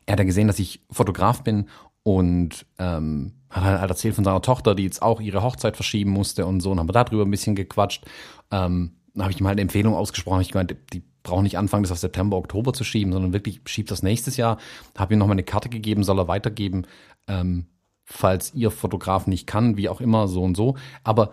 Er 0.06 0.14
hat 0.14 0.20
ja 0.20 0.26
gesehen, 0.26 0.48
dass 0.48 0.60
ich 0.60 0.82
Fotograf 0.92 1.44
bin 1.44 1.66
und 2.04 2.68
ähm, 2.78 3.34
hat 3.50 3.64
halt 3.64 3.90
erzählt 3.90 4.14
von 4.14 4.24
seiner 4.24 4.42
Tochter, 4.42 4.76
die 4.76 4.84
jetzt 4.84 5.02
auch 5.02 5.20
ihre 5.20 5.42
Hochzeit 5.42 5.76
verschieben 5.76 6.12
musste 6.12 6.46
und 6.46 6.60
so, 6.60 6.72
und 6.72 6.80
haben 6.80 6.88
wir 6.88 6.94
darüber 6.94 7.24
ein 7.24 7.32
bisschen 7.32 7.56
gequatscht. 7.56 8.06
Ähm, 8.52 8.92
dann 9.16 9.24
habe 9.24 9.32
ich 9.32 9.40
ihm 9.40 9.48
halt 9.48 9.56
eine 9.56 9.62
Empfehlung 9.62 9.96
ausgesprochen. 9.96 10.42
Ich 10.42 10.52
gemeint, 10.52 10.76
die 10.94 11.02
brauchen 11.24 11.44
nicht 11.44 11.58
anfangen, 11.58 11.84
das 11.84 11.92
auf 11.92 11.98
September, 11.98 12.38
Oktober 12.38 12.74
zu 12.74 12.84
schieben, 12.84 13.14
sondern 13.14 13.34
wirklich 13.34 13.62
schiebt 13.66 13.90
das 13.90 14.04
nächstes 14.04 14.38
Jahr. 14.38 14.58
Habe 14.98 15.14
ihm 15.14 15.20
noch 15.20 15.28
mal 15.28 15.32
eine 15.32 15.44
Karte 15.44 15.70
gegeben, 15.70 16.04
soll 16.04 16.20
er 16.20 16.28
weitergeben, 16.28 16.86
ähm, 17.28 17.66
falls 18.04 18.54
ihr 18.54 18.72
Fotograf 18.72 19.26
nicht 19.26 19.48
kann, 19.48 19.78
wie 19.78 19.90
auch 19.90 20.02
immer, 20.02 20.28
so 20.28 20.44
und 20.44 20.56
so. 20.56 20.76
Aber 21.04 21.32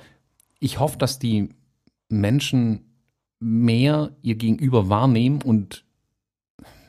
ich 0.61 0.78
hoffe, 0.78 0.97
dass 0.97 1.18
die 1.18 1.51
Menschen 2.09 2.85
mehr 3.41 4.12
ihr 4.22 4.37
Gegenüber 4.37 4.89
wahrnehmen 4.89 5.43
und 5.43 5.85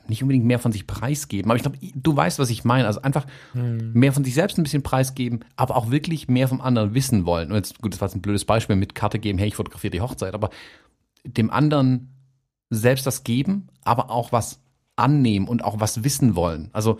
nicht 0.08 0.22
unbedingt 0.22 0.46
mehr 0.46 0.60
von 0.60 0.72
sich 0.72 0.86
preisgeben. 0.86 1.50
Aber 1.50 1.56
ich 1.56 1.64
glaube, 1.64 1.78
du 1.96 2.16
weißt, 2.16 2.38
was 2.38 2.50
ich 2.50 2.64
meine. 2.64 2.86
Also 2.88 3.02
einfach 3.02 3.26
hm. 3.54 3.94
mehr 3.94 4.12
von 4.12 4.24
sich 4.24 4.34
selbst 4.34 4.58
ein 4.58 4.64
bisschen 4.64 4.84
preisgeben, 4.84 5.40
aber 5.56 5.76
auch 5.76 5.92
wirklich 5.92 6.28
mehr 6.28 6.48
vom 6.48 6.62
anderen 6.62 6.94
wissen 6.94 7.26
wollen. 7.26 7.50
Und 7.50 7.56
jetzt, 7.56 7.82
gut, 7.82 7.94
das 7.94 8.02
war 8.02 8.08
jetzt 8.08 8.16
ein 8.16 8.22
blödes 8.22 8.46
Beispiel 8.46 8.76
mit 8.76 8.96
Karte 8.96 9.20
geben, 9.20 9.40
hey, 9.40 9.48
ich 9.48 9.56
fotografiere 9.56 9.92
die 9.92 10.02
Hochzeit, 10.02 10.34
aber 10.34 10.50
dem 11.24 11.50
anderen 11.52 12.14
selbst 12.70 13.06
das 13.06 13.24
geben, 13.24 13.68
aber 13.84 14.10
auch 14.10 14.32
was 14.32 14.62
annehmen 14.96 15.48
und 15.48 15.64
auch 15.64 15.80
was 15.80 16.04
wissen 16.04 16.36
wollen. 16.36 16.70
Also 16.74 17.00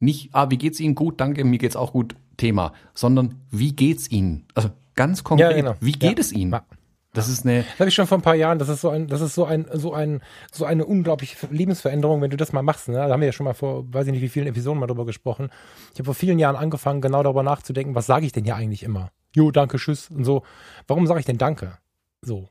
nicht, 0.00 0.30
ah, 0.34 0.50
wie 0.50 0.58
geht's 0.58 0.80
Ihnen 0.80 0.94
gut, 0.94 1.20
danke, 1.20 1.44
mir 1.44 1.58
geht's 1.58 1.76
auch 1.76 1.92
gut, 1.92 2.14
Thema, 2.36 2.72
sondern 2.94 3.36
wie 3.50 3.72
geht's 3.74 4.10
Ihnen? 4.10 4.46
Also 4.54 4.70
ganz 4.94 5.24
konkret, 5.24 5.50
ja, 5.50 5.56
genau. 5.56 5.74
wie 5.80 5.92
geht 5.92 6.18
ja. 6.18 6.20
es 6.20 6.32
Ihnen? 6.32 6.56
Das 7.14 7.28
ist 7.28 7.44
eine. 7.44 7.62
Das 7.62 7.78
habe 7.78 7.88
ich 7.88 7.94
schon 7.94 8.08
vor 8.08 8.18
ein 8.18 8.22
paar 8.22 8.34
Jahren. 8.34 8.58
Das 8.58 8.68
ist 8.68 8.80
so 8.80 8.90
ein, 8.90 9.06
das 9.06 9.20
ist 9.20 9.34
so 9.34 9.44
ein, 9.44 9.66
so 9.72 9.94
ein, 9.94 10.20
so 10.50 10.64
eine 10.64 10.84
unglaubliche 10.84 11.46
Lebensveränderung, 11.46 12.20
wenn 12.20 12.30
du 12.30 12.36
das 12.36 12.52
mal 12.52 12.62
machst. 12.62 12.88
Ne? 12.88 12.94
Da 12.94 13.08
haben 13.08 13.20
wir 13.20 13.26
ja 13.26 13.32
schon 13.32 13.44
mal 13.44 13.54
vor, 13.54 13.84
weiß 13.92 14.06
ich 14.06 14.12
nicht, 14.12 14.22
wie 14.22 14.28
vielen 14.28 14.48
Episoden 14.48 14.80
mal 14.80 14.88
drüber 14.88 15.06
gesprochen. 15.06 15.50
Ich 15.92 16.00
habe 16.00 16.06
vor 16.06 16.14
vielen 16.14 16.40
Jahren 16.40 16.56
angefangen, 16.56 17.00
genau 17.00 17.22
darüber 17.22 17.44
nachzudenken, 17.44 17.94
was 17.94 18.06
sage 18.06 18.26
ich 18.26 18.32
denn 18.32 18.42
hier 18.42 18.56
eigentlich 18.56 18.82
immer? 18.82 19.10
Jo, 19.34 19.52
danke, 19.52 19.76
tschüss 19.76 20.10
und 20.10 20.24
so. 20.24 20.42
Warum 20.88 21.06
sage 21.06 21.20
ich 21.20 21.26
denn 21.26 21.38
Danke? 21.38 21.78
So, 22.20 22.48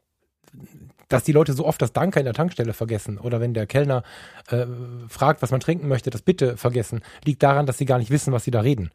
dass 1.14 1.24
die 1.24 1.32
Leute 1.32 1.54
so 1.54 1.66
oft 1.66 1.82
das 1.82 1.94
Danke 1.94 2.20
in 2.20 2.26
der 2.26 2.34
Tankstelle 2.34 2.74
vergessen 2.74 3.18
oder 3.18 3.40
wenn 3.40 3.54
der 3.54 3.68
Kellner 3.68 4.04
äh, 4.50 4.66
fragt, 5.08 5.42
was 5.42 5.52
man 5.52 5.60
trinken 5.60 5.88
möchte, 5.88 6.10
das 6.10 6.22
Bitte 6.22 6.58
vergessen, 6.58 7.02
liegt 7.24 7.44
daran, 7.44 7.66
dass 7.66 7.78
sie 7.78 7.86
gar 7.86 8.00
nicht 8.00 8.12
wissen, 8.12 8.34
was 8.34 8.44
sie 8.44 8.52
da 8.52 8.62
reden. 8.62 8.90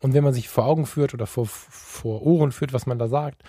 Und 0.00 0.14
wenn 0.14 0.24
man 0.24 0.34
sich 0.34 0.48
vor 0.48 0.66
Augen 0.66 0.86
führt 0.86 1.14
oder 1.14 1.26
vor, 1.26 1.46
vor 1.46 2.22
Ohren 2.22 2.52
führt, 2.52 2.72
was 2.72 2.86
man 2.86 2.98
da 2.98 3.08
sagt, 3.08 3.42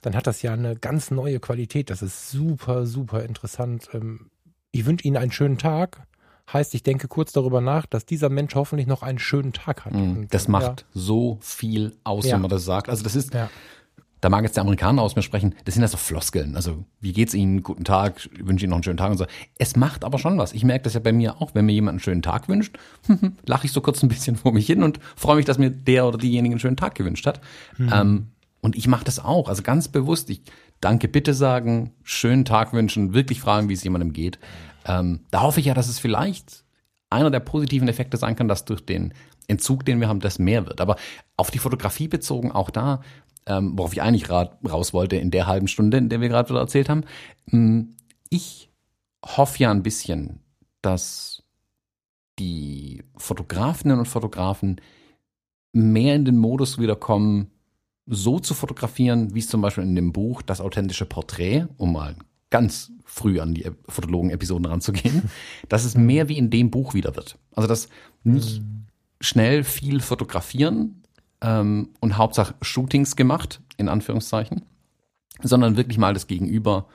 dann 0.00 0.14
hat 0.14 0.26
das 0.26 0.42
ja 0.42 0.52
eine 0.52 0.76
ganz 0.76 1.10
neue 1.10 1.40
Qualität. 1.40 1.90
Das 1.90 2.02
ist 2.02 2.30
super, 2.30 2.86
super 2.86 3.24
interessant. 3.24 3.88
Ähm, 3.92 4.30
ich 4.70 4.86
wünsche 4.86 5.04
Ihnen 5.04 5.16
einen 5.16 5.32
schönen 5.32 5.58
Tag. 5.58 6.06
Heißt, 6.52 6.74
ich 6.74 6.82
denke 6.82 7.08
kurz 7.08 7.32
darüber 7.32 7.60
nach, 7.60 7.84
dass 7.84 8.06
dieser 8.06 8.30
Mensch 8.30 8.54
hoffentlich 8.54 8.86
noch 8.86 9.02
einen 9.02 9.18
schönen 9.18 9.52
Tag 9.52 9.84
hat. 9.84 9.92
Mm, 9.92 10.24
das 10.30 10.48
macht 10.48 10.80
ja. 10.80 10.86
so 10.94 11.38
viel 11.42 11.96
aus, 12.04 12.24
ja. 12.24 12.34
wenn 12.34 12.40
man 12.40 12.50
das 12.50 12.64
sagt. 12.64 12.88
Also 12.88 13.04
das 13.04 13.14
ist, 13.14 13.34
ja 13.34 13.50
da 14.20 14.28
mag 14.28 14.44
jetzt 14.44 14.56
der 14.56 14.62
Amerikaner 14.62 15.02
aus 15.02 15.16
mir 15.16 15.22
sprechen, 15.22 15.54
das 15.64 15.74
sind 15.74 15.82
ja 15.82 15.88
so 15.88 15.96
Floskeln. 15.96 16.56
Also, 16.56 16.84
wie 17.00 17.12
geht's 17.12 17.34
Ihnen? 17.34 17.62
Guten 17.62 17.84
Tag, 17.84 18.28
ich 18.32 18.46
wünsche 18.46 18.64
Ihnen 18.64 18.70
noch 18.70 18.76
einen 18.76 18.84
schönen 18.84 18.96
Tag 18.96 19.10
und 19.10 19.18
so. 19.18 19.26
Es 19.58 19.76
macht 19.76 20.04
aber 20.04 20.18
schon 20.18 20.38
was. 20.38 20.52
Ich 20.52 20.64
merke 20.64 20.84
das 20.84 20.94
ja 20.94 21.00
bei 21.00 21.12
mir 21.12 21.40
auch, 21.40 21.54
wenn 21.54 21.66
mir 21.66 21.72
jemand 21.72 21.94
einen 21.94 22.00
schönen 22.00 22.22
Tag 22.22 22.48
wünscht, 22.48 22.78
lache 23.46 23.66
ich 23.66 23.72
so 23.72 23.80
kurz 23.80 24.02
ein 24.02 24.08
bisschen 24.08 24.36
vor 24.36 24.52
mich 24.52 24.66
hin 24.66 24.82
und 24.82 24.98
freue 25.16 25.36
mich, 25.36 25.44
dass 25.44 25.58
mir 25.58 25.70
der 25.70 26.06
oder 26.06 26.18
diejenige 26.18 26.54
einen 26.54 26.60
schönen 26.60 26.76
Tag 26.76 26.94
gewünscht 26.94 27.26
hat. 27.26 27.40
Mhm. 27.76 27.90
Ähm, 27.92 28.26
und 28.60 28.76
ich 28.76 28.88
mache 28.88 29.04
das 29.04 29.24
auch, 29.24 29.48
also 29.48 29.62
ganz 29.62 29.88
bewusst. 29.88 30.30
Ich 30.30 30.42
danke, 30.80 31.08
bitte 31.08 31.32
sagen, 31.34 31.92
schönen 32.02 32.44
Tag 32.44 32.72
wünschen, 32.72 33.14
wirklich 33.14 33.40
fragen, 33.40 33.68
wie 33.68 33.74
es 33.74 33.84
jemandem 33.84 34.12
geht. 34.12 34.38
Ähm, 34.84 35.20
da 35.30 35.42
hoffe 35.42 35.60
ich 35.60 35.66
ja, 35.66 35.74
dass 35.74 35.88
es 35.88 35.98
vielleicht 35.98 36.64
einer 37.10 37.30
der 37.30 37.40
positiven 37.40 37.88
Effekte 37.88 38.16
sein 38.16 38.36
kann, 38.36 38.48
dass 38.48 38.64
durch 38.64 38.84
den 38.84 39.14
Entzug, 39.46 39.84
den 39.84 40.00
wir 40.00 40.08
haben, 40.08 40.20
das 40.20 40.38
mehr 40.38 40.66
wird. 40.66 40.80
Aber 40.80 40.96
auf 41.36 41.50
die 41.50 41.58
Fotografie 41.58 42.08
bezogen, 42.08 42.52
auch 42.52 42.70
da, 42.70 43.00
ähm, 43.48 43.76
worauf 43.76 43.92
ich 43.92 44.02
eigentlich 44.02 44.30
raus 44.30 44.92
wollte 44.92 45.16
in 45.16 45.30
der 45.30 45.46
halben 45.46 45.68
Stunde, 45.68 45.96
in 45.96 46.08
der 46.08 46.20
wir 46.20 46.28
gerade 46.28 46.50
wieder 46.50 46.60
erzählt 46.60 46.88
haben. 46.88 47.04
Mm, 47.46 47.94
ich 48.28 48.70
hoffe 49.24 49.58
ja 49.58 49.70
ein 49.70 49.82
bisschen, 49.82 50.40
dass 50.82 51.42
die 52.38 53.02
Fotografinnen 53.16 53.98
und 53.98 54.06
Fotografen 54.06 54.80
mehr 55.72 56.14
in 56.14 56.24
den 56.24 56.36
Modus 56.36 56.78
wiederkommen, 56.78 57.50
so 58.06 58.38
zu 58.38 58.54
fotografieren, 58.54 59.34
wie 59.34 59.40
es 59.40 59.48
zum 59.48 59.60
Beispiel 59.60 59.84
in 59.84 59.94
dem 59.94 60.12
Buch 60.12 60.40
Das 60.42 60.60
authentische 60.60 61.04
Porträt, 61.04 61.66
um 61.76 61.92
mal 61.92 62.16
ganz 62.50 62.92
früh 63.04 63.40
an 63.40 63.54
die 63.54 63.70
Fotologen-Episoden 63.88 64.66
ranzugehen, 64.66 65.30
dass 65.68 65.84
es 65.84 65.96
mehr 65.96 66.28
wie 66.28 66.38
in 66.38 66.50
dem 66.50 66.70
Buch 66.70 66.94
wieder 66.94 67.16
wird. 67.16 67.38
Also 67.52 67.68
dass 67.68 67.88
nicht 68.24 68.62
mhm. 68.62 68.86
schnell 69.20 69.64
viel 69.64 70.00
fotografieren, 70.00 71.02
ähm, 71.40 71.90
und 72.00 72.16
Hauptsache 72.16 72.54
Shootings 72.62 73.16
gemacht, 73.16 73.60
in 73.76 73.88
Anführungszeichen, 73.88 74.62
sondern 75.42 75.76
wirklich 75.76 75.98
mal 75.98 76.14
das 76.14 76.26
Gegenüber 76.26 76.86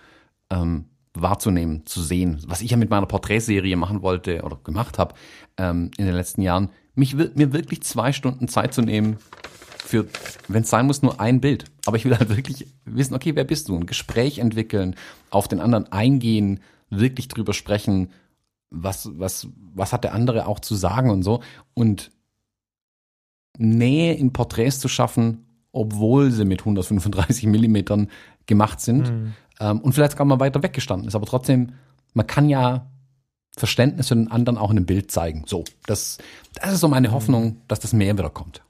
ähm, 0.50 0.86
wahrzunehmen, 1.14 1.86
zu 1.86 2.02
sehen. 2.02 2.41
Was 2.48 2.62
ich 2.62 2.72
ja 2.72 2.78
mit 2.78 2.89
meiner 2.89 3.06
Porträtserie 3.06 3.76
machen 3.76 4.02
wollte 4.02 4.41
oder 4.41 4.58
gemacht 4.64 4.98
habe 4.98 5.16
ähm, 5.58 5.91
in 5.98 6.06
den 6.06 6.16
letzten 6.16 6.41
Jahren, 6.41 6.70
mich 6.96 7.16
mir 7.16 7.54
wirklich 7.54 7.84
zwei 7.84 8.12
Stunden 8.14 8.48
Zeit 8.48 8.74
zu 8.74 8.82
nehmen 8.82 9.18
für, 9.84 10.08
wenn 10.48 10.64
es 10.64 10.70
sein 10.70 10.88
muss, 10.88 11.02
nur 11.02 11.20
ein 11.20 11.41
Bild. 11.41 11.66
Aber 11.86 11.98
ich 11.98 12.06
will 12.06 12.18
halt 12.18 12.30
wirklich 12.30 12.68
wissen, 12.86 13.14
okay, 13.14 13.36
wer 13.36 13.44
bist 13.44 13.70
du? 13.70 13.76
Ein 13.76 13.86
Gespräch 13.86 14.39
entwickeln, 14.39 14.96
auf 15.30 15.48
den 15.48 15.60
anderen 15.60 15.91
eingehen, 15.91 16.62
wirklich 16.89 17.28
drüber 17.28 17.54
sprechen, 17.54 18.12
was, 18.70 19.10
was, 19.14 19.48
was 19.74 19.94
hat 19.94 20.04
der 20.04 20.14
andere 20.14 20.48
auch 20.48 20.60
zu 20.60 20.76
sagen 20.76 21.10
und 21.10 21.24
so. 21.24 21.41
Und 21.74 22.12
Nähe 23.58 24.14
in 24.14 24.34
Porträts 24.34 24.80
zu 24.80 24.88
schaffen, 24.88 25.45
obwohl 25.72 26.32
sie 26.32 26.45
mit 26.45 26.62
135 26.62 27.45
Millimetern 27.45 28.10
gemacht 28.45 28.80
sind 28.82 29.12
mhm. 29.12 29.34
ähm, 29.60 29.80
und 29.82 29.93
vielleicht 29.93 30.12
sogar 30.12 30.26
mal 30.26 30.39
weiter 30.39 30.64
weggestanden 30.64 31.08
ist. 31.08 31.16
Aber 31.16 31.26
trotzdem, 31.26 31.74
man 32.14 32.28
kann 32.28 32.49
ja 32.49 32.89
Verständnis 33.56 34.08
für 34.08 34.16
den 34.16 34.32
anderen 34.32 34.58
auch 34.58 34.72
in 34.72 34.78
einem 34.78 34.86
Bild 34.86 35.12
zeigen. 35.12 35.43
So, 35.45 35.64
das, 35.86 36.18
das 36.56 36.74
ist 36.74 36.80
so 36.80 36.88
meine 36.88 37.12
Hoffnung, 37.12 37.62
dass 37.68 37.80
das 37.80 37.93
mehr 37.93 38.18
wieder 38.18 38.30
kommt. 38.30 38.64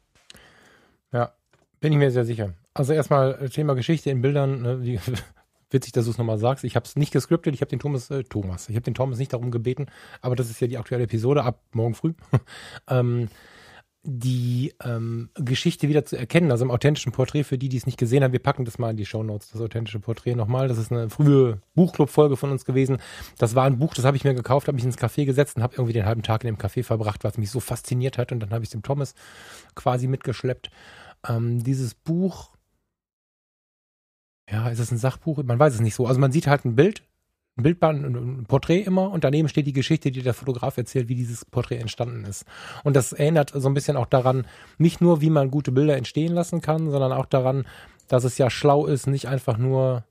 Ja, 1.11 1.33
bin 1.79 1.93
ich 1.93 1.99
mir 1.99 2.11
sehr 2.11 2.25
sicher. 2.25 2.53
Also 2.73 2.93
erstmal 2.93 3.35
äh, 3.35 3.49
Thema 3.49 3.75
Geschichte 3.75 4.09
in 4.09 4.21
Bildern, 4.21 4.61
ne, 4.61 4.83
wie, 4.83 4.99
witzig, 5.69 5.93
dass 5.93 6.05
du 6.05 6.11
es 6.11 6.17
nochmal 6.17 6.37
sagst. 6.37 6.63
Ich 6.63 6.75
habe 6.75 6.85
es 6.85 6.95
nicht 6.95 7.13
gescriptet, 7.13 7.53
ich 7.53 7.61
habe 7.61 7.69
den 7.69 7.79
Thomas, 7.79 8.09
äh, 8.11 8.23
Thomas, 8.23 8.67
ich 8.67 8.75
habe 8.75 8.83
den 8.83 8.93
Thomas 8.93 9.17
nicht 9.19 9.33
darum 9.33 9.51
gebeten, 9.51 9.87
aber 10.21 10.35
das 10.35 10.49
ist 10.49 10.59
ja 10.59 10.67
die 10.67 10.77
aktuelle 10.77 11.05
Episode 11.05 11.43
ab 11.43 11.61
morgen 11.71 11.93
früh. 11.93 12.13
ähm, 12.89 13.29
die 14.05 14.73
ähm, 14.83 15.29
Geschichte 15.35 15.87
wieder 15.87 16.03
zu 16.03 16.17
erkennen, 16.17 16.51
also 16.51 16.65
im 16.65 16.71
authentischen 16.71 17.13
Porträt 17.13 17.45
für 17.45 17.57
die, 17.57 17.69
die 17.69 17.77
es 17.77 17.85
nicht 17.85 17.97
gesehen 17.97 18.21
haben. 18.21 18.33
Wir 18.33 18.41
packen 18.41 18.65
das 18.65 18.77
mal 18.77 18.91
in 18.91 18.97
die 18.97 19.05
Show 19.05 19.23
Notes, 19.23 19.51
das 19.51 19.61
authentische 19.61 19.99
Porträt 19.99 20.35
nochmal. 20.35 20.67
Das 20.67 20.77
ist 20.77 20.91
eine 20.91 21.09
frühe 21.09 21.61
Buchclub-Folge 21.75 22.35
von 22.35 22.51
uns 22.51 22.65
gewesen. 22.65 22.97
Das 23.37 23.55
war 23.55 23.65
ein 23.65 23.79
Buch, 23.79 23.93
das 23.93 24.03
habe 24.03 24.17
ich 24.17 24.25
mir 24.25 24.33
gekauft, 24.33 24.67
habe 24.67 24.75
mich 24.75 24.83
ins 24.83 24.97
Café 24.97 25.25
gesetzt 25.25 25.55
und 25.55 25.63
habe 25.63 25.75
irgendwie 25.75 25.93
den 25.93 26.05
halben 26.05 26.21
Tag 26.21 26.43
in 26.43 26.53
dem 26.53 26.57
Café 26.57 26.83
verbracht, 26.83 27.23
was 27.23 27.37
mich 27.37 27.49
so 27.49 27.61
fasziniert 27.61 28.17
hat. 28.17 28.33
Und 28.33 28.41
dann 28.41 28.49
habe 28.49 28.63
ich 28.63 28.67
es 28.67 28.71
dem 28.71 28.83
Thomas 28.83 29.15
quasi 29.73 30.07
mitgeschleppt. 30.07 30.69
Ähm, 31.25 31.63
dieses 31.63 31.93
Buch, 31.93 32.51
ja, 34.51 34.67
ist 34.67 34.79
es 34.79 34.91
ein 34.91 34.97
Sachbuch? 34.97 35.41
Man 35.43 35.59
weiß 35.59 35.75
es 35.75 35.79
nicht 35.79 35.95
so. 35.95 36.07
Also 36.07 36.19
man 36.19 36.33
sieht 36.33 36.47
halt 36.47 36.65
ein 36.65 36.75
Bild 36.75 37.03
ein 37.55 37.63
Bildband, 37.63 38.03
ein 38.03 38.45
Porträt 38.47 38.81
immer 38.81 39.11
und 39.11 39.23
daneben 39.23 39.47
steht 39.47 39.67
die 39.67 39.73
Geschichte, 39.73 40.11
die 40.11 40.23
der 40.23 40.33
Fotograf 40.33 40.77
erzählt, 40.77 41.07
wie 41.07 41.15
dieses 41.15 41.45
Porträt 41.45 41.77
entstanden 41.77 42.25
ist. 42.25 42.45
Und 42.83 42.95
das 42.95 43.13
erinnert 43.13 43.51
so 43.53 43.67
ein 43.67 43.75
bisschen 43.75 43.95
auch 43.95 44.07
daran, 44.07 44.45
nicht 44.77 45.01
nur, 45.01 45.21
wie 45.21 45.29
man 45.29 45.51
gute 45.51 45.71
Bilder 45.71 45.95
entstehen 45.95 46.33
lassen 46.33 46.61
kann, 46.61 46.89
sondern 46.89 47.11
auch 47.11 47.27
daran, 47.27 47.65
dass 48.07 48.23
es 48.23 48.37
ja 48.37 48.49
schlau 48.49 48.85
ist, 48.85 49.07
nicht 49.07 49.27
einfach 49.27 49.57
nur 49.57 50.03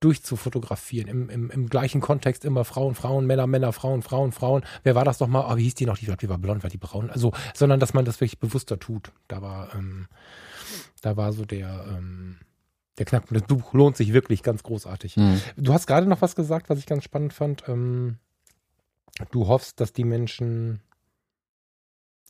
durchzufotografieren. 0.00 1.08
Im, 1.08 1.30
im, 1.30 1.50
im 1.50 1.68
gleichen 1.68 2.00
Kontext 2.00 2.44
immer 2.44 2.64
Frauen, 2.64 2.94
Frauen, 2.94 3.26
Männer, 3.26 3.46
Männer, 3.46 3.72
Frauen, 3.72 4.02
Frauen, 4.02 4.32
Frauen. 4.32 4.62
Wer 4.82 4.94
war 4.94 5.04
das 5.04 5.20
nochmal? 5.20 5.46
Oh, 5.48 5.56
wie 5.56 5.64
hieß 5.64 5.74
die 5.74 5.86
noch? 5.86 5.98
Die, 5.98 6.06
die 6.06 6.28
war 6.28 6.38
blond, 6.38 6.62
war 6.62 6.70
die 6.70 6.78
braun. 6.78 7.10
Also, 7.10 7.32
sondern 7.54 7.80
dass 7.80 7.94
man 7.94 8.06
das 8.06 8.20
wirklich 8.20 8.38
bewusster 8.38 8.78
tut. 8.78 9.12
Da 9.28 9.42
war, 9.42 9.74
ähm, 9.74 10.08
da 11.02 11.16
war 11.16 11.32
so 11.32 11.44
der, 11.44 11.84
ähm, 11.88 12.38
der 13.00 13.06
Knackpunkt. 13.06 13.42
Das 13.42 13.48
Buch 13.48 13.72
lohnt 13.72 13.96
sich 13.96 14.12
wirklich 14.12 14.42
ganz 14.42 14.62
großartig. 14.62 15.16
Mhm. 15.16 15.40
Du 15.56 15.72
hast 15.72 15.86
gerade 15.86 16.06
noch 16.06 16.22
was 16.22 16.36
gesagt, 16.36 16.70
was 16.70 16.78
ich 16.78 16.86
ganz 16.86 17.02
spannend 17.02 17.32
fand. 17.32 17.64
Ähm, 17.66 18.18
du 19.32 19.48
hoffst, 19.48 19.80
dass 19.80 19.92
die 19.92 20.04
Menschen 20.04 20.80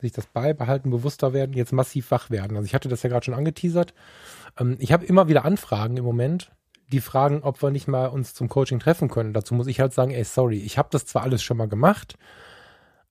sich 0.01 0.13
das 0.13 0.27
beibehalten, 0.27 0.91
bewusster 0.91 1.35
werden, 1.35 1.55
jetzt 1.55 1.73
massiv 1.73 2.11
wach 2.11 2.31
werden. 2.31 2.57
Also 2.57 2.65
ich 2.65 2.75
hatte 2.75 2.89
das 2.89 3.03
ja 3.03 3.11
gerade 3.11 3.25
schon 3.25 3.35
angeteasert. 3.35 3.93
Ähm, 4.59 4.77
ich 4.79 4.93
habe 4.93 5.05
immer 5.05 5.29
wieder 5.29 5.45
Anfragen 5.45 5.97
im 5.97 6.05
Moment, 6.05 6.53
die 6.91 7.01
fragen, 7.01 7.43
ob 7.43 7.63
wir 7.63 7.71
nicht 7.71 7.89
mal 7.89 8.07
uns 8.07 8.33
zum 8.33 8.49
Coaching 8.49 8.79
treffen 8.79 9.09
können. 9.09 9.33
Dazu 9.35 9.55
muss 9.55 9.67
ich 9.67 9.81
halt 9.81 9.93
sagen, 9.93 10.13
ey, 10.13 10.25
sorry, 10.25 10.59
ich 10.59 10.79
habe 10.79 10.89
das 10.91 11.05
zwar 11.05 11.23
alles 11.23 11.43
schon 11.43 11.57
mal 11.57 11.69
gemacht, 11.69 12.17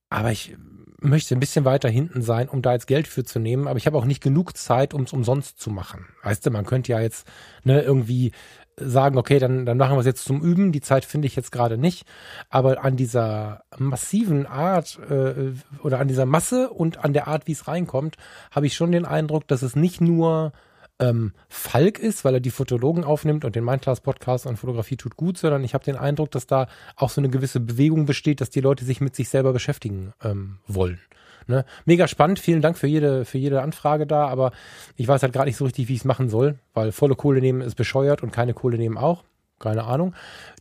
aber 0.08 0.32
ich 0.32 0.56
möchte 1.00 1.34
ein 1.34 1.40
bisschen 1.40 1.64
weiter 1.64 1.88
hinten 1.88 2.22
sein, 2.22 2.48
um 2.48 2.62
da 2.62 2.72
jetzt 2.72 2.86
Geld 2.86 3.08
für 3.08 3.24
zu 3.24 3.38
nehmen, 3.38 3.68
aber 3.68 3.76
ich 3.76 3.86
habe 3.86 3.96
auch 3.96 4.04
nicht 4.04 4.22
genug 4.22 4.56
Zeit, 4.56 4.94
um 4.94 5.02
es 5.02 5.12
umsonst 5.12 5.58
zu 5.58 5.70
machen. 5.70 6.06
Weißt 6.22 6.44
du, 6.44 6.50
man 6.50 6.66
könnte 6.66 6.92
ja 6.92 7.00
jetzt 7.00 7.26
ne, 7.64 7.82
irgendwie 7.82 8.32
sagen, 8.76 9.18
okay, 9.18 9.38
dann, 9.38 9.66
dann 9.66 9.76
machen 9.76 9.94
wir 9.94 10.00
es 10.00 10.06
jetzt 10.06 10.24
zum 10.24 10.40
Üben. 10.42 10.72
Die 10.72 10.80
Zeit 10.80 11.04
finde 11.04 11.26
ich 11.26 11.36
jetzt 11.36 11.52
gerade 11.52 11.76
nicht. 11.78 12.06
Aber 12.48 12.82
an 12.82 12.96
dieser 12.96 13.62
massiven 13.78 14.46
Art 14.46 14.98
äh, 15.08 15.52
oder 15.82 16.00
an 16.00 16.08
dieser 16.08 16.26
Masse 16.26 16.70
und 16.70 17.04
an 17.04 17.12
der 17.12 17.28
Art, 17.28 17.46
wie 17.46 17.52
es 17.52 17.68
reinkommt, 17.68 18.16
habe 18.50 18.66
ich 18.66 18.74
schon 18.74 18.92
den 18.92 19.04
Eindruck, 19.04 19.46
dass 19.48 19.62
es 19.62 19.76
nicht 19.76 20.00
nur 20.00 20.52
ähm, 21.00 21.32
Falk 21.48 21.98
ist, 21.98 22.24
weil 22.24 22.34
er 22.34 22.40
die 22.40 22.50
Fotologen 22.50 23.04
aufnimmt 23.04 23.44
und 23.44 23.56
den 23.56 23.64
Mindclass 23.64 24.00
Podcast 24.00 24.46
und 24.46 24.58
Fotografie 24.58 24.96
tut 24.96 25.16
gut, 25.16 25.38
sondern 25.38 25.64
ich 25.64 25.74
habe 25.74 25.84
den 25.84 25.96
Eindruck, 25.96 26.30
dass 26.30 26.46
da 26.46 26.68
auch 26.96 27.10
so 27.10 27.20
eine 27.20 27.30
gewisse 27.30 27.60
Bewegung 27.60 28.06
besteht, 28.06 28.40
dass 28.40 28.50
die 28.50 28.60
Leute 28.60 28.84
sich 28.84 29.00
mit 29.00 29.16
sich 29.16 29.28
selber 29.28 29.52
beschäftigen 29.52 30.12
ähm, 30.22 30.58
wollen. 30.66 31.00
Ne? 31.46 31.64
Mega 31.84 32.06
spannend, 32.06 32.38
vielen 32.38 32.62
Dank 32.62 32.78
für 32.78 32.86
jede, 32.86 33.24
für 33.24 33.38
jede 33.38 33.62
Anfrage 33.62 34.06
da, 34.06 34.28
aber 34.28 34.52
ich 34.96 35.08
weiß 35.08 35.22
halt 35.22 35.32
gerade 35.32 35.48
nicht 35.48 35.56
so 35.56 35.64
richtig, 35.64 35.88
wie 35.88 35.94
ich 35.94 36.00
es 36.00 36.04
machen 36.04 36.28
soll, 36.28 36.58
weil 36.74 36.92
volle 36.92 37.16
Kohle 37.16 37.40
nehmen 37.40 37.60
ist 37.60 37.74
bescheuert 37.74 38.22
und 38.22 38.30
keine 38.30 38.54
Kohle 38.54 38.78
nehmen 38.78 38.98
auch. 38.98 39.24
Keine 39.58 39.84
Ahnung. 39.84 40.14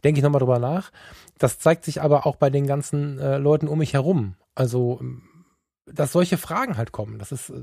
Denke 0.03 0.19
ich 0.19 0.23
nochmal 0.23 0.39
drüber 0.39 0.59
nach. 0.59 0.91
Das 1.37 1.57
zeigt 1.57 1.85
sich 1.85 2.01
aber 2.01 2.25
auch 2.25 2.35
bei 2.35 2.49
den 2.49 2.67
ganzen 2.67 3.17
äh, 3.17 3.37
Leuten 3.37 3.69
um 3.69 3.79
mich 3.79 3.93
herum. 3.93 4.35
Also, 4.55 4.99
dass 5.85 6.11
solche 6.11 6.37
Fragen 6.37 6.75
halt 6.75 6.91
kommen. 6.91 7.17
Das 7.17 7.31
ist, 7.31 7.49
äh, 7.49 7.53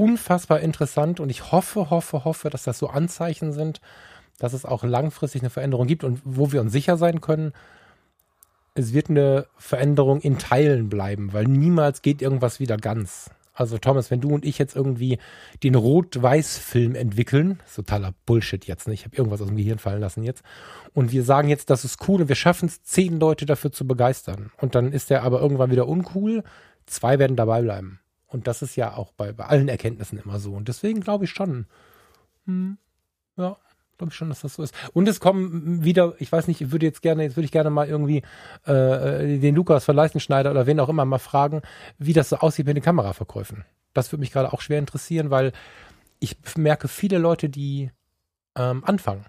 unfassbar 0.00 0.60
interessant 0.60 1.20
und 1.20 1.28
ich 1.28 1.52
hoffe, 1.52 1.90
hoffe, 1.90 2.24
hoffe, 2.24 2.48
dass 2.48 2.62
das 2.62 2.78
so 2.78 2.88
Anzeichen 2.88 3.52
sind, 3.52 3.82
dass 4.38 4.54
es 4.54 4.64
auch 4.64 4.82
langfristig 4.82 5.42
eine 5.42 5.50
Veränderung 5.50 5.86
gibt 5.86 6.04
und 6.04 6.22
wo 6.24 6.52
wir 6.52 6.62
uns 6.62 6.72
sicher 6.72 6.96
sein 6.96 7.20
können, 7.20 7.52
es 8.74 8.94
wird 8.94 9.10
eine 9.10 9.46
Veränderung 9.58 10.22
in 10.22 10.38
Teilen 10.38 10.88
bleiben, 10.88 11.34
weil 11.34 11.44
niemals 11.44 12.00
geht 12.00 12.22
irgendwas 12.22 12.60
wieder 12.60 12.78
ganz. 12.78 13.30
Also 13.52 13.76
Thomas, 13.76 14.10
wenn 14.10 14.22
du 14.22 14.30
und 14.30 14.46
ich 14.46 14.56
jetzt 14.56 14.74
irgendwie 14.74 15.18
den 15.62 15.74
Rot-Weiß-Film 15.74 16.94
entwickeln, 16.94 17.60
totaler 17.74 18.14
Bullshit 18.24 18.64
jetzt, 18.64 18.88
ne? 18.88 18.94
ich 18.94 19.04
habe 19.04 19.14
irgendwas 19.14 19.42
aus 19.42 19.48
dem 19.48 19.58
Gehirn 19.58 19.78
fallen 19.78 20.00
lassen 20.00 20.22
jetzt, 20.22 20.42
und 20.94 21.12
wir 21.12 21.24
sagen 21.24 21.50
jetzt, 21.50 21.68
das 21.68 21.84
ist 21.84 22.08
cool 22.08 22.22
und 22.22 22.28
wir 22.28 22.36
schaffen 22.36 22.70
es, 22.70 22.82
zehn 22.84 23.20
Leute 23.20 23.44
dafür 23.44 23.70
zu 23.70 23.86
begeistern. 23.86 24.50
Und 24.56 24.74
dann 24.74 24.92
ist 24.92 25.10
der 25.10 25.24
aber 25.24 25.42
irgendwann 25.42 25.70
wieder 25.70 25.88
uncool, 25.88 26.42
zwei 26.86 27.18
werden 27.18 27.36
dabei 27.36 27.60
bleiben. 27.60 28.00
Und 28.30 28.46
das 28.46 28.62
ist 28.62 28.76
ja 28.76 28.96
auch 28.96 29.12
bei, 29.12 29.32
bei 29.32 29.44
allen 29.44 29.68
Erkenntnissen 29.68 30.18
immer 30.18 30.38
so. 30.38 30.52
Und 30.52 30.68
deswegen 30.68 31.00
glaube 31.00 31.24
ich 31.24 31.30
schon, 31.30 31.66
hm, 32.46 32.78
ja, 33.36 33.56
glaube 33.98 34.12
ich 34.12 34.16
schon, 34.16 34.28
dass 34.28 34.40
das 34.40 34.54
so 34.54 34.62
ist. 34.62 34.74
Und 34.94 35.08
es 35.08 35.20
kommen 35.20 35.84
wieder, 35.84 36.14
ich 36.18 36.30
weiß 36.30 36.46
nicht, 36.48 36.60
ich 36.60 36.70
würde 36.70 36.86
jetzt 36.86 37.02
gerne, 37.02 37.24
jetzt 37.24 37.36
würde 37.36 37.44
ich 37.44 37.52
gerne 37.52 37.70
mal 37.70 37.88
irgendwie 37.88 38.22
äh, 38.64 39.38
den 39.38 39.54
Lukas 39.54 39.84
von 39.84 39.96
Leistenschneider 39.96 40.50
oder 40.50 40.66
wen 40.66 40.80
auch 40.80 40.88
immer 40.88 41.04
mal 41.04 41.18
fragen, 41.18 41.60
wie 41.98 42.12
das 42.12 42.30
so 42.30 42.36
aussieht 42.36 42.66
mit 42.66 42.76
den 42.76 42.84
Kameraverkäufen. 42.84 43.64
Das 43.92 44.10
würde 44.12 44.20
mich 44.20 44.32
gerade 44.32 44.52
auch 44.52 44.60
schwer 44.60 44.78
interessieren, 44.78 45.30
weil 45.30 45.52
ich 46.20 46.36
merke 46.56 46.86
viele 46.86 47.18
Leute, 47.18 47.48
die 47.48 47.90
ähm, 48.56 48.84
anfangen, 48.84 49.26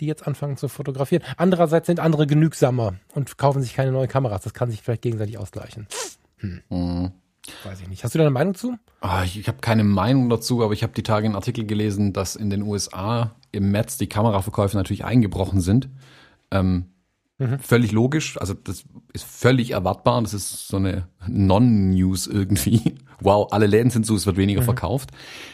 die 0.00 0.06
jetzt 0.06 0.26
anfangen 0.26 0.58
zu 0.58 0.68
fotografieren. 0.68 1.24
Andererseits 1.38 1.86
sind 1.86 1.98
andere 1.98 2.26
genügsamer 2.26 2.94
und 3.14 3.38
kaufen 3.38 3.62
sich 3.62 3.74
keine 3.74 3.90
neuen 3.92 4.08
Kameras. 4.08 4.42
Das 4.42 4.52
kann 4.52 4.70
sich 4.70 4.82
vielleicht 4.82 5.02
gegenseitig 5.02 5.38
ausgleichen. 5.38 5.86
Hm. 6.36 6.62
Mhm. 6.68 7.12
Weiß 7.64 7.80
ich 7.80 7.88
nicht. 7.88 8.04
Hast 8.04 8.14
du 8.14 8.18
da 8.18 8.24
eine 8.24 8.30
Meinung 8.30 8.54
zu? 8.54 8.76
Oh, 9.02 9.22
ich 9.24 9.38
ich 9.38 9.48
habe 9.48 9.58
keine 9.60 9.84
Meinung 9.84 10.28
dazu, 10.30 10.62
aber 10.62 10.72
ich 10.72 10.82
habe 10.82 10.94
die 10.94 11.02
Tage 11.02 11.26
einen 11.26 11.34
Artikel 11.34 11.66
gelesen, 11.66 12.12
dass 12.12 12.36
in 12.36 12.50
den 12.50 12.62
USA 12.62 13.34
im 13.52 13.70
März 13.70 13.98
die 13.98 14.08
Kameraverkäufe 14.08 14.76
natürlich 14.76 15.04
eingebrochen 15.04 15.60
sind. 15.60 15.88
Ähm, 16.50 16.86
mhm. 17.38 17.58
Völlig 17.58 17.92
logisch, 17.92 18.38
also 18.40 18.54
das 18.54 18.84
ist 19.12 19.24
völlig 19.24 19.72
erwartbar. 19.72 20.22
Das 20.22 20.32
ist 20.32 20.68
so 20.68 20.78
eine 20.78 21.08
Non-News 21.26 22.26
irgendwie. 22.26 22.94
Wow, 23.20 23.52
alle 23.52 23.66
Läden 23.66 23.90
sind 23.90 24.04
zu, 24.04 24.16
es 24.16 24.26
wird 24.26 24.36
weniger 24.36 24.60
mhm. 24.60 24.64
verkauft. 24.64 25.10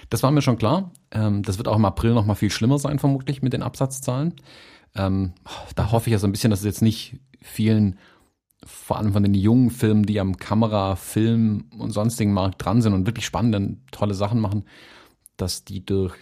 Das 0.09 0.23
war 0.23 0.31
mir 0.31 0.41
schon 0.41 0.57
klar. 0.57 0.93
Ähm, 1.11 1.43
das 1.43 1.59
wird 1.59 1.69
auch 1.69 1.77
im 1.77 1.85
April 1.85 2.15
noch 2.15 2.25
mal 2.25 2.35
viel 2.35 2.51
schlimmer 2.51 2.79
sein, 2.79 2.99
vermutlich 2.99 3.43
mit 3.43 3.53
den 3.53 3.63
Absatzzahlen. 3.63 4.35
Ähm, 4.97 5.35
da 5.77 5.93
hoffe 5.93 6.09
ich 6.09 6.13
ja 6.13 6.19
so 6.19 6.27
ein 6.27 6.33
bisschen, 6.33 6.51
dass 6.51 6.61
es 6.61 6.65
jetzt 6.65 6.83
nicht 6.83 7.21
vielen 7.43 7.99
vor 8.65 8.99
allem 8.99 9.13
von 9.13 9.23
den 9.23 9.35
jungen 9.35 9.71
Filmen, 9.71 10.05
die 10.05 10.21
am 10.21 10.37
Kamera, 10.37 10.97
Film 10.97 11.65
und 11.79 11.93
sonstigen 11.93 12.33
Markt 12.33 12.65
dran 12.65 12.83
sind 12.83 12.93
und 12.93 13.07
wirklich 13.07 13.25
spannende, 13.25 13.77
tolle 13.91 14.15
Sachen 14.15 14.41
machen, 14.41 14.65
dass 15.37 15.65
die 15.65 15.85
durch 15.85 16.15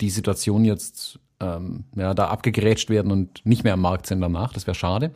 die 0.00 0.10
Situation 0.10 0.64
jetzt 0.64 1.18
ähm, 1.40 1.84
ja, 1.96 2.14
da 2.14 2.28
abgegrätscht 2.28 2.90
werden 2.90 3.10
und 3.10 3.44
nicht 3.44 3.64
mehr 3.64 3.74
am 3.74 3.80
Markt 3.80 4.06
sind 4.06 4.20
danach. 4.20 4.52
Das 4.52 4.66
wäre 4.66 4.74
schade. 4.74 5.12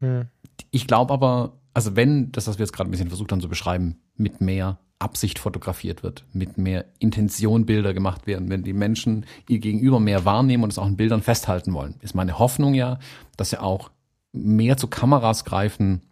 Hm. 0.00 0.26
Ich 0.70 0.86
glaube 0.86 1.12
aber, 1.12 1.58
also 1.72 1.96
wenn 1.96 2.30
das, 2.32 2.46
was 2.46 2.58
wir 2.58 2.64
jetzt 2.64 2.72
gerade 2.72 2.88
ein 2.88 2.92
bisschen 2.92 3.08
versucht 3.08 3.32
haben 3.32 3.40
zu 3.40 3.48
beschreiben, 3.48 3.98
mit 4.16 4.40
mehr 4.40 4.78
Absicht 5.00 5.38
fotografiert 5.38 6.02
wird, 6.02 6.24
mit 6.32 6.56
mehr 6.56 6.86
Intention 6.98 7.66
Bilder 7.66 7.92
gemacht 7.92 8.26
werden, 8.26 8.48
wenn 8.48 8.62
die 8.62 8.72
Menschen 8.72 9.26
ihr 9.48 9.58
Gegenüber 9.58 10.00
mehr 10.00 10.24
wahrnehmen 10.24 10.62
und 10.62 10.72
es 10.72 10.78
auch 10.78 10.86
in 10.86 10.96
Bildern 10.96 11.20
festhalten 11.20 11.74
wollen, 11.74 11.96
ist 12.00 12.14
meine 12.14 12.38
Hoffnung 12.38 12.74
ja, 12.74 12.98
dass 13.36 13.50
sie 13.50 13.60
auch 13.60 13.90
mehr 14.34 14.76
zu 14.76 14.88
Kameras 14.88 15.44
greifen, 15.44 16.02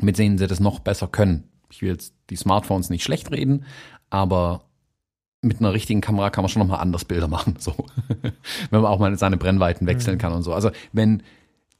mit 0.00 0.18
denen 0.18 0.38
sie 0.38 0.46
das 0.46 0.60
noch 0.60 0.80
besser 0.80 1.06
können. 1.06 1.44
Ich 1.70 1.82
will 1.82 1.90
jetzt 1.90 2.14
die 2.30 2.36
Smartphones 2.36 2.90
nicht 2.90 3.04
schlecht 3.04 3.30
reden, 3.30 3.64
aber 4.08 4.64
mit 5.42 5.60
einer 5.60 5.72
richtigen 5.72 6.00
Kamera 6.00 6.30
kann 6.30 6.42
man 6.42 6.48
schon 6.48 6.60
nochmal 6.60 6.80
anders 6.80 7.04
Bilder 7.04 7.28
machen, 7.28 7.56
so. 7.58 7.74
wenn 8.70 8.80
man 8.80 8.90
auch 8.90 8.98
mal 8.98 9.16
seine 9.18 9.36
Brennweiten 9.36 9.86
wechseln 9.86 10.16
mhm. 10.16 10.20
kann 10.20 10.32
und 10.32 10.42
so. 10.42 10.52
Also 10.52 10.70
wenn 10.92 11.22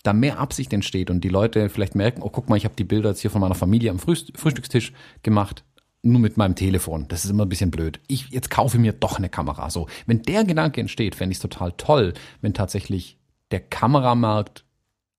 da 0.03 0.13
mehr 0.13 0.39
Absicht 0.39 0.73
entsteht 0.73 1.11
und 1.11 1.23
die 1.25 1.29
Leute 1.29 1.69
vielleicht 1.69 1.95
merken, 1.95 2.23
oh 2.23 2.31
guck 2.31 2.49
mal, 2.49 2.57
ich 2.57 2.65
habe 2.65 2.77
die 2.77 2.85
Bilder 2.85 3.11
jetzt 3.11 3.21
hier 3.21 3.31
von 3.31 3.41
meiner 3.41 3.55
Familie 3.55 3.91
am 3.91 3.99
Frühstückstisch 3.99 4.93
gemacht, 5.23 5.65
nur 6.03 6.21
mit 6.21 6.39
meinem 6.39 6.55
Telefon. 6.55 7.07
Das 7.09 7.25
ist 7.25 7.31
immer 7.31 7.45
ein 7.45 7.51
bisschen 7.51 7.71
blöd. 7.71 8.01
Ich 8.07 8.31
jetzt 8.31 8.51
kaufe 8.51 8.79
mir 8.79 8.93
doch 8.93 9.19
eine 9.19 9.29
Kamera. 9.29 9.69
So, 9.69 9.89
wenn 10.07 10.23
der 10.23 10.45
Gedanke 10.45 10.81
entsteht, 10.81 11.15
fände 11.15 11.33
ich 11.33 11.37
es 11.37 11.43
total 11.43 11.73
toll, 11.73 12.15
wenn 12.41 12.55
tatsächlich 12.55 13.19
der 13.51 13.61
Kameramarkt 13.61 14.65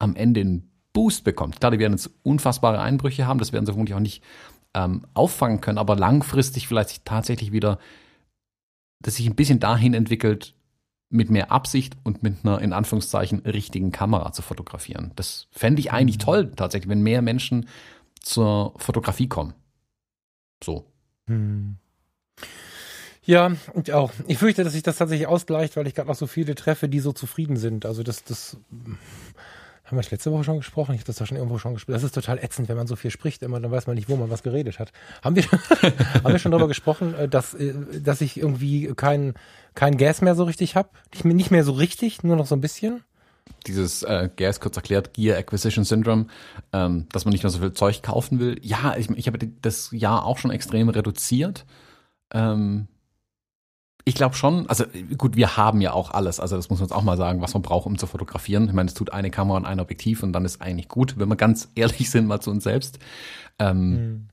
am 0.01 0.15
Ende 0.15 0.41
einen 0.41 0.71
Boost 0.93 1.23
bekommt. 1.23 1.59
Klar, 1.59 1.71
die 1.71 1.79
werden 1.79 1.93
jetzt 1.93 2.09
unfassbare 2.23 2.81
Einbrüche 2.81 3.25
haben, 3.27 3.39
das 3.39 3.53
werden 3.53 3.65
sie 3.65 3.71
vermutlich 3.71 3.95
auch 3.95 4.01
nicht 4.01 4.23
ähm, 4.73 5.05
auffangen 5.13 5.61
können, 5.61 5.77
aber 5.77 5.95
langfristig 5.95 6.67
vielleicht 6.67 6.89
sich 6.89 7.01
tatsächlich 7.03 7.51
wieder, 7.51 7.79
dass 8.99 9.15
sich 9.15 9.27
ein 9.27 9.35
bisschen 9.35 9.59
dahin 9.59 9.93
entwickelt, 9.93 10.55
mit 11.11 11.29
mehr 11.29 11.51
Absicht 11.51 11.97
und 12.03 12.23
mit 12.23 12.37
einer 12.43 12.61
in 12.61 12.71
Anführungszeichen 12.71 13.39
richtigen 13.39 13.91
Kamera 13.91 14.31
zu 14.31 14.41
fotografieren. 14.41 15.11
Das 15.17 15.47
fände 15.51 15.81
ich 15.81 15.91
eigentlich 15.91 16.17
mhm. 16.17 16.21
toll, 16.21 16.51
tatsächlich, 16.55 16.89
wenn 16.89 17.01
mehr 17.01 17.21
Menschen 17.21 17.67
zur 18.21 18.73
Fotografie 18.77 19.27
kommen. 19.27 19.53
So. 20.63 20.85
Hm. 21.27 21.75
Ja, 23.23 23.51
ich 23.75 23.93
auch. 23.93 24.11
Ich 24.27 24.37
fürchte, 24.37 24.63
dass 24.63 24.73
sich 24.73 24.83
das 24.83 24.97
tatsächlich 24.97 25.27
ausgleicht, 25.27 25.75
weil 25.75 25.85
ich 25.85 25.95
gerade 25.95 26.07
noch 26.07 26.15
so 26.15 26.27
viele 26.27 26.55
treffe, 26.55 26.87
die 26.87 26.99
so 26.99 27.11
zufrieden 27.11 27.57
sind. 27.57 27.85
Also 27.85 28.03
das, 28.03 28.23
das 28.23 28.57
haben 29.91 29.97
wir 29.97 30.09
letzte 30.09 30.31
Woche 30.31 30.43
schon 30.43 30.57
gesprochen? 30.57 30.93
Ich 30.93 31.01
habe 31.01 31.07
das 31.07 31.17
da 31.17 31.25
schon 31.25 31.37
irgendwo 31.37 31.57
schon 31.57 31.73
gespielt. 31.73 31.95
Das 31.95 32.03
ist 32.03 32.15
total 32.15 32.39
ätzend, 32.39 32.69
wenn 32.69 32.77
man 32.77 32.87
so 32.87 32.95
viel 32.95 33.11
spricht, 33.11 33.43
immer, 33.43 33.59
dann 33.59 33.71
weiß 33.71 33.87
man 33.87 33.95
nicht, 33.95 34.09
wo 34.09 34.15
man 34.15 34.29
was 34.29 34.43
geredet 34.43 34.79
hat. 34.79 34.91
Haben 35.21 35.35
wir, 35.35 35.43
haben 36.23 36.31
wir 36.31 36.39
schon 36.39 36.51
darüber 36.51 36.67
gesprochen, 36.67 37.13
äh, 37.15 37.27
dass, 37.27 37.53
äh, 37.53 37.73
dass 38.01 38.21
ich 38.21 38.37
irgendwie 38.37 38.93
kein, 38.95 39.33
kein 39.75 39.97
Gas 39.97 40.21
mehr 40.21 40.35
so 40.35 40.45
richtig 40.45 40.75
habe? 40.75 40.89
Nicht, 41.13 41.25
nicht 41.25 41.51
mehr 41.51 41.63
so 41.63 41.73
richtig, 41.73 42.23
nur 42.23 42.35
noch 42.35 42.45
so 42.45 42.55
ein 42.55 42.61
bisschen? 42.61 43.03
Dieses 43.67 44.03
äh, 44.03 44.29
Gas, 44.35 44.59
kurz 44.59 44.77
erklärt, 44.77 45.13
Gear 45.13 45.37
Acquisition 45.37 45.83
Syndrome, 45.83 46.27
ähm, 46.73 47.07
dass 47.11 47.25
man 47.25 47.33
nicht 47.33 47.43
mehr 47.43 47.51
so 47.51 47.59
viel 47.59 47.73
Zeug 47.73 48.01
kaufen 48.01 48.39
will. 48.39 48.59
Ja, 48.61 48.95
ich, 48.97 49.09
ich 49.09 49.27
habe 49.27 49.39
das 49.61 49.89
Jahr 49.91 50.25
auch 50.25 50.37
schon 50.37 50.51
extrem 50.51 50.89
reduziert. 50.89 51.65
Ähm, 52.33 52.87
ich 54.05 54.15
glaube 54.15 54.35
schon, 54.35 54.67
also 54.67 54.85
gut, 55.17 55.35
wir 55.35 55.57
haben 55.57 55.81
ja 55.81 55.93
auch 55.93 56.11
alles, 56.11 56.39
also 56.39 56.55
das 56.55 56.69
muss 56.69 56.79
man 56.79 56.85
uns 56.85 56.91
auch 56.91 57.03
mal 57.03 57.17
sagen, 57.17 57.41
was 57.41 57.53
man 57.53 57.61
braucht, 57.61 57.85
um 57.85 57.97
zu 57.97 58.07
fotografieren. 58.07 58.65
Ich 58.65 58.73
meine, 58.73 58.87
es 58.87 58.93
tut 58.93 59.13
eine 59.13 59.29
Kamera 59.29 59.57
und 59.57 59.65
ein 59.65 59.79
Objektiv 59.79 60.23
und 60.23 60.33
dann 60.33 60.45
ist 60.45 60.61
eigentlich 60.61 60.87
gut, 60.87 61.19
wenn 61.19 61.29
wir 61.29 61.35
ganz 61.35 61.69
ehrlich 61.75 62.09
sind 62.09 62.27
mal 62.27 62.39
zu 62.39 62.51
uns 62.51 62.63
selbst. 62.63 62.99
Ähm, 63.59 63.89
mhm. 63.89 64.27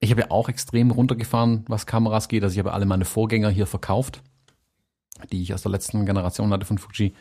Ich 0.00 0.10
habe 0.10 0.22
ja 0.22 0.30
auch 0.30 0.48
extrem 0.48 0.90
runtergefahren, 0.90 1.64
was 1.68 1.86
Kameras 1.86 2.26
geht. 2.28 2.42
Also 2.42 2.54
ich 2.54 2.58
habe 2.58 2.72
alle 2.72 2.86
meine 2.86 3.04
Vorgänger 3.04 3.50
hier 3.50 3.66
verkauft, 3.66 4.22
die 5.30 5.42
ich 5.42 5.54
aus 5.54 5.62
der 5.62 5.70
letzten 5.70 6.04
Generation 6.04 6.50
hatte 6.50 6.66
von 6.66 6.78
Fuji. 6.78 7.14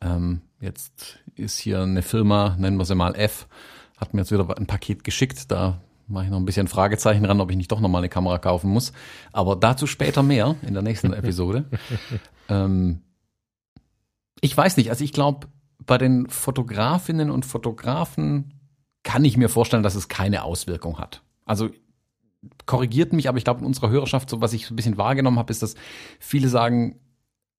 Ähm, 0.00 0.40
jetzt 0.58 1.18
ist 1.34 1.58
hier 1.58 1.82
eine 1.82 2.00
Firma, 2.00 2.56
nennen 2.58 2.78
wir 2.78 2.86
sie 2.86 2.94
mal 2.94 3.14
F, 3.14 3.46
hat 3.98 4.14
mir 4.14 4.22
jetzt 4.22 4.32
wieder 4.32 4.56
ein 4.56 4.66
Paket 4.66 5.04
geschickt. 5.04 5.50
Da 5.50 5.82
mache 6.06 6.24
ich 6.24 6.30
noch 6.30 6.38
ein 6.38 6.44
bisschen 6.44 6.68
Fragezeichen 6.68 7.24
ran, 7.24 7.40
ob 7.40 7.50
ich 7.50 7.56
nicht 7.56 7.72
doch 7.72 7.80
nochmal 7.80 8.00
eine 8.00 8.08
Kamera 8.08 8.38
kaufen 8.38 8.70
muss. 8.70 8.92
Aber 9.32 9.56
dazu 9.56 9.86
später 9.86 10.22
mehr 10.22 10.56
in 10.62 10.74
der 10.74 10.82
nächsten 10.82 11.12
Episode. 11.12 11.64
ähm, 12.48 13.00
ich 14.40 14.56
weiß 14.56 14.76
nicht, 14.76 14.90
also 14.90 15.04
ich 15.04 15.12
glaube, 15.12 15.48
bei 15.78 15.98
den 15.98 16.28
Fotografinnen 16.28 17.30
und 17.30 17.46
Fotografen 17.46 18.54
kann 19.02 19.24
ich 19.24 19.36
mir 19.36 19.48
vorstellen, 19.48 19.82
dass 19.82 19.94
es 19.94 20.08
keine 20.08 20.44
Auswirkung 20.44 20.98
hat. 20.98 21.22
Also 21.44 21.70
korrigiert 22.66 23.12
mich, 23.12 23.28
aber 23.28 23.38
ich 23.38 23.44
glaube, 23.44 23.60
in 23.60 23.66
unserer 23.66 23.90
Hörerschaft, 23.90 24.30
so 24.30 24.40
was 24.40 24.52
ich 24.52 24.66
so 24.66 24.74
ein 24.74 24.76
bisschen 24.76 24.98
wahrgenommen 24.98 25.38
habe, 25.38 25.50
ist, 25.50 25.62
dass 25.62 25.74
viele 26.18 26.48
sagen, 26.48 27.00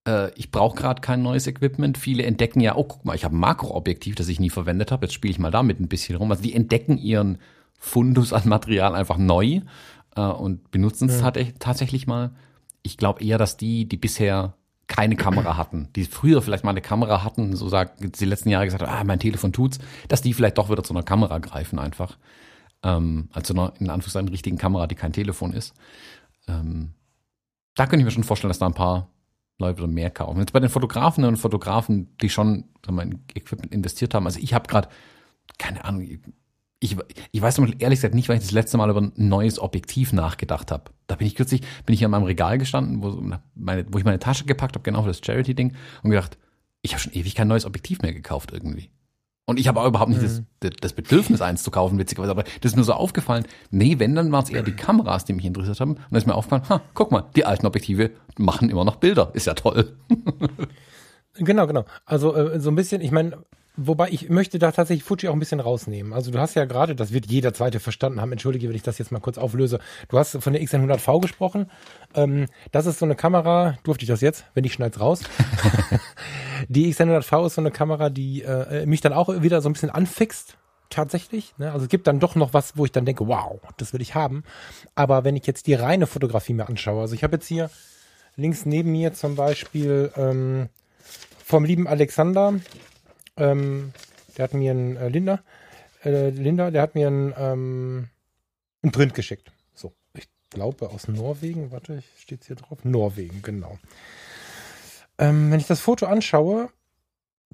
äh, 0.07 0.31
ich 0.35 0.51
brauche 0.51 0.75
gerade 0.75 1.01
kein 1.01 1.21
neues 1.21 1.47
Equipment. 1.47 1.97
Viele 1.97 2.23
entdecken 2.23 2.59
ja, 2.59 2.75
oh, 2.75 2.83
guck 2.83 3.05
mal, 3.05 3.15
ich 3.15 3.23
habe 3.23 3.35
ein 3.35 3.39
Makroobjektiv, 3.39 4.15
das 4.15 4.27
ich 4.27 4.39
nie 4.39 4.49
verwendet 4.49 4.91
habe, 4.91 5.05
jetzt 5.05 5.13
spiele 5.13 5.31
ich 5.31 5.39
mal 5.39 5.51
damit 5.51 5.79
ein 5.79 5.87
bisschen 5.87 6.15
rum. 6.15 6.31
Also 6.31 6.43
die 6.43 6.53
entdecken 6.53 6.97
ihren 6.97 7.39
Fundus 7.83 8.31
an 8.31 8.47
Material 8.47 8.95
einfach 8.95 9.17
neu 9.17 9.59
äh, 10.15 10.21
und 10.21 10.71
benutzen 10.71 11.09
es 11.09 11.19
ja. 11.19 11.31
tatsächlich 11.59 12.07
mal. 12.07 12.31
Ich 12.81 12.95
glaube 12.95 13.21
eher, 13.21 13.37
dass 13.37 13.57
die, 13.57 13.85
die 13.85 13.97
bisher 13.97 14.53
keine 14.87 15.17
Kamera 15.17 15.57
hatten, 15.57 15.89
die 15.95 16.05
früher 16.05 16.41
vielleicht 16.41 16.63
mal 16.63 16.71
eine 16.71 16.81
Kamera 16.81 17.23
hatten, 17.25 17.57
so 17.57 17.67
sagt 17.67 17.99
die 18.19 18.25
letzten 18.25 18.49
Jahre 18.49 18.65
gesagt, 18.65 18.83
ah, 18.83 19.03
mein 19.03 19.19
Telefon 19.19 19.51
tut's, 19.51 19.79
dass 20.07 20.21
die 20.21 20.33
vielleicht 20.33 20.57
doch 20.57 20.69
wieder 20.69 20.83
zu 20.83 20.93
einer 20.93 21.03
Kamera 21.03 21.39
greifen 21.39 21.77
einfach. 21.77 22.17
Ähm, 22.83 23.27
also 23.33 23.53
einer, 23.53 23.73
in 23.79 23.89
Anführungszeichen, 23.89 24.29
richtigen 24.29 24.57
Kamera, 24.57 24.87
die 24.87 24.95
kein 24.95 25.11
Telefon 25.11 25.51
ist. 25.51 25.73
Ähm, 26.47 26.93
da 27.75 27.85
könnte 27.85 27.99
ich 27.99 28.05
mir 28.05 28.11
schon 28.11 28.23
vorstellen, 28.23 28.49
dass 28.49 28.59
da 28.59 28.65
ein 28.65 28.73
paar 28.73 29.09
Leute 29.59 29.87
mehr 29.87 30.09
kaufen. 30.09 30.39
Jetzt 30.39 30.53
bei 30.53 30.61
den 30.61 30.69
Fotografen 30.69 31.25
und 31.25 31.35
Fotografen, 31.35 32.15
die 32.21 32.29
schon 32.29 32.63
sagen 32.85 32.95
wir, 32.95 33.03
in 33.03 33.23
Equipment 33.35 33.73
investiert 33.73 34.13
haben, 34.13 34.25
also 34.25 34.39
ich 34.39 34.53
habe 34.53 34.67
gerade, 34.67 34.87
keine 35.57 35.83
Ahnung, 35.83 36.07
ich, 36.83 36.97
ich 37.31 37.41
weiß 37.41 37.59
ehrlich 37.59 37.99
gesagt 37.99 38.13
nicht, 38.13 38.27
weil 38.27 38.35
ich 38.35 38.43
das 38.43 38.51
letzte 38.51 38.77
Mal 38.77 38.89
über 38.89 39.01
ein 39.01 39.13
neues 39.15 39.57
Objektiv 39.57 40.11
nachgedacht 40.11 40.69
habe. 40.69 40.91
Da 41.07 41.15
bin 41.15 41.27
ich 41.27 41.35
kürzlich, 41.35 41.61
bin 41.85 41.95
ich 41.95 42.03
an 42.03 42.11
meinem 42.11 42.23
Regal 42.23 42.57
gestanden, 42.57 43.01
wo, 43.01 43.37
meine, 43.55 43.85
wo 43.89 43.97
ich 43.97 44.03
meine 44.03 44.19
Tasche 44.19 44.43
gepackt 44.43 44.75
habe, 44.75 44.83
genau 44.83 45.01
für 45.01 45.07
das 45.07 45.21
Charity-Ding, 45.23 45.75
und 46.03 46.09
gedacht, 46.09 46.37
ich 46.81 46.91
habe 46.91 47.01
schon 47.01 47.13
ewig 47.13 47.35
kein 47.35 47.47
neues 47.47 47.65
Objektiv 47.65 48.01
mehr 48.01 48.11
gekauft 48.11 48.51
irgendwie. 48.51 48.89
Und 49.45 49.59
ich 49.59 49.69
habe 49.69 49.79
auch 49.79 49.87
überhaupt 49.87 50.09
nicht 50.09 50.21
mhm. 50.21 50.45
das, 50.59 50.71
das 50.81 50.93
Bedürfnis, 50.93 51.41
eins 51.41 51.63
zu 51.63 51.71
kaufen, 51.71 51.97
witzigerweise. 51.97 52.31
Aber 52.31 52.43
das 52.43 52.73
ist 52.73 52.75
mir 52.75 52.83
so 52.83 52.93
aufgefallen. 52.93 53.45
Nee, 53.71 53.99
wenn, 53.99 54.15
dann 54.15 54.31
waren 54.33 54.43
es 54.43 54.49
eher 54.49 54.63
die 54.63 54.75
Kameras, 54.75 55.23
die 55.23 55.33
mich 55.33 55.45
interessiert 55.45 55.79
haben. 55.79 55.91
Und 55.91 56.01
dann 56.11 56.17
ist 56.17 56.27
mir 56.27 56.35
aufgefallen, 56.35 56.67
ha, 56.67 56.81
guck 56.93 57.11
mal, 57.11 57.29
die 57.35 57.45
alten 57.45 57.65
Objektive 57.65 58.11
machen 58.37 58.69
immer 58.69 58.83
noch 58.83 58.97
Bilder. 58.97 59.31
Ist 59.33 59.47
ja 59.47 59.53
toll. 59.53 59.97
genau, 61.35 61.65
genau. 61.65 61.85
Also 62.05 62.35
äh, 62.35 62.59
so 62.59 62.69
ein 62.71 62.75
bisschen, 62.75 63.01
ich 63.01 63.11
meine, 63.11 63.37
Wobei 63.75 64.09
ich 64.09 64.29
möchte 64.29 64.59
da 64.59 64.71
tatsächlich 64.71 65.03
Fuji 65.03 65.29
auch 65.29 65.33
ein 65.33 65.39
bisschen 65.39 65.59
rausnehmen. 65.59 66.13
Also 66.13 66.29
du 66.29 66.39
hast 66.39 66.53
ja 66.53 66.65
gerade, 66.65 66.95
das 66.95 67.11
wird 67.11 67.25
jeder 67.25 67.53
zweite 67.55 67.79
verstanden 67.79 68.21
haben, 68.21 68.31
entschuldige, 68.31 68.69
wenn 68.69 68.75
ich 68.75 68.83
das 68.83 68.99
jetzt 68.99 69.11
mal 69.11 69.19
kurz 69.19 69.39
auflöse. 69.39 69.79
Du 70.09 70.19
hast 70.19 70.37
von 70.39 70.53
der 70.53 70.61
X100V 70.61 71.21
gesprochen. 71.21 71.71
Ähm, 72.13 72.45
das 72.71 72.85
ist 72.85 72.99
so 72.99 73.05
eine 73.05 73.15
Kamera, 73.15 73.79
durfte 73.83 74.03
ich 74.03 74.09
das 74.09 74.21
jetzt? 74.21 74.45
Wenn 74.53 74.63
ich 74.63 74.73
schneid's 74.73 74.99
raus. 74.99 75.21
die 76.69 76.93
X100V 76.93 77.47
ist 77.47 77.55
so 77.55 77.61
eine 77.61 77.71
Kamera, 77.71 78.11
die 78.11 78.43
äh, 78.43 78.85
mich 78.85 79.01
dann 79.01 79.11
auch 79.11 79.41
wieder 79.41 79.61
so 79.61 79.69
ein 79.69 79.73
bisschen 79.73 79.89
anfixt. 79.89 80.57
Tatsächlich. 80.89 81.55
Ne? 81.57 81.71
Also 81.71 81.85
es 81.85 81.89
gibt 81.89 82.05
dann 82.05 82.19
doch 82.19 82.35
noch 82.35 82.53
was, 82.53 82.77
wo 82.77 82.85
ich 82.85 82.91
dann 82.91 83.05
denke, 83.05 83.27
wow, 83.27 83.59
das 83.77 83.93
will 83.93 84.01
ich 84.01 84.13
haben. 84.13 84.43
Aber 84.93 85.23
wenn 85.23 85.35
ich 85.35 85.47
jetzt 85.47 85.65
die 85.65 85.73
reine 85.73 86.05
Fotografie 86.05 86.53
mir 86.53 86.69
anschaue, 86.69 87.01
also 87.01 87.15
ich 87.15 87.23
habe 87.23 87.37
jetzt 87.37 87.47
hier 87.47 87.71
links 88.35 88.67
neben 88.67 88.91
mir 88.91 89.13
zum 89.13 89.35
Beispiel 89.35 90.11
ähm, 90.15 90.69
vom 91.43 91.65
lieben 91.65 91.87
Alexander 91.87 92.53
ähm, 93.37 93.93
der 94.37 94.43
hat 94.43 94.53
mir 94.53 94.71
ein 94.71 94.97
äh, 94.97 95.09
Linda, 95.09 95.43
äh, 96.03 96.29
Linda, 96.29 96.71
der 96.71 96.81
hat 96.81 96.95
mir 96.95 97.07
ein, 97.07 97.33
ähm, 97.37 98.09
ein 98.83 98.91
Print 98.91 99.13
geschickt. 99.13 99.51
So, 99.73 99.93
ich 100.13 100.27
glaube 100.49 100.89
aus 100.89 101.07
Norwegen. 101.07 101.71
Warte, 101.71 102.03
steht 102.17 102.45
hier 102.45 102.55
drauf? 102.55 102.83
Norwegen, 102.83 103.41
genau. 103.41 103.77
Ähm, 105.17 105.51
wenn 105.51 105.59
ich 105.59 105.67
das 105.67 105.79
Foto 105.79 106.05
anschaue, 106.05 106.69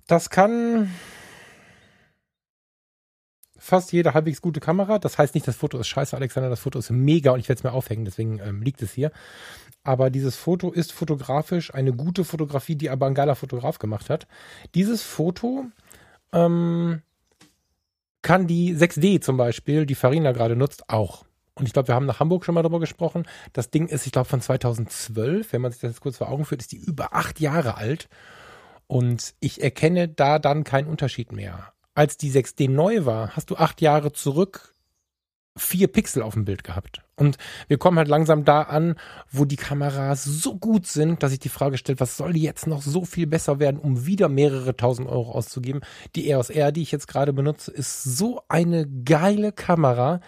das 0.08 0.30
kann 0.30 0.94
fast 3.60 3.92
jede 3.92 4.14
halbwegs 4.14 4.42
gute 4.42 4.60
Kamera. 4.60 5.00
Das 5.00 5.18
heißt 5.18 5.36
nicht, 5.36 5.48
das 5.48 5.56
Foto 5.56 5.78
ist 5.78 5.88
scheiße, 5.88 6.16
Alexander. 6.16 6.50
Das 6.50 6.62
Foto 6.62 6.80
ist 6.80 6.90
mega 6.90 7.32
und 7.32 7.40
ich 7.40 7.50
werde 7.50 7.60
es 7.60 7.64
mir 7.64 7.74
aufhängen, 7.74 8.06
deswegen 8.06 8.40
ähm, 8.40 8.62
liegt 8.62 8.82
es 8.82 8.94
hier. 8.94 9.12
Aber 9.84 10.10
dieses 10.10 10.36
Foto 10.36 10.72
ist 10.72 10.92
fotografisch 10.92 11.74
eine 11.74 11.94
gute 11.94 12.24
Fotografie, 12.24 12.76
die 12.76 12.90
aber 12.90 13.06
ein 13.06 13.14
geiler 13.14 13.36
Fotograf 13.36 13.80
gemacht 13.80 14.10
hat. 14.10 14.28
Dieses 14.76 15.04
Foto 15.04 15.66
ähm, 16.34 17.02
kann 18.22 18.48
die 18.48 18.76
6D 18.76 19.22
zum 19.22 19.38
Beispiel, 19.38 19.86
die 19.86 19.96
Farina 19.96 20.32
gerade 20.32 20.56
nutzt, 20.56 20.90
auch. 20.90 21.26
Und 21.56 21.66
ich 21.66 21.74
glaube, 21.74 21.90
wir 21.90 21.96
haben 21.96 22.06
nach 22.06 22.20
Hamburg 22.20 22.46
schon 22.46 22.56
mal 22.56 22.62
darüber 22.62 22.80
gesprochen. 22.80 23.26
Das 23.52 23.70
Ding 23.70 23.88
ist, 23.88 24.06
ich 24.06 24.12
glaube, 24.14 24.30
von 24.30 24.42
2012. 24.42 25.52
Wenn 25.52 25.62
man 25.62 25.72
sich 25.72 25.82
das 25.82 25.92
jetzt 25.92 26.02
kurz 26.02 26.18
vor 26.18 26.30
Augen 26.30 26.46
führt, 26.46 26.62
ist 26.62 26.72
die 26.72 26.78
über 26.78 27.14
acht 27.14 27.40
Jahre 27.40 27.76
alt. 27.76 28.08
Und 28.88 29.34
ich 29.40 29.62
erkenne 29.62 30.08
da 30.08 30.40
dann 30.40 30.64
keinen 30.64 30.88
Unterschied 30.88 31.32
mehr 31.32 31.74
als 32.00 32.16
die 32.16 32.32
6D 32.32 32.70
neu 32.70 33.04
war, 33.04 33.36
hast 33.36 33.50
du 33.50 33.58
acht 33.58 33.82
Jahre 33.82 34.14
zurück 34.14 34.74
vier 35.58 35.90
Pixel 35.90 36.24
auf 36.24 36.34
dem 36.34 36.46
Bild 36.46 36.64
gehabt. 36.64 37.02
Und 37.18 37.38
wir 37.68 37.78
kommen 37.78 37.98
halt 37.98 38.08
langsam 38.08 38.46
da 38.46 38.62
an, 38.62 38.96
wo 39.30 39.44
die 39.44 39.58
Kameras 39.58 40.24
so 40.24 40.58
gut 40.58 40.88
sind, 40.88 41.24
dass 41.24 41.34
ich 41.34 41.40
die 41.40 41.50
Frage 41.50 41.78
stelle, 41.78 42.00
was 42.00 42.16
soll 42.16 42.38
jetzt 42.38 42.68
noch 42.68 42.82
so 42.82 43.04
viel 43.04 43.28
besser 43.28 43.60
werden, 43.60 43.82
um 43.82 44.06
wieder 44.06 44.30
mehrere 44.30 44.78
tausend 44.78 45.10
Euro 45.10 45.34
auszugeben. 45.34 45.82
Die 46.16 46.30
EOS 46.30 46.52
R, 46.52 46.72
die 46.72 46.84
ich 46.84 46.94
jetzt 46.94 47.10
gerade 47.10 47.34
benutze, 47.34 47.70
ist 47.70 48.02
so 48.02 48.44
eine 48.48 48.88
geile 48.88 49.52
Kamera. 49.52 50.22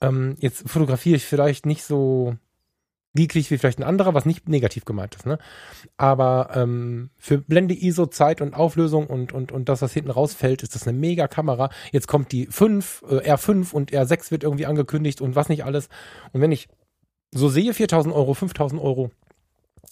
Ähm, 0.00 0.36
jetzt 0.38 0.70
fotografiere 0.70 1.16
ich 1.16 1.24
vielleicht 1.24 1.66
nicht 1.66 1.82
so 1.82 2.36
geeklig 3.14 3.50
wie 3.50 3.58
vielleicht 3.58 3.78
ein 3.78 3.84
anderer, 3.84 4.14
was 4.14 4.24
nicht 4.24 4.48
negativ 4.48 4.84
gemeint 4.84 5.14
ist, 5.16 5.26
ne? 5.26 5.38
Aber 5.96 6.50
ähm, 6.54 7.10
für 7.18 7.38
Blende, 7.38 7.74
ISO, 7.74 8.06
Zeit 8.06 8.40
und 8.40 8.54
Auflösung 8.54 9.06
und, 9.06 9.32
und, 9.32 9.52
und 9.52 9.68
das, 9.68 9.82
was 9.82 9.92
hinten 9.92 10.10
rausfällt, 10.10 10.62
ist 10.62 10.74
das 10.74 10.86
eine 10.86 10.96
mega 10.96 11.26
Kamera. 11.26 11.70
Jetzt 11.92 12.06
kommt 12.06 12.32
die 12.32 12.46
5, 12.46 13.02
äh, 13.08 13.32
R5 13.32 13.72
und 13.72 13.90
R6 13.90 14.30
wird 14.30 14.44
irgendwie 14.44 14.66
angekündigt 14.66 15.20
und 15.20 15.34
was 15.34 15.48
nicht 15.48 15.64
alles. 15.64 15.88
Und 16.32 16.40
wenn 16.40 16.52
ich 16.52 16.68
so 17.32 17.48
sehe, 17.48 17.74
4000 17.74 18.14
Euro, 18.14 18.34
5000 18.34 18.80
Euro, 18.80 19.10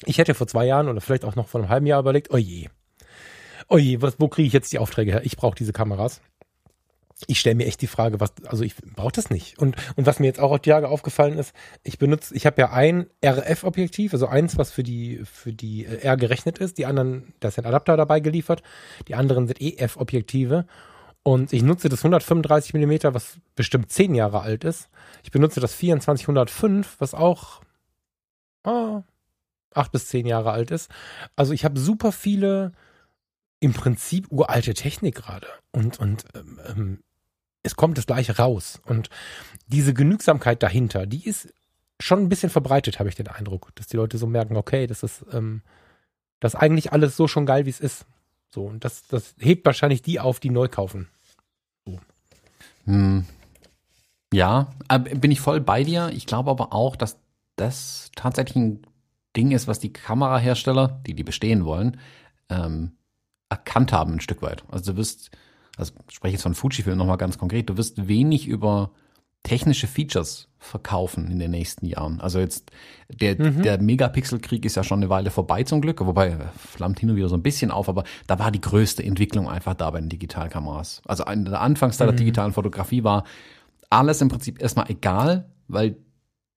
ich 0.05 0.19
hätte 0.19 0.35
vor 0.35 0.47
zwei 0.47 0.66
Jahren 0.66 0.89
oder 0.89 1.01
vielleicht 1.01 1.24
auch 1.24 1.35
noch 1.35 1.49
vor 1.49 1.61
einem 1.61 1.70
halben 1.70 1.86
Jahr 1.86 2.01
überlegt, 2.01 2.31
oh 2.32 2.36
je, 2.36 2.69
oh 3.69 3.78
was, 3.78 4.20
wo 4.20 4.28
kriege 4.28 4.47
ich 4.47 4.53
jetzt 4.53 4.73
die 4.73 4.78
Aufträge 4.78 5.12
her? 5.12 5.23
Ich 5.24 5.36
brauche 5.36 5.57
diese 5.57 5.73
Kameras 5.73 6.20
ich 7.27 7.40
stelle 7.40 7.57
mir 7.57 7.66
echt 7.66 7.82
die 7.82 7.89
Frage, 7.89 8.20
was, 8.20 8.32
also 8.47 8.62
ich 8.62 8.77
brauche 8.77 9.12
das 9.12 9.31
nicht. 9.31 9.59
Und, 9.59 9.77
und 9.97 10.07
was 10.07 10.20
mir 10.20 10.27
jetzt 10.27 10.39
auch 10.39 10.53
auf 10.53 10.61
die 10.61 10.70
Jahre 10.70 10.89
aufgefallen 10.89 11.36
ist, 11.36 11.53
ich 11.82 11.99
benutze, 11.99 12.35
ich 12.35 12.47
habe 12.47 12.61
ja 12.61 12.70
ein 12.70 13.09
RF-Objektiv, 13.24 14.12
also 14.12 14.28
eins, 14.28 14.57
was 14.57 14.70
für 14.70 14.85
die, 14.85 15.23
für 15.24 15.53
die 15.53 15.85
äh, 15.85 16.03
R 16.03 16.16
gerechnet 16.16 16.59
ist. 16.59 16.78
Die 16.78 16.86
anderen, 16.86 17.35
da 17.40 17.49
ist 17.49 17.59
ein 17.59 17.66
Adapter 17.66 17.97
dabei 17.97 18.20
geliefert. 18.20 18.62
Die 19.09 19.16
anderen 19.16 19.49
sind 19.49 19.61
EF-Objektive. 19.61 20.66
Und 21.24 21.53
ich 21.53 21.62
nutze 21.62 21.89
das 21.89 22.01
135 22.01 22.73
Millimeter, 22.73 23.12
was 23.15 23.39
bestimmt 23.57 23.90
zehn 23.90 24.15
Jahre 24.15 24.40
alt 24.40 24.62
ist. 24.65 24.89
Ich 25.24 25.32
benutze 25.32 25.61
das 25.61 25.77
2405, 25.77 26.97
was 27.01 27.15
auch 27.15 27.62
oh, 28.65 29.03
acht 29.74 29.93
bis 29.93 30.07
zehn 30.07 30.27
Jahre 30.27 30.53
alt 30.53 30.70
ist. 30.70 30.90
Also 31.36 31.53
ich 31.53 31.65
habe 31.65 31.78
super 31.81 32.12
viele 32.12 32.73
im 33.61 33.73
Prinzip 33.73 34.31
uralte 34.31 34.74
Technik 34.74 35.16
gerade. 35.16 35.49
Und, 35.73 35.99
und 35.99 36.24
ähm, 36.35 36.61
ähm, 36.69 36.99
es 37.63 37.77
kommt 37.77 37.99
das 37.99 38.07
gleiche 38.07 38.37
raus. 38.37 38.81
Und 38.87 39.11
diese 39.67 39.95
Genügsamkeit 39.95 40.63
dahinter, 40.63 41.07
die 41.07 41.27
ist 41.27 41.53
schon 42.01 42.21
ein 42.21 42.29
bisschen 42.29 42.51
verbreitet, 42.51 42.99
habe 42.99 43.09
ich 43.09 43.15
den 43.15 43.29
Eindruck, 43.29 43.73
dass 43.75 43.87
die 43.89 43.97
Leute 43.97 44.19
so 44.19 44.27
merken, 44.27 44.57
okay, 44.57 44.87
das 44.87 45.03
ist 45.03 45.25
ähm, 45.33 45.63
das 46.41 46.55
eigentlich 46.55 46.93
alles 46.93 47.17
so 47.17 47.27
schon 47.27 47.47
geil, 47.47 47.67
wie 47.67 47.71
es 47.71 47.81
ist. 47.81 48.07
So, 48.51 48.65
und 48.65 48.85
das, 48.85 49.07
das 49.09 49.35
hebt 49.39 49.67
wahrscheinlich 49.67 50.03
die 50.03 50.21
auf, 50.21 50.41
die 50.41 50.51
neu 50.51 50.69
kaufen. 50.69 51.09
So. 51.85 52.01
Hm. 52.85 53.27
Ja, 54.33 54.71
bin 54.99 55.31
ich 55.31 55.41
voll 55.41 55.61
bei 55.61 55.85
dir. 55.85 56.11
Ich 56.15 56.27
glaube 56.27 56.51
aber 56.51 56.73
auch, 56.73 56.97
dass 56.97 57.19
das 57.57 58.11
tatsächlich 58.15 58.57
ein 58.57 58.83
Ding 59.37 59.51
ist, 59.53 59.67
was 59.69 59.79
die 59.79 59.93
Kamerahersteller, 59.93 61.01
die 61.07 61.15
die 61.15 61.25
bestehen 61.25 61.65
wollen, 61.65 61.99
ähm, 62.49 62.93
erkannt 63.49 63.93
haben 63.93 64.15
ein 64.15 64.21
Stück 64.21 64.43
weit. 64.43 64.65
Also 64.71 64.93
du 64.93 64.99
wirst, 64.99 65.31
also 65.79 65.93
ich 66.09 66.17
spreche 66.17 66.35
jetzt 66.35 66.43
von 66.43 66.55
Fujifilm 66.55 66.99
nochmal 66.99 67.17
ganz 67.17 67.39
konkret, 67.39 67.71
du 67.71 67.77
wirst 67.77 68.09
wenig 68.09 68.47
über 68.47 68.91
technische 69.45 69.87
Features 69.87 70.49
verkaufen 70.59 71.31
in 71.31 71.39
den 71.39 71.53
nächsten 71.53 71.87
Jahren. 71.87 72.21
Also 72.21 72.41
jetzt 72.41 72.71
der, 73.09 73.41
mhm. 73.41 73.63
der 73.63 73.81
Megapixel-Krieg 73.81 74.65
ist 74.65 74.75
ja 74.75 74.83
schon 74.83 74.99
eine 74.99 75.09
Weile 75.09 75.31
vorbei 75.31 75.63
zum 75.63 75.81
Glück, 75.81 76.05
wobei 76.05 76.37
flammt 76.57 76.99
hin 76.99 77.11
und 77.11 77.17
wieder 77.17 77.29
so 77.29 77.37
ein 77.37 77.43
bisschen 77.43 77.71
auf, 77.71 77.89
aber 77.89 78.05
da 78.27 78.39
war 78.39 78.51
die 78.51 78.61
größte 78.61 79.03
Entwicklung 79.03 79.49
einfach 79.49 79.75
da 79.75 79.91
bei 79.91 80.01
den 80.01 80.09
Digitalkameras. 80.09 81.03
Also 81.07 81.25
in 81.25 81.45
der 81.45 81.61
Anfangszeit 81.61 82.09
mhm. 82.09 82.11
der 82.11 82.19
digitalen 82.19 82.53
Fotografie 82.53 83.05
war 83.05 83.25
alles 83.89 84.21
im 84.21 84.29
Prinzip 84.29 84.61
erstmal 84.61 84.91
egal, 84.91 85.49
weil 85.69 85.97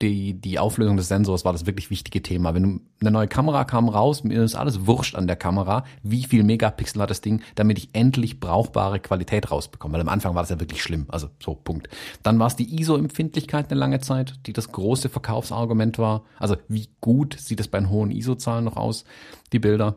die, 0.01 0.33
die 0.33 0.59
Auflösung 0.59 0.97
des 0.97 1.07
Sensors 1.07 1.45
war 1.45 1.53
das 1.53 1.65
wirklich 1.65 1.89
wichtige 1.89 2.21
Thema. 2.21 2.53
Wenn 2.53 2.63
du, 2.63 2.81
eine 3.01 3.11
neue 3.11 3.27
Kamera 3.27 3.63
kam 3.63 3.87
raus, 3.89 4.23
mir 4.23 4.43
ist 4.43 4.55
alles 4.55 4.85
wurscht 4.87 5.15
an 5.15 5.27
der 5.27 5.35
Kamera, 5.35 5.83
wie 6.03 6.23
viel 6.23 6.43
Megapixel 6.43 7.01
hat 7.01 7.09
das 7.09 7.21
Ding, 7.21 7.41
damit 7.55 7.77
ich 7.77 7.89
endlich 7.93 8.39
brauchbare 8.39 8.99
Qualität 8.99 9.51
rausbekomme. 9.51 9.93
Weil 9.93 10.01
am 10.01 10.09
Anfang 10.09 10.35
war 10.35 10.41
das 10.41 10.49
ja 10.49 10.59
wirklich 10.59 10.81
schlimm. 10.81 11.05
Also 11.09 11.29
so, 11.41 11.55
Punkt. 11.55 11.89
Dann 12.23 12.39
war 12.39 12.47
es 12.47 12.55
die 12.55 12.81
ISO-Empfindlichkeit 12.81 13.69
eine 13.69 13.79
lange 13.79 13.99
Zeit, 13.99 14.39
die 14.45 14.53
das 14.53 14.71
große 14.71 15.09
Verkaufsargument 15.09 15.99
war. 15.99 16.23
Also 16.39 16.55
wie 16.67 16.89
gut 16.99 17.37
sieht 17.39 17.59
es 17.59 17.67
bei 17.67 17.79
den 17.79 17.89
hohen 17.89 18.11
ISO-Zahlen 18.11 18.65
noch 18.65 18.77
aus, 18.77 19.05
die 19.53 19.59
Bilder. 19.59 19.95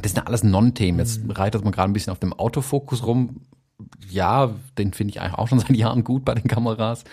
Das 0.00 0.12
sind 0.12 0.18
ja 0.18 0.26
alles 0.26 0.42
Non-Themen. 0.42 0.98
Jetzt 0.98 1.24
mhm. 1.24 1.30
reitet 1.30 1.64
man 1.64 1.72
gerade 1.72 1.90
ein 1.90 1.92
bisschen 1.92 2.12
auf 2.12 2.18
dem 2.18 2.32
Autofokus 2.32 3.06
rum, 3.06 3.40
ja, 4.08 4.54
den 4.78 4.92
finde 4.92 5.12
ich 5.12 5.20
eigentlich 5.20 5.38
auch 5.38 5.48
schon 5.48 5.58
seit 5.60 5.70
Jahren 5.76 6.04
gut 6.04 6.24
bei 6.24 6.34
den 6.34 6.48
Kameras. 6.48 7.04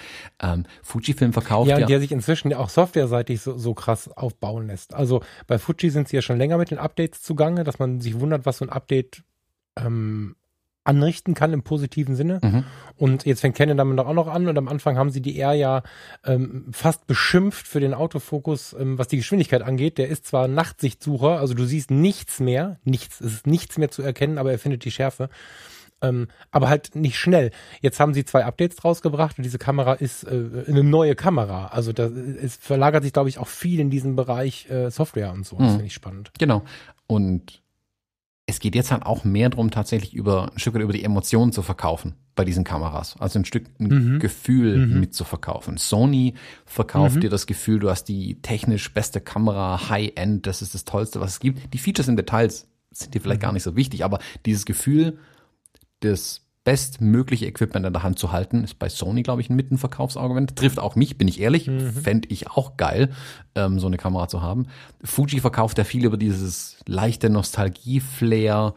Ähm, 0.41 0.65
Fujifilm 0.83 1.33
verkauft 1.33 1.69
ja. 1.69 1.79
Ja, 1.79 1.85
der 1.85 1.99
sich 1.99 2.11
inzwischen 2.11 2.53
auch 2.53 2.69
softwareseitig 2.69 3.41
so, 3.41 3.57
so 3.57 3.73
krass 3.73 4.09
aufbauen 4.09 4.67
lässt. 4.67 4.93
Also 4.93 5.21
bei 5.47 5.57
Fuji 5.57 5.89
sind 5.89 6.07
sie 6.07 6.17
ja 6.17 6.21
schon 6.21 6.37
länger 6.37 6.57
mit 6.57 6.71
den 6.71 6.77
Updates 6.77 7.21
zugange, 7.21 7.63
dass 7.63 7.79
man 7.79 8.01
sich 8.01 8.19
wundert, 8.19 8.45
was 8.45 8.57
so 8.57 8.65
ein 8.65 8.69
Update 8.69 9.23
ähm, 9.77 10.35
anrichten 10.89 11.35
kann 11.35 11.53
im 11.53 11.61
positiven 11.61 12.15
Sinne. 12.15 12.39
Mhm. 12.41 12.63
Und 12.97 13.25
jetzt 13.25 13.41
fängt 13.41 13.55
Canon 13.55 13.77
damit 13.77 13.99
auch 13.99 14.13
noch 14.13 14.27
an 14.27 14.47
und 14.47 14.57
am 14.57 14.67
Anfang 14.67 14.97
haben 14.97 15.11
sie 15.11 15.21
die 15.21 15.39
R 15.39 15.53
ja 15.53 15.83
ähm, 16.25 16.65
fast 16.71 17.05
beschimpft 17.05 17.67
für 17.67 17.79
den 17.79 17.93
Autofokus, 17.93 18.75
ähm, 18.77 18.97
was 18.97 19.07
die 19.07 19.17
Geschwindigkeit 19.17 19.61
angeht. 19.61 19.97
Der 19.97 20.07
ist 20.07 20.25
zwar 20.25 20.47
Nachtsichtsucher, 20.47 21.39
also 21.39 21.53
du 21.53 21.65
siehst 21.65 21.91
nichts 21.91 22.39
mehr, 22.39 22.79
nichts, 22.83 23.21
es 23.21 23.33
ist 23.33 23.47
nichts 23.47 23.77
mehr 23.77 23.91
zu 23.91 24.01
erkennen, 24.01 24.37
aber 24.37 24.51
er 24.51 24.59
findet 24.59 24.83
die 24.83 24.91
Schärfe. 24.91 25.29
Ähm, 26.01 26.27
aber 26.51 26.69
halt 26.69 26.95
nicht 26.95 27.17
schnell. 27.17 27.51
Jetzt 27.81 27.99
haben 27.99 28.13
sie 28.13 28.23
zwei 28.25 28.45
Updates 28.45 28.83
rausgebracht 28.85 29.37
und 29.37 29.43
diese 29.43 29.57
Kamera 29.57 29.93
ist 29.93 30.23
äh, 30.23 30.65
eine 30.67 30.83
neue 30.83 31.15
Kamera. 31.15 31.67
Also 31.67 31.93
da, 31.93 32.05
es 32.05 32.55
verlagert 32.55 33.03
sich, 33.03 33.13
glaube 33.13 33.29
ich, 33.29 33.37
auch 33.37 33.47
viel 33.47 33.79
in 33.79 33.89
diesen 33.89 34.15
Bereich 34.15 34.69
äh, 34.69 34.89
Software 34.89 35.33
und 35.33 35.45
so. 35.45 35.57
Das 35.57 35.67
mhm. 35.67 35.71
finde 35.71 35.85
ich 35.85 35.93
spannend. 35.93 36.31
Genau. 36.39 36.63
Und 37.07 37.61
es 38.49 38.59
geht 38.59 38.75
jetzt 38.75 38.91
halt 38.91 39.03
auch 39.03 39.23
mehr 39.23 39.49
darum, 39.49 39.69
tatsächlich 39.69 40.13
über 40.13 40.51
ein 40.51 40.59
Stück 40.59 40.73
weit 40.73 40.81
über 40.81 40.93
die 40.93 41.03
Emotionen 41.03 41.51
zu 41.51 41.61
verkaufen 41.61 42.15
bei 42.35 42.45
diesen 42.45 42.63
Kameras. 42.63 43.15
Also 43.19 43.37
ein 43.37 43.45
Stück 43.45 43.65
ein 43.79 44.13
mhm. 44.13 44.19
Gefühl 44.19 44.87
mhm. 44.87 44.99
mitzuverkaufen. 45.01 45.77
Sony 45.77 46.33
verkauft 46.65 47.17
mhm. 47.17 47.21
dir 47.21 47.29
das 47.29 47.45
Gefühl, 47.45 47.79
du 47.79 47.89
hast 47.89 48.05
die 48.05 48.41
technisch 48.41 48.91
beste 48.93 49.21
Kamera, 49.21 49.89
High-End, 49.89 50.47
das 50.47 50.61
ist 50.61 50.73
das 50.73 50.85
Tollste, 50.85 51.19
was 51.19 51.33
es 51.33 51.39
gibt. 51.39 51.73
Die 51.73 51.77
Features 51.77 52.07
in 52.07 52.15
Details 52.15 52.67
sind 52.91 53.13
dir 53.13 53.21
vielleicht 53.21 53.41
mhm. 53.41 53.43
gar 53.43 53.51
nicht 53.53 53.63
so 53.63 53.75
wichtig, 53.75 54.03
aber 54.03 54.19
dieses 54.45 54.65
Gefühl, 54.65 55.19
das 55.99 56.45
bestmögliche 56.63 57.47
Equipment 57.47 57.85
in 57.85 57.93
der 57.93 58.03
Hand 58.03 58.19
zu 58.19 58.31
halten, 58.31 58.63
ist 58.63 58.77
bei 58.77 58.89
Sony, 58.89 59.23
glaube 59.23 59.41
ich, 59.41 59.49
ein 59.49 59.55
Mittenverkaufsargument. 59.55 60.55
Trifft 60.55 60.77
auch 60.79 60.95
mich, 60.95 61.17
bin 61.17 61.27
ich 61.27 61.39
ehrlich. 61.39 61.67
Mhm. 61.67 61.91
Fände 61.91 62.27
ich 62.29 62.49
auch 62.49 62.77
geil, 62.77 63.11
ähm, 63.55 63.79
so 63.79 63.87
eine 63.87 63.97
Kamera 63.97 64.27
zu 64.27 64.41
haben. 64.41 64.67
Fuji 65.03 65.39
verkauft 65.39 65.77
ja 65.77 65.83
viel 65.83 66.05
über 66.05 66.17
dieses 66.17 66.77
leichte 66.85 67.29
Nostalgie-Flair, 67.29 68.75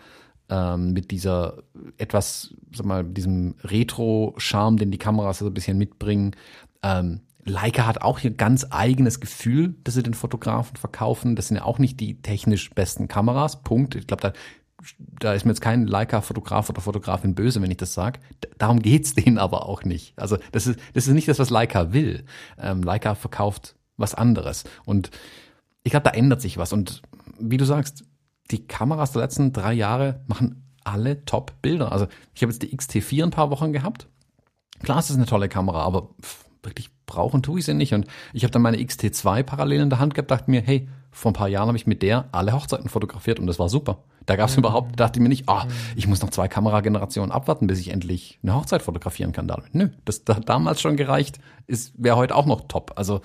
ähm, 0.49 0.93
mit 0.93 1.11
dieser 1.11 1.63
etwas, 1.99 2.55
sag 2.75 2.87
mal, 2.87 3.05
diesem 3.05 3.55
Retro-Charme, 3.65 4.77
den 4.77 4.91
die 4.91 4.99
Kameras 4.99 5.39
so 5.39 5.47
ein 5.47 5.55
bisschen 5.55 5.79
mitbringen. 5.79 6.37
Ähm, 6.83 7.21
Leica 7.45 7.87
hat 7.87 8.03
auch 8.03 8.19
hier 8.19 8.31
ganz 8.33 8.67
eigenes 8.71 9.19
Gefühl, 9.19 9.75
dass 9.83 9.95
sie 9.95 10.03
den 10.03 10.15
Fotografen 10.15 10.77
verkaufen. 10.77 11.37
Das 11.37 11.49
sind 11.49 11.57
ja 11.57 11.65
auch 11.65 11.79
nicht 11.79 11.99
die 11.99 12.21
technisch 12.23 12.71
besten 12.71 13.09
Kameras. 13.09 13.63
Punkt. 13.63 13.95
Ich 13.95 14.07
glaube, 14.07 14.21
da 14.21 14.33
da 15.21 15.33
ist 15.33 15.45
mir 15.45 15.51
jetzt 15.51 15.61
kein 15.61 15.87
Leica-Fotograf 15.87 16.69
oder 16.71 16.81
Fotografin 16.81 17.35
böse, 17.35 17.63
wenn 17.63 17.71
ich 17.71 17.77
das 17.77 17.95
sage. 17.95 18.21
Darum 18.59 18.81
geht's 18.81 19.15
denen 19.15 19.39
aber 19.39 19.67
auch 19.69 19.85
nicht. 19.85 20.19
Also 20.19 20.39
das 20.53 20.67
ist, 20.67 20.79
das 20.95 21.07
ist 21.07 21.15
nicht 21.15 21.29
das, 21.29 21.39
was 21.39 21.51
Leica 21.51 21.93
will. 21.93 22.25
Ähm, 22.59 22.83
Leica 22.83 23.15
verkauft 23.15 23.77
was 23.97 24.15
anderes. 24.15 24.65
Und 24.85 25.11
ich 25.83 25.91
glaube, 25.91 26.05
da 26.05 26.11
ändert 26.11 26.41
sich 26.41 26.59
was. 26.59 26.73
Und 26.73 27.03
wie 27.39 27.57
du 27.57 27.65
sagst, 27.65 28.05
die 28.51 28.67
Kameras 28.67 29.13
der 29.13 29.23
letzten 29.23 29.53
drei 29.53 29.73
Jahre 29.73 30.21
machen 30.27 30.63
alle 30.85 31.25
Top-Bilder. 31.25 31.93
Also 31.93 32.07
ich 32.35 32.43
habe 32.43 32.53
jetzt 32.53 32.63
die 32.63 32.77
XT4 32.77 33.25
ein 33.25 33.31
paar 33.31 33.51
Wochen 33.51 33.73
gehabt. 33.73 34.09
Klar, 34.83 34.99
es 34.99 35.11
ist 35.11 35.17
eine 35.17 35.27
tolle 35.27 35.49
Kamera, 35.49 35.83
aber 35.83 36.11
wirklich 36.63 36.91
brauchen 37.07 37.43
tue 37.43 37.61
ich 37.61 37.67
sie 37.67 37.75
nicht. 37.75 37.95
Und 37.95 38.07
ich 38.33 38.43
habe 38.45 38.53
dann 38.53 38.63
meine 38.63 38.79
XT2 38.79 39.43
parallel 39.43 39.83
in 39.83 39.91
der 39.91 39.99
Hand 39.99 40.15
gehabt, 40.15 40.31
dachte 40.31 40.51
mir, 40.51 40.61
hey, 40.61 40.89
vor 41.13 41.31
ein 41.31 41.35
paar 41.35 41.49
Jahren 41.49 41.69
habe 41.69 41.77
ich 41.77 41.87
mit 41.87 42.03
der 42.03 42.29
alle 42.33 42.53
Hochzeiten 42.53 42.89
fotografiert 42.89 43.39
und 43.39 43.47
das 43.47 43.59
war 43.59 43.69
super. 43.69 43.99
Da 44.27 44.37
gab 44.37 44.49
es 44.49 44.57
mhm. 44.57 44.61
überhaupt, 44.61 44.99
dachte 44.99 45.19
ich 45.19 45.23
mir 45.23 45.29
nicht, 45.29 45.49
ah, 45.49 45.67
oh, 45.67 45.73
ich 45.95 46.07
muss 46.07 46.23
noch 46.23 46.31
zwei 46.31 46.49
Kameragenerationen 46.49 47.31
abwarten, 47.31 47.67
bis 47.67 47.79
ich 47.81 47.91
endlich 47.91 48.39
eine 48.43 48.55
Hochzeit 48.55 48.83
fotografieren 48.83 49.33
kann 49.33 49.47
damit. 49.47 49.75
Nö, 49.75 49.91
das 50.05 50.23
hat 50.29 50.49
damals 50.49 50.81
schon 50.81 50.97
gereicht, 50.97 51.39
ist 51.67 51.93
wäre 51.97 52.17
heute 52.17 52.35
auch 52.35 52.47
noch 52.47 52.63
top. 52.67 52.93
Also 52.97 53.21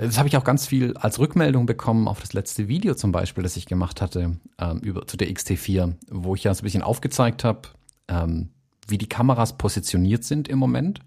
das 0.00 0.18
habe 0.18 0.28
ich 0.28 0.36
auch 0.36 0.44
ganz 0.44 0.66
viel 0.66 0.96
als 0.96 1.18
Rückmeldung 1.18 1.66
bekommen 1.66 2.08
auf 2.08 2.20
das 2.20 2.32
letzte 2.32 2.68
Video 2.68 2.94
zum 2.94 3.12
Beispiel, 3.12 3.44
das 3.44 3.56
ich 3.56 3.66
gemacht 3.66 4.02
hatte 4.02 4.36
ähm, 4.58 4.78
über 4.80 5.06
zu 5.06 5.16
der 5.16 5.28
XT4, 5.28 5.94
wo 6.10 6.34
ich 6.34 6.44
ja 6.44 6.52
so 6.52 6.62
ein 6.62 6.64
bisschen 6.64 6.82
aufgezeigt 6.82 7.44
habe, 7.44 7.68
ähm, 8.08 8.50
wie 8.88 8.98
die 8.98 9.08
Kameras 9.08 9.56
positioniert 9.56 10.24
sind 10.24 10.48
im 10.48 10.58
Moment 10.58 11.00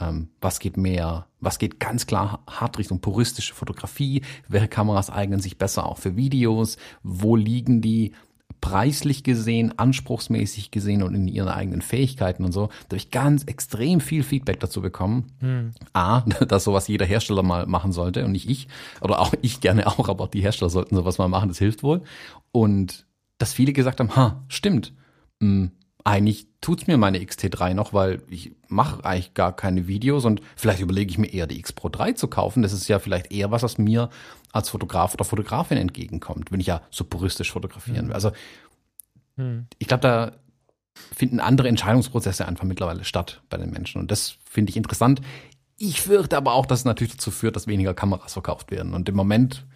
ähm, 0.00 0.28
was 0.40 0.60
geht 0.60 0.76
mehr, 0.76 1.26
was 1.40 1.58
geht 1.58 1.80
ganz 1.80 2.06
klar 2.06 2.42
hart 2.48 2.78
Richtung 2.78 3.00
puristische 3.00 3.54
Fotografie, 3.54 4.22
welche 4.48 4.68
Kameras 4.68 5.10
eignen 5.10 5.40
sich 5.40 5.58
besser 5.58 5.86
auch 5.86 5.98
für 5.98 6.16
Videos, 6.16 6.76
wo 7.02 7.36
liegen 7.36 7.80
die 7.80 8.12
preislich 8.60 9.22
gesehen, 9.22 9.78
anspruchsmäßig 9.78 10.70
gesehen 10.70 11.02
und 11.02 11.14
in 11.14 11.28
ihren 11.28 11.48
eigenen 11.48 11.82
Fähigkeiten 11.82 12.44
und 12.44 12.52
so. 12.52 12.66
Da 12.66 12.94
habe 12.94 12.96
ich 12.96 13.10
ganz 13.10 13.44
extrem 13.44 14.00
viel 14.00 14.22
Feedback 14.22 14.60
dazu 14.60 14.80
bekommen. 14.80 15.32
Hm. 15.40 15.72
A, 15.92 16.20
dass 16.48 16.64
sowas 16.64 16.88
jeder 16.88 17.06
Hersteller 17.06 17.42
mal 17.42 17.66
machen 17.66 17.92
sollte 17.92 18.24
und 18.24 18.32
nicht 18.32 18.48
ich. 18.48 18.68
Oder 19.00 19.20
auch 19.20 19.34
ich 19.42 19.60
gerne 19.60 19.86
auch, 19.86 20.08
aber 20.08 20.24
auch 20.24 20.28
die 20.28 20.40
Hersteller 20.40 20.70
sollten 20.70 20.96
sowas 20.96 21.18
mal 21.18 21.28
machen, 21.28 21.48
das 21.48 21.58
hilft 21.58 21.82
wohl. 21.82 22.02
Und 22.52 23.06
dass 23.38 23.52
viele 23.52 23.72
gesagt 23.72 24.00
haben, 24.00 24.16
ha, 24.16 24.44
stimmt. 24.48 24.92
Mh, 25.40 25.48
hm, 25.48 25.70
eigentlich 26.06 26.46
tut's 26.60 26.86
mir 26.86 26.98
meine 26.98 27.18
XT3 27.18 27.74
noch, 27.74 27.92
weil 27.92 28.22
ich 28.30 28.52
mache 28.68 29.04
eigentlich 29.04 29.34
gar 29.34 29.54
keine 29.54 29.88
Videos 29.88 30.24
und 30.24 30.40
vielleicht 30.54 30.80
überlege 30.80 31.10
ich 31.10 31.18
mir 31.18 31.26
eher 31.26 31.48
die 31.48 31.58
X 31.58 31.72
Pro 31.72 31.88
3 31.88 32.12
zu 32.12 32.28
kaufen. 32.28 32.62
Das 32.62 32.72
ist 32.72 32.86
ja 32.86 33.00
vielleicht 33.00 33.32
eher 33.32 33.50
was, 33.50 33.64
was 33.64 33.76
mir 33.76 34.08
als 34.52 34.70
Fotograf 34.70 35.14
oder 35.14 35.24
Fotografin 35.24 35.78
entgegenkommt, 35.78 36.52
wenn 36.52 36.60
ich 36.60 36.68
ja 36.68 36.80
so 36.90 37.02
puristisch 37.02 37.50
fotografieren 37.50 38.02
will. 38.02 38.10
Mhm. 38.10 38.12
Also 38.12 38.30
mhm. 39.34 39.66
ich 39.80 39.88
glaube, 39.88 40.02
da 40.02 40.32
finden 40.94 41.40
andere 41.40 41.66
Entscheidungsprozesse 41.66 42.46
einfach 42.46 42.64
mittlerweile 42.64 43.02
statt 43.02 43.42
bei 43.50 43.56
den 43.56 43.70
Menschen 43.70 44.00
und 44.00 44.12
das 44.12 44.36
finde 44.48 44.70
ich 44.70 44.76
interessant. 44.76 45.20
Ich 45.76 46.00
fürchte 46.00 46.36
aber 46.36 46.52
auch, 46.52 46.66
dass 46.66 46.80
es 46.80 46.84
natürlich 46.84 47.14
dazu 47.14 47.32
führt, 47.32 47.56
dass 47.56 47.66
weniger 47.66 47.94
Kameras 47.94 48.34
verkauft 48.34 48.70
werden 48.70 48.94
und 48.94 49.08
im 49.08 49.16
Moment 49.16 49.66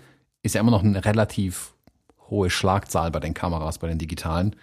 ist 0.44 0.54
ja 0.54 0.60
immer 0.60 0.70
noch 0.70 0.84
eine 0.84 1.04
relativ 1.04 1.74
hohe 2.28 2.50
Schlagzahl 2.50 3.10
bei 3.10 3.18
den 3.18 3.34
Kameras, 3.34 3.78
bei 3.78 3.88
den 3.88 3.98
digitalen. 3.98 4.54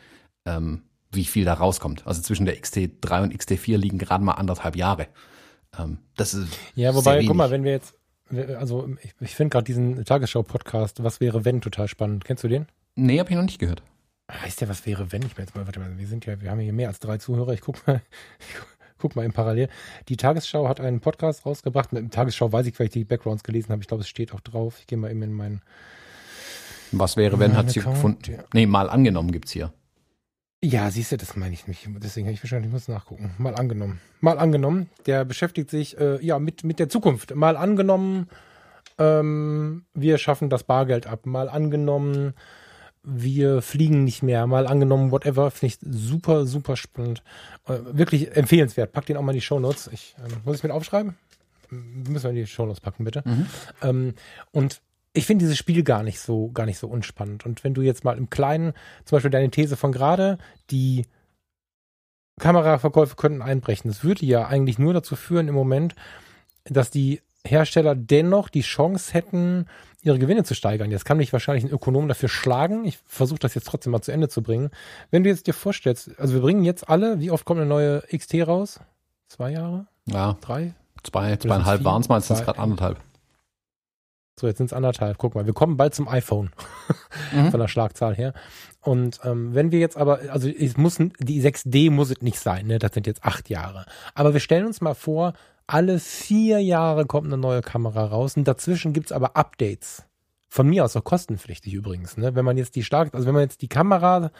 Ähm, 0.46 0.84
wie 1.12 1.26
viel 1.26 1.46
da 1.46 1.54
rauskommt. 1.54 2.06
Also 2.06 2.22
zwischen 2.22 2.46
der 2.46 2.58
XT3 2.58 3.24
und 3.24 3.34
XT4 3.34 3.78
liegen 3.78 3.98
gerade 3.98 4.24
mal 4.24 4.34
anderthalb 4.34 4.76
Jahre. 4.76 5.08
Ähm, 5.78 6.00
das 6.16 6.34
ist 6.34 6.48
ja, 6.76 6.94
wobei, 6.96 7.26
guck 7.26 7.36
mal, 7.36 7.52
wenn 7.52 7.64
wir 7.64 7.72
jetzt, 7.72 7.96
also 8.58 8.90
ich, 9.04 9.14
ich 9.20 9.36
finde 9.36 9.52
gerade 9.52 9.66
diesen 9.66 10.04
Tagesschau-Podcast, 10.04 11.04
was 11.04 11.20
wäre 11.20 11.46
wenn, 11.46 11.62
total 11.62 11.88
spannend. 11.88 12.26
Kennst 12.26 12.44
du 12.44 12.48
den? 12.48 12.68
Nee, 12.96 13.20
hab 13.20 13.30
ich 13.30 13.36
noch 13.36 13.44
nicht 13.44 13.60
gehört. 13.60 13.84
Heißt 14.30 14.60
ja, 14.60 14.68
was 14.68 14.86
wäre, 14.86 15.12
wenn 15.12 15.22
ich 15.22 15.38
mir 15.38 15.44
jetzt 15.44 15.56
mal, 15.56 15.66
warte 15.66 15.80
mal, 15.80 15.98
wir 15.98 16.08
sind 16.08 16.26
ja, 16.26 16.42
wir 16.42 16.52
haben 16.52 16.60
hier 16.60 16.74
mehr 16.74 16.90
als 16.90 17.00
drei 17.00 17.18
Zuhörer. 17.18 17.54
Ich 17.54 17.62
guck 17.62 17.86
mal, 17.88 18.02
ich 18.40 18.56
guck 18.98 19.16
mal 19.16 19.24
im 19.24 19.32
Parallel. 19.32 19.70
Die 20.10 20.18
Tagesschau 20.18 20.68
hat 20.68 20.82
einen 20.82 21.00
Podcast 21.00 21.46
rausgebracht. 21.46 21.94
Mit 21.94 22.02
dem 22.02 22.12
Tagesschau 22.12 22.52
weiß 22.52 22.66
ich, 22.66 22.78
weil 22.80 22.88
ich 22.88 22.94
die 22.94 23.06
Backgrounds 23.06 23.44
gelesen 23.44 23.70
habe. 23.70 23.82
Ich 23.82 23.88
glaube, 23.88 24.02
es 24.02 24.10
steht 24.10 24.34
auch 24.34 24.42
drauf. 24.42 24.80
Ich 24.80 24.88
gehe 24.88 24.98
mal 24.98 25.12
eben 25.12 25.22
in 25.22 25.34
meinen. 25.34 25.62
Was 26.92 27.18
wäre, 27.18 27.40
wenn, 27.40 27.56
hat 27.56 27.70
sie 27.70 27.82
gefunden. 27.82 28.32
ja. 28.32 28.44
Nee, 28.54 28.66
mal 28.66 28.90
angenommen 28.90 29.32
gibt's 29.32 29.52
hier. 29.52 29.74
Ja, 30.64 30.90
siehst 30.90 31.12
du, 31.12 31.18
das 31.18 31.36
meine 31.36 31.54
ich 31.54 31.68
nicht. 31.68 31.88
Deswegen 32.00 32.28
habe 32.28 32.34
ich 32.34 32.44
wahrscheinlich, 32.44 32.68
ich 32.68 32.74
muss 32.74 32.88
nachgucken. 32.88 33.32
Mal 33.38 33.56
angenommen. 33.56 34.02
Mal 34.22 34.40
angenommen. 34.40 34.90
Der 35.06 35.24
beschäftigt 35.24 35.70
sich 35.70 35.98
äh, 36.00 36.24
ja 36.26 36.40
mit, 36.40 36.64
mit 36.64 36.80
der 36.80 36.90
Zukunft. 36.90 37.36
Mal 37.36 37.56
angenommen, 37.56 38.28
ähm, 38.98 39.86
wir 39.94 40.18
schaffen 40.18 40.50
das 40.50 40.64
Bargeld 40.64 41.06
ab. 41.06 41.28
Mal 41.28 41.48
angenommen, 41.48 42.34
wir 43.04 43.62
fliegen 43.62 44.04
nicht 44.04 44.24
mehr. 44.24 44.48
Mal 44.48 44.66
angenommen, 44.66 45.12
whatever. 45.12 45.52
Finde 45.52 45.76
ich 45.76 45.80
super, 45.82 46.48
super 46.48 46.76
spannend. 46.76 47.22
Äh, 47.68 47.78
wirklich 47.92 48.36
empfehlenswert. 48.36 48.92
Pack 48.92 49.06
den 49.06 49.18
auch 49.18 49.22
mal 49.22 49.34
in 49.34 49.38
die 49.38 49.42
Shownotes. 49.42 49.92
Ich, 49.94 50.16
ähm, 50.18 50.38
muss 50.44 50.58
ich 50.58 50.64
mit 50.64 50.72
aufschreiben? 50.72 51.16
Müssen 51.70 52.24
wir 52.24 52.30
in 52.32 52.36
die 52.36 52.48
Shownotes 52.48 52.82
packen, 52.82 53.04
bitte. 53.04 53.24
Ähm, 53.84 54.16
und 54.52 54.82
ich 55.18 55.26
finde 55.26 55.46
dieses 55.46 55.58
Spiel 55.58 55.84
gar 55.84 56.04
nicht 56.04 56.20
so, 56.20 56.52
gar 56.52 56.66
nicht 56.66 56.78
so 56.78 56.88
unspannend. 56.88 57.46
Und 57.46 57.64
wenn 57.64 57.74
du 57.74 57.82
jetzt 57.82 58.04
mal 58.04 58.18
im 58.18 58.30
Kleinen, 58.30 58.74
zum 59.06 59.16
Beispiel 59.16 59.32
deine 59.32 59.50
These 59.50 59.76
von 59.76 59.92
gerade, 59.92 60.38
die 60.70 61.06
Kameraverkäufe 62.40 63.16
könnten 63.16 63.42
einbrechen. 63.42 63.90
Das 63.90 64.04
würde 64.04 64.26
ja 64.26 64.48
eigentlich 64.48 64.78
nur 64.78 64.94
dazu 64.94 65.16
führen 65.16 65.48
im 65.48 65.56
Moment, 65.56 65.96
dass 66.66 66.92
die 66.92 67.22
Hersteller 67.44 67.96
dennoch 67.96 68.50
die 68.50 68.62
Chance 68.62 69.14
hätten, 69.14 69.66
ihre 70.04 70.20
Gewinne 70.20 70.44
zu 70.44 70.54
steigern. 70.54 70.92
Jetzt 70.92 71.06
kann 71.06 71.18
mich 71.18 71.34
wahrscheinlich 71.34 71.64
ein 71.64 71.72
Ökonom 71.72 72.08
dafür 72.08 72.30
schlagen. 72.30 72.86
Ich 72.86 73.00
versuche 73.06 73.40
das 73.40 73.56
jetzt 73.56 73.68
trotzdem 73.68 73.92
mal 73.92 74.02
zu 74.02 74.12
Ende 74.12 74.30
zu 74.30 74.44
bringen. 74.44 74.70
Wenn 75.10 75.24
du 75.24 75.30
jetzt 75.30 75.48
dir 75.48 75.54
vorstellst, 75.54 76.12
also 76.20 76.36
wir 76.36 76.42
bringen 76.42 76.64
jetzt 76.64 76.88
alle, 76.88 77.20
wie 77.20 77.32
oft 77.32 77.46
kommt 77.46 77.60
eine 77.60 77.70
neue 77.70 78.04
XT 78.16 78.36
raus? 78.48 78.80
Zwei 79.28 79.52
Jahre? 79.52 79.88
Ja, 80.06 80.38
Drei? 80.42 80.74
zwei, 81.04 81.36
zweieinhalb 81.38 81.82
jetzt 81.82 82.28
sind's 82.28 82.28
Zwei, 82.28 82.46
gerade 82.46 82.60
anderthalb. 82.60 83.00
So, 84.40 84.46
jetzt 84.48 84.58
sind 84.58 84.68
es 84.68 84.74
anderthalb. 84.74 85.18
Guck 85.18 85.34
mal, 85.36 85.46
wir 85.48 85.54
kommen 85.54 85.78
bald 85.78 85.96
zum 85.96 86.08
iPhone 86.08 86.52
Mhm. 87.34 87.50
von 87.52 87.60
der 87.60 87.68
Schlagzahl 87.68 88.16
her. 88.16 88.34
Und 88.82 89.20
ähm, 89.24 89.56
wenn 89.56 89.72
wir 89.72 89.80
jetzt 89.80 89.98
aber, 89.98 90.20
also 90.30 90.48
es 90.48 90.78
muss 90.78 90.98
die 90.98 91.42
6D 91.42 91.90
muss 91.90 92.12
es 92.12 92.22
nicht 92.22 92.40
sein, 92.40 92.68
ne? 92.68 92.78
Das 92.80 92.94
sind 92.94 93.08
jetzt 93.08 93.24
acht 93.24 93.50
Jahre. 93.50 93.86
Aber 94.14 94.34
wir 94.34 94.40
stellen 94.40 94.66
uns 94.68 94.80
mal 94.80 94.94
vor, 94.94 95.34
alle 95.66 96.00
vier 96.00 96.60
Jahre 96.60 97.06
kommt 97.06 97.28
eine 97.28 97.38
neue 97.38 97.62
Kamera 97.62 98.06
raus 98.06 98.38
und 98.38 98.48
dazwischen 98.48 98.94
gibt's 98.94 99.12
aber 99.12 99.36
Updates. 99.36 100.04
Von 100.50 100.68
mir 100.68 100.86
aus 100.86 100.96
auch 100.96 101.04
kostenpflichtig 101.04 101.74
übrigens. 101.74 102.16
Ne? 102.16 102.36
Wenn 102.36 102.46
man 102.46 102.58
jetzt 102.58 102.76
die 102.76 102.84
Schlag, 102.84 103.14
also 103.14 103.26
wenn 103.28 103.34
man 103.34 103.44
jetzt 103.44 103.62
die 103.62 103.68
Kamera, 103.68 104.32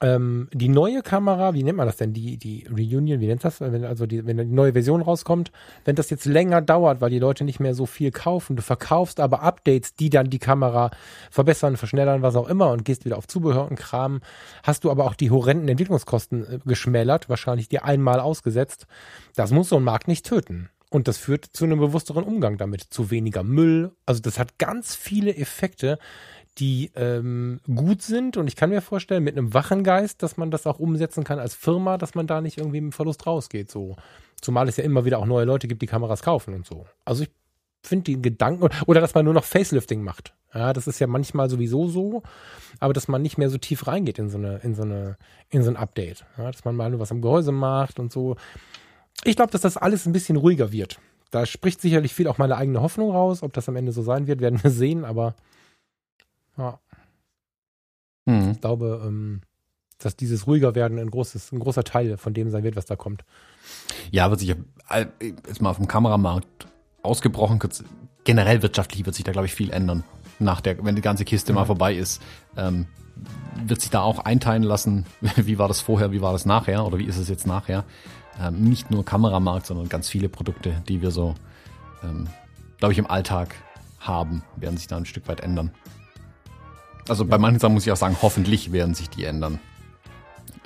ähm, 0.00 0.48
die 0.52 0.68
neue 0.68 1.02
Kamera, 1.02 1.54
wie 1.54 1.62
nennt 1.62 1.76
man 1.76 1.86
das 1.86 1.96
denn? 1.96 2.12
Die, 2.12 2.36
die 2.36 2.66
Reunion, 2.68 3.20
wie 3.20 3.26
nennt 3.26 3.44
das? 3.44 3.60
Wenn 3.60 3.84
also 3.84 4.06
die, 4.06 4.26
wenn 4.26 4.36
die 4.36 4.44
neue 4.44 4.72
Version 4.72 5.02
rauskommt, 5.02 5.52
wenn 5.84 5.94
das 5.94 6.10
jetzt 6.10 6.24
länger 6.24 6.60
dauert, 6.60 7.00
weil 7.00 7.10
die 7.10 7.18
Leute 7.18 7.44
nicht 7.44 7.60
mehr 7.60 7.74
so 7.74 7.86
viel 7.86 8.10
kaufen, 8.10 8.56
du 8.56 8.62
verkaufst 8.62 9.20
aber 9.20 9.42
Updates, 9.42 9.94
die 9.94 10.10
dann 10.10 10.30
die 10.30 10.38
Kamera 10.38 10.90
verbessern, 11.30 11.76
verschnellern, 11.76 12.22
was 12.22 12.34
auch 12.34 12.48
immer 12.48 12.72
und 12.72 12.84
gehst 12.84 13.04
wieder 13.04 13.18
auf 13.18 13.28
Zubehör 13.28 13.70
und 13.70 13.78
Kram, 13.78 14.20
hast 14.62 14.84
du 14.84 14.90
aber 14.90 15.04
auch 15.04 15.14
die 15.14 15.30
horrenden 15.30 15.68
Entwicklungskosten 15.68 16.44
äh, 16.44 16.58
geschmälert, 16.64 17.28
wahrscheinlich 17.28 17.68
dir 17.68 17.84
einmal 17.84 18.20
ausgesetzt. 18.20 18.86
Das 19.36 19.52
muss 19.52 19.68
so 19.68 19.76
ein 19.76 19.84
Markt 19.84 20.08
nicht 20.08 20.26
töten. 20.26 20.70
Und 20.90 21.08
das 21.08 21.18
führt 21.18 21.46
zu 21.46 21.64
einem 21.64 21.80
bewussteren 21.80 22.22
Umgang 22.22 22.56
damit, 22.56 22.82
zu 22.82 23.10
weniger 23.10 23.42
Müll. 23.42 23.90
Also 24.06 24.20
das 24.20 24.38
hat 24.38 24.58
ganz 24.58 24.94
viele 24.94 25.34
Effekte, 25.34 25.98
die 26.58 26.90
ähm, 26.94 27.60
gut 27.72 28.02
sind. 28.02 28.36
Und 28.36 28.46
ich 28.46 28.56
kann 28.56 28.70
mir 28.70 28.80
vorstellen, 28.80 29.24
mit 29.24 29.36
einem 29.36 29.54
wachen 29.54 29.82
Geist, 29.82 30.22
dass 30.22 30.36
man 30.36 30.50
das 30.50 30.66
auch 30.66 30.78
umsetzen 30.78 31.24
kann 31.24 31.38
als 31.38 31.54
Firma, 31.54 31.98
dass 31.98 32.14
man 32.14 32.26
da 32.26 32.40
nicht 32.40 32.58
irgendwie 32.58 32.78
im 32.78 32.92
Verlust 32.92 33.26
rausgeht. 33.26 33.70
So. 33.70 33.96
Zumal 34.40 34.68
es 34.68 34.76
ja 34.76 34.84
immer 34.84 35.04
wieder 35.04 35.18
auch 35.18 35.26
neue 35.26 35.44
Leute 35.44 35.68
gibt, 35.68 35.82
die 35.82 35.86
Kameras 35.86 36.22
kaufen 36.22 36.54
und 36.54 36.66
so. 36.66 36.86
Also 37.04 37.24
ich 37.24 37.30
finde 37.82 38.04
den 38.04 38.22
Gedanken, 38.22 38.68
oder 38.86 39.00
dass 39.00 39.14
man 39.14 39.24
nur 39.24 39.34
noch 39.34 39.44
Facelifting 39.44 40.02
macht. 40.02 40.34
Ja, 40.54 40.72
das 40.72 40.86
ist 40.86 41.00
ja 41.00 41.08
manchmal 41.08 41.50
sowieso 41.50 41.88
so, 41.88 42.22
aber 42.78 42.92
dass 42.92 43.08
man 43.08 43.22
nicht 43.22 43.38
mehr 43.38 43.50
so 43.50 43.58
tief 43.58 43.88
reingeht 43.88 44.20
in 44.20 44.30
so 44.30 44.38
eine, 44.38 44.58
in 44.58 44.76
so 44.76 44.82
eine, 44.82 45.16
in 45.50 45.64
so 45.64 45.70
ein 45.70 45.76
Update. 45.76 46.24
Ja, 46.38 46.50
dass 46.50 46.64
man 46.64 46.76
mal 46.76 46.90
nur 46.90 47.00
was 47.00 47.10
am 47.10 47.20
Gehäuse 47.20 47.50
macht 47.50 47.98
und 47.98 48.12
so. 48.12 48.36
Ich 49.24 49.34
glaube, 49.34 49.50
dass 49.50 49.62
das 49.62 49.76
alles 49.76 50.06
ein 50.06 50.12
bisschen 50.12 50.36
ruhiger 50.36 50.70
wird. 50.70 51.00
Da 51.32 51.44
spricht 51.46 51.80
sicherlich 51.80 52.14
viel 52.14 52.28
auch 52.28 52.38
meine 52.38 52.56
eigene 52.56 52.80
Hoffnung 52.80 53.10
raus. 53.10 53.42
Ob 53.42 53.52
das 53.52 53.68
am 53.68 53.74
Ende 53.74 53.90
so 53.90 54.02
sein 54.02 54.28
wird, 54.28 54.40
werden 54.40 54.62
wir 54.62 54.70
sehen, 54.70 55.04
aber 55.04 55.34
ja, 56.58 56.78
Mhm. 58.26 58.52
ich 58.52 58.60
glaube, 58.60 59.02
ähm, 59.06 59.42
dass 59.98 60.16
dieses 60.16 60.46
ruhiger 60.46 60.74
werden 60.74 60.98
ein 60.98 61.10
großes, 61.10 61.52
ein 61.52 61.58
großer 61.60 61.84
Teil 61.84 62.16
von 62.16 62.32
dem 62.34 62.50
sein 62.50 62.64
wird, 62.64 62.76
was 62.76 62.86
da 62.86 62.96
kommt. 62.96 63.24
Ja, 64.10 64.30
wird 64.30 64.40
sich 64.40 64.54
jetzt 65.46 65.60
mal 65.60 65.74
vom 65.74 65.86
Kameramarkt 65.86 66.66
ausgebrochen, 67.02 67.58
generell 68.24 68.62
wirtschaftlich 68.62 69.04
wird 69.04 69.14
sich 69.14 69.24
da, 69.24 69.32
glaube 69.32 69.46
ich, 69.46 69.54
viel 69.54 69.70
ändern. 69.70 70.04
Nach 70.38 70.60
der, 70.60 70.82
wenn 70.84 70.96
die 70.96 71.02
ganze 71.02 71.24
Kiste 71.24 71.52
mal 71.52 71.64
vorbei 71.66 71.94
ist, 71.94 72.22
ähm, 72.56 72.86
wird 73.64 73.80
sich 73.80 73.90
da 73.90 74.00
auch 74.00 74.18
einteilen 74.20 74.62
lassen, 74.62 75.06
wie 75.36 75.58
war 75.58 75.68
das 75.68 75.80
vorher, 75.80 76.10
wie 76.10 76.20
war 76.20 76.32
das 76.32 76.46
nachher 76.46 76.84
oder 76.86 76.98
wie 76.98 77.04
ist 77.04 77.18
es 77.18 77.28
jetzt 77.28 77.46
nachher. 77.46 77.84
Ähm, 78.40 78.64
nicht 78.64 78.90
nur 78.90 79.04
Kameramarkt, 79.04 79.66
sondern 79.66 79.88
ganz 79.88 80.08
viele 80.08 80.28
Produkte, 80.28 80.82
die 80.88 81.02
wir 81.02 81.10
so, 81.12 81.34
ähm, 82.02 82.26
glaube 82.78 82.92
ich, 82.92 82.98
im 82.98 83.06
Alltag 83.06 83.54
haben, 84.00 84.42
werden 84.56 84.76
sich 84.76 84.88
da 84.88 84.96
ein 84.96 85.06
Stück 85.06 85.28
weit 85.28 85.40
ändern. 85.40 85.70
Also 87.08 87.24
bei 87.24 87.38
manchen 87.38 87.60
Sachen 87.60 87.74
muss 87.74 87.86
ich 87.86 87.92
auch 87.92 87.96
sagen, 87.96 88.16
hoffentlich 88.22 88.72
werden 88.72 88.94
sich 88.94 89.10
die 89.10 89.24
ändern. 89.24 89.60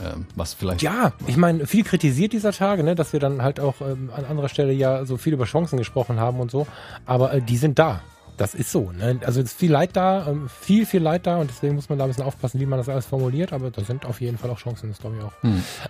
Ähm, 0.01 0.27
was 0.37 0.55
vielleicht 0.55 0.83
Ja, 0.83 1.13
ich 1.27 1.37
meine, 1.37 1.67
viel 1.67 1.83
kritisiert 1.83 2.33
dieser 2.33 2.53
Tage, 2.53 2.85
ne, 2.85 2.95
dass 2.95 3.13
wir 3.13 3.19
dann 3.19 3.43
halt 3.43 3.59
auch 3.59 3.81
ähm, 3.81 4.11
an 4.15 4.25
anderer 4.27 4.49
Stelle 4.49 4.73
ja 4.73 5.05
so 5.05 5.17
viel 5.17 5.33
über 5.33 5.45
Chancen 5.45 5.77
gesprochen 5.77 6.21
haben 6.21 6.39
und 6.39 6.53
so, 6.53 6.69
aber 7.05 7.33
äh, 7.33 7.43
die 7.43 7.57
sind 7.57 7.81
da. 7.81 8.01
Das 8.37 8.55
ist 8.55 8.71
so. 8.71 8.93
Ne? 8.93 9.19
Also 9.25 9.41
es 9.41 9.47
ist 9.47 9.59
viel 9.59 9.73
Leid 9.73 9.97
da, 9.97 10.29
ähm, 10.29 10.49
viel, 10.49 10.87
viel 10.87 11.03
Leid 11.03 11.27
da 11.27 11.39
und 11.39 11.51
deswegen 11.51 11.75
muss 11.75 11.89
man 11.89 11.99
da 11.99 12.05
ein 12.05 12.11
bisschen 12.11 12.23
aufpassen, 12.23 12.61
wie 12.61 12.67
man 12.67 12.79
das 12.79 12.89
alles 12.89 13.07
formuliert, 13.07 13.53
aber 13.53 13.73
da 13.73 13.83
sind 13.83 14.07
auf 14.07 14.21
jeden 14.21 14.39
Fall 14.39 14.51
auch 14.51 14.59
Chancen, 14.59 14.91
das 14.91 15.01
glaube 15.01 15.17
ich 15.17 15.25
auch. 15.25 15.33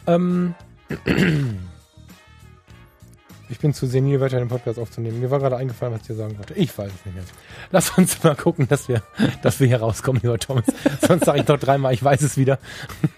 Hm. 0.07 0.55
Ich 3.51 3.61
bin 3.61 3.73
zu 3.73 3.87
senil, 3.87 4.21
weiter 4.21 4.39
den 4.39 4.49
Podcast 4.49 4.79
aufzunehmen. 4.79 5.21
Mir 5.21 5.31
war 5.31 5.39
gerade 5.39 5.57
eingefallen, 5.57 5.95
was 5.95 6.03
ich 6.03 6.09
dir 6.09 6.15
sagen 6.15 6.37
wollte. 6.37 6.55
Ich 6.55 6.77
weiß 6.77 6.91
es 6.93 7.07
nicht 7.07 7.15
mehr. 7.15 7.25
Lass 7.71 7.97
uns 7.97 8.23
mal 8.23 8.37
gucken, 8.37 8.69
dass 8.69 8.89
wir, 8.89 9.03
dass 9.43 9.59
wir 9.59 9.67
hier 9.67 9.81
rauskommen, 9.81 10.21
lieber 10.23 10.39
Thomas. 10.39 10.65
Sonst 11.07 11.25
sage 11.25 11.41
ich 11.41 11.49
noch 11.49 11.59
dreimal, 11.59 11.95
ich 11.95 12.03
weiß 12.05 12.21
es 12.23 12.37
wieder. 12.37 12.59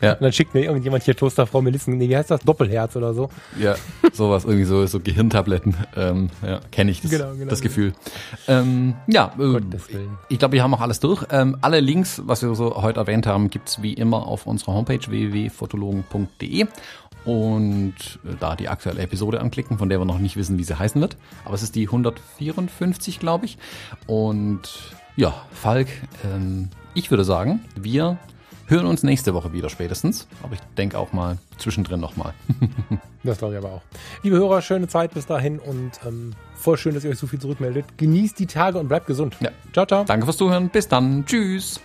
Ja. 0.01 0.13
Und 0.13 0.23
dann 0.23 0.33
schickt 0.33 0.55
mir 0.55 0.63
irgendjemand 0.63 1.03
hier 1.03 1.17
Toasterfrau 1.17 1.63
Melissen, 1.63 1.99
nee, 1.99 2.09
wie 2.09 2.17
heißt 2.17 2.31
das? 2.31 2.41
Doppelherz 2.41 2.95
oder 2.95 3.13
so. 3.13 3.31
Ja, 3.59 3.75
sowas, 4.13 4.45
irgendwie 4.45 4.65
so, 4.65 4.87
so 4.87 5.01
Gehirntabletten. 5.01 5.77
Ähm, 5.97 6.31
ja, 6.43 6.61
kenne 6.71 6.93
ich 6.93 7.03
das, 7.03 7.11
Genau, 7.11 7.33
genau, 7.33 7.51
das 7.51 7.61
genau. 7.61 7.75
Gefühl. 7.75 7.93
Ähm, 8.47 8.95
ja, 9.09 9.35
äh, 9.39 9.61
ich 10.29 10.39
glaube, 10.39 10.53
wir 10.53 10.63
haben 10.63 10.75
auch 10.75 10.81
alles 10.81 11.01
durch. 11.01 11.25
Ähm, 11.31 11.57
alle 11.61 11.81
Links, 11.81 12.23
was 12.25 12.43
wir 12.43 12.55
so 12.55 12.83
heute 12.83 13.01
erwähnt 13.01 13.27
haben, 13.27 13.51
gibt's 13.51 13.83
wie 13.83 13.95
immer 13.95 14.27
auf 14.29 14.47
unserer 14.47 14.75
Homepage 14.75 15.01
www.fotologen.de 15.07 16.67
und 17.25 17.95
äh, 18.25 18.35
da 18.39 18.57
die 18.57 18.69
aktuelle 18.69 19.03
Episode 19.03 19.41
anklicken, 19.41 19.79
von 19.79 19.89
der 19.89 20.01
wir 20.01 20.05
noch 20.05 20.19
nicht 20.19 20.37
wissen, 20.37 20.59
wie 20.59 20.65
sie 20.65 20.79
heißen 20.79 21.01
wird. 21.01 21.17
Aber 21.45 21.55
es 21.55 21.63
ist 21.63 21.75
die 21.75 21.87
154, 21.87 23.21
glaube 23.21 23.47
ich. 23.47 23.59
Und 24.07 24.95
ja, 25.17 25.35
Falk, 25.53 25.89
ähm, 26.25 26.69
ich 26.95 27.11
würde 27.11 27.25
sagen, 27.25 27.61
wir 27.77 28.19
hören 28.67 28.87
uns 28.87 29.03
nächste 29.03 29.35
Woche 29.35 29.53
wieder 29.53 29.69
spätestens. 29.69 30.27
Aber 30.43 30.55
ich 30.55 30.61
denke 30.79 30.99
auch 30.99 31.13
mal 31.13 31.39
zwischendrin 31.59 32.01
nochmal. 32.01 32.35
Das 33.23 33.37
glaube 33.37 33.53
ich 33.53 33.59
aber 33.59 33.71
auch. 33.75 33.83
Liebe 34.23 34.37
Hörer, 34.37 34.63
schöne 34.63 34.89
Zeit 34.89 35.13
bis 35.13 35.27
dahin 35.27 35.59
und 35.59 35.91
ähm, 36.07 36.33
voll 36.55 36.79
schön, 36.79 36.95
dass 36.95 37.05
ihr 37.05 37.11
euch 37.11 37.19
so 37.19 37.27
viel 37.27 37.39
zurückmeldet. 37.39 37.85
Genießt 37.99 38.39
die 38.39 38.47
Tage 38.47 38.79
und 38.79 38.89
bleibt 38.89 39.07
gesund. 39.07 39.37
Ja. 39.41 39.51
Ciao, 39.75 39.85
ciao. 39.85 40.05
Danke 40.05 40.25
fürs 40.25 40.39
Zuhören. 40.39 40.71
Bis 40.71 40.89
dann. 40.89 41.27
Tschüss. 41.27 41.81